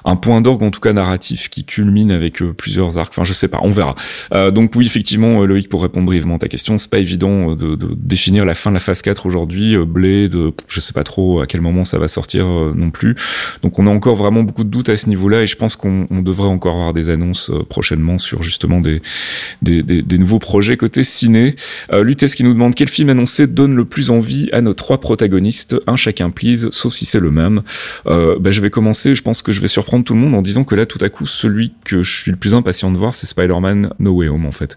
un, 0.05 0.15
point 0.15 0.41
d'orgue, 0.41 0.63
en 0.63 0.71
tout 0.71 0.79
cas 0.79 0.93
narratif, 0.93 1.49
qui 1.49 1.65
culmine 1.65 2.11
avec 2.11 2.41
euh, 2.41 2.53
plusieurs 2.53 2.97
arcs. 2.97 3.11
Enfin, 3.11 3.23
je 3.23 3.33
sais 3.33 3.47
pas, 3.47 3.59
on 3.61 3.71
verra. 3.71 3.95
Euh, 4.33 4.51
donc 4.51 4.71
oui, 4.75 4.85
effectivement, 4.85 5.41
euh, 5.41 5.45
Loïc, 5.45 5.69
pour 5.69 5.81
répondre 5.83 6.04
brièvement 6.05 6.37
ta 6.37 6.47
question, 6.47 6.77
c'est 6.77 6.89
pas 6.89 6.99
évident 6.99 7.51
euh, 7.51 7.55
de, 7.55 7.77
définir 7.95 8.45
la 8.45 8.53
fin 8.53 8.71
de 8.71 8.75
la 8.75 8.79
phase 8.79 9.01
4 9.01 9.25
aujourd'hui. 9.25 9.75
Euh, 9.75 9.85
Blade, 9.85 10.35
euh, 10.35 10.51
je 10.67 10.79
sais 10.79 10.93
pas 10.93 11.03
trop 11.03 11.41
à 11.41 11.47
quel 11.47 11.61
moment 11.61 11.83
ça 11.83 11.97
va 11.97 12.07
sortir 12.07 12.45
non 12.75 12.91
plus. 12.91 13.15
Donc 13.61 13.79
on 13.79 13.87
a 13.87 13.89
encore 13.89 14.15
vraiment 14.15 14.43
beaucoup 14.43 14.63
de 14.63 14.69
doutes 14.69 14.89
à 14.89 14.95
ce 14.95 15.09
niveau-là 15.09 15.43
et 15.43 15.47
je 15.47 15.55
pense 15.55 15.75
qu'on 15.75 16.05
on 16.09 16.21
devrait 16.21 16.47
encore 16.47 16.75
avoir 16.75 16.93
des 16.93 17.09
annonces 17.09 17.51
prochainement 17.69 18.17
sur 18.17 18.43
justement 18.43 18.81
des 18.81 20.17
nouveaux 20.17 20.39
projets 20.39 20.77
côté 20.77 21.03
ciné. 21.03 21.55
Euh, 21.91 22.03
Lutès 22.03 22.33
qui 22.35 22.43
nous 22.43 22.53
demande 22.53 22.75
quel 22.75 22.87
film 22.87 23.09
annoncé 23.09 23.47
donne 23.47 23.75
le 23.75 23.85
plus 23.85 24.09
envie 24.09 24.49
à 24.51 24.61
nos 24.61 24.73
trois 24.73 24.99
protagonistes, 24.99 25.75
un 25.87 25.95
chacun 25.95 26.29
please, 26.29 26.69
sauf 26.71 26.93
si 26.93 27.05
c'est 27.05 27.19
le 27.19 27.31
même. 27.31 27.61
Euh, 28.07 28.37
bah, 28.39 28.51
je 28.51 28.61
vais 28.61 28.69
commencer, 28.69 29.15
je 29.15 29.21
pense 29.21 29.41
que 29.41 29.51
je 29.51 29.61
vais 29.61 29.67
surprendre 29.67 30.03
tout 30.03 30.13
le 30.13 30.19
monde 30.19 30.35
en 30.35 30.41
disant 30.41 30.63
que 30.63 30.75
là 30.75 30.85
tout 30.85 30.99
à 31.01 31.09
coup 31.09 31.25
celui 31.25 31.73
que 31.83 32.03
je 32.03 32.15
suis 32.15 32.31
le 32.31 32.37
plus 32.37 32.53
impatient 32.53 32.91
de 32.91 32.97
voir 32.97 33.15
c'est 33.15 33.27
Spider-Man 33.27 33.93
No 33.99 34.11
Way 34.11 34.29
Home 34.29 34.45
en 34.45 34.51
fait. 34.51 34.75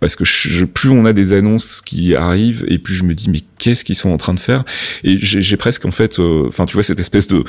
Parce 0.00 0.16
que 0.16 0.24
je, 0.24 0.59
plus 0.64 0.90
on 0.90 1.04
a 1.04 1.12
des 1.12 1.32
annonces 1.32 1.82
qui 1.84 2.14
arrivent 2.14 2.64
et 2.68 2.78
plus 2.78 2.94
je 2.94 3.04
me 3.04 3.14
dis 3.14 3.30
mais 3.30 3.40
qu'est-ce 3.58 3.84
qu'ils 3.84 3.94
sont 3.96 4.10
en 4.10 4.16
train 4.16 4.34
de 4.34 4.40
faire? 4.40 4.64
Et 5.04 5.16
j'ai 5.18 5.56
presque 5.56 5.84
en 5.84 5.90
fait, 5.90 6.18
euh, 6.18 6.46
enfin 6.48 6.66
tu 6.66 6.74
vois 6.74 6.82
cette 6.82 7.00
espèce 7.00 7.28
de, 7.28 7.44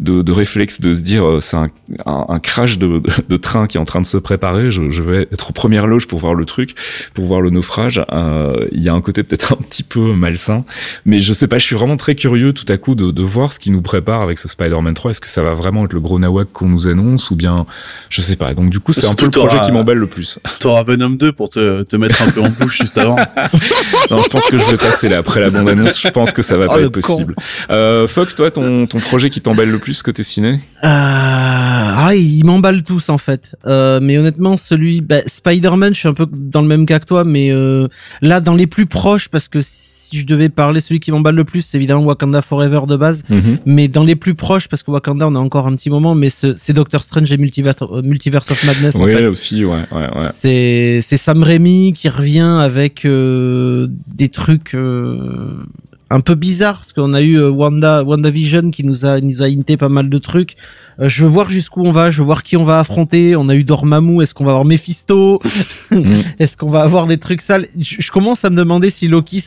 de, 0.00 0.22
de 0.22 0.32
réflexe 0.32 0.80
de 0.80 0.94
se 0.94 1.02
dire 1.02 1.24
euh, 1.24 1.40
c'est 1.40 1.56
un, 1.56 1.70
un, 2.06 2.26
un 2.28 2.38
crash 2.38 2.78
de, 2.78 2.98
de, 2.98 3.02
de 3.28 3.36
train 3.36 3.66
qui 3.66 3.76
est 3.76 3.80
en 3.80 3.84
train 3.84 4.00
de 4.00 4.06
se 4.06 4.16
préparer, 4.18 4.70
je, 4.70 4.90
je 4.90 5.02
vais 5.02 5.28
être 5.32 5.50
aux 5.50 5.52
premières 5.52 5.86
loges 5.86 6.06
pour 6.06 6.18
voir 6.18 6.34
le 6.34 6.44
truc, 6.44 6.74
pour 7.14 7.24
voir 7.26 7.40
le 7.40 7.50
naufrage. 7.50 8.04
Euh, 8.12 8.66
Il 8.72 8.82
y 8.82 8.88
a 8.88 8.94
un 8.94 9.00
côté 9.00 9.22
peut-être 9.22 9.52
un 9.54 9.62
petit 9.62 9.82
peu 9.82 10.12
malsain, 10.14 10.64
mais 11.06 11.18
je 11.18 11.32
sais 11.32 11.48
pas, 11.48 11.58
je 11.58 11.64
suis 11.64 11.76
vraiment 11.76 11.96
très 11.96 12.14
curieux 12.14 12.52
tout 12.52 12.70
à 12.70 12.76
coup 12.76 12.94
de, 12.94 13.10
de 13.10 13.22
voir 13.22 13.52
ce 13.52 13.58
qui 13.58 13.70
nous 13.70 13.82
prépare 13.82 14.20
avec 14.22 14.38
ce 14.38 14.48
Spider-Man 14.48 14.94
3. 14.94 15.12
Est-ce 15.12 15.20
que 15.20 15.28
ça 15.28 15.42
va 15.42 15.54
vraiment 15.54 15.84
être 15.84 15.92
le 15.92 16.00
gros 16.00 16.18
nawak 16.18 16.48
qu'on 16.52 16.68
nous 16.68 16.88
annonce 16.88 17.30
ou 17.30 17.36
bien 17.36 17.66
je 18.10 18.20
sais 18.20 18.36
pas. 18.36 18.54
Donc 18.54 18.70
du 18.70 18.80
coup 18.80 18.92
c'est 18.92 19.06
un 19.06 19.14
peu 19.14 19.24
le 19.26 19.30
projet 19.30 19.60
qui 19.60 19.72
m'emballe 19.72 19.98
le 19.98 20.06
plus. 20.06 20.38
T'auras 20.60 20.82
Venom 20.82 21.10
2 21.10 21.32
pour 21.32 21.48
te, 21.48 21.82
te 21.82 21.96
mettre 21.96 22.22
un 22.22 22.30
peu 22.30 22.40
en, 22.42 22.50
bouche 22.58 22.78
juste 22.78 22.98
avant. 22.98 23.16
non, 24.10 24.18
je 24.18 24.28
pense 24.28 24.46
que 24.46 24.58
je 24.58 24.64
vais 24.70 24.76
passer 24.76 25.08
là 25.08 25.18
après 25.18 25.40
la 25.40 25.50
bande 25.50 25.68
annonce. 25.68 26.00
Je 26.00 26.08
pense 26.08 26.32
que 26.32 26.42
ça 26.42 26.56
va 26.56 26.66
Oh, 26.68 26.74
pas 26.74 26.80
être 26.80 26.88
possible. 27.00 27.34
Euh, 27.70 28.06
Fox, 28.06 28.34
toi, 28.34 28.50
ton, 28.50 28.86
ton 28.86 28.98
projet 28.98 29.30
qui 29.30 29.40
t'emballe 29.40 29.70
le 29.70 29.78
plus 29.78 30.02
côté 30.02 30.22
ciné 30.22 30.60
Euh, 30.82 30.88
ah, 30.88 32.10
ils 32.14 32.44
m'emballent 32.44 32.82
tous 32.82 33.08
en 33.08 33.18
fait. 33.18 33.52
Euh, 33.66 34.00
mais 34.02 34.18
honnêtement, 34.18 34.56
celui 34.56 35.00
bah, 35.00 35.18
Spider-Man, 35.26 35.94
je 35.94 35.98
suis 36.00 36.08
un 36.08 36.14
peu 36.14 36.26
dans 36.32 36.62
le 36.62 36.68
même 36.68 36.86
cas 36.86 36.98
que 36.98 37.06
toi, 37.06 37.24
mais 37.24 37.50
euh, 37.50 37.86
là, 38.22 38.40
dans 38.40 38.54
les 38.54 38.66
plus 38.66 38.86
proches, 38.86 39.28
parce 39.28 39.48
que 39.48 39.60
si 39.62 40.18
je 40.18 40.26
devais 40.26 40.48
parler, 40.48 40.80
celui 40.80 41.00
qui 41.00 41.10
m'emballe 41.12 41.34
le 41.34 41.44
plus, 41.44 41.60
c'est 41.62 41.76
évidemment 41.78 42.02
Wakanda 42.04 42.42
Forever 42.42 42.80
de 42.86 42.96
base. 42.96 43.24
Mhm. 43.28 43.58
Mais 43.66 43.88
dans 43.88 44.04
les 44.04 44.16
plus 44.16 44.34
proches, 44.34 44.68
parce 44.68 44.82
que 44.82 44.90
Wakanda, 44.90 45.26
on 45.26 45.34
a 45.34 45.38
encore 45.38 45.66
un 45.66 45.74
petit 45.74 45.90
moment, 45.90 46.14
mais 46.14 46.28
ce- 46.30 46.54
c'est 46.56 46.72
Doctor 46.72 47.02
Strange 47.02 47.32
et 47.32 47.36
Multiverse, 47.38 47.76
Multiverse 48.02 48.50
of 48.50 48.62
Madness. 48.64 48.96
en 48.96 49.04
Oui, 49.04 49.14
fait. 49.14 49.26
aussi, 49.26 49.64
ouais, 49.64 49.78
ouais, 49.92 49.98
ouais. 50.18 50.26
C'est 50.32 51.00
c'est 51.02 51.16
Sam 51.16 51.42
Raimi 51.42 51.92
qui 51.94 52.08
revient 52.08 52.43
avec 52.58 53.04
euh, 53.04 53.88
des 54.06 54.28
trucs 54.28 54.74
euh, 54.74 55.56
un 56.10 56.20
peu 56.20 56.34
bizarres 56.34 56.76
parce 56.76 56.92
qu'on 56.92 57.14
a 57.14 57.22
eu 57.22 57.38
euh, 57.38 57.50
Wanda 57.50 58.04
WandaVision 58.04 58.70
qui 58.70 58.84
nous 58.84 59.04
a 59.04 59.20
nous 59.20 59.42
a 59.42 59.46
hinté 59.46 59.76
pas 59.76 59.88
mal 59.88 60.08
de 60.08 60.18
trucs. 60.18 60.56
Euh, 61.00 61.08
je 61.08 61.24
veux 61.24 61.28
voir 61.28 61.50
jusqu'où 61.50 61.82
on 61.84 61.92
va, 61.92 62.10
je 62.10 62.18
veux 62.18 62.24
voir 62.24 62.42
qui 62.42 62.56
on 62.56 62.64
va 62.64 62.78
affronter. 62.78 63.36
On 63.36 63.48
a 63.48 63.54
eu 63.54 63.64
Dormammu, 63.64 64.22
est-ce 64.22 64.34
qu'on 64.34 64.44
va 64.44 64.52
avoir 64.52 64.64
Mephisto 64.64 65.40
Mm. 65.90 66.14
Est-ce 66.38 66.56
qu'on 66.56 66.70
va 66.70 66.82
avoir 66.82 67.06
des 67.06 67.18
trucs 67.18 67.40
sales? 67.40 67.66
Je, 67.78 67.96
je 68.00 68.10
commence 68.10 68.44
à 68.44 68.50
me 68.50 68.56
demander 68.56 68.90
si 68.90 69.06
Loki 69.06 69.42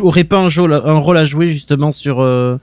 aurait 0.00 0.24
pas 0.24 0.38
un, 0.38 0.48
jeu, 0.48 0.64
un 0.64 0.98
rôle 0.98 1.16
à 1.16 1.24
jouer 1.24 1.52
justement 1.52 1.92
sur 1.92 2.20
euh, 2.20 2.56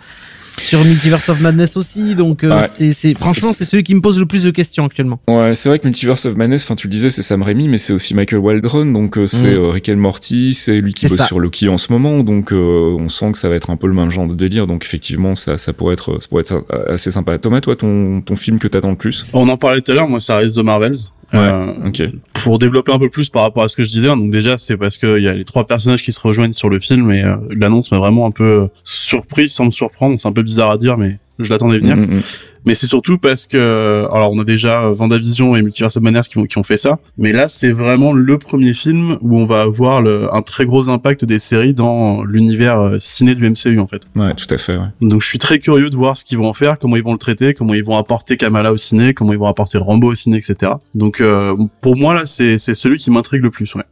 sur 0.64 0.84
Multiverse 0.84 1.30
of 1.30 1.40
Madness 1.40 1.78
aussi. 1.78 2.16
Donc 2.16 2.44
euh, 2.44 2.50
Ouais. 2.60 2.68
c'est 2.68 2.92
c'est 2.94 3.14
franchement 3.14 3.50
c'est 3.56 3.66
celui 3.66 3.84
qui 3.84 3.94
me 3.96 4.02
pose 4.02 4.20
le 4.20 4.26
plus 4.26 4.44
de 4.44 4.52
questions 4.52 4.86
actuellement. 4.86 5.20
Ouais, 5.28 5.56
c'est 5.56 5.70
vrai 5.70 5.80
que 5.80 5.86
Multiverse 5.88 6.26
of 6.26 6.36
Madness, 6.36 6.64
enfin 6.64 6.76
tu 6.76 6.88
le 6.88 6.92
disais, 6.92 7.10
c'est 7.10 7.22
Sam 7.22 7.42
Raimi, 7.42 7.68
mais 7.68 7.78
c'est 7.78 7.94
aussi 7.94 8.14
Michael 8.14 8.40
Waldron, 8.40 8.86
donc 8.88 9.18
euh, 9.18 9.28
c'est 9.28 9.52
Mm. 9.52 9.64
euh, 9.64 9.70
Rick 9.70 9.90
and 9.90 9.98
Morty, 9.98 10.54
c'est 10.54 10.80
lui 10.82 10.94
qui 10.94 11.08
bosse 11.08 11.18
ça. 11.18 11.26
sur 11.26 11.40
Loki 11.40 11.68
en 11.70 11.78
ce 11.78 11.92
moment, 11.92 12.24
donc 12.24 12.52
euh, 12.52 12.96
on 13.00 13.10
sent 13.10 13.32
que 13.34 13.38
ça 13.38 13.50
va 13.50 13.56
être 13.56 13.70
un 13.70 13.78
peu 13.78 13.88
le 13.88 13.94
même 13.94 14.10
genre 14.12 14.28
de 14.28 14.36
délire, 14.36 14.68
donc 14.68 14.84
effectivement 14.86 15.36
ça, 15.36 15.58
ça 15.58 15.74
pourrait 15.74 15.94
être, 15.94 16.22
ça 16.22 16.28
pourrait 16.28 16.42
être 16.42 16.64
assez 16.90 17.12
sympa. 17.12 17.38
Thomas, 17.38 17.62
toi, 17.62 17.76
ton, 17.76 18.22
ton 18.22 18.36
film 18.36 18.60
que 18.60 18.68
t'attends 18.68 18.90
le 18.92 18.96
plus? 18.96 19.26
On 19.34 19.48
en 19.50 19.58
parlait 19.58 19.82
tout 19.82 19.92
à 19.92 19.96
l'heure, 19.96 20.10
moi 20.10 20.20
ça 20.20 20.38
reste 20.38 20.56
The 20.58 20.64
Marvels. 20.64 20.96
Euh, 21.34 21.88
Ok. 21.88 22.02
pour 22.34 22.58
développer 22.60 22.92
un 22.92 23.00
peu 23.00 23.10
plus 23.10 23.30
par 23.30 23.44
rapport 23.44 23.64
à 23.64 23.68
ce 23.68 23.76
que 23.76 23.84
je 23.84 23.90
disais, 23.90 24.10
hein, 24.10 24.18
donc 24.18 24.32
déjà 24.32 24.58
c'est 24.58 24.78
parce 24.78 24.98
qu'il 24.98 25.20
y 25.20 25.28
a 25.28 25.34
les 25.34 25.46
trois 25.46 25.66
personnages 25.66 26.02
qui 26.04 26.12
se 26.12 26.20
rejoignent 26.20 26.54
sur 26.54 26.70
le 26.70 26.80
film 26.80 27.12
et 27.12 27.24
euh, 27.24 27.36
l'annonce 27.52 27.92
m'a 27.92 27.98
vraiment 28.00 28.26
un 28.26 28.32
peu 28.32 28.44
euh, 28.64 28.68
surpris 28.84 29.50
sans 29.50 29.66
me 29.66 29.72
surprendre. 29.72 30.20
C'est 30.20 30.28
un 30.28 30.32
peu 30.34 30.42
bizarre 30.44 30.72
à 30.72 30.78
dire, 30.78 30.98
mais 30.98 31.20
je 31.40 31.50
l'attendais 31.50 31.78
venir. 31.80 31.98
Mm, 31.98 32.02
mm, 32.18 32.22
Mais 32.66 32.76
c'est 32.76 32.88
surtout 32.88 33.18
parce 33.18 33.48
que, 33.48 34.06
alors 34.12 34.32
on 34.34 34.40
a 34.40 34.44
déjà 34.44 34.90
Vendavision 34.90 35.56
et 35.56 35.62
Multiverse 35.62 35.96
of 35.98 36.04
Madness 36.04 36.28
qui, 36.28 36.38
ont- 36.38 36.46
qui 36.46 36.58
ont 36.58 36.64
fait 36.64 36.78
ça, 36.78 37.00
mais 37.18 37.32
là 37.32 37.48
c'est 37.48 37.72
vraiment 37.72 38.12
le 38.14 38.38
premier 38.38 38.74
film 38.74 39.18
où 39.22 39.38
on 39.38 39.46
va 39.46 39.62
avoir 39.62 40.02
le, 40.02 40.34
un 40.34 40.42
très 40.42 40.66
gros 40.66 40.90
impact 40.90 41.24
des 41.26 41.40
séries 41.40 41.74
dans 41.74 42.24
l'univers 42.24 42.80
euh, 42.80 42.98
ciné 43.00 43.34
du 43.36 43.50
MCU 43.50 43.80
en 43.80 43.88
fait. 43.88 44.02
mm. 44.16 44.22
Ouais, 44.22 44.34
tout 44.36 44.54
à 44.54 44.58
fait. 44.58 44.76
Ouais. 44.76 44.88
Donc 45.02 45.22
je 45.22 45.28
suis 45.28 45.40
très 45.40 45.60
curieux 45.60 45.90
de 45.90 45.96
voir 45.96 46.18
ce 46.18 46.26
qu'ils 46.26 46.38
vont 46.38 46.48
en 46.50 46.54
faire, 46.54 46.78
comment 46.78 46.98
ils 46.98 47.04
vont 47.04 47.14
le 47.14 47.18
traiter, 47.18 47.54
comment 47.54 47.74
ils 47.74 47.84
vont 47.84 47.96
apporter 47.98 48.36
Kamala 48.38 48.74
au 48.74 48.78
ciné, 48.78 49.14
comment 49.14 49.32
ils 49.34 49.40
vont 49.40 49.48
apporter 49.48 49.78
Rambo 49.78 50.12
au 50.12 50.16
ciné, 50.16 50.38
etc. 50.38 50.74
Donc 50.96 51.22
euh, 51.22 51.56
pour 51.82 51.96
moi 51.98 52.14
là 52.14 52.26
c'est 52.26 52.58
c'est 52.58 52.76
celui 52.76 52.98
qui 52.98 53.10
m'intrigue 53.10 53.42
le 53.44 53.52
plus. 53.52 53.74
Ouais. 53.76 53.84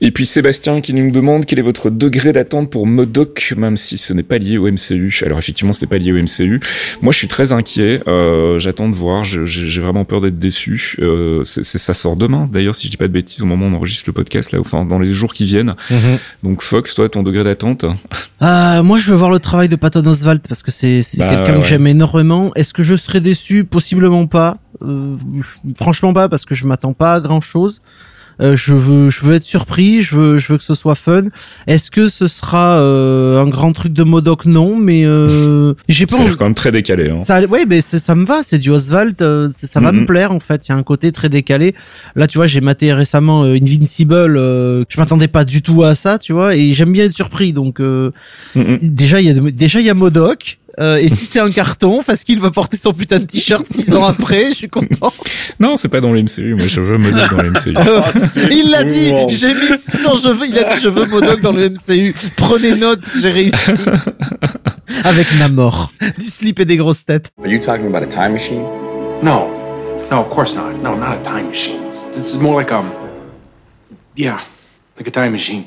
Et 0.00 0.10
puis 0.12 0.24
Sébastien 0.26 0.80
qui 0.80 0.94
nous 0.94 1.10
demande 1.10 1.44
quel 1.44 1.58
est 1.58 1.62
votre 1.62 1.90
degré 1.90 2.32
d'attente 2.32 2.70
pour 2.70 2.86
Modoc, 2.86 3.54
même 3.56 3.76
si 3.76 3.98
ce 3.98 4.12
n'est 4.12 4.22
pas 4.22 4.38
lié 4.38 4.56
au 4.58 4.70
MCU. 4.70 5.22
Alors 5.24 5.38
effectivement, 5.38 5.72
ce 5.72 5.80
n'est 5.84 5.88
pas 5.88 5.98
lié 5.98 6.12
au 6.12 6.16
MCU. 6.16 6.60
Moi, 7.02 7.12
je 7.12 7.18
suis 7.18 7.28
très 7.28 7.52
inquiet. 7.52 8.00
Euh, 8.08 8.58
J'attends 8.58 8.88
de 8.88 8.94
voir. 8.94 9.24
J'ai 9.24 9.80
vraiment 9.80 10.04
peur 10.04 10.20
d'être 10.20 10.38
déçu. 10.38 10.96
Euh, 11.00 11.42
c'est 11.44 11.64
c'est- 11.64 11.78
ça 11.78 11.94
sort 11.94 12.16
demain. 12.16 12.48
D'ailleurs, 12.52 12.74
si 12.74 12.86
je 12.86 12.90
dis 12.90 12.96
pas 12.96 13.08
de 13.08 13.12
bêtises, 13.12 13.42
au 13.42 13.46
moment 13.46 13.66
où 13.66 13.68
on 13.70 13.74
enregistre 13.74 14.04
le 14.08 14.12
podcast, 14.12 14.52
là, 14.52 14.60
enfin 14.60 14.84
dans 14.84 14.98
les 14.98 15.12
jours 15.14 15.32
qui 15.32 15.44
viennent. 15.44 15.74
Donc 16.42 16.62
Fox, 16.62 16.94
toi, 16.94 17.08
ton 17.08 17.22
degré 17.22 17.44
d'attente 17.44 17.84
Ah, 18.40 18.82
moi, 18.82 18.98
je 18.98 19.10
veux 19.10 19.16
voir 19.16 19.30
le 19.30 19.38
travail 19.38 19.68
de 19.68 19.76
Patton 19.76 20.04
Oswalt 20.06 20.46
parce 20.48 20.62
que 20.62 20.70
c'est 20.70 21.02
c'est 21.02 21.18
Bah, 21.18 21.28
quelqu'un 21.34 21.56
ouais, 21.56 21.62
que 21.62 21.66
j'aime 21.68 21.86
énormément. 21.86 22.52
Est-ce 22.54 22.72
que 22.74 22.82
je 22.82 22.96
serais 22.96 23.20
déçu? 23.20 23.64
Possiblement 23.64 24.26
pas. 24.26 24.56
Euh, 24.82 25.16
franchement 25.78 26.12
pas 26.12 26.28
parce 26.28 26.44
que 26.44 26.54
je 26.54 26.64
m'attends 26.64 26.92
pas 26.92 27.14
à 27.14 27.20
grand 27.20 27.40
chose. 27.40 27.80
Euh, 28.40 28.56
je 28.56 28.74
veux, 28.74 29.10
je 29.10 29.24
veux 29.24 29.34
être 29.34 29.44
surpris. 29.44 30.02
Je 30.02 30.16
veux, 30.16 30.38
je 30.38 30.52
veux 30.52 30.58
que 30.58 30.64
ce 30.64 30.74
soit 30.74 30.94
fun. 30.94 31.24
Est-ce 31.66 31.90
que 31.90 32.08
ce 32.08 32.26
sera 32.26 32.78
euh, 32.78 33.40
un 33.40 33.48
grand 33.48 33.72
truc 33.72 33.92
de 33.92 34.02
Modoc? 34.02 34.44
Non, 34.44 34.76
mais 34.76 35.04
euh, 35.04 35.74
j'ai 35.88 36.06
pas. 36.06 36.16
Ça 36.16 36.24
quand 36.36 36.44
même 36.44 36.54
très 36.54 36.70
décalé. 36.70 37.10
Hein. 37.10 37.18
ça, 37.18 37.40
ouais, 37.44 37.64
mais 37.66 37.80
ça 37.80 38.14
me 38.14 38.24
va, 38.24 38.42
c'est 38.42 38.58
du 38.58 38.70
Oswald, 38.70 39.20
euh, 39.22 39.48
ça 39.52 39.80
va 39.80 39.92
me 39.92 40.04
plaire 40.04 40.32
en 40.32 40.40
fait. 40.40 40.66
Il 40.68 40.70
y 40.70 40.74
a 40.74 40.76
un 40.76 40.82
côté 40.82 41.12
très 41.12 41.28
décalé. 41.28 41.74
Là, 42.16 42.26
tu 42.26 42.38
vois, 42.38 42.46
j'ai 42.46 42.60
maté 42.60 42.92
récemment 42.92 43.42
Invincible. 43.42 44.14
euh, 44.14 44.84
je 44.88 44.98
m'attendais 45.00 45.28
pas 45.28 45.44
du 45.44 45.62
tout 45.62 45.82
à 45.82 45.94
ça, 45.94 46.18
tu 46.18 46.32
vois, 46.32 46.54
et 46.54 46.72
j'aime 46.72 46.92
bien 46.92 47.04
être 47.04 47.12
surpris. 47.12 47.52
Donc 47.52 47.80
mm. 47.80 48.10
déjà, 48.82 49.20
il 49.20 49.26
y 49.26 49.30
a 49.30 49.50
déjà 49.50 49.80
il 49.80 49.86
y 49.86 49.90
a 49.90 49.94
Modoc. 49.94 50.57
Euh, 50.78 50.96
et 50.96 51.08
si 51.08 51.24
c'est 51.24 51.40
un 51.40 51.50
carton, 51.50 52.02
parce 52.06 52.24
qu'il 52.24 52.40
va 52.40 52.50
porter 52.50 52.76
son 52.76 52.92
putain 52.92 53.18
de 53.18 53.24
t-shirt 53.24 53.66
six 53.70 53.94
ans 53.94 54.04
après, 54.04 54.48
je 54.50 54.54
suis 54.54 54.68
content. 54.68 55.12
Non, 55.58 55.76
c'est 55.76 55.88
pas 55.88 56.00
dans 56.00 56.12
le 56.12 56.22
MCU. 56.22 56.54
Moi, 56.54 56.66
je 56.66 56.80
veux 56.80 56.98
Modoc 56.98 57.30
dans 57.30 57.42
le 57.42 57.50
MCU. 57.50 57.74
il 58.50 58.70
l'a 58.70 58.84
dit, 58.84 59.10
bon. 59.10 59.28
j'ai 59.28 59.54
mis 59.54 59.78
six 59.78 60.06
ans, 60.06 60.14
je 60.14 60.28
veux, 60.28 60.46
il 60.46 60.58
a 60.58 60.74
dit 60.74 60.80
je 60.80 60.88
veux 60.88 61.06
Modoc 61.06 61.40
dans 61.40 61.52
le 61.52 61.70
MCU. 61.70 62.14
Prenez 62.36 62.74
note, 62.74 63.00
j'ai 63.20 63.30
réussi. 63.30 63.56
Avec 65.04 65.26
Namor, 65.38 65.92
du 66.18 66.26
slip 66.26 66.60
et 66.60 66.64
des 66.64 66.76
grosses 66.76 67.04
têtes. 67.04 67.30
Are 67.42 67.50
you 67.50 67.58
talking 67.58 67.86
about 67.86 68.02
a 68.02 68.08
time 68.08 68.32
machine? 68.32 68.62
No. 69.22 69.48
No, 70.10 70.20
of 70.20 70.30
course 70.30 70.54
not. 70.54 70.74
No, 70.82 70.96
not 70.96 71.18
a 71.18 71.22
time 71.22 71.48
machine. 71.48 71.90
This 72.14 72.34
is 72.34 72.40
more 72.40 72.56
like 72.56 72.72
um. 72.72 72.90
Yeah, 74.16 74.40
like 74.96 75.06
a 75.06 75.10
time 75.10 75.32
machine. 75.32 75.66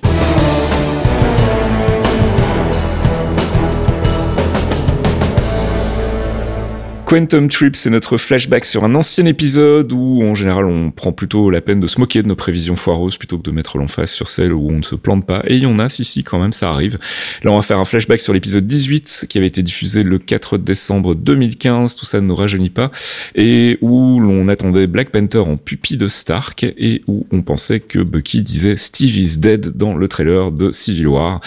Quantum 7.11 7.49
Trip, 7.49 7.75
c'est 7.75 7.89
notre 7.89 8.15
flashback 8.15 8.63
sur 8.63 8.85
un 8.85 8.95
ancien 8.95 9.25
épisode 9.25 9.91
où, 9.91 10.23
en 10.23 10.33
général, 10.33 10.63
on 10.63 10.91
prend 10.91 11.11
plutôt 11.11 11.49
la 11.49 11.59
peine 11.59 11.81
de 11.81 11.87
se 11.87 11.99
moquer 11.99 12.23
de 12.23 12.27
nos 12.29 12.37
prévisions 12.37 12.77
foireuses 12.77 13.17
plutôt 13.17 13.37
que 13.37 13.43
de 13.43 13.51
mettre 13.51 13.77
l'emphase 13.77 14.11
sur 14.11 14.29
celles 14.29 14.53
où 14.53 14.69
on 14.69 14.77
ne 14.77 14.81
se 14.81 14.95
plante 14.95 15.25
pas. 15.25 15.43
Et 15.45 15.57
il 15.57 15.63
y 15.63 15.65
en 15.65 15.77
a, 15.77 15.89
si, 15.89 16.05
si, 16.05 16.23
quand 16.23 16.39
même, 16.39 16.53
ça 16.53 16.69
arrive. 16.69 16.99
Là, 17.43 17.51
on 17.51 17.57
va 17.57 17.63
faire 17.63 17.79
un 17.79 17.83
flashback 17.83 18.21
sur 18.21 18.31
l'épisode 18.31 18.65
18 18.65 19.25
qui 19.27 19.37
avait 19.37 19.47
été 19.47 19.61
diffusé 19.61 20.03
le 20.03 20.19
4 20.19 20.57
décembre 20.57 21.13
2015. 21.13 21.97
Tout 21.97 22.05
ça 22.05 22.21
ne 22.21 22.27
nous 22.27 22.35
rajeunit 22.35 22.69
pas. 22.69 22.91
Et 23.35 23.77
où 23.81 24.21
l'on 24.21 24.47
attendait 24.47 24.87
Black 24.87 25.09
Panther 25.09 25.39
en 25.39 25.57
pupille 25.57 25.97
de 25.97 26.07
Stark 26.07 26.63
et 26.63 27.01
où 27.07 27.25
on 27.33 27.41
pensait 27.41 27.81
que 27.81 27.99
Bucky 27.99 28.41
disait 28.41 28.77
Steve 28.77 29.17
is 29.17 29.37
dead 29.37 29.75
dans 29.75 29.97
le 29.97 30.07
trailer 30.07 30.53
de 30.53 30.71
Civil 30.71 31.09
War. 31.09 31.41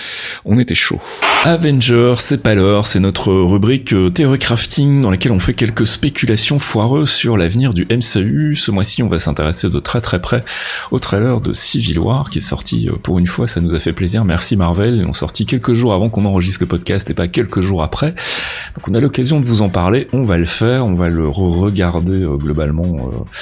On 0.44 0.58
était 0.58 0.74
chaud. 0.74 1.00
Avengers, 1.44 2.16
c'est 2.18 2.42
pas 2.42 2.54
l'heure, 2.54 2.86
c'est 2.86 3.00
notre 3.00 3.32
rubrique 3.32 3.94
euh, 3.94 4.10
Crafting 4.38 5.00
dans 5.00 5.10
laquelle 5.10 5.32
on 5.32 5.38
fait 5.38 5.53
quelques 5.54 5.86
spéculations 5.86 6.58
foireuses 6.58 7.10
sur 7.10 7.36
l'avenir 7.36 7.74
du 7.74 7.86
MCU. 7.90 8.56
Ce 8.56 8.70
mois-ci, 8.70 9.02
on 9.02 9.08
va 9.08 9.18
s'intéresser 9.18 9.70
de 9.70 9.78
très 9.78 10.00
très 10.00 10.20
près 10.20 10.44
au 10.90 10.98
trailer 10.98 11.40
de 11.40 11.52
Civil 11.52 11.98
War 11.98 12.30
qui 12.30 12.38
est 12.38 12.40
sorti 12.40 12.88
euh, 12.88 12.92
pour 13.02 13.18
une 13.18 13.26
fois, 13.26 13.46
ça 13.46 13.60
nous 13.60 13.74
a 13.74 13.78
fait 13.78 13.92
plaisir. 13.92 14.24
Merci 14.24 14.56
Marvel, 14.56 14.96
ils 14.96 15.02
l'ont 15.02 15.12
sorti 15.12 15.46
quelques 15.46 15.74
jours 15.74 15.94
avant 15.94 16.10
qu'on 16.10 16.24
enregistre 16.24 16.62
le 16.62 16.66
podcast 16.66 17.08
et 17.10 17.14
pas 17.14 17.28
quelques 17.28 17.60
jours 17.60 17.82
après. 17.82 18.14
Donc 18.74 18.88
on 18.88 18.94
a 18.94 19.00
l'occasion 19.00 19.40
de 19.40 19.46
vous 19.46 19.62
en 19.62 19.68
parler, 19.68 20.08
on 20.12 20.24
va 20.24 20.36
le 20.36 20.44
faire, 20.44 20.86
on 20.86 20.94
va 20.94 21.08
le 21.08 21.28
re-regarder 21.28 22.22
euh, 22.22 22.36
globalement 22.36 22.84
euh, 22.84 23.40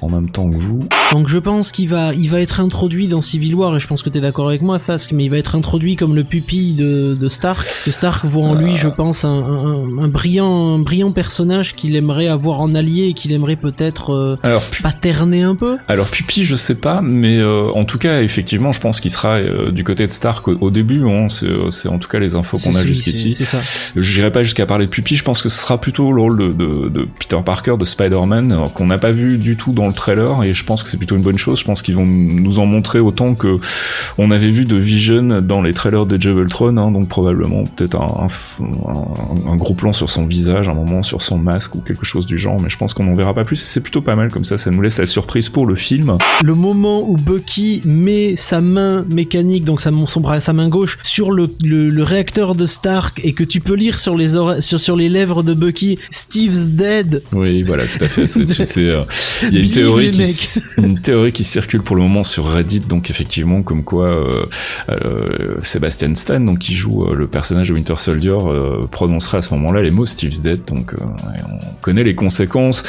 en 0.00 0.08
même 0.08 0.30
temps 0.30 0.50
que 0.50 0.56
vous. 0.56 0.80
Donc 1.12 1.28
je 1.28 1.38
pense 1.38 1.72
qu'il 1.72 1.88
va, 1.88 2.12
il 2.14 2.28
va 2.30 2.40
être 2.40 2.60
introduit 2.60 3.08
dans 3.08 3.20
Civil 3.20 3.54
War 3.54 3.76
et 3.76 3.80
je 3.80 3.86
pense 3.86 4.02
que 4.02 4.10
t'es 4.10 4.20
d'accord 4.20 4.48
avec 4.48 4.62
moi, 4.62 4.78
Fask, 4.78 5.12
mais 5.12 5.24
il 5.24 5.30
va 5.30 5.38
être 5.38 5.54
introduit 5.54 5.96
comme 5.96 6.14
le 6.14 6.24
pupille 6.24 6.74
de, 6.74 7.16
de 7.18 7.28
Stark, 7.28 7.64
parce 7.64 7.82
que 7.82 7.90
Stark 7.90 8.24
voit 8.24 8.46
en 8.46 8.54
lui, 8.54 8.76
je 8.76 8.88
pense, 8.88 9.24
un, 9.24 9.30
un, 9.30 9.98
un 9.98 10.08
brillant, 10.08 10.74
un 10.74 10.78
brillant 10.78 11.12
personnage 11.12 11.53
qu'il 11.62 11.94
aimerait 11.96 12.28
avoir 12.28 12.60
en 12.60 12.74
allié 12.74 13.04
et 13.08 13.12
qu'il 13.14 13.32
aimerait 13.32 13.56
peut-être 13.56 14.12
euh, 14.12 14.36
Alors, 14.42 14.62
paterner 14.82 15.42
un 15.42 15.54
peu? 15.54 15.76
Alors 15.88 16.06
Pupi, 16.06 16.44
je 16.44 16.54
sais 16.54 16.74
pas, 16.76 17.00
mais 17.02 17.38
euh, 17.38 17.70
en 17.74 17.84
tout 17.84 17.98
cas, 17.98 18.22
effectivement, 18.22 18.72
je 18.72 18.80
pense 18.80 19.00
qu'il 19.00 19.10
sera 19.10 19.34
euh, 19.36 19.70
du 19.70 19.84
côté 19.84 20.04
de 20.06 20.10
Stark 20.10 20.48
au, 20.48 20.56
au 20.60 20.70
début. 20.70 21.02
Hein, 21.08 21.28
c'est, 21.28 21.48
c'est 21.70 21.88
en 21.88 21.98
tout 21.98 22.08
cas 22.08 22.18
les 22.18 22.34
infos 22.36 22.58
qu'on 22.58 22.74
a 22.74 22.82
jusqu'ici. 22.84 23.34
c'est- 23.34 23.44
ça. 23.44 23.58
J'irai 23.96 24.30
pas 24.32 24.42
jusqu'à 24.42 24.66
parler 24.66 24.86
de 24.86 24.90
Pupi. 24.90 25.14
Je 25.16 25.22
pense 25.24 25.42
que 25.42 25.48
ce 25.48 25.58
sera 25.60 25.80
plutôt 25.80 26.12
le 26.12 26.20
rôle 26.20 26.38
de, 26.38 26.48
de, 26.52 26.88
de 26.88 27.08
Peter 27.18 27.38
Parker, 27.44 27.76
de 27.78 27.84
Spider-Man, 27.84 28.64
qu'on 28.74 28.86
n'a 28.86 28.98
pas 28.98 29.12
vu 29.12 29.38
du 29.38 29.56
tout 29.56 29.72
dans 29.72 29.86
le 29.86 29.92
trailer, 29.94 30.42
et 30.44 30.54
je 30.54 30.64
pense 30.64 30.82
que 30.82 30.88
c'est 30.88 30.96
plutôt 30.96 31.16
une 31.16 31.22
bonne 31.22 31.38
chose. 31.38 31.60
Je 31.60 31.64
pense 31.64 31.82
qu'ils 31.82 31.94
vont 31.94 32.06
nous 32.06 32.58
en 32.58 32.66
montrer 32.66 32.98
autant 33.00 33.34
que 33.34 33.56
on 34.18 34.30
avait 34.30 34.50
vu 34.50 34.64
de 34.64 34.76
Vision 34.76 35.40
dans 35.42 35.62
les 35.62 35.72
trailers 35.74 36.06
de 36.06 36.16
Ultron, 36.24 36.76
hein, 36.78 36.90
donc 36.90 37.08
probablement 37.08 37.64
peut-être 37.64 37.96
un, 38.00 38.26
un, 38.26 38.28
un- 38.88 39.52
un 39.52 39.56
gros 39.56 39.74
plan 39.74 39.92
sur 39.92 40.08
son 40.10 40.26
visage, 40.26 40.68
un 40.68 40.74
moment 40.74 41.02
sur 41.02 41.20
son 41.22 41.38
masque 41.44 41.74
ou 41.76 41.80
quelque 41.80 42.04
chose 42.04 42.26
du 42.26 42.38
genre. 42.38 42.60
Mais 42.60 42.70
je 42.70 42.76
pense 42.76 42.94
qu'on 42.94 43.06
en 43.06 43.14
verra 43.14 43.34
pas 43.34 43.44
plus. 43.44 43.56
C'est 43.56 43.80
plutôt 43.80 44.02
pas 44.02 44.16
mal 44.16 44.30
comme 44.30 44.44
ça. 44.44 44.58
Ça 44.58 44.70
nous 44.70 44.82
laisse 44.82 44.98
la 44.98 45.06
surprise 45.06 45.48
pour 45.48 45.66
le 45.66 45.76
film. 45.76 46.18
Le 46.42 46.54
moment 46.54 47.08
où 47.08 47.16
Bucky 47.16 47.82
met 47.84 48.34
sa 48.36 48.60
main 48.60 49.04
mécanique, 49.08 49.64
donc 49.64 49.80
sa, 49.80 49.90
son 50.06 50.20
bras, 50.20 50.40
sa 50.40 50.52
main 50.52 50.68
gauche, 50.68 50.98
sur 51.02 51.30
le, 51.30 51.46
le, 51.62 51.88
le 51.88 52.02
réacteur 52.02 52.54
de 52.54 52.66
Stark 52.66 53.20
et 53.22 53.32
que 53.34 53.44
tu 53.44 53.60
peux 53.60 53.74
lire 53.74 53.98
sur 53.98 54.16
les 54.16 54.30
sur, 54.60 54.80
sur 54.80 54.96
les 54.96 55.08
lèvres 55.08 55.42
de 55.42 55.54
Bucky, 55.54 55.98
Steve's 56.10 56.70
dead. 56.70 57.22
Oui, 57.32 57.62
voilà, 57.62 57.84
tout 57.86 58.02
à 58.02 58.08
fait. 58.08 58.26
C'est, 58.26 58.44
tu 58.44 58.64
sais, 58.64 58.84
euh, 58.84 59.04
il 59.42 59.54
y 59.54 59.58
a 59.58 59.60
une 59.60 59.70
théorie 59.70 60.10
qui, 60.10 60.60
une 60.78 61.00
théorie 61.00 61.32
qui 61.32 61.44
circule 61.44 61.82
pour 61.82 61.96
le 61.96 62.02
moment 62.02 62.24
sur 62.24 62.46
Reddit, 62.46 62.80
donc 62.80 63.10
effectivement 63.10 63.62
comme 63.62 63.84
quoi 63.84 64.06
euh, 64.12 64.46
euh, 64.88 65.56
Sebastian 65.62 66.14
Stan, 66.14 66.40
donc 66.40 66.60
qui 66.60 66.74
joue 66.74 67.04
euh, 67.04 67.14
le 67.14 67.26
personnage 67.26 67.68
de 67.68 67.74
Winter 67.74 67.96
Soldier, 67.96 68.38
prononcerait 68.90 69.38
à 69.38 69.42
ce 69.42 69.52
moment-là 69.54 69.82
les 69.82 69.90
mots 69.90 70.06
Steve's 70.06 70.40
dead. 70.40 70.60
Donc 70.66 70.94
on 71.48 71.74
connaît 71.80 72.02
les 72.04 72.14
conséquences. 72.14 72.82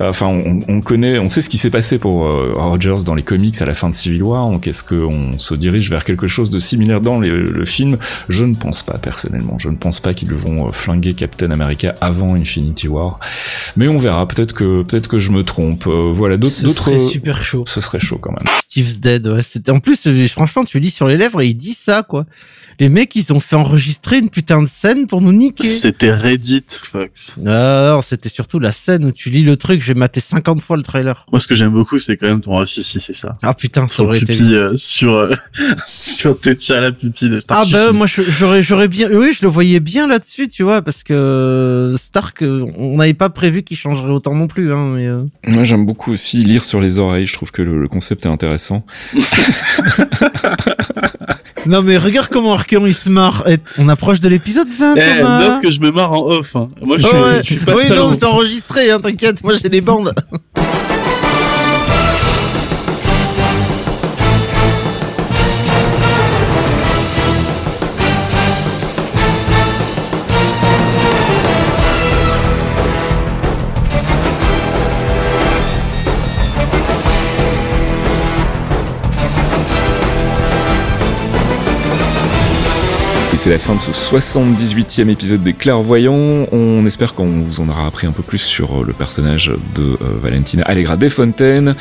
Enfin, 0.00 0.26
on, 0.26 0.60
on 0.68 0.80
connaît, 0.80 1.18
on 1.18 1.28
sait 1.28 1.40
ce 1.42 1.48
qui 1.48 1.58
s'est 1.58 1.70
passé 1.70 1.98
pour 1.98 2.26
euh, 2.26 2.52
Rogers 2.54 3.04
dans 3.04 3.14
les 3.14 3.22
comics 3.22 3.60
à 3.60 3.66
la 3.66 3.74
fin 3.74 3.90
de 3.90 3.94
Civil 3.94 4.22
War. 4.22 4.50
Donc 4.50 4.66
est-ce 4.66 4.82
qu'on 4.84 5.38
se 5.38 5.54
dirige 5.54 5.90
vers 5.90 6.04
quelque 6.04 6.26
chose 6.26 6.50
de 6.50 6.58
similaire 6.58 7.00
dans 7.00 7.20
les- 7.20 7.30
le 7.30 7.64
film? 7.64 7.98
Je 8.28 8.44
ne 8.44 8.54
pense 8.54 8.82
pas 8.82 8.98
personnellement. 8.98 9.58
Je 9.58 9.68
ne 9.68 9.76
pense 9.76 10.00
pas 10.00 10.14
qu'ils 10.14 10.32
vont 10.34 10.68
euh, 10.68 10.72
flinguer 10.72 11.14
Captain 11.14 11.50
America 11.50 11.94
avant 12.00 12.34
Infinity 12.34 12.88
War. 12.88 13.18
Mais 13.76 13.88
on 13.88 13.98
verra. 13.98 14.26
Peut-être 14.28 14.54
que 14.54 14.82
peut-être 14.82 15.08
que 15.08 15.18
je 15.18 15.30
me 15.30 15.42
trompe. 15.42 15.86
Euh, 15.86 16.10
voilà, 16.12 16.36
d'autres 16.36 16.54
Ce 16.54 16.68
serait 16.68 16.98
super 16.98 17.42
chaud. 17.44 17.64
Ce 17.66 17.80
serait 17.80 18.00
chaud 18.00 18.18
quand 18.18 18.32
même. 18.32 18.46
Steve's 18.64 18.98
Dead, 19.00 19.26
ouais. 19.26 19.40
En 19.70 19.80
plus, 19.80 20.08
franchement, 20.28 20.64
tu 20.64 20.78
lis 20.80 20.90
sur 20.90 21.08
les 21.08 21.16
lèvres 21.16 21.40
et 21.40 21.48
il 21.48 21.54
dit 21.54 21.74
ça, 21.74 22.02
quoi. 22.02 22.24
Les 22.80 22.88
mecs, 22.88 23.14
ils 23.16 23.32
ont 23.32 23.40
fait 23.40 23.56
enregistrer 23.56 24.18
une 24.18 24.30
putain 24.30 24.62
de 24.62 24.68
scène 24.68 25.06
pour 25.06 25.20
nous 25.20 25.32
niquer. 25.32 25.66
C'était 25.66 26.12
Reddit, 26.12 26.64
Fox. 26.82 27.34
Ah, 27.46 27.94
non, 27.94 28.02
c'était 28.02 28.28
surtout 28.28 28.58
la 28.58 28.72
scène 28.72 29.04
où 29.04 29.12
tu 29.12 29.30
lis 29.30 29.42
le 29.42 29.56
truc, 29.56 29.82
j'ai 29.82 29.94
maté 29.94 30.20
50 30.20 30.62
fois 30.62 30.76
le 30.76 30.82
trailer. 30.82 31.26
Moi, 31.32 31.40
ce 31.40 31.46
que 31.46 31.54
j'aime 31.54 31.72
beaucoup, 31.72 31.98
c'est 31.98 32.16
quand 32.16 32.26
même 32.26 32.40
ton 32.40 32.64
si 32.66 33.00
c'est 33.00 33.12
ça. 33.12 33.36
Ah 33.42 33.54
putain, 33.54 33.88
ça 33.88 34.02
aurait 34.02 34.18
été 34.18 34.40
euh, 34.40 34.74
sur 34.74 35.14
euh, 35.14 35.34
sur 35.86 36.38
T'Challa 36.38 36.92
pipi 36.92 37.28
de 37.28 37.40
Star 37.40 37.62
Ah 37.62 37.64
bah 37.70 37.92
moi 37.92 38.06
j'aurais 38.06 38.62
j'aurais 38.62 38.88
bien 38.88 39.08
oui 39.12 39.32
je 39.34 39.44
le 39.44 39.50
voyais 39.50 39.80
bien 39.80 40.06
là-dessus 40.06 40.48
tu 40.48 40.62
vois 40.62 40.82
parce 40.82 41.02
que 41.02 41.94
Stark 41.96 42.42
euh, 42.42 42.64
on 42.76 42.96
n'avait 42.96 43.14
pas 43.14 43.30
prévu 43.30 43.62
qu'il 43.62 43.76
changerait 43.76 44.10
autant 44.10 44.34
non 44.34 44.48
plus 44.48 44.72
hein 44.72 44.92
mais 44.94 45.06
euh, 45.06 45.20
Moi, 45.46 45.64
j'aime 45.64 45.86
beaucoup 45.86 46.12
aussi 46.12 46.38
lire 46.38 46.64
sur 46.64 46.80
les 46.80 46.98
oreilles. 46.98 47.26
Je 47.26 47.34
trouve 47.34 47.50
que 47.50 47.62
le, 47.62 47.80
le 47.80 47.88
concept 47.88 48.26
est 48.26 48.28
intéressant. 48.28 48.84
non 51.68 51.82
mais 51.82 51.98
regarde 51.98 52.28
comment 52.32 52.54
Archeon 52.54 52.86
il 52.86 52.94
se 52.94 53.08
marre 53.08 53.44
on 53.78 53.88
approche 53.88 54.20
de 54.20 54.28
l'épisode 54.28 54.68
20 54.68 54.94
Eh, 54.96 55.18
Thomas 55.20 55.48
note 55.48 55.60
que 55.60 55.70
je 55.70 55.80
me 55.80 55.90
marre 55.90 56.12
en 56.12 56.22
off. 56.26 56.56
Hein. 56.56 56.68
Moi, 56.82 56.98
je 56.98 57.06
suis, 57.06 57.16
Ouais. 57.16 57.36
je 57.38 57.42
suis 57.42 57.56
pas 57.56 57.74
oui 57.76 57.84
non 57.90 58.12
c'est 58.12 58.24
enregistré 58.24 58.90
hein 58.90 59.00
t'inquiète 59.00 59.42
moi 59.44 59.52
j'ai 59.60 59.68
les 59.68 59.80
bandes 59.80 60.12
c'est 83.38 83.50
la 83.50 83.58
fin 83.58 83.76
de 83.76 83.80
ce 83.80 83.92
78e 83.92 85.08
épisode 85.10 85.44
des 85.44 85.52
Clairvoyants. 85.52 86.48
On 86.50 86.84
espère 86.86 87.14
qu'on 87.14 87.26
vous 87.26 87.60
en 87.60 87.68
aura 87.68 87.86
appris 87.86 88.08
un 88.08 88.10
peu 88.10 88.24
plus 88.24 88.40
sur 88.40 88.80
euh, 88.80 88.84
le 88.84 88.92
personnage 88.92 89.52
de 89.76 89.82
euh, 89.82 90.18
Valentina 90.20 90.64
Allegra 90.64 90.96
Desfontaines 90.96 91.76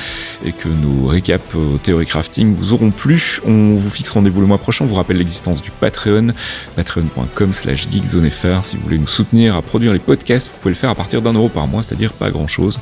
et 0.46 0.52
que 0.52 0.68
nos 0.68 1.08
récaps 1.08 1.56
euh, 1.56 1.78
théorie 1.82 2.06
crafting 2.06 2.54
vous 2.54 2.74
auront 2.74 2.92
plu. 2.92 3.40
On 3.44 3.76
vous 3.76 3.90
fixe 3.90 4.12
rendez-vous 4.12 4.40
le 4.40 4.46
mois 4.46 4.60
prochain. 4.60 4.86
On 4.86 4.88
vous 4.88 4.94
rappelle 4.94 5.18
l'existence 5.18 5.64
du 5.64 5.72
Patreon, 5.72 6.34
patreon.com 6.76 7.54
slash 7.54 7.90
geekzonefr. 7.90 8.64
Si 8.64 8.76
vous 8.76 8.84
voulez 8.84 9.00
nous 9.00 9.08
soutenir 9.08 9.56
à 9.56 9.64
produire 9.64 9.94
les 9.94 10.00
podcasts, 10.00 10.50
vous 10.50 10.58
pouvez 10.62 10.76
le 10.76 10.80
faire 10.80 10.92
à 10.92 10.96
partir 10.96 11.24
d'un 11.24 11.34
euro 11.34 11.50
par 11.50 11.66
mois, 11.66 11.82
c'est-à-dire 11.82 12.14
pas 12.14 12.30
grand-chose. 12.30 12.80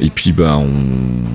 Et 0.00 0.08
puis, 0.08 0.32
bah, 0.32 0.56
on 0.58 0.70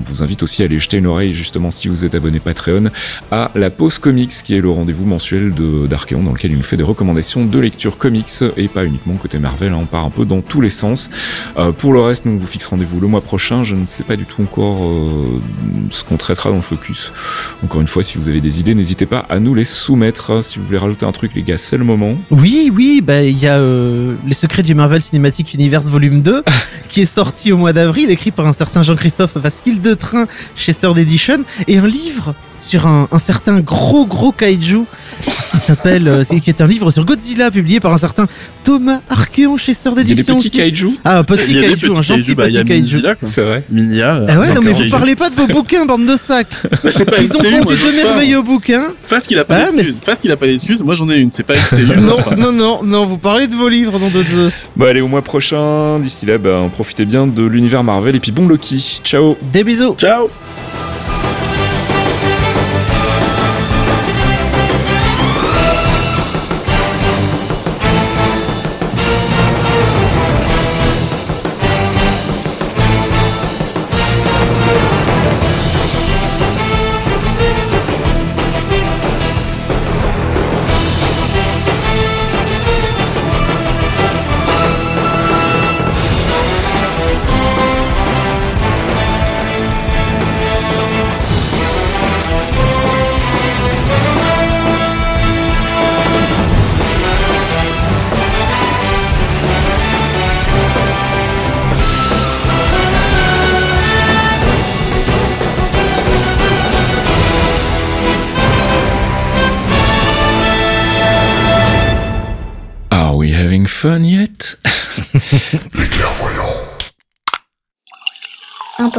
vous 0.06 0.24
invite 0.24 0.42
aussi 0.42 0.62
à 0.62 0.64
aller 0.64 0.80
jeter 0.80 0.96
une 0.96 1.06
oreille, 1.06 1.34
justement, 1.34 1.70
si 1.70 1.86
vous 1.86 2.04
êtes 2.04 2.16
abonné 2.16 2.40
Patreon, 2.40 2.90
à 3.30 3.52
la 3.54 3.70
pause 3.70 4.00
comics, 4.00 4.32
qui 4.42 4.56
est 4.56 4.60
le 4.60 4.70
rendez-vous 4.70 5.06
mensuel 5.06 5.54
d'Archeon, 5.88 6.24
dans 6.24 6.32
lequel 6.32 6.50
il 6.50 6.56
nous 6.56 6.64
fait 6.64 6.79
des 6.80 6.86
recommandations 6.86 7.44
de 7.44 7.58
lecture 7.58 7.98
comics, 7.98 8.42
et 8.56 8.66
pas 8.66 8.86
uniquement 8.86 9.14
côté 9.16 9.38
Marvel, 9.38 9.74
hein, 9.74 9.78
on 9.82 9.84
part 9.84 10.06
un 10.06 10.08
peu 10.08 10.24
dans 10.24 10.40
tous 10.40 10.62
les 10.62 10.70
sens. 10.70 11.10
Euh, 11.58 11.72
pour 11.72 11.92
le 11.92 12.00
reste, 12.00 12.24
nous, 12.24 12.32
on 12.32 12.36
vous 12.38 12.46
fixe 12.46 12.64
rendez-vous 12.64 13.00
le 13.00 13.06
mois 13.06 13.20
prochain, 13.20 13.64
je 13.64 13.76
ne 13.76 13.84
sais 13.84 14.02
pas 14.02 14.16
du 14.16 14.24
tout 14.24 14.40
encore 14.40 14.82
euh, 14.86 15.42
ce 15.90 16.04
qu'on 16.04 16.16
traitera 16.16 16.48
dans 16.48 16.56
le 16.56 16.62
focus. 16.62 17.12
Encore 17.62 17.82
une 17.82 17.86
fois, 17.86 18.02
si 18.02 18.16
vous 18.16 18.30
avez 18.30 18.40
des 18.40 18.60
idées, 18.60 18.74
n'hésitez 18.74 19.04
pas 19.04 19.26
à 19.28 19.40
nous 19.40 19.54
les 19.54 19.64
soumettre. 19.64 20.42
Si 20.42 20.58
vous 20.58 20.64
voulez 20.64 20.78
rajouter 20.78 21.04
un 21.04 21.12
truc, 21.12 21.32
les 21.34 21.42
gars, 21.42 21.58
c'est 21.58 21.76
le 21.76 21.84
moment. 21.84 22.14
oui 22.30 22.72
oui 22.74 23.02
bah 23.02 23.22
il 23.22 23.38
y 23.38 23.46
a 23.46 23.58
euh, 23.58 24.14
les 24.26 24.32
secrets 24.32 24.62
du 24.62 24.74
Marvel 24.74 25.02
Cinematic 25.02 25.52
Universe 25.52 25.88
volume 25.88 26.22
2 26.22 26.42
qui 26.88 27.02
est 27.02 27.12
sorti 27.20 27.52
au 27.52 27.58
mois 27.58 27.74
d'avril 27.74 28.08
écrit 28.10 28.30
par 28.30 28.46
un 28.46 28.54
certain 28.54 28.82
Jean-Christophe 28.82 29.36
Vasquille 29.36 29.80
de 29.80 29.92
Train 29.92 30.26
chez 30.56 30.72
Third 30.72 30.96
Edition 30.96 31.44
et 31.68 31.76
un 31.76 31.86
livre 31.86 32.34
sur 32.56 32.86
un, 32.86 33.06
un 33.12 33.18
certain 33.18 33.60
gros 33.60 34.06
gros 34.06 34.32
kaiju 34.32 34.84
qui 35.50 35.58
s'appelle 35.58 36.24
qui 36.40 36.50
est 36.50 36.60
un 36.60 36.66
livre 36.70 36.90
sur 36.90 37.04
Godzilla 37.04 37.50
publié 37.50 37.80
par 37.80 37.92
un 37.92 37.98
certain 37.98 38.26
Thomas 38.64 39.00
Archeon 39.10 39.56
chez 39.58 39.74
Third 39.74 39.98
Il 39.98 39.98
y 39.98 40.00
a 40.00 40.04
des 40.04 40.12
Edition 40.12 40.36
petits 40.36 40.48
aussi. 40.48 40.56
kaiju 40.58 40.90
Ah, 41.04 41.18
un 41.18 41.24
petit 41.24 41.42
Il 41.50 41.56
y 41.56 41.58
a 41.58 41.68
des 41.68 41.76
kaiju, 41.76 41.90
un 41.90 42.02
gentil 42.02 42.20
kaiju, 42.22 42.34
bah, 42.34 42.48
il 42.48 42.54
y 42.54 42.58
a 42.58 42.64
petit 42.64 42.80
kaiju. 42.82 43.02
C'est 43.24 43.42
vrai. 43.42 43.64
Minia. 43.70 44.14
euh, 44.14 44.26
Ah 44.28 44.38
ouais, 44.38 44.52
non, 44.52 44.60
mais 44.64 44.72
vous 44.72 44.88
parlez 44.90 45.16
pas 45.16 45.28
de 45.30 45.34
vos 45.34 45.46
bouquins, 45.48 45.84
bande 45.84 46.06
de 46.06 46.16
sacs. 46.16 46.48
Bah, 46.82 46.90
c'est 46.90 47.04
pas 47.04 47.18
Ils 47.20 47.36
ont 47.36 47.40
je 47.40 47.90
deux 47.90 47.96
merveilleux 48.04 48.42
bouquins. 48.42 48.94
Face 49.02 49.26
qu'il 49.26 49.38
a 49.38 49.44
pas 49.44 49.56
Ah, 49.68 49.72
d'excuses. 49.72 50.00
Face 50.04 50.20
qu'il 50.20 50.30
a 50.30 50.36
pas 50.36 50.46
d'excuses. 50.46 50.82
Moi, 50.82 50.94
j'en 50.94 51.08
ai 51.10 51.16
une. 51.16 51.30
C'est 51.30 51.42
pas. 51.42 51.54
Non, 51.98 52.16
non, 52.36 52.52
non, 52.52 52.82
non, 52.84 53.06
vous 53.06 53.18
parlez 53.18 53.46
de 53.46 53.54
vos 53.54 53.68
livres, 53.68 53.98
dans 53.98 54.08
de 54.08 54.22
Zeus. 54.24 54.68
Bon, 54.76 54.86
allez, 54.86 55.00
au 55.00 55.08
mois 55.08 55.22
prochain. 55.22 55.98
D'ici 55.98 56.24
là, 56.26 56.38
bah, 56.38 56.60
profitez 56.72 57.04
bien 57.04 57.26
de 57.26 57.42
l'univers 57.42 57.82
Marvel, 57.84 58.14
et 58.16 58.20
puis 58.20 58.32
bon 58.32 58.46
Loki. 58.46 59.00
Ciao 59.04 59.36
Des 59.52 59.64
bisous. 59.64 59.94
Ciao. 59.98 60.28